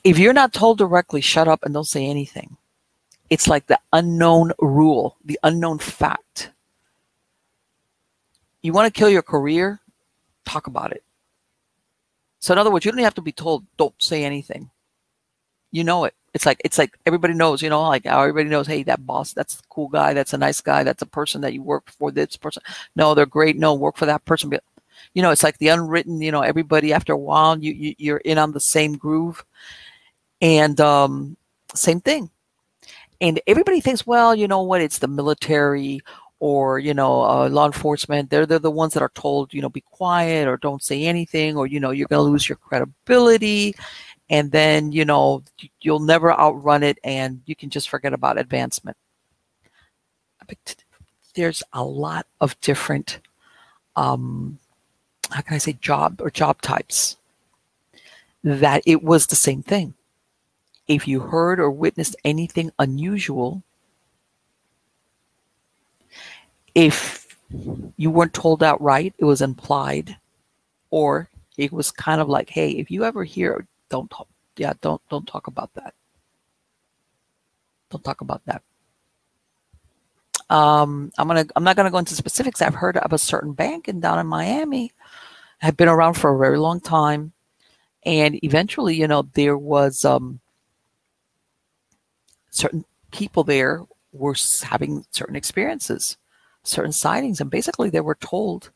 if 0.04 0.18
you're 0.18 0.34
not 0.34 0.54
told 0.54 0.78
directly, 0.78 1.22
shut 1.22 1.48
up 1.48 1.64
and 1.64 1.74
don't 1.74 1.88
say 1.88 2.06
anything. 2.06 2.58
It's 3.30 3.48
like 3.48 3.68
the 3.68 3.80
unknown 3.94 4.52
rule, 4.60 5.18
the 5.26 5.40
unknown 5.44 5.80
fact 5.80 6.52
you 8.66 8.74
want 8.74 8.92
to 8.92 9.00
kill 9.00 9.12
your 9.12 9.22
career, 9.22 9.80
talk 10.44 10.66
about 10.66 10.92
it. 10.92 11.04
So 12.40 12.52
in 12.52 12.58
other 12.58 12.72
words, 12.72 12.84
you 12.84 12.92
don't 12.92 13.04
have 13.04 13.14
to 13.14 13.22
be 13.22 13.32
told, 13.32 13.64
don't 13.78 13.94
say 14.00 14.24
anything. 14.26 14.72
You 15.72 15.84
know 15.84 16.06
it. 16.06 16.16
It's 16.34 16.48
like 16.48 16.62
it's 16.66 16.80
like 16.80 16.98
everybody 17.06 17.36
knows, 17.36 17.62
you 17.62 17.70
know, 17.70 17.84
like 17.84 18.08
everybody 18.08 18.50
knows, 18.50 18.66
hey, 18.66 18.82
that 18.84 19.06
boss, 19.06 19.34
that's 19.34 19.58
the 19.58 19.64
cool 19.70 19.88
guy, 19.88 20.14
that's 20.14 20.34
a 20.34 20.38
nice 20.38 20.62
guy, 20.62 20.84
that's 20.84 21.04
a 21.04 21.06
person 21.06 21.42
that 21.42 21.54
you 21.54 21.62
work 21.62 21.92
for. 21.92 22.12
This 22.12 22.38
person, 22.38 22.64
no, 22.96 23.14
they're 23.14 23.28
great. 23.28 23.56
No, 23.56 23.76
work 23.76 23.98
for 23.98 24.08
that 24.08 24.26
person. 24.26 24.50
But 24.50 24.64
you 25.14 25.22
know, 25.22 25.32
it's 25.32 25.44
like 25.44 25.60
the 25.60 25.68
unwritten. 25.68 26.22
You 26.22 26.32
know, 26.32 26.42
everybody 26.42 26.92
after 26.92 27.14
a 27.14 27.18
while, 27.18 27.58
you, 27.60 27.72
you 27.72 27.96
you're 27.98 28.18
in 28.18 28.38
on 28.38 28.52
the 28.52 28.60
same 28.60 28.98
groove, 28.98 29.46
and 30.42 30.80
um, 30.82 31.38
same 31.74 32.02
thing. 32.02 32.30
And 33.22 33.40
everybody 33.48 33.82
thinks, 33.82 34.06
well, 34.06 34.36
you 34.36 34.48
know 34.48 34.62
what? 34.62 34.82
It's 34.82 35.00
the 35.00 35.08
military 35.08 36.02
or 36.40 36.80
you 36.80 36.94
know 36.94 37.24
uh, 37.24 37.50
law 37.50 37.66
enforcement. 37.66 38.30
They're, 38.30 38.46
they're 38.46 38.60
the 38.60 38.72
ones 38.72 38.94
that 38.94 39.04
are 39.04 39.12
told 39.16 39.54
you 39.54 39.62
know 39.62 39.70
be 39.70 39.82
quiet 39.82 40.48
or 40.48 40.58
don't 40.58 40.84
say 40.84 41.04
anything 41.04 41.58
or 41.58 41.66
you 41.68 41.80
know 41.80 41.92
you're 41.92 42.08
going 42.08 42.26
to 42.26 42.30
lose 42.32 42.50
your 42.50 42.58
credibility. 42.58 43.76
And 44.30 44.52
then 44.52 44.92
you 44.92 45.06
know 45.06 45.44
you'll 45.82 46.00
never 46.00 46.34
outrun 46.34 46.84
it 46.84 47.00
and 47.04 47.42
you 47.46 47.56
can 47.56 47.70
just 47.70 47.90
forget 47.90 48.14
about 48.14 48.38
advancement. 48.38 48.98
There's 51.36 51.64
a 51.74 51.84
lot 51.84 52.28
of 52.42 52.60
different 52.62 53.20
um 53.96 54.60
how 55.32 55.42
can 55.42 55.56
i 55.56 55.58
say 55.58 55.74
job 55.82 56.22
or 56.22 56.30
job 56.30 56.62
types 56.62 57.18
that 58.44 58.84
it 58.86 59.04
was 59.04 59.28
the 59.28 59.36
same 59.36 59.64
thing 59.64 59.95
if 60.88 61.08
you 61.08 61.20
heard 61.20 61.60
or 61.60 61.72
witnessed 61.72 62.16
anything 62.24 62.72
unusual 62.80 63.64
if 66.76 67.26
you 67.98 68.12
weren't 68.12 68.34
told 68.34 68.62
outright, 68.62 69.16
it 69.18 69.26
was 69.26 69.42
implied, 69.42 70.18
or 70.92 71.30
it 71.58 71.72
was 71.72 71.90
kind 71.90 72.20
of 72.20 72.28
like, 72.28 72.50
hey, 72.50 72.72
if 72.72 72.92
you 72.92 73.06
ever 73.06 73.24
hear, 73.24 73.66
don't 73.90 74.12
talk, 74.12 74.28
yeah, 74.58 74.74
don't 74.82 75.02
don't 75.10 75.26
talk 75.26 75.48
about 75.48 75.74
that. 75.76 75.94
Don't 77.90 78.04
talk 78.04 78.22
about 78.22 78.42
that. 78.46 78.62
Um, 80.50 81.12
I'm 81.18 81.28
gonna 81.28 81.46
I'm 81.56 81.64
not 81.64 81.78
gonna 81.78 81.92
go 81.92 81.98
into 81.98 82.14
specifics. 82.14 82.62
I've 82.62 82.76
heard 82.76 82.98
of 82.98 83.14
a 83.14 83.18
certain 83.18 83.54
bank 83.54 83.88
in 83.88 84.00
down 84.02 84.20
in 84.20 84.28
Miami, 84.28 84.92
have 85.60 85.78
been 85.78 85.88
around 85.88 86.16
for 86.16 86.36
a 86.36 86.38
very 86.38 86.60
long 86.60 86.82
time, 86.82 87.32
and 88.04 88.44
eventually, 88.44 88.96
you 88.96 89.08
know, 89.08 89.24
there 89.34 89.58
was 89.58 90.04
um, 90.04 90.40
certain 92.56 92.86
people 93.12 93.44
there 93.44 93.82
were 94.14 94.36
having 94.64 95.06
certain 95.12 95.36
experiences, 95.36 96.18
certain 96.64 96.94
sightings, 96.94 97.42
and 97.42 97.52
basically 97.52 97.90
they 97.90 98.00
were 98.00 98.16
told, 98.16 98.72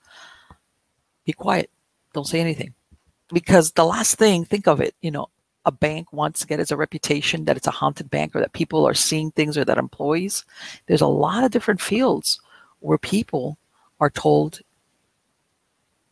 "Be 1.25 1.31
quiet, 1.31 1.69
don't 2.13 2.27
say 2.27 2.41
anything," 2.41 2.73
because 3.31 3.71
the 3.71 3.85
last 3.85 4.15
thing, 4.15 4.43
think 4.43 4.67
of 4.67 4.81
it, 4.81 4.95
you 5.01 5.11
know, 5.11 5.29
a 5.65 5.71
bank 5.71 6.11
wants 6.11 6.41
to 6.41 6.47
get 6.47 6.59
as 6.59 6.71
a 6.71 6.77
reputation 6.77 7.45
that 7.45 7.55
it's 7.55 7.67
a 7.67 7.71
haunted 7.71 8.09
bank 8.09 8.35
or 8.35 8.39
that 8.41 8.53
people 8.53 8.85
are 8.85 8.93
seeing 8.93 9.31
things 9.31 9.57
or 9.57 9.63
that 9.63 9.77
employees. 9.77 10.43
There's 10.87 11.01
a 11.01 11.07
lot 11.07 11.43
of 11.43 11.51
different 11.51 11.81
fields 11.81 12.41
where 12.79 12.97
people 12.97 13.57
are 13.99 14.09
told, 14.09 14.59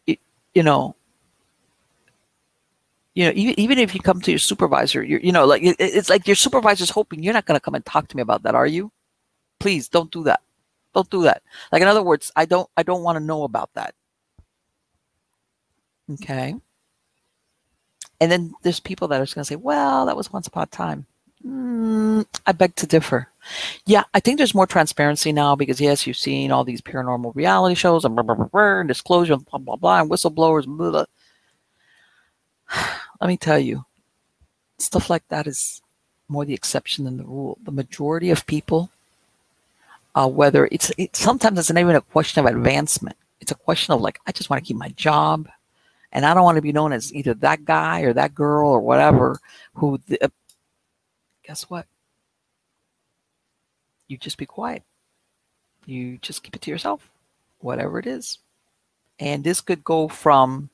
you 0.05 0.63
know, 0.63 0.95
you 3.17 3.25
know, 3.25 3.31
even, 3.33 3.59
even 3.59 3.79
if 3.79 3.95
you 3.95 3.99
come 3.99 4.21
to 4.21 4.31
your 4.31 4.37
supervisor, 4.37 5.01
you're, 5.01 5.19
you 5.21 5.31
know, 5.31 5.43
like 5.43 5.63
it, 5.63 5.75
it's 5.79 6.07
like 6.07 6.27
your 6.27 6.35
supervisor's 6.35 6.91
hoping 6.91 7.23
you're 7.23 7.33
not 7.33 7.47
going 7.47 7.55
to 7.55 7.63
come 7.63 7.73
and 7.73 7.83
talk 7.83 8.07
to 8.09 8.15
me 8.15 8.21
about 8.21 8.43
that, 8.43 8.53
are 8.53 8.67
you? 8.67 8.91
Please 9.59 9.89
don't 9.89 10.11
do 10.11 10.23
that. 10.25 10.41
Don't 10.93 11.09
do 11.09 11.23
that. 11.23 11.41
Like 11.71 11.81
in 11.81 11.87
other 11.87 12.03
words, 12.03 12.31
I 12.35 12.45
don't, 12.45 12.69
I 12.77 12.83
don't 12.83 13.01
want 13.01 13.15
to 13.15 13.23
know 13.23 13.41
about 13.41 13.71
that. 13.73 13.95
Okay. 16.13 16.53
And 18.21 18.31
then 18.31 18.53
there's 18.61 18.79
people 18.79 19.07
that 19.07 19.19
are 19.19 19.23
just 19.23 19.33
going 19.33 19.45
to 19.45 19.47
say, 19.47 19.55
well, 19.55 20.05
that 20.05 20.15
was 20.15 20.31
once 20.31 20.45
upon 20.45 20.63
a 20.63 20.67
time. 20.67 21.07
Mm, 21.43 22.23
I 22.45 22.51
beg 22.51 22.75
to 22.75 22.85
differ. 22.85 23.29
Yeah, 23.87 24.03
I 24.13 24.19
think 24.19 24.37
there's 24.37 24.53
more 24.53 24.67
transparency 24.67 25.31
now 25.31 25.55
because 25.55 25.81
yes, 25.81 26.05
you've 26.05 26.17
seen 26.17 26.51
all 26.51 26.63
these 26.63 26.81
paranormal 26.81 27.33
reality 27.35 27.73
shows 27.73 28.05
and 28.05 28.15
blah 28.15 28.23
blah 28.23 28.35
blah, 28.35 28.79
and 28.79 28.87
disclosure 28.87 29.33
and 29.33 29.45
blah 29.45 29.59
blah 29.59 29.75
blah 29.75 30.01
and 30.01 30.09
whistleblowers. 30.09 30.65
Blah, 30.65 30.91
blah. 30.91 31.05
Let 33.21 33.27
me 33.27 33.37
tell 33.37 33.59
you, 33.59 33.85
stuff 34.77 35.09
like 35.09 35.27
that 35.29 35.47
is 35.47 35.81
more 36.27 36.45
the 36.45 36.53
exception 36.53 37.05
than 37.05 37.17
the 37.17 37.23
rule. 37.23 37.57
The 37.63 37.71
majority 37.71 38.29
of 38.29 38.45
people, 38.45 38.89
uh, 40.15 40.27
whether 40.27 40.67
it's 40.71 40.91
it, 40.97 41.15
sometimes 41.15 41.59
it's 41.59 41.71
not 41.71 41.79
even 41.79 41.95
a 41.95 42.01
question 42.01 42.45
of 42.45 42.53
advancement. 42.53 43.17
It's 43.39 43.51
a 43.51 43.55
question 43.55 43.93
of 43.93 44.01
like, 44.01 44.19
I 44.27 44.31
just 44.31 44.49
want 44.49 44.63
to 44.63 44.67
keep 44.67 44.77
my 44.77 44.89
job, 44.89 45.47
and 46.11 46.25
I 46.25 46.33
don't 46.33 46.43
want 46.43 46.57
to 46.57 46.61
be 46.61 46.73
known 46.73 46.93
as 46.93 47.13
either 47.13 47.33
that 47.35 47.65
guy 47.65 48.01
or 48.01 48.13
that 48.13 48.35
girl 48.35 48.69
or 48.69 48.81
whatever. 48.81 49.39
Who, 49.75 49.99
the, 50.07 50.25
uh, 50.25 50.29
guess 51.43 51.69
what? 51.69 51.85
You 54.07 54.17
just 54.17 54.37
be 54.37 54.45
quiet. 54.45 54.83
You 55.85 56.17
just 56.17 56.43
keep 56.43 56.55
it 56.55 56.61
to 56.63 56.71
yourself, 56.71 57.09
whatever 57.59 57.99
it 57.99 58.07
is. 58.07 58.39
And 59.19 59.43
this 59.43 59.61
could 59.61 59.83
go 59.83 60.07
from 60.07 60.69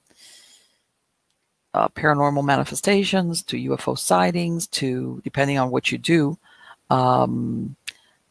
uh, 1.74 1.88
paranormal 1.90 2.43
manifestations 2.43 3.42
to 3.43 3.58
UFO 3.58 3.98
sightings 3.98 4.68
to, 4.68 5.22
depending 5.24 5.58
on 5.58 5.72
what 5.72 5.92
you 5.92 5.98
do, 5.98 6.38
um, 6.90 7.76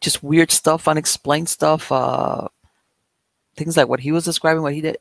just 0.01 0.23
weird 0.23 0.51
stuff, 0.51 0.89
unexplained 0.89 1.49
stuff, 1.49 1.91
uh, 1.91 2.49
things 3.57 3.77
like 3.77 3.89
what 3.89 4.01
he 4.01 4.13
was 4.13 4.25
describing, 4.25 4.63
what 4.63 4.75
he 4.75 4.81
did. 4.81 4.99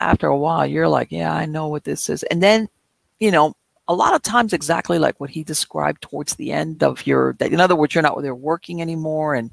After 0.00 0.28
a 0.28 0.36
while, 0.36 0.66
you're 0.66 0.88
like, 0.88 1.10
yeah, 1.10 1.32
I 1.32 1.46
know 1.46 1.68
what 1.68 1.84
this 1.84 2.08
is. 2.08 2.22
And 2.24 2.42
then, 2.42 2.68
you 3.18 3.30
know, 3.30 3.54
a 3.88 3.94
lot 3.94 4.14
of 4.14 4.22
times 4.22 4.52
exactly 4.52 4.98
like 4.98 5.18
what 5.18 5.30
he 5.30 5.42
described 5.42 6.02
towards 6.02 6.34
the 6.34 6.52
end 6.52 6.82
of 6.82 7.06
your 7.06 7.34
that 7.38 7.52
in 7.52 7.60
other 7.60 7.74
words 7.74 7.94
you're 7.94 8.02
not 8.02 8.20
there 8.20 8.34
working 8.34 8.82
anymore 8.82 9.34
and 9.34 9.50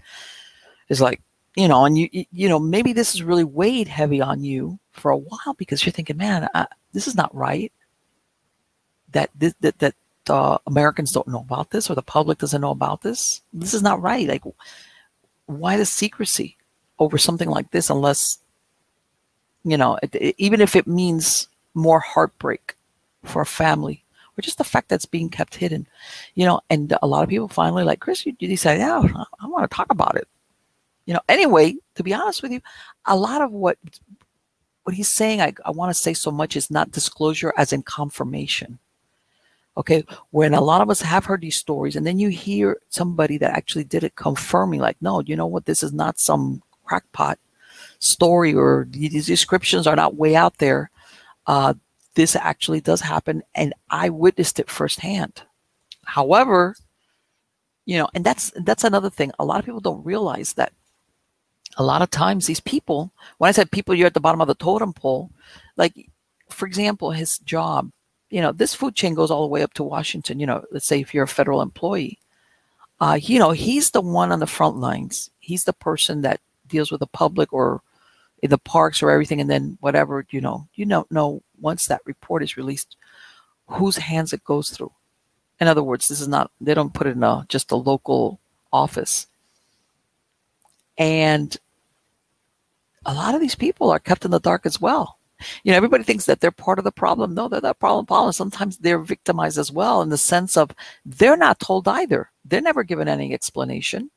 it's 0.89 0.99
like 0.99 1.21
you 1.55 1.67
know 1.67 1.85
and 1.85 1.97
you 1.97 2.09
you 2.11 2.49
know 2.49 2.59
maybe 2.59 2.91
this 2.91 3.15
is 3.15 3.23
really 3.23 3.45
weighed 3.45 3.87
heavy 3.87 4.21
on 4.21 4.43
you 4.43 4.77
for 4.91 5.09
a 5.11 5.17
while 5.17 5.53
because 5.57 5.85
you're 5.85 5.93
thinking 5.93 6.17
man 6.17 6.49
I, 6.53 6.67
this 6.91 7.07
is 7.07 7.15
not 7.15 7.33
right 7.33 7.71
that 9.15 9.31
that 9.61 9.79
that 9.79 9.95
uh, 10.29 10.57
Americans 10.67 11.11
don't 11.11 11.27
know 11.27 11.39
about 11.39 11.71
this 11.71 11.89
or 11.89 11.95
the 11.95 12.01
public 12.01 12.37
doesn't 12.37 12.61
know 12.61 12.71
about 12.71 13.01
this. 13.01 13.41
This 13.53 13.73
is 13.73 13.81
not 13.81 14.01
right. 14.01 14.27
Like, 14.27 14.43
why 15.45 15.77
the 15.77 15.85
secrecy 15.85 16.57
over 16.99 17.17
something 17.17 17.49
like 17.49 17.71
this 17.71 17.89
unless, 17.89 18.39
you 19.63 19.77
know, 19.77 19.97
it, 20.03 20.13
it, 20.15 20.35
even 20.37 20.61
if 20.61 20.75
it 20.75 20.87
means 20.87 21.47
more 21.73 21.99
heartbreak 21.99 22.75
for 23.23 23.41
a 23.41 23.45
family 23.45 24.03
or 24.37 24.41
just 24.41 24.57
the 24.57 24.63
fact 24.63 24.89
that 24.89 24.95
it's 24.95 25.05
being 25.05 25.29
kept 25.29 25.55
hidden, 25.55 25.87
you 26.35 26.45
know, 26.45 26.59
and 26.69 26.97
a 27.01 27.07
lot 27.07 27.23
of 27.23 27.29
people 27.29 27.47
finally 27.47 27.83
like, 27.83 27.99
Chris, 27.99 28.25
you, 28.25 28.35
you 28.39 28.47
decide, 28.47 28.79
yeah, 28.79 29.01
I 29.39 29.47
want 29.47 29.69
to 29.69 29.75
talk 29.75 29.91
about 29.91 30.15
it. 30.15 30.27
You 31.05 31.13
know, 31.13 31.21
anyway, 31.29 31.75
to 31.95 32.03
be 32.03 32.13
honest 32.13 32.41
with 32.41 32.51
you, 32.51 32.61
a 33.05 33.15
lot 33.15 33.41
of 33.41 33.51
what 33.51 33.77
what 34.83 34.95
he's 34.95 35.09
saying, 35.09 35.41
I, 35.41 35.53
I 35.65 35.71
want 35.71 35.89
to 35.89 35.99
say 35.99 36.13
so 36.13 36.29
much 36.29 36.55
is 36.55 36.69
not 36.69 36.91
disclosure 36.91 37.51
as 37.57 37.73
in 37.73 37.81
confirmation 37.81 38.77
Okay. 39.77 40.03
When 40.31 40.53
a 40.53 40.61
lot 40.61 40.81
of 40.81 40.89
us 40.89 41.01
have 41.01 41.25
heard 41.25 41.41
these 41.41 41.57
stories 41.57 41.95
and 41.95 42.07
then 42.07 42.17
you 42.17 42.29
hear 42.29 42.77
somebody 42.89 43.37
that 43.39 43.51
actually 43.51 43.83
did 43.83 44.03
it 44.03 44.15
confirming, 44.15 44.79
like, 44.79 44.97
no, 45.01 45.19
you 45.19 45.35
know 45.35 45.47
what? 45.47 45.65
This 45.65 45.83
is 45.83 45.91
not 45.91 46.19
some 46.19 46.61
crackpot 46.85 47.39
story 47.99 48.53
or 48.53 48.87
these 48.89 49.25
descriptions 49.25 49.87
are 49.87 49.95
not 49.95 50.15
way 50.15 50.35
out 50.35 50.57
there. 50.57 50.89
Uh, 51.47 51.73
this 52.13 52.35
actually 52.35 52.79
does 52.79 53.01
happen. 53.01 53.43
And 53.53 53.73
I 53.89 54.09
witnessed 54.09 54.59
it 54.59 54.69
firsthand. 54.69 55.43
However, 56.05 56.75
you 57.85 57.97
know, 57.97 58.07
and 58.13 58.23
that's, 58.23 58.51
that's 58.63 58.83
another 58.83 59.09
thing. 59.09 59.31
A 59.39 59.45
lot 59.45 59.59
of 59.59 59.65
people 59.65 59.81
don't 59.81 60.05
realize 60.05 60.53
that 60.53 60.71
a 61.77 61.83
lot 61.83 62.01
of 62.01 62.09
times 62.09 62.45
these 62.45 62.61
people, 62.61 63.11
when 63.37 63.49
I 63.49 63.51
said 63.51 63.71
people, 63.71 63.93
you're 63.93 64.07
at 64.07 64.13
the 64.13 64.21
bottom 64.21 64.39
of 64.39 64.47
the 64.47 64.55
totem 64.55 64.93
pole, 64.93 65.29
like, 65.75 66.09
for 66.49 66.65
example, 66.65 67.11
his 67.11 67.39
job, 67.39 67.91
you 68.29 68.41
know, 68.41 68.51
this 68.51 68.73
food 68.73 68.95
chain 68.95 69.13
goes 69.13 69.31
all 69.31 69.41
the 69.43 69.47
way 69.47 69.63
up 69.63 69.73
to 69.75 69.83
Washington. 69.83 70.39
You 70.39 70.47
know, 70.47 70.63
let's 70.71 70.87
say 70.87 70.99
if 70.99 71.13
you're 71.13 71.23
a 71.23 71.27
federal 71.27 71.61
employee, 71.61 72.19
uh, 72.99 73.19
you 73.21 73.39
know, 73.39 73.51
he's 73.51 73.91
the 73.91 74.01
one 74.01 74.31
on 74.31 74.39
the 74.39 74.47
front 74.47 74.77
lines. 74.77 75.29
He's 75.39 75.65
the 75.65 75.73
person 75.73 76.21
that 76.21 76.39
deals 76.67 76.91
with 76.91 76.99
the 76.99 77.07
public 77.07 77.53
or 77.53 77.81
in 78.41 78.49
the 78.49 78.57
parks 78.57 79.03
or 79.03 79.11
everything. 79.11 79.41
And 79.41 79.49
then 79.49 79.77
whatever, 79.81 80.25
you 80.29 80.41
know, 80.41 80.67
you 80.75 80.85
don't 80.85 81.11
know 81.11 81.41
once 81.59 81.87
that 81.87 82.01
report 82.05 82.43
is 82.43 82.57
released, 82.57 82.95
whose 83.67 83.97
hands 83.97 84.33
it 84.33 84.43
goes 84.43 84.69
through. 84.69 84.91
In 85.59 85.67
other 85.67 85.83
words, 85.83 86.07
this 86.07 86.21
is 86.21 86.27
not, 86.27 86.51
they 86.59 86.73
don't 86.73 86.93
put 86.93 87.07
it 87.07 87.15
in 87.15 87.23
a, 87.23 87.45
just 87.47 87.71
a 87.71 87.75
local 87.75 88.39
office. 88.73 89.27
And 90.97 91.55
a 93.05 93.13
lot 93.13 93.35
of 93.35 93.41
these 93.41 93.55
people 93.55 93.91
are 93.91 93.99
kept 93.99 94.25
in 94.25 94.31
the 94.31 94.39
dark 94.39 94.65
as 94.65 94.81
well 94.81 95.17
you 95.63 95.71
know, 95.71 95.77
everybody 95.77 96.03
thinks 96.03 96.25
that 96.25 96.41
they're 96.41 96.51
part 96.51 96.79
of 96.79 96.85
the 96.85 96.91
problem. 96.91 97.33
No, 97.33 97.47
they're 97.47 97.61
not 97.61 97.79
problem. 97.79 98.05
Problem. 98.05 98.31
Sometimes 98.31 98.77
they're 98.77 98.99
victimized 98.99 99.57
as 99.57 99.71
well 99.71 100.01
in 100.01 100.09
the 100.09 100.17
sense 100.17 100.57
of 100.57 100.71
they're 101.05 101.37
not 101.37 101.59
told 101.59 101.87
either. 101.87 102.31
They're 102.43 102.61
never 102.61 102.83
given 102.83 103.07
any 103.07 103.33
explanation, 103.33 104.11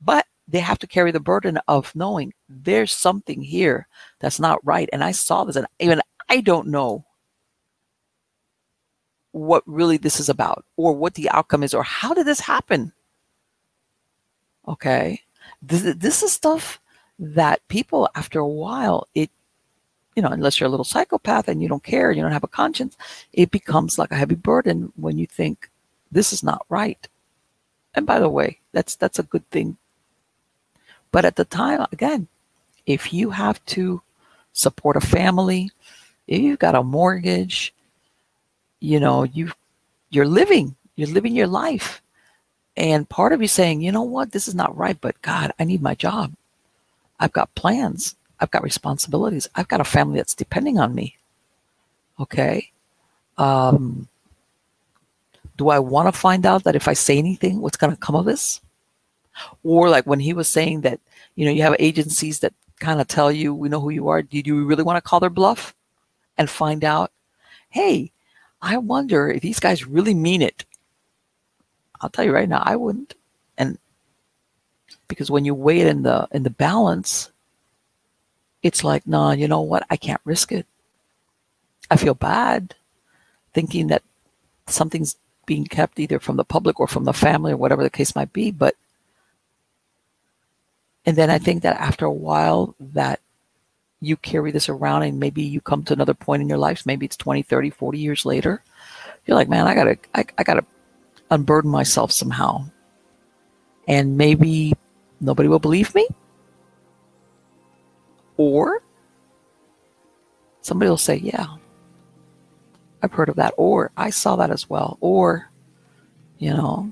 but 0.00 0.26
they 0.48 0.60
have 0.60 0.78
to 0.80 0.86
carry 0.86 1.12
the 1.12 1.20
burden 1.20 1.58
of 1.68 1.94
knowing 1.94 2.32
there's 2.48 2.92
something 2.92 3.40
here 3.40 3.86
that's 4.18 4.40
not 4.40 4.64
right. 4.64 4.88
And 4.92 5.04
I 5.04 5.12
saw 5.12 5.44
this, 5.44 5.56
and 5.56 5.66
even 5.78 6.00
I 6.28 6.40
don't 6.40 6.68
know 6.68 7.04
what 9.32 9.62
really 9.66 9.96
this 9.96 10.18
is 10.18 10.28
about, 10.28 10.64
or 10.76 10.92
what 10.92 11.14
the 11.14 11.30
outcome 11.30 11.62
is, 11.62 11.72
or 11.72 11.84
how 11.84 12.14
did 12.14 12.26
this 12.26 12.40
happen. 12.40 12.92
Okay, 14.66 15.20
this, 15.62 15.94
this 15.96 16.22
is 16.22 16.32
stuff 16.32 16.80
that 17.18 17.66
people 17.68 18.08
after 18.14 18.40
a 18.40 18.48
while 18.48 19.06
it 19.14 19.30
you 20.20 20.28
know, 20.28 20.34
unless 20.34 20.60
you're 20.60 20.66
a 20.66 20.70
little 20.70 20.84
psychopath 20.84 21.48
and 21.48 21.62
you 21.62 21.68
don't 21.68 21.82
care, 21.82 22.12
you 22.12 22.20
don't 22.20 22.30
have 22.30 22.44
a 22.44 22.58
conscience, 22.62 22.94
it 23.32 23.50
becomes 23.50 23.98
like 23.98 24.10
a 24.12 24.16
heavy 24.16 24.34
burden 24.34 24.92
when 24.96 25.16
you 25.16 25.26
think 25.26 25.70
this 26.12 26.30
is 26.30 26.42
not 26.42 26.66
right. 26.68 27.08
And 27.94 28.04
by 28.04 28.18
the 28.18 28.28
way, 28.28 28.60
that's 28.72 28.96
that's 28.96 29.18
a 29.18 29.22
good 29.22 29.48
thing. 29.48 29.78
But 31.10 31.24
at 31.24 31.36
the 31.36 31.46
time, 31.46 31.86
again, 31.90 32.28
if 32.84 33.14
you 33.14 33.30
have 33.30 33.64
to 33.76 34.02
support 34.52 34.98
a 34.98 35.00
family, 35.00 35.70
if 36.26 36.42
you've 36.42 36.58
got 36.58 36.74
a 36.74 36.82
mortgage, 36.82 37.72
you 38.80 39.00
know, 39.00 39.22
you 39.22 39.52
you're 40.10 40.26
living, 40.26 40.76
you're 40.96 41.08
living 41.08 41.34
your 41.34 41.46
life. 41.46 42.02
And 42.76 43.08
part 43.08 43.32
of 43.32 43.40
you 43.40 43.48
saying, 43.48 43.80
you 43.80 43.90
know 43.90 44.02
what, 44.02 44.32
this 44.32 44.48
is 44.48 44.54
not 44.54 44.76
right, 44.76 45.00
but 45.00 45.22
God, 45.22 45.54
I 45.58 45.64
need 45.64 45.80
my 45.80 45.94
job. 45.94 46.34
I've 47.18 47.32
got 47.32 47.54
plans. 47.54 48.16
I've 48.40 48.50
got 48.50 48.62
responsibilities. 48.62 49.48
I've 49.54 49.68
got 49.68 49.80
a 49.80 49.84
family 49.84 50.16
that's 50.16 50.34
depending 50.34 50.78
on 50.78 50.94
me. 50.94 51.16
Okay. 52.18 52.70
Um, 53.38 54.08
do 55.56 55.68
I 55.68 55.78
want 55.78 56.12
to 56.12 56.18
find 56.18 56.46
out 56.46 56.64
that 56.64 56.76
if 56.76 56.88
I 56.88 56.94
say 56.94 57.18
anything, 57.18 57.60
what's 57.60 57.76
going 57.76 57.92
to 57.92 58.00
come 58.00 58.16
of 58.16 58.24
this? 58.24 58.60
Or 59.62 59.88
like 59.88 60.06
when 60.06 60.20
he 60.20 60.32
was 60.32 60.48
saying 60.48 60.82
that, 60.82 61.00
you 61.34 61.44
know, 61.44 61.52
you 61.52 61.62
have 61.62 61.76
agencies 61.78 62.40
that 62.40 62.54
kind 62.78 63.00
of 63.00 63.08
tell 63.08 63.30
you, 63.30 63.54
we 63.54 63.68
know 63.68 63.80
who 63.80 63.90
you 63.90 64.08
are. 64.08 64.22
Do 64.22 64.42
you 64.44 64.64
really 64.64 64.82
want 64.82 64.96
to 64.96 65.08
call 65.08 65.20
their 65.20 65.30
bluff 65.30 65.74
and 66.38 66.48
find 66.48 66.82
out, 66.84 67.12
hey, 67.68 68.10
I 68.62 68.78
wonder 68.78 69.30
if 69.30 69.42
these 69.42 69.60
guys 69.60 69.86
really 69.86 70.14
mean 70.14 70.42
it. 70.42 70.64
I'll 72.00 72.10
tell 72.10 72.24
you 72.24 72.32
right 72.32 72.48
now, 72.48 72.62
I 72.64 72.76
wouldn't. 72.76 73.14
And 73.58 73.78
because 75.08 75.30
when 75.30 75.44
you 75.44 75.54
weigh 75.54 75.80
it 75.80 75.86
in 75.86 76.02
the 76.02 76.26
in 76.32 76.42
the 76.42 76.50
balance, 76.50 77.29
it's 78.62 78.84
like, 78.84 79.06
no, 79.06 79.28
nah, 79.28 79.32
you 79.32 79.48
know 79.48 79.60
what? 79.60 79.86
I 79.90 79.96
can't 79.96 80.20
risk 80.24 80.52
it. 80.52 80.66
I 81.90 81.96
feel 81.96 82.14
bad 82.14 82.74
thinking 83.52 83.88
that 83.88 84.02
something's 84.66 85.16
being 85.46 85.64
kept 85.64 85.98
either 85.98 86.20
from 86.20 86.36
the 86.36 86.44
public 86.44 86.78
or 86.78 86.86
from 86.86 87.04
the 87.04 87.12
family 87.12 87.52
or 87.52 87.56
whatever 87.56 87.82
the 87.82 87.90
case 87.90 88.14
might 88.14 88.32
be. 88.32 88.50
But 88.50 88.76
and 91.06 91.16
then 91.16 91.30
I 91.30 91.38
think 91.38 91.62
that 91.62 91.80
after 91.80 92.04
a 92.04 92.12
while 92.12 92.74
that 92.78 93.20
you 94.00 94.16
carry 94.16 94.50
this 94.50 94.68
around 94.68 95.02
and 95.02 95.18
maybe 95.18 95.42
you 95.42 95.60
come 95.60 95.82
to 95.84 95.92
another 95.92 96.14
point 96.14 96.42
in 96.42 96.48
your 96.48 96.58
life, 96.58 96.86
maybe 96.86 97.06
it's 97.06 97.16
20, 97.16 97.42
30, 97.42 97.70
40 97.70 97.98
years 97.98 98.24
later. 98.24 98.62
You're 99.26 99.36
like, 99.36 99.48
man, 99.48 99.66
I 99.66 99.74
gotta, 99.74 99.98
I, 100.14 100.24
I 100.38 100.42
gotta 100.42 100.64
unburden 101.30 101.70
myself 101.70 102.12
somehow. 102.12 102.66
And 103.88 104.16
maybe 104.16 104.72
nobody 105.20 105.48
will 105.48 105.58
believe 105.58 105.94
me. 105.94 106.06
Or 108.40 108.82
somebody 110.62 110.88
will 110.88 110.96
say, 110.96 111.16
yeah, 111.16 111.44
I've 113.02 113.12
heard 113.12 113.28
of 113.28 113.36
that. 113.36 113.52
Or 113.58 113.92
I 113.98 114.08
saw 114.08 114.36
that 114.36 114.50
as 114.50 114.70
well. 114.70 114.96
Or, 115.02 115.50
you 116.38 116.48
know, 116.48 116.90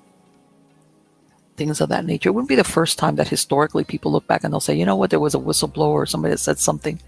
things 1.56 1.80
of 1.80 1.88
that 1.88 2.04
nature. 2.04 2.28
It 2.28 2.32
wouldn't 2.32 2.50
be 2.50 2.54
the 2.54 2.64
first 2.64 2.98
time 2.98 3.16
that 3.16 3.28
historically 3.28 3.82
people 3.82 4.12
look 4.12 4.26
back 4.26 4.44
and 4.44 4.52
they'll 4.52 4.60
say, 4.60 4.74
you 4.74 4.84
know 4.84 4.94
what, 4.94 5.08
there 5.08 5.20
was 5.20 5.34
a 5.34 5.38
whistleblower 5.38 5.94
or 5.94 6.04
somebody 6.04 6.32
that 6.32 6.38
said 6.38 6.58
something. 6.58 7.00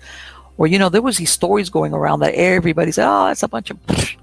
Or, 0.56 0.66
you 0.66 0.78
know, 0.78 0.88
there 0.88 1.02
was 1.02 1.18
these 1.18 1.30
stories 1.30 1.68
going 1.68 1.92
around 1.92 2.20
that 2.20 2.32
everybody 2.32 2.92
said, 2.92 3.06
oh, 3.06 3.26
that's 3.26 3.42
a 3.42 3.48
bunch 3.48 3.70
of 3.70 3.78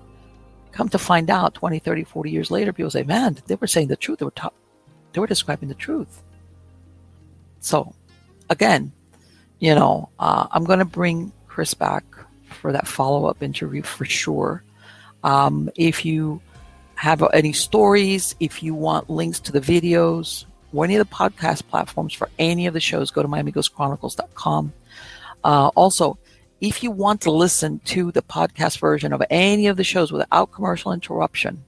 come 0.71 0.89
to 0.89 0.97
find 0.97 1.29
out 1.29 1.53
20, 1.53 1.77
30, 1.77 2.05
40 2.05 2.31
years 2.31 2.49
later, 2.49 2.73
people 2.73 2.89
say, 2.89 3.03
man, 3.03 3.37
they 3.45 3.53
were 3.53 3.67
saying 3.67 3.89
the 3.89 3.95
truth. 3.95 4.17
They 4.17 4.25
were 4.25 4.31
top, 4.31 4.55
they 5.13 5.19
were 5.19 5.27
describing 5.27 5.69
the 5.69 5.75
truth. 5.75 6.23
So 7.59 7.93
again, 8.49 8.91
you 9.59 9.73
know, 9.73 10.09
uh, 10.19 10.47
I'm 10.51 10.63
going 10.63 10.79
to 10.79 10.85
bring 10.85 11.31
Chris 11.47 11.73
back 11.73 12.03
for 12.49 12.71
that 12.71 12.87
follow-up 12.87 13.41
interview 13.41 13.81
for 13.81 14.05
sure. 14.05 14.63
Um, 15.23 15.69
if 15.75 16.05
you 16.05 16.41
have 16.95 17.23
any 17.33 17.53
stories, 17.53 18.35
if 18.39 18.63
you 18.63 18.73
want 18.73 19.09
links 19.09 19.39
to 19.41 19.51
the 19.51 19.61
videos 19.61 20.45
or 20.73 20.83
any 20.83 20.95
of 20.95 21.07
the 21.07 21.15
podcast 21.15 21.67
platforms 21.67 22.13
for 22.13 22.29
any 22.39 22.67
of 22.67 22.73
the 22.73 22.79
shows, 22.79 23.11
go 23.11 23.21
to 23.21 23.27
MiamiGhostChronicles.com. 23.27 24.73
Uh, 25.43 25.67
also, 25.75 26.17
if 26.59 26.81
you 26.81 26.91
want 26.91 27.21
to 27.21 27.31
listen 27.31 27.79
to 27.85 28.11
the 28.11 28.21
podcast 28.21 28.79
version 28.79 29.13
of 29.13 29.21
any 29.29 29.67
of 29.67 29.77
the 29.77 29.83
shows 29.83 30.11
without 30.11 30.51
commercial 30.51 30.91
interruption, 30.91 31.63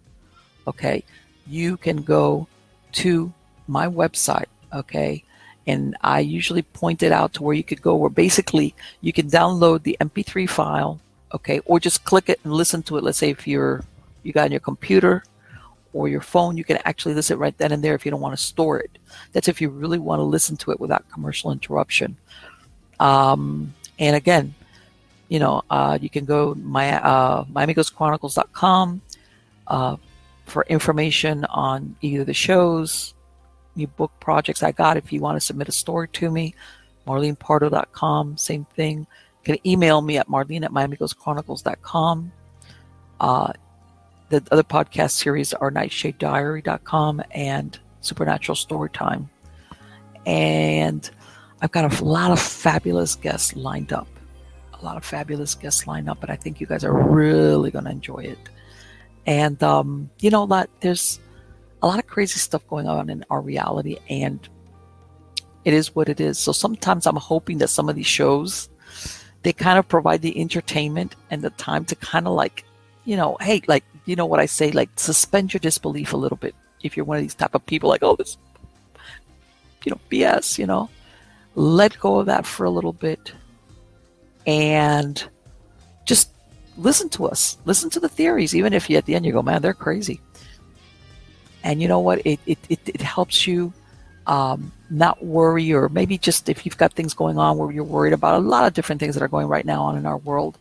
okay, 0.68 1.04
you 1.46 1.78
can 1.78 1.98
go 1.98 2.48
to 2.92 3.32
my 3.68 3.88
website, 3.88 4.48
okay, 4.74 5.24
and 5.70 5.96
I 6.02 6.20
usually 6.20 6.64
point 6.64 7.04
it 7.04 7.12
out 7.12 7.34
to 7.34 7.44
where 7.44 7.56
you 7.56 7.64
could 7.64 7.82
go 7.82 7.96
where 7.96 8.10
basically 8.10 8.74
you 9.02 9.14
can 9.14 9.30
download 9.30 9.84
the 9.84 9.98
MP3 10.02 10.50
file, 10.50 11.00
okay, 11.34 11.60
or 11.66 11.80
just 11.80 12.04
click 12.04 12.28
it 12.28 12.40
and 12.44 12.52
listen 12.52 12.82
to 12.84 12.98
it. 12.98 13.04
Let's 13.04 13.20
say 13.20 13.30
if 13.30 13.48
you're 13.48 13.84
you 14.24 14.34
got 14.34 14.46
on 14.46 14.52
your 14.52 14.60
computer 14.60 15.24
or 15.94 16.08
your 16.08 16.22
phone, 16.22 16.58
you 16.58 16.64
can 16.64 16.80
actually 16.86 17.14
listen 17.14 17.38
right 17.38 17.58
then 17.58 17.72
and 17.72 17.84
there 17.84 17.96
if 17.96 18.04
you 18.04 18.12
don't 18.12 18.22
want 18.22 18.38
to 18.38 18.44
store 18.44 18.80
it. 18.80 18.98
That's 19.32 19.48
if 19.48 19.62
you 19.62 19.70
really 19.70 20.00
want 20.00 20.20
to 20.20 20.24
listen 20.24 20.58
to 20.58 20.72
it 20.72 20.80
without 20.80 21.08
commercial 21.10 21.52
interruption. 21.52 22.18
Um, 23.00 23.74
and 23.98 24.16
again, 24.16 24.56
you 25.30 25.40
know, 25.40 25.64
uh, 25.70 26.00
you 26.02 26.10
can 26.10 26.26
go 26.26 26.56
my 26.56 27.00
uh, 27.02 27.44
MiamiGhostChronicles.com 27.46 29.02
uh, 29.68 29.98
for 30.46 30.66
information 30.68 31.46
on 31.46 31.96
either 32.02 32.24
the 32.24 32.34
shows, 32.34 33.14
new 33.80 33.88
book 33.88 34.12
projects 34.20 34.64
I 34.64 34.72
got. 34.72 34.98
If 34.98 35.12
you 35.12 35.22
want 35.22 35.36
to 35.38 35.42
submit 35.42 35.68
a 35.68 35.72
story 35.72 36.08
to 36.10 36.30
me, 36.30 36.54
MarlenePardo.com, 37.08 38.38
same 38.38 38.66
thing. 38.76 39.00
You 39.00 39.56
can 39.56 39.68
email 39.68 40.02
me 40.02 40.18
at 40.18 40.28
Marlene 40.28 40.64
at 40.64 40.72
MiamiGhostChronicles.com. 40.72 42.32
Uh, 43.20 43.54
the 44.30 44.44
other 44.52 44.64
podcast 44.64 45.12
series 45.12 45.54
are 45.54 45.72
nightshadediary.com 45.72 47.22
and 47.32 47.80
supernatural 48.02 48.56
storytime 48.56 49.28
and 50.26 51.10
i've 51.62 51.72
got 51.72 52.00
a 52.00 52.04
lot 52.04 52.32
of 52.32 52.40
fabulous 52.40 53.16
guests 53.16 53.56
lined 53.56 53.92
up 53.92 54.08
a 54.80 54.86
lot 54.86 54.96
of 54.96 55.04
fabulous 55.04 55.56
guests 55.56 55.88
lined 55.88 56.08
up 56.08 56.22
and 56.22 56.32
i 56.32 56.36
think 56.36 56.62
you 56.62 56.68
guys 56.68 56.86
are 56.86 56.94
really 56.94 57.72
going 57.72 57.86
to 57.86 57.92
enjoy 57.92 58.20
it 58.20 58.40
and 59.26 59.62
um, 59.64 60.10
you 60.20 60.30
know 60.30 60.46
that 60.46 60.70
there's 60.80 61.20
a 61.82 61.88
lot 61.88 62.00
of 62.00 62.08
crazy 62.08 62.40
stuff 62.40 62.66
going 62.68 62.88
on 62.88 63.10
in 63.10 63.24
our 63.30 63.42
reality 63.42 63.98
and 64.10 64.50
it 65.66 65.74
is 65.74 65.96
what 65.96 66.10
it 66.10 66.20
is 66.20 66.38
so 66.38 66.52
sometimes 66.52 67.06
i'm 67.06 67.16
hoping 67.16 67.58
that 67.58 67.70
some 67.70 67.90
of 67.90 67.96
these 67.96 68.06
shows 68.06 68.70
they 69.44 69.54
kind 69.54 69.80
of 69.80 69.88
provide 69.88 70.22
the 70.22 70.40
entertainment 70.40 71.16
and 71.32 71.42
the 71.42 71.50
time 71.52 71.86
to 71.86 71.96
kind 71.96 72.28
of 72.28 72.34
like 72.34 72.66
you 73.06 73.16
know 73.16 73.38
hey 73.40 73.62
like 73.68 73.84
you 74.10 74.16
know 74.16 74.26
what 74.26 74.40
I 74.40 74.48
say, 74.48 74.72
like 74.72 74.90
suspend 74.96 75.54
your 75.54 75.60
disbelief 75.60 76.14
a 76.14 76.18
little 76.18 76.36
bit. 76.38 76.56
If 76.82 76.98
you're 76.98 77.06
one 77.06 77.18
of 77.18 77.22
these 77.22 77.36
type 77.36 77.54
of 77.54 77.64
people, 77.68 77.90
like, 77.90 78.02
oh, 78.02 78.16
this, 78.16 78.38
you 79.86 79.92
know, 79.92 80.00
BS, 80.10 80.58
you 80.58 80.66
know, 80.66 80.90
let 81.54 82.00
go 82.00 82.20
of 82.20 82.26
that 82.26 82.44
for 82.48 82.64
a 82.64 82.72
little 82.72 82.92
bit 82.92 83.34
and 84.48 85.24
just 86.06 86.32
listen 86.76 87.08
to 87.10 87.28
us. 87.28 87.60
Listen 87.66 87.92
to 87.92 88.00
the 88.00 88.10
theories, 88.10 88.56
even 88.56 88.74
if 88.74 88.90
you 88.90 88.98
at 88.98 89.06
the 89.06 89.14
end 89.14 89.28
you 89.28 89.32
go, 89.32 89.44
man, 89.44 89.62
they're 89.62 89.76
crazy. 89.76 90.20
And 91.64 91.82
you 91.82 91.88
know 91.88 92.00
what? 92.00 92.22
It 92.26 92.40
it 92.46 92.60
it, 92.70 92.80
it 92.86 93.02
helps 93.02 93.48
you 93.48 93.74
um, 94.28 94.72
not 94.90 95.24
worry, 95.24 95.74
or 95.74 95.90
maybe 95.90 96.18
just 96.18 96.50
if 96.50 96.66
you've 96.66 96.78
got 96.78 96.94
things 96.94 97.14
going 97.14 97.38
on 97.38 97.58
where 97.58 97.72
you're 97.72 97.84
worried 97.84 98.14
about 98.14 98.36
a 98.36 98.40
lot 98.40 98.66
of 98.66 98.74
different 98.74 99.00
things 99.00 99.16
that 99.16 99.24
are 99.24 99.28
going 99.28 99.48
right 99.48 99.66
now 99.66 99.82
on 99.84 99.98
in 99.98 100.06
our 100.06 100.18
world, 100.18 100.58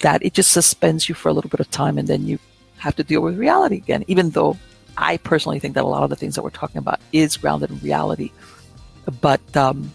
that 0.00 0.24
it 0.24 0.34
just 0.34 0.50
suspends 0.50 1.08
you 1.08 1.14
for 1.14 1.28
a 1.28 1.32
little 1.32 1.50
bit 1.50 1.60
of 1.60 1.70
time, 1.70 1.98
and 1.98 2.08
then 2.08 2.26
you 2.26 2.38
have 2.78 2.96
to 2.96 3.04
deal 3.04 3.20
with 3.20 3.38
reality 3.38 3.76
again, 3.76 4.04
even 4.08 4.30
though 4.30 4.56
I 4.96 5.18
personally 5.18 5.58
think 5.58 5.74
that 5.74 5.84
a 5.84 5.86
lot 5.86 6.02
of 6.02 6.10
the 6.10 6.16
things 6.16 6.34
that 6.34 6.42
we're 6.42 6.50
talking 6.50 6.78
about 6.78 7.00
is 7.12 7.36
grounded 7.36 7.70
in 7.70 7.78
reality. 7.78 8.32
But 9.20 9.56
um, 9.56 9.92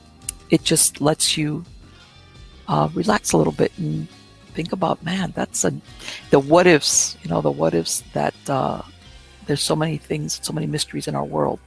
it 0.49 0.63
just 0.63 1.01
lets 1.01 1.37
you 1.37 1.63
uh, 2.67 2.89
relax 2.93 3.33
a 3.33 3.37
little 3.37 3.53
bit 3.53 3.71
and 3.77 4.07
think 4.53 4.71
about, 4.71 5.03
man, 5.03 5.33
that's 5.35 5.65
a, 5.65 5.73
the 6.29 6.39
what 6.39 6.65
ifs, 6.65 7.17
you 7.23 7.29
know, 7.29 7.41
the 7.41 7.51
what 7.51 7.73
ifs 7.73 8.03
that 8.13 8.33
uh, 8.49 8.81
there's 9.45 9.61
so 9.61 9.75
many 9.75 9.97
things, 9.97 10.39
so 10.41 10.53
many 10.53 10.67
mysteries 10.67 11.07
in 11.07 11.15
our 11.15 11.25
world. 11.25 11.59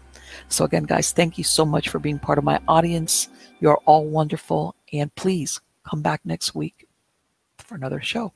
So, 0.49 0.65
again, 0.65 0.85
guys, 0.85 1.13
thank 1.13 1.39
you 1.39 1.45
so 1.45 1.65
much 1.65 1.89
for 1.89 1.99
being 1.99 2.19
part 2.19 2.39
of 2.39 2.45
my 2.45 2.61
audience. 2.69 3.29
You're 3.61 3.79
all 3.87 4.07
wonderful. 4.07 4.75
And 4.93 5.15
please 5.15 5.61
come 5.85 6.03
back 6.03 6.21
next 6.25 6.55
week 6.55 6.87
for 7.59 7.75
another 7.75 8.01
show. 8.01 8.27